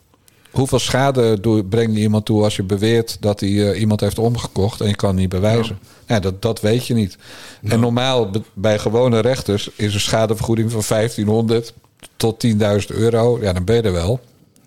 Hoeveel 0.52 0.80
schade 0.80 1.40
doe, 1.40 1.64
breng 1.64 1.94
je 1.94 2.00
iemand 2.00 2.26
toe 2.26 2.44
als 2.44 2.56
je 2.56 2.64
beweert 2.64 3.18
dat 3.20 3.40
hij 3.40 3.72
eh, 3.72 3.80
iemand 3.80 4.00
heeft 4.00 4.20
omgekocht 4.20 4.82
en 4.82 4.88
je 4.88 4.96
kan 4.96 5.10
het 5.10 5.20
niet 5.20 5.30
bewijzen? 5.30 5.80
Ja. 6.08 6.20
dat, 6.20 6.42
dat 6.42 6.62
weet 6.62 6.88
je 6.88 6.94
niet. 6.94 7.18
En 7.64 7.80
normaal 7.80 8.30
bij 8.54 8.80
gewone 8.80 9.20
rechters 9.20 9.70
is 9.76 9.94
een 9.94 10.00
schadevergoeding 10.00 10.72
van 10.72 10.84
1500 10.88 11.74
tot 12.18 12.46
10.000 12.48 12.58
euro. 12.88 13.40
Ja, 13.42 13.54
dan 13.54 13.64
ben 13.64 13.76
je 13.76 13.82
er 13.82 13.92
wel. 13.92 14.20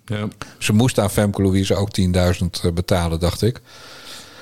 Ja. 0.05 0.27
Ze 0.59 0.73
moest 0.73 0.99
aan 0.99 1.09
Femke 1.09 1.41
Louise 1.41 1.75
ook 1.75 1.89
10.000 1.99 2.73
betalen, 2.73 3.19
dacht 3.19 3.41
ik. 3.41 3.61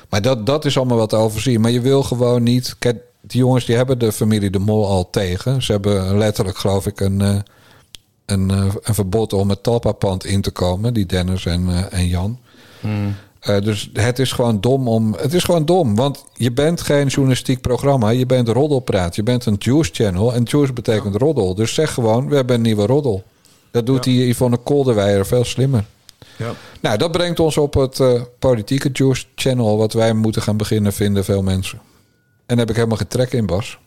Maar 0.09 0.21
dat, 0.21 0.45
dat 0.45 0.65
is 0.65 0.77
allemaal 0.77 0.97
wat 0.97 1.09
te 1.09 1.15
overzien. 1.15 1.61
Maar 1.61 1.71
je 1.71 1.81
wil 1.81 2.03
gewoon 2.03 2.43
niet... 2.43 2.75
Kijk, 2.79 3.01
die 3.21 3.39
jongens 3.39 3.65
die 3.65 3.75
hebben 3.75 3.99
de 3.99 4.11
familie 4.11 4.49
De 4.49 4.59
Mol 4.59 4.87
al 4.87 5.09
tegen. 5.09 5.61
Ze 5.61 5.71
hebben 5.71 6.17
letterlijk, 6.17 6.57
geloof 6.57 6.87
ik, 6.87 6.99
een, 6.99 7.21
eh, 7.21 7.35
een, 8.25 8.51
eh, 8.51 8.65
een 8.81 8.93
verbod 8.93 9.33
om 9.33 9.49
het 9.49 9.63
Talpa-pand 9.63 10.25
in 10.25 10.41
te 10.41 10.51
komen. 10.51 10.93
Die 10.93 11.05
Dennis 11.05 11.45
en, 11.45 11.69
eh, 11.69 11.99
en 11.99 12.07
Jan. 12.07 12.39
Eh, 13.39 13.61
dus 13.61 13.89
het 13.93 14.19
is 14.19 14.31
gewoon 14.31 14.61
dom 14.61 14.87
om. 14.87 15.13
Het 15.13 15.33
is 15.33 15.43
gewoon 15.43 15.65
dom. 15.65 15.95
Want 15.95 16.25
je 16.33 16.51
bent 16.51 16.81
geen 16.81 17.07
journalistiek 17.07 17.61
programma. 17.61 18.09
Je 18.09 18.25
bent 18.25 18.47
roddelpraat. 18.47 19.15
Je 19.15 19.23
bent 19.23 19.45
een 19.45 19.55
Juice 19.59 19.89
channel. 19.93 20.33
En 20.33 20.43
Juice 20.43 20.73
betekent 20.73 21.15
roddel. 21.15 21.55
Dus 21.55 21.73
zeg 21.73 21.93
gewoon: 21.93 22.29
we 22.29 22.35
hebben 22.35 22.55
een 22.55 22.61
nieuwe 22.61 22.85
roddel. 22.85 23.23
Dat 23.73 23.85
doet 23.85 24.03
die 24.03 24.29
Yvonne 24.29 24.57
Kolderweijer 24.57 25.25
veel 25.25 25.45
slimmer. 25.45 25.83
Ja. 26.37 26.51
Nou, 26.81 26.97
dat 26.97 27.11
brengt 27.11 27.39
ons 27.39 27.57
op 27.57 27.73
het 27.73 27.99
eh, 27.99 28.21
politieke 28.39 28.89
Juice 28.91 29.25
channel. 29.35 29.77
Wat 29.77 29.93
wij 29.93 30.13
moeten 30.13 30.41
gaan 30.41 30.57
beginnen 30.57 30.93
vinden, 30.93 31.23
veel 31.23 31.43
mensen. 31.43 31.77
En 32.45 32.45
daar 32.45 32.57
heb 32.57 32.69
ik 32.69 32.75
helemaal 32.75 32.97
geen 32.97 33.07
trek 33.07 33.33
in, 33.33 33.45
Bas. 33.45 33.77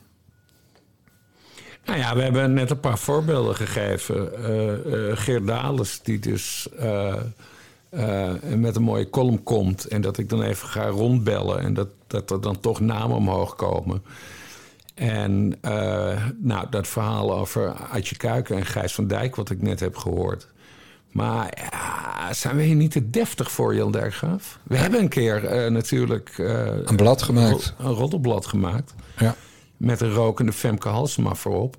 Nou 1.85 1.99
ja, 1.99 2.15
we 2.15 2.23
hebben 2.23 2.53
net 2.53 2.71
een 2.71 2.81
paar 2.81 2.99
voorbeelden 2.99 3.55
gegeven. 3.55 4.45
Eh, 4.45 5.17
Geert 5.17 5.47
Dales, 5.47 6.01
die 6.03 6.19
dus 6.19 6.69
met 8.41 8.77
een 8.77 8.83
mooie 8.83 9.11
column 9.11 9.43
komt... 9.43 9.85
en 9.85 10.01
dat 10.01 10.19
ik 10.19 10.29
dan 10.29 10.43
even 10.43 10.69
ga 10.69 10.87
rondbellen... 10.87 11.61
en 11.61 11.75
dat, 11.75 11.89
dat 12.07 12.31
er 12.31 12.41
dan 12.41 12.61
toch 12.61 12.81
namen 12.81 13.17
omhoog 13.17 13.55
komen. 13.55 14.03
En 14.97 15.59
eh, 15.61 16.25
nou, 16.43 16.67
dat 16.71 16.87
verhaal 16.87 17.35
over 17.39 17.73
Adje 17.73 18.17
Kuiken 18.17 18.57
en 18.57 18.67
Gijs 18.67 18.95
van 18.95 19.07
Dijk... 19.07 19.37
wat 19.37 19.51
ik 19.51 19.63
net 19.63 19.81
heb 19.81 19.97
gehoord. 19.97 20.49
Maar 21.13 21.69
ja, 21.71 22.33
zijn 22.33 22.57
we 22.57 22.63
hier 22.63 22.75
niet 22.75 22.91
te 22.91 23.11
deftig 23.11 23.51
voor, 23.51 23.75
Jan 23.75 23.93
Dijkgraaf? 23.93 24.59
We 24.63 24.77
hebben 24.77 25.01
een 25.01 25.09
keer 25.09 25.45
eh, 25.45 25.71
natuurlijk... 25.71 26.31
eh, 26.39 26.67
Een 26.85 26.97
blad 26.97 27.23
gemaakt. 27.23 27.75
Een 27.79 27.93
roddelblad 27.93 28.47
gemaakt. 28.47 28.95
Ja. 29.19 29.35
Met 29.77 30.01
een 30.01 30.13
rokende 30.13 30.53
Femke 30.53 30.89
Halsema 30.89 31.35
voorop. 31.35 31.77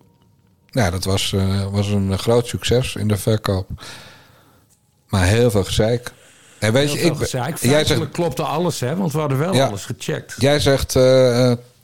Ja, 0.69 0.89
dat 0.89 1.03
was, 1.03 1.35
was 1.71 1.87
een 1.87 2.17
groot 2.19 2.47
succes 2.47 2.95
in 2.95 3.07
de 3.07 3.17
verkoop. 3.17 3.69
Maar 5.07 5.25
heel 5.25 5.51
veel 5.51 5.63
gezeik. 5.63 6.11
En 6.59 6.73
weet 6.73 6.91
je, 6.91 6.97
Heel 6.97 7.05
veel 7.07 7.15
ik, 7.15 7.21
gezeik. 7.21 7.57
jij 7.57 7.85
zegt, 7.85 8.11
klopte 8.11 8.43
alles, 8.43 8.79
hè? 8.79 8.95
Want 8.95 9.11
we 9.11 9.19
hadden 9.19 9.37
wel 9.37 9.53
Ja. 9.53 9.67
alles 9.67 9.85
gecheckt. 9.85 10.35
jij 10.37 10.59
zegt 10.59 10.95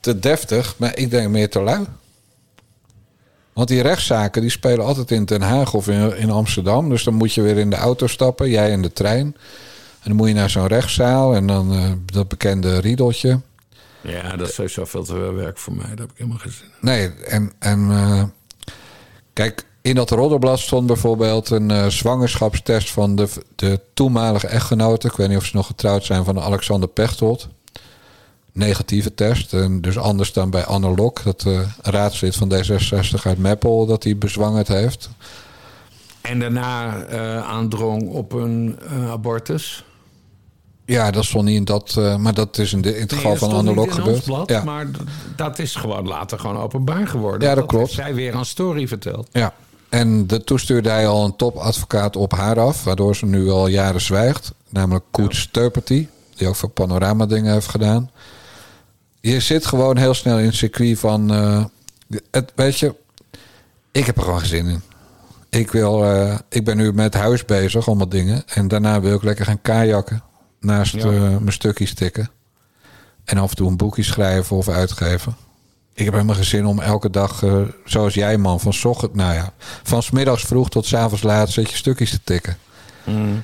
te 0.04 0.18
deftig, 0.18 0.74
maar 0.78 0.96
ik 0.96 1.10
denk 1.10 1.28
meer 1.28 1.50
te 1.50 1.60
lui. 1.60 1.84
Want 3.52 3.68
die 3.68 3.82
rechtszaken 3.82 4.40
die 4.40 4.50
spelen 4.50 4.84
altijd 4.84 5.10
in 5.10 5.24
Den 5.24 5.42
Haag 5.42 5.74
of 5.74 5.88
in, 5.88 6.16
in 6.16 6.30
Amsterdam. 6.30 6.88
Dus 6.88 7.04
dan 7.04 7.14
moet 7.14 7.34
je 7.34 7.42
weer 7.42 7.56
in 7.56 7.70
de 7.70 7.76
auto 7.76 8.06
stappen, 8.06 8.50
jij 8.50 8.70
in 8.70 8.82
de 8.82 8.92
trein. 8.92 9.26
En 10.00 10.10
dan 10.10 10.16
moet 10.16 10.28
je 10.28 10.34
naar 10.34 10.50
zo'n 10.50 10.66
rechtszaal 10.66 11.34
en 11.34 11.46
dan 11.46 11.72
eh, 11.72 11.90
dat 12.12 12.28
bekende 12.28 12.78
riedeltje. 12.78 13.40
Ja, 14.00 14.36
dat 14.36 14.48
is 14.48 14.54
sowieso 14.54 14.84
veel 14.84 15.04
te 15.04 15.14
veel 15.14 15.34
werk 15.34 15.58
voor 15.58 15.72
mij. 15.72 15.86
Daar 15.86 15.96
heb 15.96 16.10
ik 16.10 16.16
helemaal 16.16 16.40
in. 16.44 16.52
Nee, 16.80 17.08
en, 17.08 17.52
en 17.58 17.90
eh, 17.90 18.22
kijk, 19.32 19.64
in 19.82 19.94
dat 19.94 20.10
roddelblad 20.10 20.58
stond 20.58 20.86
bijvoorbeeld 20.86 21.50
een 21.50 21.70
eh, 21.70 21.86
zwangerschapstest 21.86 22.90
van 22.90 23.16
de, 23.16 23.28
de 23.56 23.80
toenmalige 23.94 24.46
echtgenote. 24.46 25.06
Ik 25.06 25.16
weet 25.16 25.28
niet 25.28 25.36
of 25.36 25.44
ze 25.44 25.56
nog 25.56 25.66
getrouwd 25.66 26.04
zijn 26.04 26.24
van 26.24 26.40
Alexander 26.40 26.88
Pechtold. 26.88 27.48
Negatieve 28.54 29.14
test. 29.14 29.52
En 29.52 29.80
dus 29.80 29.98
anders 29.98 30.32
dan 30.32 30.50
bij 30.50 30.64
Anne 30.64 30.94
Lok, 30.94 31.22
dat 31.24 31.44
eh, 31.46 31.60
raadslid 31.82 32.36
van 32.36 32.52
D66 32.54 33.22
uit 33.22 33.38
Meppel, 33.38 33.86
dat 33.86 34.04
hij 34.04 34.18
bezwangerd 34.18 34.68
heeft. 34.68 35.10
En 36.20 36.38
daarna 36.38 37.02
eh, 37.02 37.48
aandrong 37.48 38.08
op 38.08 38.32
een 38.32 38.78
eh, 38.88 39.10
abortus. 39.10 39.84
Ja, 40.84 41.10
dat 41.10 41.24
stond 41.24 41.44
niet 41.44 41.56
in 41.56 41.64
dat, 41.64 42.00
maar 42.18 42.34
dat 42.34 42.58
is 42.58 42.72
in, 42.72 42.80
de, 42.80 42.94
in 42.94 43.02
het 43.02 43.12
geval 43.12 43.36
van 43.36 43.48
dat 43.48 43.58
Anne 43.58 43.74
Lok 43.74 43.92
gebeurd. 43.92 44.24
blad, 44.24 44.48
Ja. 44.48 44.64
Maar 44.64 44.86
dat 45.36 45.58
is 45.58 45.74
gewoon 45.74 46.06
later 46.06 46.38
gewoon 46.38 46.56
openbaar 46.56 47.08
geworden. 47.08 47.48
Ja, 47.48 47.54
dat 47.54 47.66
klopt. 47.66 47.84
heeft 47.84 47.96
zij 47.96 48.14
weer 48.14 48.34
aan 48.34 48.44
Story 48.44 48.88
verteld. 48.88 49.28
Ja, 49.32 49.54
en 49.88 50.26
de, 50.26 50.44
toen 50.44 50.58
stuurde 50.58 50.88
hij 50.88 51.06
al 51.06 51.24
een 51.24 51.36
topadvocaat 51.36 52.16
op 52.16 52.32
haar 52.32 52.60
af, 52.60 52.84
waardoor 52.84 53.16
ze 53.16 53.26
nu 53.26 53.50
al 53.50 53.66
jaren 53.66 54.00
zwijgt. 54.00 54.52
Namelijk 54.68 55.04
Koets 55.10 55.48
Turperty, 55.50 56.06
die 56.34 56.48
ook 56.48 56.56
voor 56.56 56.68
panorama 56.68 57.26
dingen 57.26 57.52
heeft 57.52 57.68
gedaan. 57.68 58.10
Je 59.32 59.40
zit 59.40 59.66
gewoon 59.66 59.96
heel 59.96 60.14
snel 60.14 60.38
in 60.38 60.44
het 60.46 60.54
circuit 60.54 60.98
van, 60.98 61.32
eh, 61.32 61.64
het, 62.30 62.52
weet 62.54 62.78
je, 62.78 62.94
ik 63.92 64.06
heb 64.06 64.16
er 64.16 64.22
gewoon 64.22 64.38
geen 64.38 64.48
zin 64.48 64.66
in. 64.66 64.82
Ik, 65.48 65.70
wil, 65.70 66.04
eh, 66.04 66.38
ik 66.48 66.64
ben 66.64 66.76
nu 66.76 66.92
met 66.92 67.14
huis 67.14 67.44
bezig, 67.44 67.86
allemaal 67.86 68.08
dingen. 68.08 68.42
En 68.46 68.68
daarna 68.68 69.00
wil 69.00 69.14
ik 69.14 69.22
lekker 69.22 69.44
gaan 69.44 69.62
kajakken. 69.62 70.22
Naast 70.60 70.94
Ja. 70.94 71.00
eh, 71.04 71.20
mijn 71.20 71.52
stukjes 71.52 71.94
tikken. 71.94 72.30
En 73.24 73.38
af 73.38 73.50
en 73.50 73.56
toe 73.56 73.68
een 73.68 73.76
boekje 73.76 74.02
schrijven 74.02 74.56
of 74.56 74.68
uitgeven. 74.68 75.36
Ik 75.94 76.04
heb 76.04 76.14
helemaal 76.14 76.34
geen 76.34 76.44
zin 76.44 76.66
om 76.66 76.80
elke 76.80 77.10
dag, 77.10 77.42
zoals 77.84 78.14
jij 78.14 78.38
man, 78.38 78.60
van 78.60 78.74
ochtend, 78.82 79.14
nou 79.14 79.34
ja, 79.34 79.52
van 79.82 80.02
's 80.02 80.10
middags 80.10 80.42
vroeg 80.42 80.68
tot 80.70 80.86
's 80.86 80.94
avonds 80.94 81.22
laat 81.22 81.50
zet 81.50 81.70
je 81.70 81.76
stukjes 81.76 82.10
te 82.10 82.20
tikken. 82.24 82.56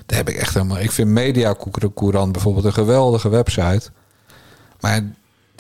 Daar 0.07 0.19
heb 0.19 0.29
ik 0.29 0.37
echt 0.37 0.55
helemaal. 0.55 0.79
Ik 0.79 0.91
vind 0.91 1.09
Media 1.09 1.55
Courant 1.95 2.33
bijvoorbeeld 2.33 2.65
een 2.65 2.73
geweldige 2.73 3.29
website. 3.29 3.91
Maar 4.81 5.03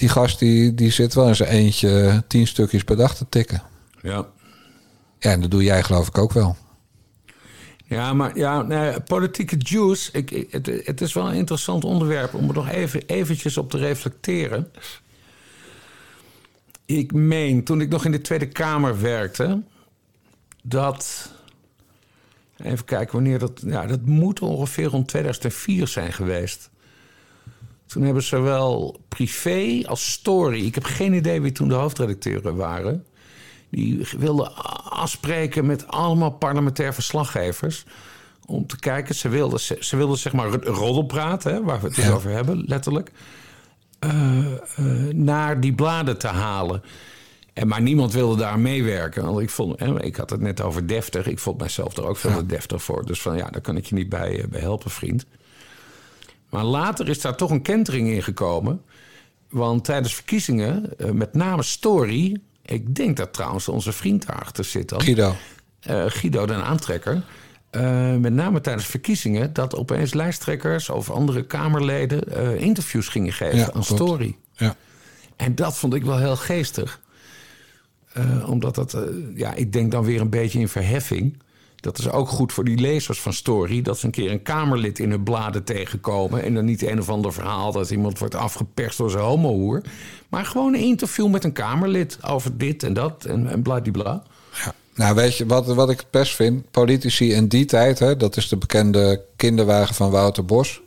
die 0.01 0.09
gast 0.09 0.39
die, 0.39 0.75
die 0.75 0.91
zit 0.91 1.15
wel 1.15 1.29
in 1.29 1.37
zijn 1.37 1.49
eentje 1.49 2.23
tien 2.27 2.47
stukjes 2.47 2.85
per 2.85 2.97
dag 2.97 3.15
te 3.17 3.27
tikken. 3.29 3.63
Ja. 4.03 4.27
Ja, 5.19 5.31
en 5.31 5.41
dat 5.41 5.51
doe 5.51 5.63
jij 5.63 5.83
geloof 5.83 6.09
ik 6.09 6.19
ook 6.19 6.33
wel. 6.33 6.57
Ja, 7.85 8.13
maar 8.15 8.37
ja, 8.39 8.63
nee, 8.63 9.01
politieke 9.01 9.57
juice. 9.59 10.11
Ik, 10.13 10.31
ik- 10.31 10.53
het, 10.53 10.67
het 10.85 11.01
is 11.01 11.13
wel 11.13 11.29
een 11.29 11.35
interessant 11.35 11.85
onderwerp 11.85 12.35
om 12.35 12.49
er 12.49 12.55
nog 12.55 12.69
even 12.69 13.03
eventjes 13.07 13.57
op 13.57 13.71
te 13.71 13.79
reflecteren. 13.79 14.73
Ik 16.87 17.13
meen, 17.13 17.65
toen 17.65 17.81
ik 17.81 17.89
nog 17.89 18.05
in 18.05 18.11
de 18.13 18.21
Tweede 18.21 18.49
Kamer 18.49 19.01
werkte, 19.01 19.63
dat. 20.63 21.31
Even 22.57 22.85
kijken 22.85 23.15
wanneer 23.15 23.39
dat. 23.39 23.63
Ja, 23.67 23.87
dat 23.87 24.05
moet 24.07 24.41
ongeveer 24.41 24.85
rond 24.87 25.09
2004 25.09 25.89
zijn 25.89 26.13
geweest. 26.13 26.70
Toen 27.91 28.03
hebben 28.03 28.23
zowel 28.23 29.01
privé 29.09 29.83
als 29.87 30.11
story. 30.13 30.67
Ik 30.67 30.75
heb 30.75 30.85
geen 30.85 31.13
idee 31.13 31.41
wie 31.41 31.53
toen 31.53 31.69
de 31.69 31.75
hoofdredacteuren 31.75 32.57
waren. 32.57 33.05
Die 33.71 34.07
wilden 34.19 34.55
afspreken 34.91 35.67
met 35.67 35.87
allemaal 35.87 36.31
parlementair 36.31 36.95
verslaggevers. 36.95 37.85
Om 38.47 38.67
te 38.67 38.79
kijken, 38.79 39.15
ze 39.15 39.29
wilden, 39.29 39.61
ze, 39.61 39.77
ze 39.81 39.97
wilden 39.97 40.19
zeg 40.19 40.33
maar 40.33 40.49
roddelpraat, 40.65 41.43
hè, 41.43 41.63
waar 41.63 41.81
we 41.81 41.87
het 41.87 41.97
dus 41.97 42.05
Ja. 42.05 42.11
over 42.13 42.31
hebben, 42.31 42.65
letterlijk. 42.67 43.11
eh, 43.99 44.53
eh, 44.77 45.15
naar 45.15 45.61
die 45.61 45.75
bladen 45.75 46.19
te 46.19 46.27
halen. 46.29 46.83
En, 47.53 47.69
maar 47.69 47.83
niemand 47.83 48.13
wilde 48.13 48.37
daar 48.37 48.59
meewerken. 48.59 49.25
Want 49.25 49.41
ik, 49.41 49.51
vond, 49.51 49.81
hè, 49.81 50.03
ik 50.03 50.17
had 50.17 50.31
het 50.31 50.41
net 50.41 50.61
over 50.61 50.87
deftig. 50.87 51.27
Ik 51.27 51.39
vond 51.39 51.59
mijzelf 51.59 51.97
er 51.97 52.07
ook 52.07 52.17
veel 52.17 52.35
te 52.37 52.47
deftig 52.47 52.83
voor. 52.83 53.07
Dus 53.07 53.23
van 53.23 53.37
ja, 53.37 53.51
daar 53.51 53.61
kan 53.61 53.77
ik 53.77 53.87
je 53.87 53.95
niet 53.95 54.09
bij, 54.09 54.41
eh, 54.41 54.49
bij 54.49 54.61
helpen, 54.61 54.91
vriend. 54.91 55.27
Maar 56.51 56.65
later 56.65 57.09
is 57.09 57.21
daar 57.21 57.37
toch 57.37 57.51
een 57.51 57.63
kentering 57.63 58.09
in 58.09 58.23
gekomen. 58.23 58.83
Want 59.49 59.85
tijdens 59.85 60.15
verkiezingen, 60.15 60.99
eh, 60.99 61.11
met 61.11 61.35
name 61.35 61.63
Story... 61.63 62.41
ik 62.63 62.95
denk 62.95 63.17
dat 63.17 63.33
trouwens 63.33 63.69
onze 63.69 63.93
vriend 63.93 64.27
daarachter 64.27 64.65
zit 64.65 64.89
dan. 64.89 65.01
Guido. 65.01 65.35
Eh, 65.81 66.05
Guido, 66.07 66.47
den 66.47 66.65
aantrekker. 66.65 67.23
Eh, 67.71 68.15
met 68.15 68.33
name 68.33 68.61
tijdens 68.61 68.87
verkiezingen... 68.87 69.53
dat 69.53 69.77
opeens 69.77 70.15
lijsttrekkers 70.15 70.89
of 70.89 71.11
andere 71.11 71.47
Kamerleden... 71.47 72.59
interviews 72.59 73.09
gingen 73.09 73.33
geven 73.33 73.59
Ja, 73.59 73.65
aan 73.65 73.71
klopt. 73.71 73.87
Story. 73.87 74.37
Ja. 74.53 74.77
En 75.37 75.55
dat 75.55 75.79
vond 75.79 75.95
ik 75.95 76.05
wel 76.05 76.19
heel 76.19 76.37
geestig. 76.37 77.01
Omdat 78.47 78.75
dat, 78.75 78.97
ja, 79.35 79.55
ik 79.55 79.73
denk 79.73 79.91
dan 79.91 80.05
weer 80.05 80.21
een 80.21 80.31
beetje 80.31 80.59
in 80.59 80.69
verheffing. 80.69 81.39
Dat 81.81 81.99
is 81.99 82.11
ook 82.11 82.29
goed 82.29 82.53
voor 82.53 82.65
die 82.65 82.79
lezers 82.79 83.21
van 83.21 83.33
Story. 83.33 83.83
Dat 83.83 83.99
ze 83.99 84.07
een 84.07 84.13
keer 84.13 84.31
een 84.31 84.43
Kamerlid 84.43 84.99
in 84.99 85.11
hun 85.11 85.23
bladen 85.23 85.65
tegenkomen. 85.65 86.43
En 86.43 86.55
dan 86.55 86.65
niet 86.65 86.83
een 86.83 86.99
of 86.99 87.09
ander 87.09 87.33
verhaal 87.33 87.73
dat 87.73 87.91
iemand 87.91 88.19
wordt 88.19 88.35
afgeperst 88.35 88.99
door 88.99 89.11
zijn 89.11 89.25
homohoer. 89.25 89.83
Maar 90.29 90.45
gewoon 90.45 90.75
een 90.75 90.81
interview 90.81 91.29
met 91.29 91.45
een 91.45 91.53
Kamerlid 91.53 92.19
over 92.25 92.59
dit 92.59 92.83
en 92.83 92.93
dat 92.93 93.25
en, 93.25 93.49
en 93.49 93.63
bladibla. 93.63 94.23
Nou, 94.95 95.15
weet 95.15 95.37
je 95.37 95.47
wat, 95.47 95.67
wat 95.67 95.91
ik 95.91 95.99
het 95.99 96.11
best 96.11 96.35
vind? 96.35 96.71
Politici 96.71 97.33
in 97.33 97.49
die 97.49 97.65
tijd, 97.65 97.99
hè, 97.99 98.17
dat 98.17 98.37
is 98.37 98.49
de 98.49 98.57
bekende 98.57 99.25
kinderwagen 99.37 99.95
van 99.95 100.11
Wouter 100.11 100.45
Bos. 100.45 100.81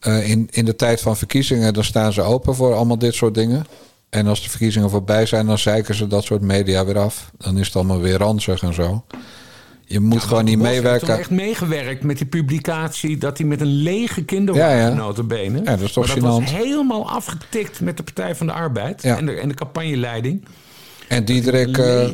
Eh, 0.00 0.30
in, 0.30 0.48
in 0.50 0.64
de 0.64 0.76
tijd 0.76 1.00
van 1.00 1.16
verkiezingen, 1.16 1.74
dan 1.74 1.84
staan 1.84 2.12
ze 2.12 2.22
open 2.22 2.54
voor 2.54 2.74
allemaal 2.74 2.98
dit 2.98 3.14
soort 3.14 3.34
dingen. 3.34 3.66
En 4.08 4.26
als 4.26 4.42
de 4.42 4.50
verkiezingen 4.50 4.90
voorbij 4.90 5.26
zijn, 5.26 5.46
dan 5.46 5.58
zeiken 5.58 5.94
ze 5.94 6.06
dat 6.06 6.24
soort 6.24 6.42
media 6.42 6.84
weer 6.84 6.98
af. 6.98 7.30
Dan 7.38 7.58
is 7.58 7.66
het 7.66 7.76
allemaal 7.76 8.00
weer 8.00 8.18
ranzig 8.18 8.62
en 8.62 8.74
zo. 8.74 9.04
Je 9.86 10.00
moet 10.00 10.22
gewoon 10.22 10.44
niet 10.44 10.58
Bos 10.58 10.66
heeft 10.66 10.82
meewerken. 10.82 11.08
toen 11.08 11.18
echt 11.18 11.30
meegewerkt 11.30 12.02
met 12.02 12.18
die 12.18 12.26
publicatie... 12.26 13.16
dat 13.16 13.38
hij 13.38 13.46
met 13.46 13.60
een 13.60 13.82
lege 13.82 14.24
kinderwagen 14.24 14.76
Ja, 14.76 14.88
ja. 14.88 14.94
Ja, 15.64 15.70
dat 15.76 15.80
is 15.80 15.92
toch 15.92 16.06
maar 16.06 16.14
dat 16.14 16.40
was 16.40 16.50
helemaal 16.50 17.10
afgetikt 17.10 17.80
met 17.80 17.96
de 17.96 18.02
Partij 18.02 18.34
van 18.34 18.46
de 18.46 18.52
Arbeid... 18.52 19.04
En, 19.04 19.26
de, 19.26 19.32
en 19.32 19.48
de 19.48 19.54
campagneleiding. 19.54 20.44
En 21.08 21.24
Diederik 21.24 21.78
eh, 21.78 22.08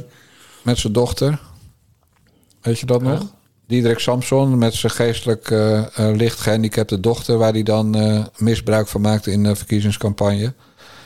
met 0.62 0.78
zijn 0.78 0.92
dochter. 0.92 1.40
Weet 2.60 2.78
je 2.78 2.86
dat 2.86 3.02
nog? 3.02 3.26
Diederik 3.66 3.98
Samson 3.98 4.58
met 4.58 4.74
zijn 4.74 4.92
geestelijk 4.92 5.50
eh, 5.50 5.78
eh, 5.78 6.16
licht 6.16 6.40
gehandicapte 6.40 7.00
dochter... 7.00 7.38
waar 7.38 7.52
hij 7.52 7.62
dan 7.62 7.96
misbruik 8.36 8.88
van 8.88 9.00
maakte 9.00 9.30
in 9.32 9.42
de 9.42 9.56
verkiezingscampagne. 9.56 10.54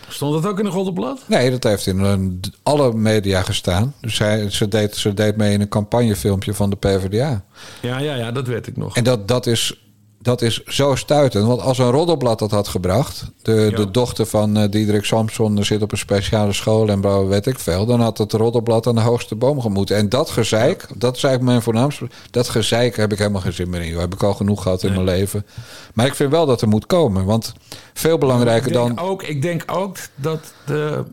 Stond 0.08 0.42
dat 0.42 0.52
ook 0.52 0.58
in 0.58 0.66
een 0.66 0.72
Roddelblad? 0.72 1.22
Nee, 1.26 1.50
dat 1.50 1.62
heeft 1.62 1.86
in 1.86 2.00
eh, 2.00 2.50
alle 2.62 2.92
media 2.92 3.42
gestaan. 3.42 3.94
Dus 4.00 4.18
hij, 4.18 4.50
ze, 4.50 4.68
deed, 4.68 4.96
ze 4.96 5.14
deed 5.14 5.36
mee 5.36 5.52
in 5.52 5.60
een 5.60 5.68
campagnefilmpje 5.68 6.54
van 6.54 6.70
de 6.70 6.76
PvdA. 6.76 7.44
Ja, 7.80 7.98
ja, 7.98 8.14
ja, 8.14 8.32
dat 8.32 8.46
weet 8.46 8.66
ik 8.66 8.76
nog. 8.76 8.96
En 8.96 9.04
dat, 9.04 9.28
dat, 9.28 9.46
is, 9.46 9.83
dat 10.24 10.42
is 10.42 10.64
zo 10.64 10.94
stuitend. 10.94 11.46
Want 11.46 11.60
als 11.60 11.78
een 11.78 11.90
roddelblad 11.90 12.38
dat 12.38 12.50
had 12.50 12.68
gebracht... 12.68 13.24
de, 13.42 13.72
de 13.74 13.90
dochter 13.90 14.26
van 14.26 14.56
eh, 14.56 14.70
Diederik 14.70 15.04
Samson 15.04 15.64
zit 15.64 15.82
op 15.82 15.92
een 15.92 15.98
speciale 15.98 16.52
school... 16.52 16.88
en 16.88 17.00
bla, 17.00 17.24
weet 17.24 17.46
ik 17.46 17.58
veel... 17.58 17.86
dan 17.86 18.00
had 18.00 18.18
het 18.18 18.32
roddelblad 18.32 18.86
aan 18.86 18.94
de 18.94 19.00
hoogste 19.00 19.34
boom 19.34 19.60
gemoeten. 19.60 19.96
En 19.96 20.08
dat 20.08 20.30
gezeik, 20.30 20.86
dat 20.96 21.16
is 21.16 21.22
eigenlijk 21.22 21.42
mijn 21.42 21.62
voornaamste... 21.62 22.08
dat 22.30 22.48
gezeik 22.48 22.96
heb 22.96 23.12
ik 23.12 23.18
helemaal 23.18 23.40
geen 23.40 23.52
zin 23.52 23.70
meer 23.70 23.80
in. 23.80 23.88
joh. 23.88 24.00
Heb 24.00 24.14
ik 24.14 24.22
al 24.22 24.34
genoeg 24.34 24.62
gehad 24.62 24.82
in 24.82 24.92
mijn 24.92 25.04
leven. 25.04 25.46
Maar 25.94 26.06
ik 26.06 26.14
vind 26.14 26.30
wel 26.30 26.46
dat 26.46 26.62
er 26.62 26.68
moet 26.68 26.86
komen. 26.86 27.24
Want 27.24 27.54
veel 27.94 28.18
belangrijker 28.18 28.66
ik 28.66 28.72
dan... 28.72 28.98
Ook, 28.98 29.22
ik 29.22 29.42
denk 29.42 29.62
ook 29.66 29.96
dat 30.14 30.54
de, 30.66 31.04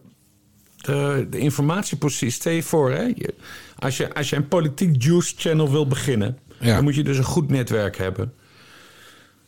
de, 0.78 1.28
de 1.30 1.38
informatiepositie... 1.38 2.32
Stel 2.32 2.54
je 2.54 2.64
voor, 2.64 2.92
hè, 2.92 3.12
als, 3.80 3.98
je, 3.98 4.14
als 4.14 4.30
je 4.30 4.36
een 4.36 4.48
politiek 4.48 5.04
juice 5.04 5.34
channel 5.38 5.72
wil 5.72 5.88
beginnen... 5.88 6.38
Ja. 6.60 6.76
dan 6.76 6.84
moet 6.84 6.96
je 6.96 7.04
dus 7.04 7.18
een 7.18 7.24
goed 7.24 7.50
netwerk 7.50 7.98
hebben. 7.98 8.34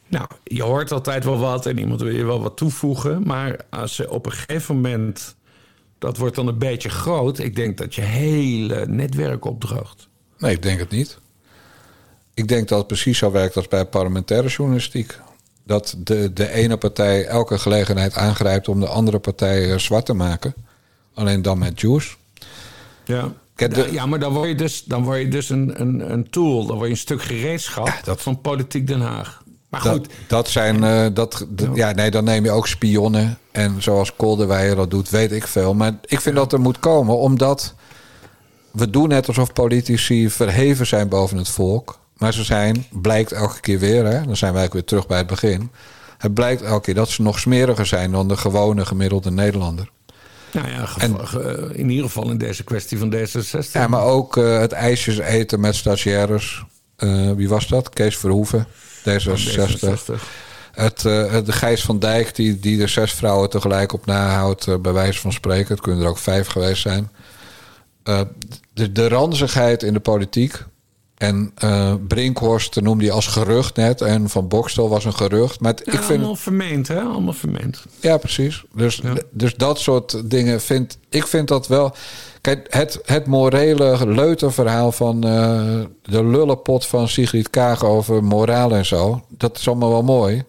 Nou, 0.07 0.27
je 0.43 0.63
hoort 0.63 0.91
altijd 0.91 1.23
wel 1.23 1.37
wat 1.37 1.65
en 1.65 1.79
iemand 1.79 2.01
wil 2.01 2.15
je 2.15 2.23
wel 2.25 2.41
wat 2.41 2.57
toevoegen. 2.57 3.23
Maar 3.27 3.59
als 3.69 3.95
ze 3.95 4.09
op 4.09 4.25
een 4.25 4.31
gegeven 4.31 4.75
moment... 4.75 5.35
dat 5.99 6.17
wordt 6.17 6.35
dan 6.35 6.47
een 6.47 6.57
beetje 6.57 6.89
groot... 6.89 7.39
ik 7.39 7.55
denk 7.55 7.77
dat 7.77 7.95
je 7.95 8.01
hele 8.01 8.85
netwerk 8.85 9.45
opdroogt. 9.45 10.07
Nee, 10.37 10.51
ik 10.51 10.61
denk 10.61 10.79
het 10.79 10.89
niet. 10.89 11.19
Ik 12.33 12.47
denk 12.47 12.67
dat 12.67 12.77
het 12.77 12.87
precies 12.87 13.17
zo 13.17 13.31
werkt 13.31 13.55
als 13.55 13.67
bij 13.67 13.85
parlementaire 13.85 14.47
journalistiek. 14.47 15.19
Dat 15.65 15.95
de, 15.97 16.33
de 16.33 16.49
ene 16.51 16.77
partij 16.77 17.25
elke 17.25 17.57
gelegenheid 17.57 18.15
aangrijpt 18.15 18.67
om 18.67 18.79
de 18.79 18.87
andere 18.87 19.19
partij 19.19 19.71
eh, 19.71 19.77
zwart 19.77 20.05
te 20.05 20.13
maken. 20.13 20.53
Alleen 21.13 21.41
dan 21.41 21.57
met 21.57 21.81
juice. 21.81 22.15
Ja. 23.05 23.33
De- 23.55 23.87
ja, 23.91 24.05
maar 24.05 24.19
dan 24.19 24.33
word 24.33 24.47
je 24.47 24.55
dus, 24.55 24.83
dan 24.83 25.03
word 25.03 25.19
je 25.19 25.27
dus 25.27 25.49
een, 25.49 25.81
een, 25.81 26.11
een 26.11 26.29
tool. 26.29 26.65
Dan 26.65 26.75
word 26.75 26.87
je 26.87 26.93
een 26.93 26.99
stuk 26.99 27.21
gereedschap 27.21 27.89
van 28.05 28.41
politiek 28.41 28.87
Den 28.87 29.01
Haag. 29.01 29.43
Maar 29.81 29.81
goed, 29.91 30.05
Dat, 30.05 30.09
dat 30.27 30.49
zijn, 30.49 30.83
eh, 30.83 31.05
dat, 31.13 31.45
ja, 31.73 31.91
nee, 31.91 32.11
dan 32.11 32.23
neem 32.23 32.43
je 32.43 32.51
ook 32.51 32.67
spionnen. 32.67 33.37
En 33.51 33.75
zoals 33.81 34.15
Kolderweijer 34.15 34.75
dat 34.75 34.89
doet, 34.91 35.09
weet 35.09 35.31
ik 35.31 35.47
veel. 35.47 35.73
Maar 35.73 35.91
ik 36.05 36.21
vind 36.21 36.35
dat 36.35 36.53
er 36.53 36.59
moet 36.59 36.79
komen, 36.79 37.17
omdat 37.17 37.73
we 38.71 38.89
doen 38.89 39.07
net 39.07 39.27
alsof 39.27 39.53
politici 39.53 40.29
verheven 40.29 40.87
zijn 40.87 41.07
boven 41.09 41.37
het 41.37 41.49
volk. 41.49 41.99
Maar 42.17 42.33
ze 42.33 42.43
zijn, 42.43 42.85
blijkt 42.91 43.31
elke 43.31 43.59
keer 43.59 43.79
weer, 43.79 44.05
hè, 44.05 44.25
dan 44.25 44.37
zijn 44.37 44.53
wij 44.53 44.63
ook 44.65 44.73
weer 44.73 44.83
terug 44.83 45.07
bij 45.07 45.17
het 45.17 45.27
begin. 45.27 45.71
Het 46.17 46.33
blijkt 46.33 46.61
elke 46.61 46.81
keer 46.81 46.93
dat 46.95 47.09
ze 47.09 47.21
nog 47.21 47.39
smeriger 47.39 47.85
zijn 47.85 48.11
dan 48.11 48.27
de 48.27 48.37
gewone 48.37 48.85
gemiddelde 48.85 49.31
Nederlander. 49.31 49.89
nou 50.51 50.67
ja, 50.69 50.85
ge- 50.85 51.69
in 51.73 51.89
ieder 51.89 52.05
geval 52.05 52.29
in 52.29 52.37
deze 52.37 52.63
kwestie 52.63 52.97
van 52.97 53.13
D66. 53.15 53.71
Ja, 53.71 53.87
maar 53.87 54.03
ook 54.03 54.37
eh, 54.37 54.59
het 54.59 54.71
ijsjes 54.71 55.17
eten 55.17 55.59
met 55.59 55.75
stagiaires. 55.75 56.63
Eh, 56.95 57.31
wie 57.31 57.49
was 57.49 57.67
dat? 57.67 57.89
Kees 57.89 58.17
Verhoeven, 58.17 58.67
D66. 59.09 59.79
D66. 59.79 60.13
Het, 60.71 61.05
eh, 61.05 61.31
het- 61.31 61.45
de 61.45 61.51
Gijs 61.51 61.81
van 61.83 61.99
Dijk, 61.99 62.35
die, 62.35 62.59
die 62.59 62.81
er 62.81 62.89
zes 62.89 63.13
vrouwen 63.13 63.49
tegelijk 63.49 63.93
op 63.93 64.05
nahoudt, 64.05 64.67
eh, 64.67 64.75
bij 64.77 64.91
wijze 64.93 65.19
van 65.19 65.31
spreken. 65.33 65.73
Het 65.73 65.81
kunnen 65.83 66.01
er 66.03 66.09
ook 66.09 66.17
vijf 66.17 66.47
geweest 66.47 66.81
zijn. 66.81 67.09
Eh, 68.03 68.21
de, 68.73 68.91
de 68.91 69.07
ranzigheid 69.07 69.83
in 69.83 69.93
de 69.93 69.99
politiek. 69.99 70.63
En 71.17 71.53
Brinkhorst 72.07 72.81
noemde 72.81 73.03
hij 73.05 73.13
als 73.13 73.27
gerucht 73.27 73.75
net. 73.75 74.01
En 74.01 74.29
Van 74.29 74.47
Bokstel 74.47 74.89
was 74.89 75.05
een 75.05 75.13
gerucht. 75.15 75.59
Maar 75.59 75.71
het- 75.73 75.81
Ja, 75.85 75.93
ik 75.93 75.99
vind, 76.01 76.17
allemaal 76.19 76.35
vermeend, 76.35 76.87
hè? 76.87 76.99
Allemaal 77.01 77.33
vermeend. 77.33 77.85
ja, 77.99 78.17
precies. 78.17 78.63
Dus, 78.75 79.01
dus 79.31 79.55
dat 79.55 79.79
soort 79.79 80.29
dingen 80.29 80.61
vind 80.61 80.97
ik 81.09 81.27
vind 81.27 81.47
dat 81.47 81.67
wel. 81.67 81.95
Kijk, 82.43 82.67
het, 82.69 82.99
het 83.05 83.25
morele 83.25 84.07
leuterverhaal 84.07 84.91
van 84.91 85.23
eh, 85.23 85.81
de 86.01 86.25
lullenpot 86.25 86.85
van 86.85 87.07
Sigrid 87.07 87.49
Kaag 87.49 87.85
over 87.85 88.23
moraal 88.23 88.75
en 88.75 88.85
zo, 88.85 89.23
dat 89.29 89.57
is 89.57 89.67
allemaal 89.67 89.89
wel 89.89 90.03
mooi. 90.03 90.43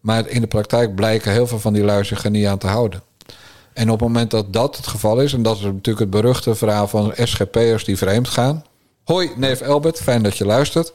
Maar 0.00 0.28
in 0.28 0.40
de 0.40 0.46
praktijk 0.46 0.94
blijken 0.94 1.32
heel 1.32 1.46
veel 1.46 1.58
van 1.58 1.72
die 1.72 1.84
lui 1.84 2.04
zich 2.04 2.24
er 2.24 2.30
niet 2.30 2.46
aan 2.46 2.58
te 2.58 2.66
houden. 2.66 3.02
En 3.72 3.90
op 3.90 4.00
het 4.00 4.08
moment 4.08 4.30
dat 4.30 4.52
dat 4.52 4.76
het 4.76 4.86
geval 4.86 5.20
is, 5.20 5.32
en 5.32 5.42
dat 5.42 5.56
is 5.56 5.62
natuurlijk 5.62 5.98
het 5.98 6.10
beruchte 6.10 6.54
verhaal 6.54 6.88
van 6.88 7.12
SGP'ers 7.16 7.84
die 7.84 7.96
vreemd 7.96 8.28
gaan. 8.28 8.64
Hoi, 9.04 9.30
neef 9.36 9.60
Elbert, 9.60 10.00
fijn 10.00 10.22
dat 10.22 10.36
je 10.36 10.46
luistert. 10.46 10.92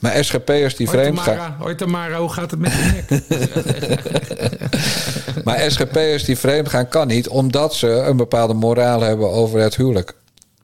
Maar 0.00 0.24
SGP'ers 0.24 0.76
die 0.76 0.88
vreemd 0.88 1.20
gaan. 1.20 1.56
Hoi 1.58 1.74
Tamara, 1.74 2.18
hoe 2.18 2.32
gaat 2.32 2.50
het 2.50 2.60
met 2.60 2.72
je 2.72 3.04
nek? 3.08 3.22
Maar 5.44 5.70
SGP'ers 5.70 6.24
die 6.24 6.38
vreemd 6.38 6.68
gaan 6.68 6.88
kan 6.88 7.06
niet, 7.06 7.28
omdat 7.28 7.74
ze 7.74 7.88
een 7.88 8.16
bepaalde 8.16 8.54
moraal 8.54 9.00
hebben 9.00 9.30
over 9.30 9.60
het 9.60 9.76
huwelijk. 9.76 10.14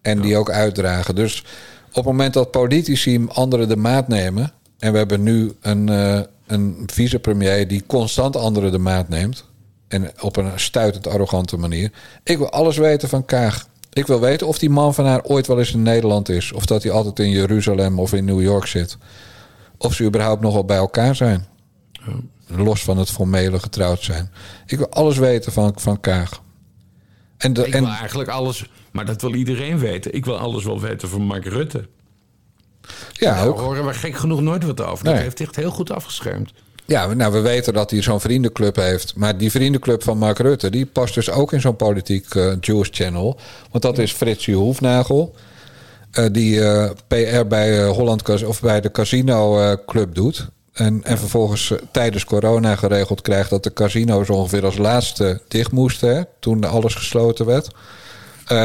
En 0.02 0.20
die 0.20 0.36
ook 0.36 0.50
uitdragen. 0.50 1.14
Dus 1.14 1.44
op 1.88 1.94
het 1.94 2.04
moment 2.04 2.34
dat 2.34 2.50
politici 2.50 3.26
anderen 3.28 3.68
de 3.68 3.76
maat 3.76 4.09
nemen. 4.09 4.52
En 4.78 4.92
we 4.92 4.98
hebben 4.98 5.22
nu 5.22 5.52
een, 5.60 5.88
eh, 5.88 6.20
een 6.46 6.82
vicepremier 6.86 7.68
die 7.68 7.84
constant 7.86 8.36
anderen 8.36 8.72
de 8.72 8.78
maat 8.78 9.09
neemt. 9.09 9.44
En 9.88 10.10
op 10.20 10.36
een 10.36 10.50
stuitend 10.54 11.06
arrogante 11.06 11.56
manier. 11.56 11.90
Ik 12.24 12.38
wil 12.38 12.50
alles 12.50 12.76
weten 12.76 13.09
van 13.09 13.24
Kaag. 13.24 13.66
Ik 13.93 14.06
wil 14.06 14.20
weten 14.20 14.47
of 14.47 14.59
die 14.59 14.70
man 14.70 14.94
van 14.94 15.06
haar 15.06 15.23
ooit 15.23 15.47
wel 15.47 15.59
eens 15.59 15.73
in 15.73 15.82
Nederland 15.82 16.28
is. 16.28 16.52
Of 16.52 16.66
dat 16.66 16.82
hij 16.82 16.93
altijd 16.93 17.19
in 17.19 17.31
Jeruzalem 17.31 17.98
of 17.98 18.12
in 18.12 18.24
New 18.24 18.43
York 18.43 18.66
zit. 18.66 18.97
Of 19.78 19.94
ze 19.94 20.05
überhaupt 20.05 20.40
nog 20.43 20.52
wel 20.52 20.64
bij 20.64 20.77
elkaar 20.77 21.14
zijn. 21.16 21.47
Los 22.47 22.82
van 22.85 22.98
het 22.98 23.10
formele 23.10 23.59
getrouwd 23.59 24.02
zijn. 24.02 24.31
Ik 24.66 24.78
wil 24.78 24.89
alles 24.89 25.16
weten 25.19 25.52
van, 25.52 25.73
van 25.77 26.01
Kaag. 26.01 26.43
En, 27.36 27.52
de, 27.52 27.66
ik 27.66 27.74
en 27.74 27.85
wil 27.85 27.93
eigenlijk 27.93 28.31
alles, 28.31 28.66
maar 28.93 29.05
dat 29.06 29.20
wil 29.20 29.35
iedereen 29.35 29.78
weten. 29.78 30.14
Ik 30.14 30.24
wil 30.24 30.39
alles 30.39 30.64
wel 30.64 30.81
weten 30.81 31.09
van 31.09 31.23
Mark 31.23 31.44
Rutte. 31.47 31.89
ja, 33.12 33.35
Daar 33.35 33.47
ook. 33.47 33.59
horen 33.60 33.86
we 33.86 33.94
gek 33.94 34.16
genoeg 34.16 34.40
nooit 34.40 34.64
wat 34.64 34.81
over. 34.81 35.05
Nee. 35.05 35.14
Dat 35.14 35.23
heeft 35.23 35.40
echt 35.40 35.56
heel 35.56 35.70
goed 35.70 35.90
afgeschermd. 35.90 36.52
Ja, 36.86 37.14
nou, 37.14 37.32
we 37.32 37.40
weten 37.40 37.72
dat 37.72 37.90
hij 37.90 38.02
zo'n 38.02 38.20
vriendenclub 38.20 38.76
heeft. 38.76 39.16
Maar 39.16 39.38
die 39.38 39.50
vriendenclub 39.50 40.02
van 40.02 40.18
Mark 40.18 40.38
Rutte... 40.38 40.70
die 40.70 40.86
past 40.86 41.14
dus 41.14 41.30
ook 41.30 41.52
in 41.52 41.60
zo'n 41.60 41.76
politiek 41.76 42.34
eh 42.34 42.52
Jewish 42.60 42.88
channel. 42.90 43.38
Want 43.70 43.82
dat 43.82 43.98
is 43.98 44.12
Fritsie 44.12 44.54
Hoefnagel... 44.54 45.34
eh, 46.10 46.26
die 46.32 46.64
eh, 46.64 46.90
PR 47.06 47.46
bij, 47.46 47.86
Holland 47.86 48.44
of 48.44 48.60
bij 48.60 48.80
de 48.80 48.90
Casino 48.90 49.76
Club 49.86 50.14
doet. 50.14 50.48
En, 50.72 51.04
en 51.04 51.18
vervolgens 51.18 51.72
tijdens 51.90 52.24
corona 52.24 52.76
geregeld 52.76 53.20
krijgt... 53.20 53.50
dat 53.50 53.62
de 53.62 53.72
casino's 53.72 54.28
ongeveer 54.30 54.64
als 54.64 54.76
laatste 54.76 55.40
dicht 55.48 55.72
moesten... 55.72 56.16
Hè, 56.16 56.22
toen 56.40 56.64
alles 56.64 56.94
gesloten 56.94 57.46
werd. 57.46 57.70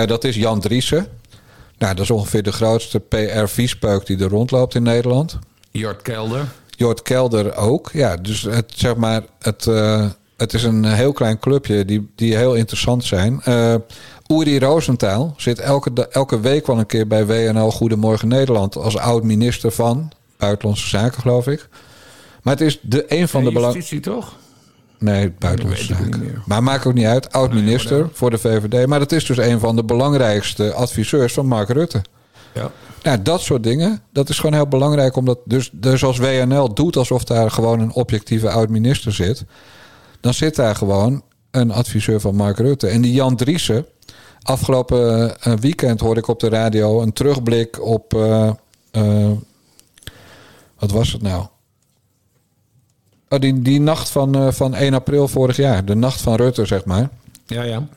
Dat 0.07 0.23
is 0.23 0.35
Jan 0.35 0.59
Driessen. 0.59 1.07
Nou, 1.77 1.93
dat 1.95 2.03
is 2.03 2.11
ongeveer 2.11 2.43
de 2.43 2.51
grootste 2.51 2.99
PR-viespeuk 2.99 4.05
die 4.05 4.19
er 4.19 4.29
rondloopt 4.29 4.75
in 4.75 4.83
Nederland. 4.83 5.39
Jort 5.71 6.01
Kelder. 6.01 6.47
Jort 6.77 7.01
Kelder 7.01 7.55
ook. 7.55 7.89
Ja, 7.93 8.15
dus 8.15 8.41
het, 8.41 8.73
zeg 8.75 8.95
maar, 8.95 9.23
het, 9.39 9.67
eh, 9.67 10.05
het 10.37 10.53
is 10.53 10.63
een 10.63 10.85
heel 10.85 11.11
klein 11.11 11.39
clubje 11.39 11.85
die, 11.85 12.11
die 12.15 12.35
heel 12.35 12.53
interessant 12.53 13.03
zijn. 13.03 13.41
Eh 13.43 13.75
Uri 14.27 14.59
Rosenthal 14.59 15.33
zit 15.37 15.59
elke, 15.59 16.07
elke 16.07 16.39
week 16.39 16.67
wel 16.67 16.79
een 16.79 16.85
keer 16.85 17.07
bij 17.07 17.25
WNL 17.25 17.71
Goedemorgen 17.71 18.27
Nederland 18.27 18.75
als 18.75 18.97
oud-minister 18.97 19.71
van 19.71 20.11
Buitenlandse 20.37 20.87
Zaken, 20.87 21.21
geloof 21.21 21.47
ik. 21.47 21.69
Maar 22.43 22.53
het 22.53 22.61
is 22.61 22.79
de, 22.81 23.05
een 23.07 23.27
van 23.27 23.43
de 23.43 23.51
belangrijkste. 23.51 23.99
Toch? 23.99 24.35
Nee, 24.99 25.31
buitenlandse 25.39 25.85
zaken. 25.85 26.41
Maar 26.45 26.63
maakt 26.63 26.85
ook 26.85 26.93
niet 26.93 27.05
uit. 27.05 27.31
Oud-minister 27.31 28.09
voor 28.13 28.29
de 28.29 28.37
VVD. 28.37 28.87
Maar 28.87 28.99
dat 28.99 29.11
is 29.11 29.25
dus 29.25 29.37
een 29.37 29.59
van 29.59 29.75
de 29.75 29.83
belangrijkste 29.83 30.73
adviseurs 30.73 31.33
van 31.33 31.45
Mark 31.45 31.69
Rutte. 31.69 32.01
Ja. 32.57 32.71
Nou, 33.03 33.21
dat 33.21 33.41
soort 33.41 33.63
dingen, 33.63 34.01
dat 34.11 34.29
is 34.29 34.39
gewoon 34.39 34.53
heel 34.55 34.67
belangrijk. 34.67 35.15
Omdat 35.15 35.39
dus, 35.45 35.69
dus 35.73 36.03
als 36.03 36.17
WNL 36.17 36.73
doet 36.73 36.97
alsof 36.97 37.23
daar 37.23 37.51
gewoon 37.51 37.79
een 37.79 37.93
objectieve 37.93 38.49
oud-minister 38.49 39.13
zit... 39.13 39.45
dan 40.19 40.33
zit 40.33 40.55
daar 40.55 40.75
gewoon 40.75 41.23
een 41.51 41.71
adviseur 41.71 42.19
van 42.19 42.35
Mark 42.35 42.57
Rutte. 42.57 42.87
En 42.87 43.01
die 43.01 43.13
Jan 43.13 43.35
Driessen, 43.35 43.85
afgelopen 44.41 45.35
eh, 45.41 45.53
weekend 45.53 45.99
hoorde 45.99 46.19
ik 46.19 46.27
op 46.27 46.39
de 46.39 46.49
radio... 46.49 47.01
een 47.01 47.13
terugblik 47.13 47.85
op... 47.85 48.13
eh, 48.13 48.49
eh, 48.91 49.31
wat 50.79 50.91
was 50.91 51.11
het 51.11 51.21
nou? 51.21 51.45
Oh, 53.29 53.39
die, 53.39 53.61
die 53.61 53.79
nacht 53.79 54.09
van, 54.09 54.53
van 54.53 54.75
1 54.75 54.93
april 54.93 55.27
vorig 55.27 55.57
jaar. 55.57 55.85
De 55.85 55.95
nacht 55.95 56.21
van 56.21 56.35
Rutte, 56.35 56.65
zeg 56.65 56.85
maar. 56.85 57.09
Ja, 57.45 57.63
ja. 57.63 57.87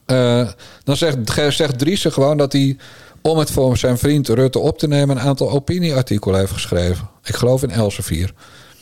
Dan 0.84 0.96
zegt, 0.96 1.18
zegt 1.48 1.78
Driessen 1.78 2.12
gewoon 2.12 2.36
dat 2.36 2.52
hij, 2.52 2.76
om 3.22 3.38
het 3.38 3.50
voor 3.50 3.76
zijn 3.76 3.98
vriend 3.98 4.28
Rutte 4.28 4.58
op 4.58 4.78
te 4.78 4.88
nemen, 4.88 5.16
een 5.16 5.22
aantal 5.22 5.50
opinieartikelen 5.50 6.38
heeft 6.38 6.52
geschreven. 6.52 7.08
Ik 7.24 7.34
geloof 7.34 7.62
in 7.62 7.70
Elsevier. 7.70 8.34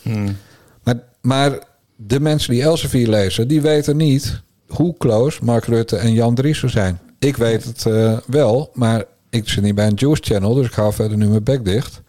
Hmm. 0.03 0.37
Maar, 0.83 1.01
maar 1.21 1.59
de 1.97 2.21
mensen 2.21 2.53
die 2.53 2.63
Elsevier 2.63 3.09
lezen, 3.09 3.49
die 3.49 3.61
weten 3.61 3.97
niet 3.97 4.43
hoe 4.67 4.95
close 4.99 5.45
Mark 5.45 5.65
Rutte 5.65 5.97
en 5.97 6.13
Jan 6.13 6.35
Driessen 6.35 6.71
zijn. 6.71 7.01
Ik 7.19 7.37
weet 7.37 7.65
het 7.65 7.87
eh, 7.87 8.17
wel, 8.27 8.71
maar 8.75 9.05
ik 9.31 9.49
zit 9.49 9.63
niet 9.63 9.75
bij 9.75 9.87
een 9.87 9.95
Juice 9.95 10.23
Channel, 10.23 10.55
dus 10.55 10.67
ik 10.67 10.73
hou 10.73 10.93
verder 10.93 11.17
nu 11.17 11.29
mijn 11.29 11.43
bek 11.43 11.65
dicht. 11.65 12.03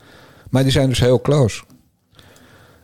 Maar 0.50 0.64
die 0.64 0.72
zijn 0.72 0.90
dus 0.90 1.00
heel 1.00 1.22
close. 1.22 1.64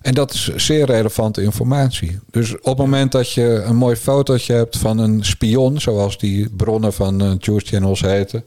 En 0.01 0.13
dat 0.13 0.34
is 0.34 0.55
zeer 0.55 0.85
relevante 0.85 1.41
informatie. 1.43 2.19
Dus 2.31 2.57
op 2.57 2.63
het 2.63 2.77
moment 2.77 3.11
dat 3.11 3.31
je 3.31 3.63
een 3.65 3.76
mooi 3.76 3.95
fotootje 3.95 4.53
hebt 4.53 4.77
van 4.77 4.97
een 4.97 5.26
spion, 5.26 5.81
zoals 5.81 6.17
die 6.17 6.49
bronnen 6.49 6.93
van 6.93 7.23
uh, 7.23 7.31
Juice 7.39 7.65
Channels 7.65 8.01
heten, 8.01 8.43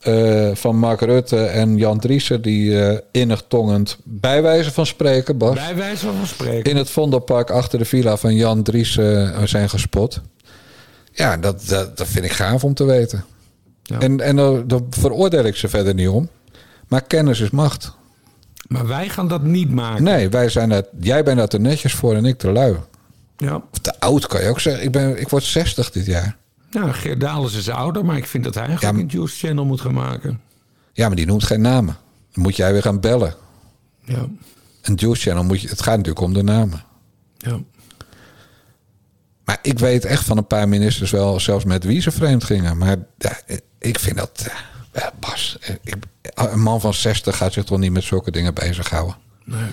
eh, 0.00 0.50
van 0.54 0.76
Mark 0.76 1.00
Rutte 1.00 1.44
en 1.44 1.76
Jan 1.76 1.98
Driessen, 1.98 2.42
die 2.42 2.80
eh, 2.80 2.98
innig 3.10 3.44
tongend 3.48 3.98
bij 4.04 4.42
wijze 4.42 4.72
van 4.72 4.86
spreken, 4.86 5.38
Bas, 5.38 5.54
Bij 5.54 5.76
wijze 5.76 6.06
van 6.06 6.26
spreken. 6.26 6.70
in 6.70 6.76
het 6.76 6.90
Vondelpark 6.90 7.50
achter 7.50 7.78
de 7.78 7.84
villa 7.84 8.16
van 8.16 8.34
Jan 8.34 8.62
Driessen 8.62 9.34
eh, 9.34 9.42
zijn 9.44 9.68
gespot. 9.68 10.20
Ja, 11.12 11.36
dat, 11.36 11.66
dat, 11.68 11.96
dat 11.96 12.06
vind 12.06 12.24
ik 12.24 12.32
gaaf 12.32 12.64
om 12.64 12.74
te 12.74 12.84
weten. 12.84 13.24
En, 13.98 14.20
en 14.20 14.36
daar, 14.36 14.66
daar 14.66 14.80
veroordeel 14.90 15.44
ik 15.44 15.56
ze 15.56 15.68
verder 15.68 15.94
niet 15.94 16.08
om. 16.08 16.28
Maar 16.88 17.02
kennis 17.02 17.40
is 17.40 17.50
macht. 17.50 17.94
Maar 18.68 18.86
wij 18.86 19.08
gaan 19.08 19.28
dat 19.28 19.42
niet 19.42 19.70
maken. 19.70 20.04
Nee, 20.04 20.28
wij 20.28 20.48
zijn 20.48 20.68
dat, 20.68 20.88
jij 21.00 21.22
bent 21.24 21.38
daar 21.38 21.48
te 21.48 21.58
netjes 21.58 21.92
voor 21.92 22.14
en 22.14 22.24
ik 22.24 22.38
te 22.38 22.50
lui. 22.52 22.76
Ja. 23.36 23.62
Of 23.72 23.78
te 23.78 24.00
oud 24.00 24.26
kan 24.26 24.42
je 24.42 24.48
ook 24.48 24.60
zeggen. 24.60 24.84
Ik, 24.84 24.92
ben, 24.92 25.20
ik 25.20 25.28
word 25.28 25.44
60 25.44 25.90
dit 25.90 26.06
jaar. 26.06 26.36
Nou, 26.80 26.92
Geert 26.92 27.20
Dales 27.20 27.54
is 27.54 27.68
ouder, 27.68 28.04
maar 28.04 28.16
ik 28.16 28.26
vind 28.26 28.44
dat 28.44 28.54
hij 28.54 28.66
eigenlijk 28.66 28.98
een 28.98 29.06
Juice 29.18 29.46
Channel 29.46 29.64
moet 29.64 29.80
gaan 29.80 29.94
maken. 29.94 30.40
Ja, 30.92 31.06
maar 31.06 31.16
die 31.16 31.26
noemt 31.26 31.44
geen 31.44 31.60
namen. 31.60 31.96
Dan 32.32 32.42
moet 32.42 32.56
jij 32.56 32.72
weer 32.72 32.82
gaan 32.82 33.00
bellen. 33.00 33.34
Ja. 34.04 34.26
Een 34.82 34.94
Juice 34.94 35.22
Channel 35.22 35.44
moet 35.44 35.60
je... 35.60 35.68
Het 35.68 35.82
gaat 35.82 35.96
natuurlijk 35.96 36.24
om 36.24 36.32
de 36.32 36.42
namen. 36.42 36.82
Ja. 37.36 37.58
Maar 39.44 39.58
ik 39.62 39.78
weet 39.78 40.04
echt 40.04 40.24
van 40.24 40.36
een 40.36 40.46
paar 40.46 40.68
ministers 40.68 41.10
wel 41.10 41.40
zelfs 41.40 41.64
met 41.64 41.84
wie 41.84 42.00
ze 42.00 42.10
vreemd 42.10 42.44
gingen. 42.44 42.78
Maar 42.78 42.96
ja, 43.18 43.40
ik 43.78 43.98
vind 43.98 44.16
dat... 44.16 44.46
eh, 44.92 45.06
Bas, 45.20 45.56
eh, 45.60 45.74
ik, 45.82 45.94
een 46.34 46.60
man 46.62 46.80
van 46.80 46.94
60 46.94 47.36
gaat 47.36 47.52
zich 47.52 47.64
toch 47.64 47.78
niet 47.78 47.92
met 47.92 48.04
zulke 48.04 48.30
dingen 48.30 48.54
bezighouden. 48.54 49.16
Nee. 49.44 49.70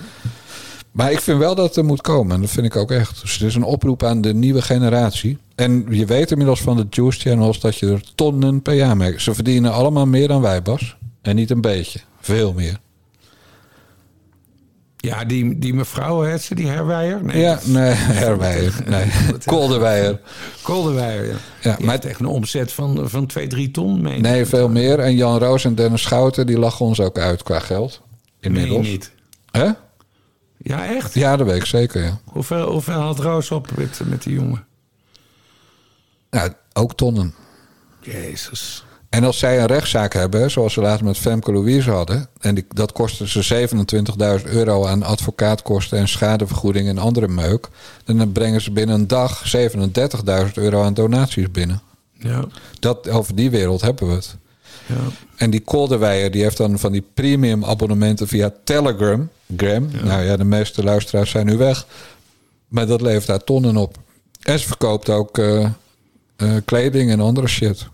Maar 0.94 1.12
ik 1.12 1.20
vind 1.20 1.38
wel 1.38 1.54
dat 1.54 1.76
er 1.76 1.84
moet 1.84 2.00
komen. 2.00 2.34
En 2.34 2.40
dat 2.40 2.50
vind 2.50 2.66
ik 2.66 2.76
ook 2.76 2.90
echt. 2.90 3.20
Dus 3.20 3.32
het 3.32 3.42
is 3.42 3.54
een 3.54 3.62
oproep 3.62 4.02
aan 4.02 4.20
de 4.20 4.34
nieuwe 4.34 4.62
generatie. 4.62 5.38
En 5.54 5.86
je 5.88 6.06
weet 6.06 6.30
inmiddels 6.30 6.60
van 6.60 6.76
de 6.76 6.86
Juice 6.90 7.20
Channels 7.20 7.60
dat 7.60 7.76
je 7.76 7.86
er 7.86 8.02
tonnen 8.14 8.62
per 8.62 8.74
jaar 8.74 8.96
mee... 8.96 9.20
Ze 9.20 9.34
verdienen 9.34 9.72
allemaal 9.72 10.06
meer 10.06 10.28
dan 10.28 10.40
wij, 10.40 10.62
Bas. 10.62 10.96
En 11.22 11.36
niet 11.36 11.50
een 11.50 11.60
beetje. 11.60 12.00
Veel 12.20 12.52
meer. 12.52 12.78
Ja, 14.96 15.24
die, 15.24 15.58
die 15.58 15.74
mevrouw, 15.74 16.38
ze 16.38 16.54
die 16.54 16.66
Herwijer? 16.66 17.24
Nee, 17.24 17.40
ja, 17.40 17.58
nee, 17.64 17.92
Herwijer. 18.22 18.74
Nee, 18.86 19.10
Kolderwijer. 19.44 20.20
Kolderwijer, 20.62 21.26
ja. 21.26 21.36
Ja, 21.60 21.76
maar 21.80 21.98
echt 21.98 22.20
een 22.20 22.26
omzet 22.26 22.72
van, 22.72 23.08
van 23.08 23.26
2, 23.26 23.46
3 23.46 23.70
ton 23.70 24.02
mee. 24.02 24.20
Nee, 24.20 24.46
veel 24.46 24.68
meer. 24.68 24.98
En 24.98 25.14
Jan 25.16 25.38
Roos 25.38 25.64
en 25.64 25.74
Dennis 25.74 26.02
Schouten, 26.02 26.46
die 26.46 26.58
lachen 26.58 26.86
ons 26.86 27.00
ook 27.00 27.18
uit 27.18 27.42
qua 27.42 27.58
geld. 27.58 28.00
Inmiddels. 28.40 28.86
Je 28.86 28.92
niet? 28.92 29.10
Hè? 29.50 29.70
Ja, 30.64 30.86
echt? 30.86 31.14
Ja, 31.14 31.36
dat 31.36 31.46
weet 31.46 31.56
ik 31.56 31.64
zeker, 31.64 32.02
ja. 32.02 32.20
Hoeveel, 32.24 32.70
hoeveel 32.70 33.00
had 33.00 33.18
Roos 33.18 33.50
op 33.50 33.76
met, 33.76 34.00
met 34.04 34.22
die 34.22 34.34
jongen? 34.34 34.64
Ja, 36.30 36.54
ook 36.72 36.94
tonnen. 36.94 37.34
Jezus. 38.00 38.84
En 39.08 39.24
als 39.24 39.38
zij 39.38 39.60
een 39.60 39.66
rechtszaak 39.66 40.12
hebben, 40.12 40.50
zoals 40.50 40.72
ze 40.72 40.80
laatst 40.80 41.04
met 41.04 41.18
Femke 41.18 41.52
Louise 41.52 41.90
hadden... 41.90 42.28
en 42.40 42.54
die, 42.54 42.66
dat 42.68 42.92
kostte 42.92 43.28
ze 43.28 43.68
27.000 44.40 44.50
euro 44.50 44.86
aan 44.86 45.02
advocaatkosten 45.02 45.98
en 45.98 46.08
schadevergoeding 46.08 46.88
en 46.88 46.98
andere 46.98 47.28
meuk... 47.28 47.68
dan 48.04 48.32
brengen 48.32 48.60
ze 48.60 48.70
binnen 48.70 48.94
een 48.94 49.06
dag 49.06 49.56
37.000 50.46 50.52
euro 50.54 50.82
aan 50.82 50.94
donaties 50.94 51.50
binnen. 51.50 51.82
Ja. 52.18 52.44
Dat, 52.80 53.08
over 53.08 53.34
die 53.34 53.50
wereld 53.50 53.80
hebben 53.80 54.08
we 54.08 54.14
het. 54.14 54.36
Ja. 54.86 54.94
En 55.36 55.50
die 55.50 55.60
Kolderweijer 55.60 56.30
die 56.30 56.42
heeft 56.42 56.56
dan 56.56 56.78
van 56.78 56.92
die 56.92 57.04
premium 57.14 57.64
abonnementen 57.64 58.28
via 58.28 58.52
Telegram. 58.64 59.28
Gram. 59.56 59.88
Nou 60.04 60.22
ja, 60.22 60.36
de 60.36 60.44
meeste 60.44 60.84
luisteraars 60.84 61.30
zijn 61.30 61.46
nu 61.46 61.56
weg. 61.56 61.86
Maar 62.68 62.86
dat 62.86 63.00
levert 63.00 63.26
daar 63.26 63.44
tonnen 63.44 63.76
op. 63.76 63.96
En 64.42 64.58
ze 64.58 64.66
verkoopt 64.66 65.10
ook 65.10 65.38
eh, 65.38 65.64
eh, 66.36 66.56
kleding 66.64 67.10
en 67.10 67.20
andere 67.20 67.46
shit. 67.46 67.88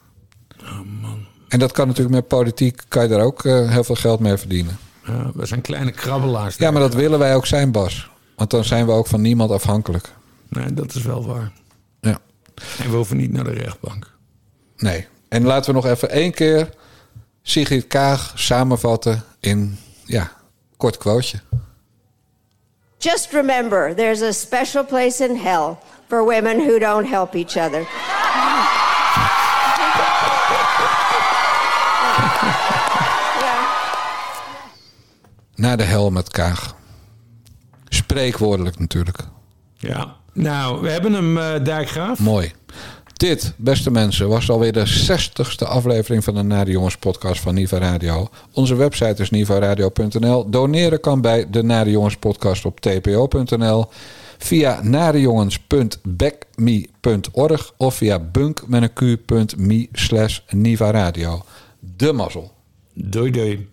En 1.48 1.58
dat 1.58 1.72
kan 1.72 1.86
natuurlijk 1.86 2.14
met 2.14 2.28
politiek, 2.28 2.82
kan 2.88 3.02
je 3.02 3.08
daar 3.08 3.20
ook 3.20 3.44
eh, 3.44 3.70
heel 3.70 3.84
veel 3.84 3.94
geld 3.94 4.20
mee 4.20 4.36
verdienen. 4.36 4.78
Ja, 5.06 5.30
we 5.34 5.46
zijn 5.46 5.60
kleine 5.60 5.90
krabbelaars. 5.90 6.56
Ja, 6.56 6.70
maar 6.70 6.80
dat 6.80 6.94
willen 6.94 7.18
wij 7.18 7.34
ook 7.34 7.46
zijn, 7.46 7.72
Bas. 7.72 8.10
Want 8.36 8.50
dan 8.50 8.64
zijn 8.64 8.86
we 8.86 8.92
ook 8.92 9.06
van 9.06 9.20
niemand 9.20 9.50
afhankelijk. 9.50 10.12
Nee, 10.48 10.74
dat 10.74 10.94
is 10.94 11.02
wel 11.02 11.26
waar. 11.26 11.52
Ja. 12.00 12.18
En 12.78 12.90
we 12.90 12.96
hoeven 12.96 13.16
niet 13.16 13.32
naar 13.32 13.44
de 13.44 13.52
rechtbank. 13.52 14.10
Nee. 14.76 15.06
En 15.28 15.44
laten 15.44 15.74
we 15.74 15.80
nog 15.80 15.90
even 15.90 16.10
één 16.10 16.32
keer 16.32 16.68
Sigrid 17.42 17.86
Kaag 17.86 18.32
samenvatten 18.34 19.24
in, 19.40 19.78
ja, 20.04 20.32
kort 20.76 20.96
quoteje. 20.96 21.40
Just 22.98 23.32
remember, 23.32 23.94
there's 23.94 24.22
a 24.22 24.32
special 24.32 24.84
place 24.84 25.24
in 25.24 25.36
hell 25.36 25.78
for 26.08 26.24
women 26.24 26.58
who 26.58 26.78
don't 26.78 27.08
help 27.08 27.34
each 27.34 27.56
other. 27.56 27.86
Naar 35.54 35.76
de 35.76 35.82
hel 35.82 36.10
met 36.10 36.28
Kaag. 36.30 36.74
Spreekwoordelijk 37.88 38.78
natuurlijk. 38.78 39.18
Ja. 39.76 40.16
Nou, 40.32 40.80
we 40.80 40.90
hebben 40.90 41.12
hem, 41.12 41.38
eh 41.38 41.64
Dijkgraaf. 41.64 42.18
Mooi. 42.18 42.52
Dit, 43.20 43.52
beste 43.56 43.90
mensen, 43.90 44.28
was 44.28 44.50
alweer 44.50 44.72
de 44.72 45.06
60ste 45.08 45.66
aflevering 45.66 46.24
van 46.24 46.34
de 46.34 46.42
Nare 46.42 46.70
Jongens 46.70 46.96
podcast 46.96 47.40
van 47.40 47.54
Niva 47.54 47.78
Radio. 47.78 48.28
Onze 48.52 48.74
website 48.74 49.22
is 49.22 49.30
nivaradio.nl. 49.30 50.50
Doneren 50.50 51.00
kan 51.00 51.20
bij 51.20 51.50
de 51.50 51.62
Nare 51.62 51.90
Jongens 51.90 52.16
podcast 52.16 52.64
op 52.64 52.80
tpo.nl. 52.80 53.86
Via 54.38 54.82
narejongens.backme.org 54.82 57.72
of 57.76 57.94
via 57.94 58.18
bunk 58.18 58.62
met 58.66 58.82
een 58.82 58.92
q.me 58.92 59.88
slash 59.92 60.38
Niva 60.48 60.90
Radio. 60.90 61.42
De 61.96 62.12
mazzel. 62.12 62.52
Doei 62.94 63.30
doei. 63.30 63.69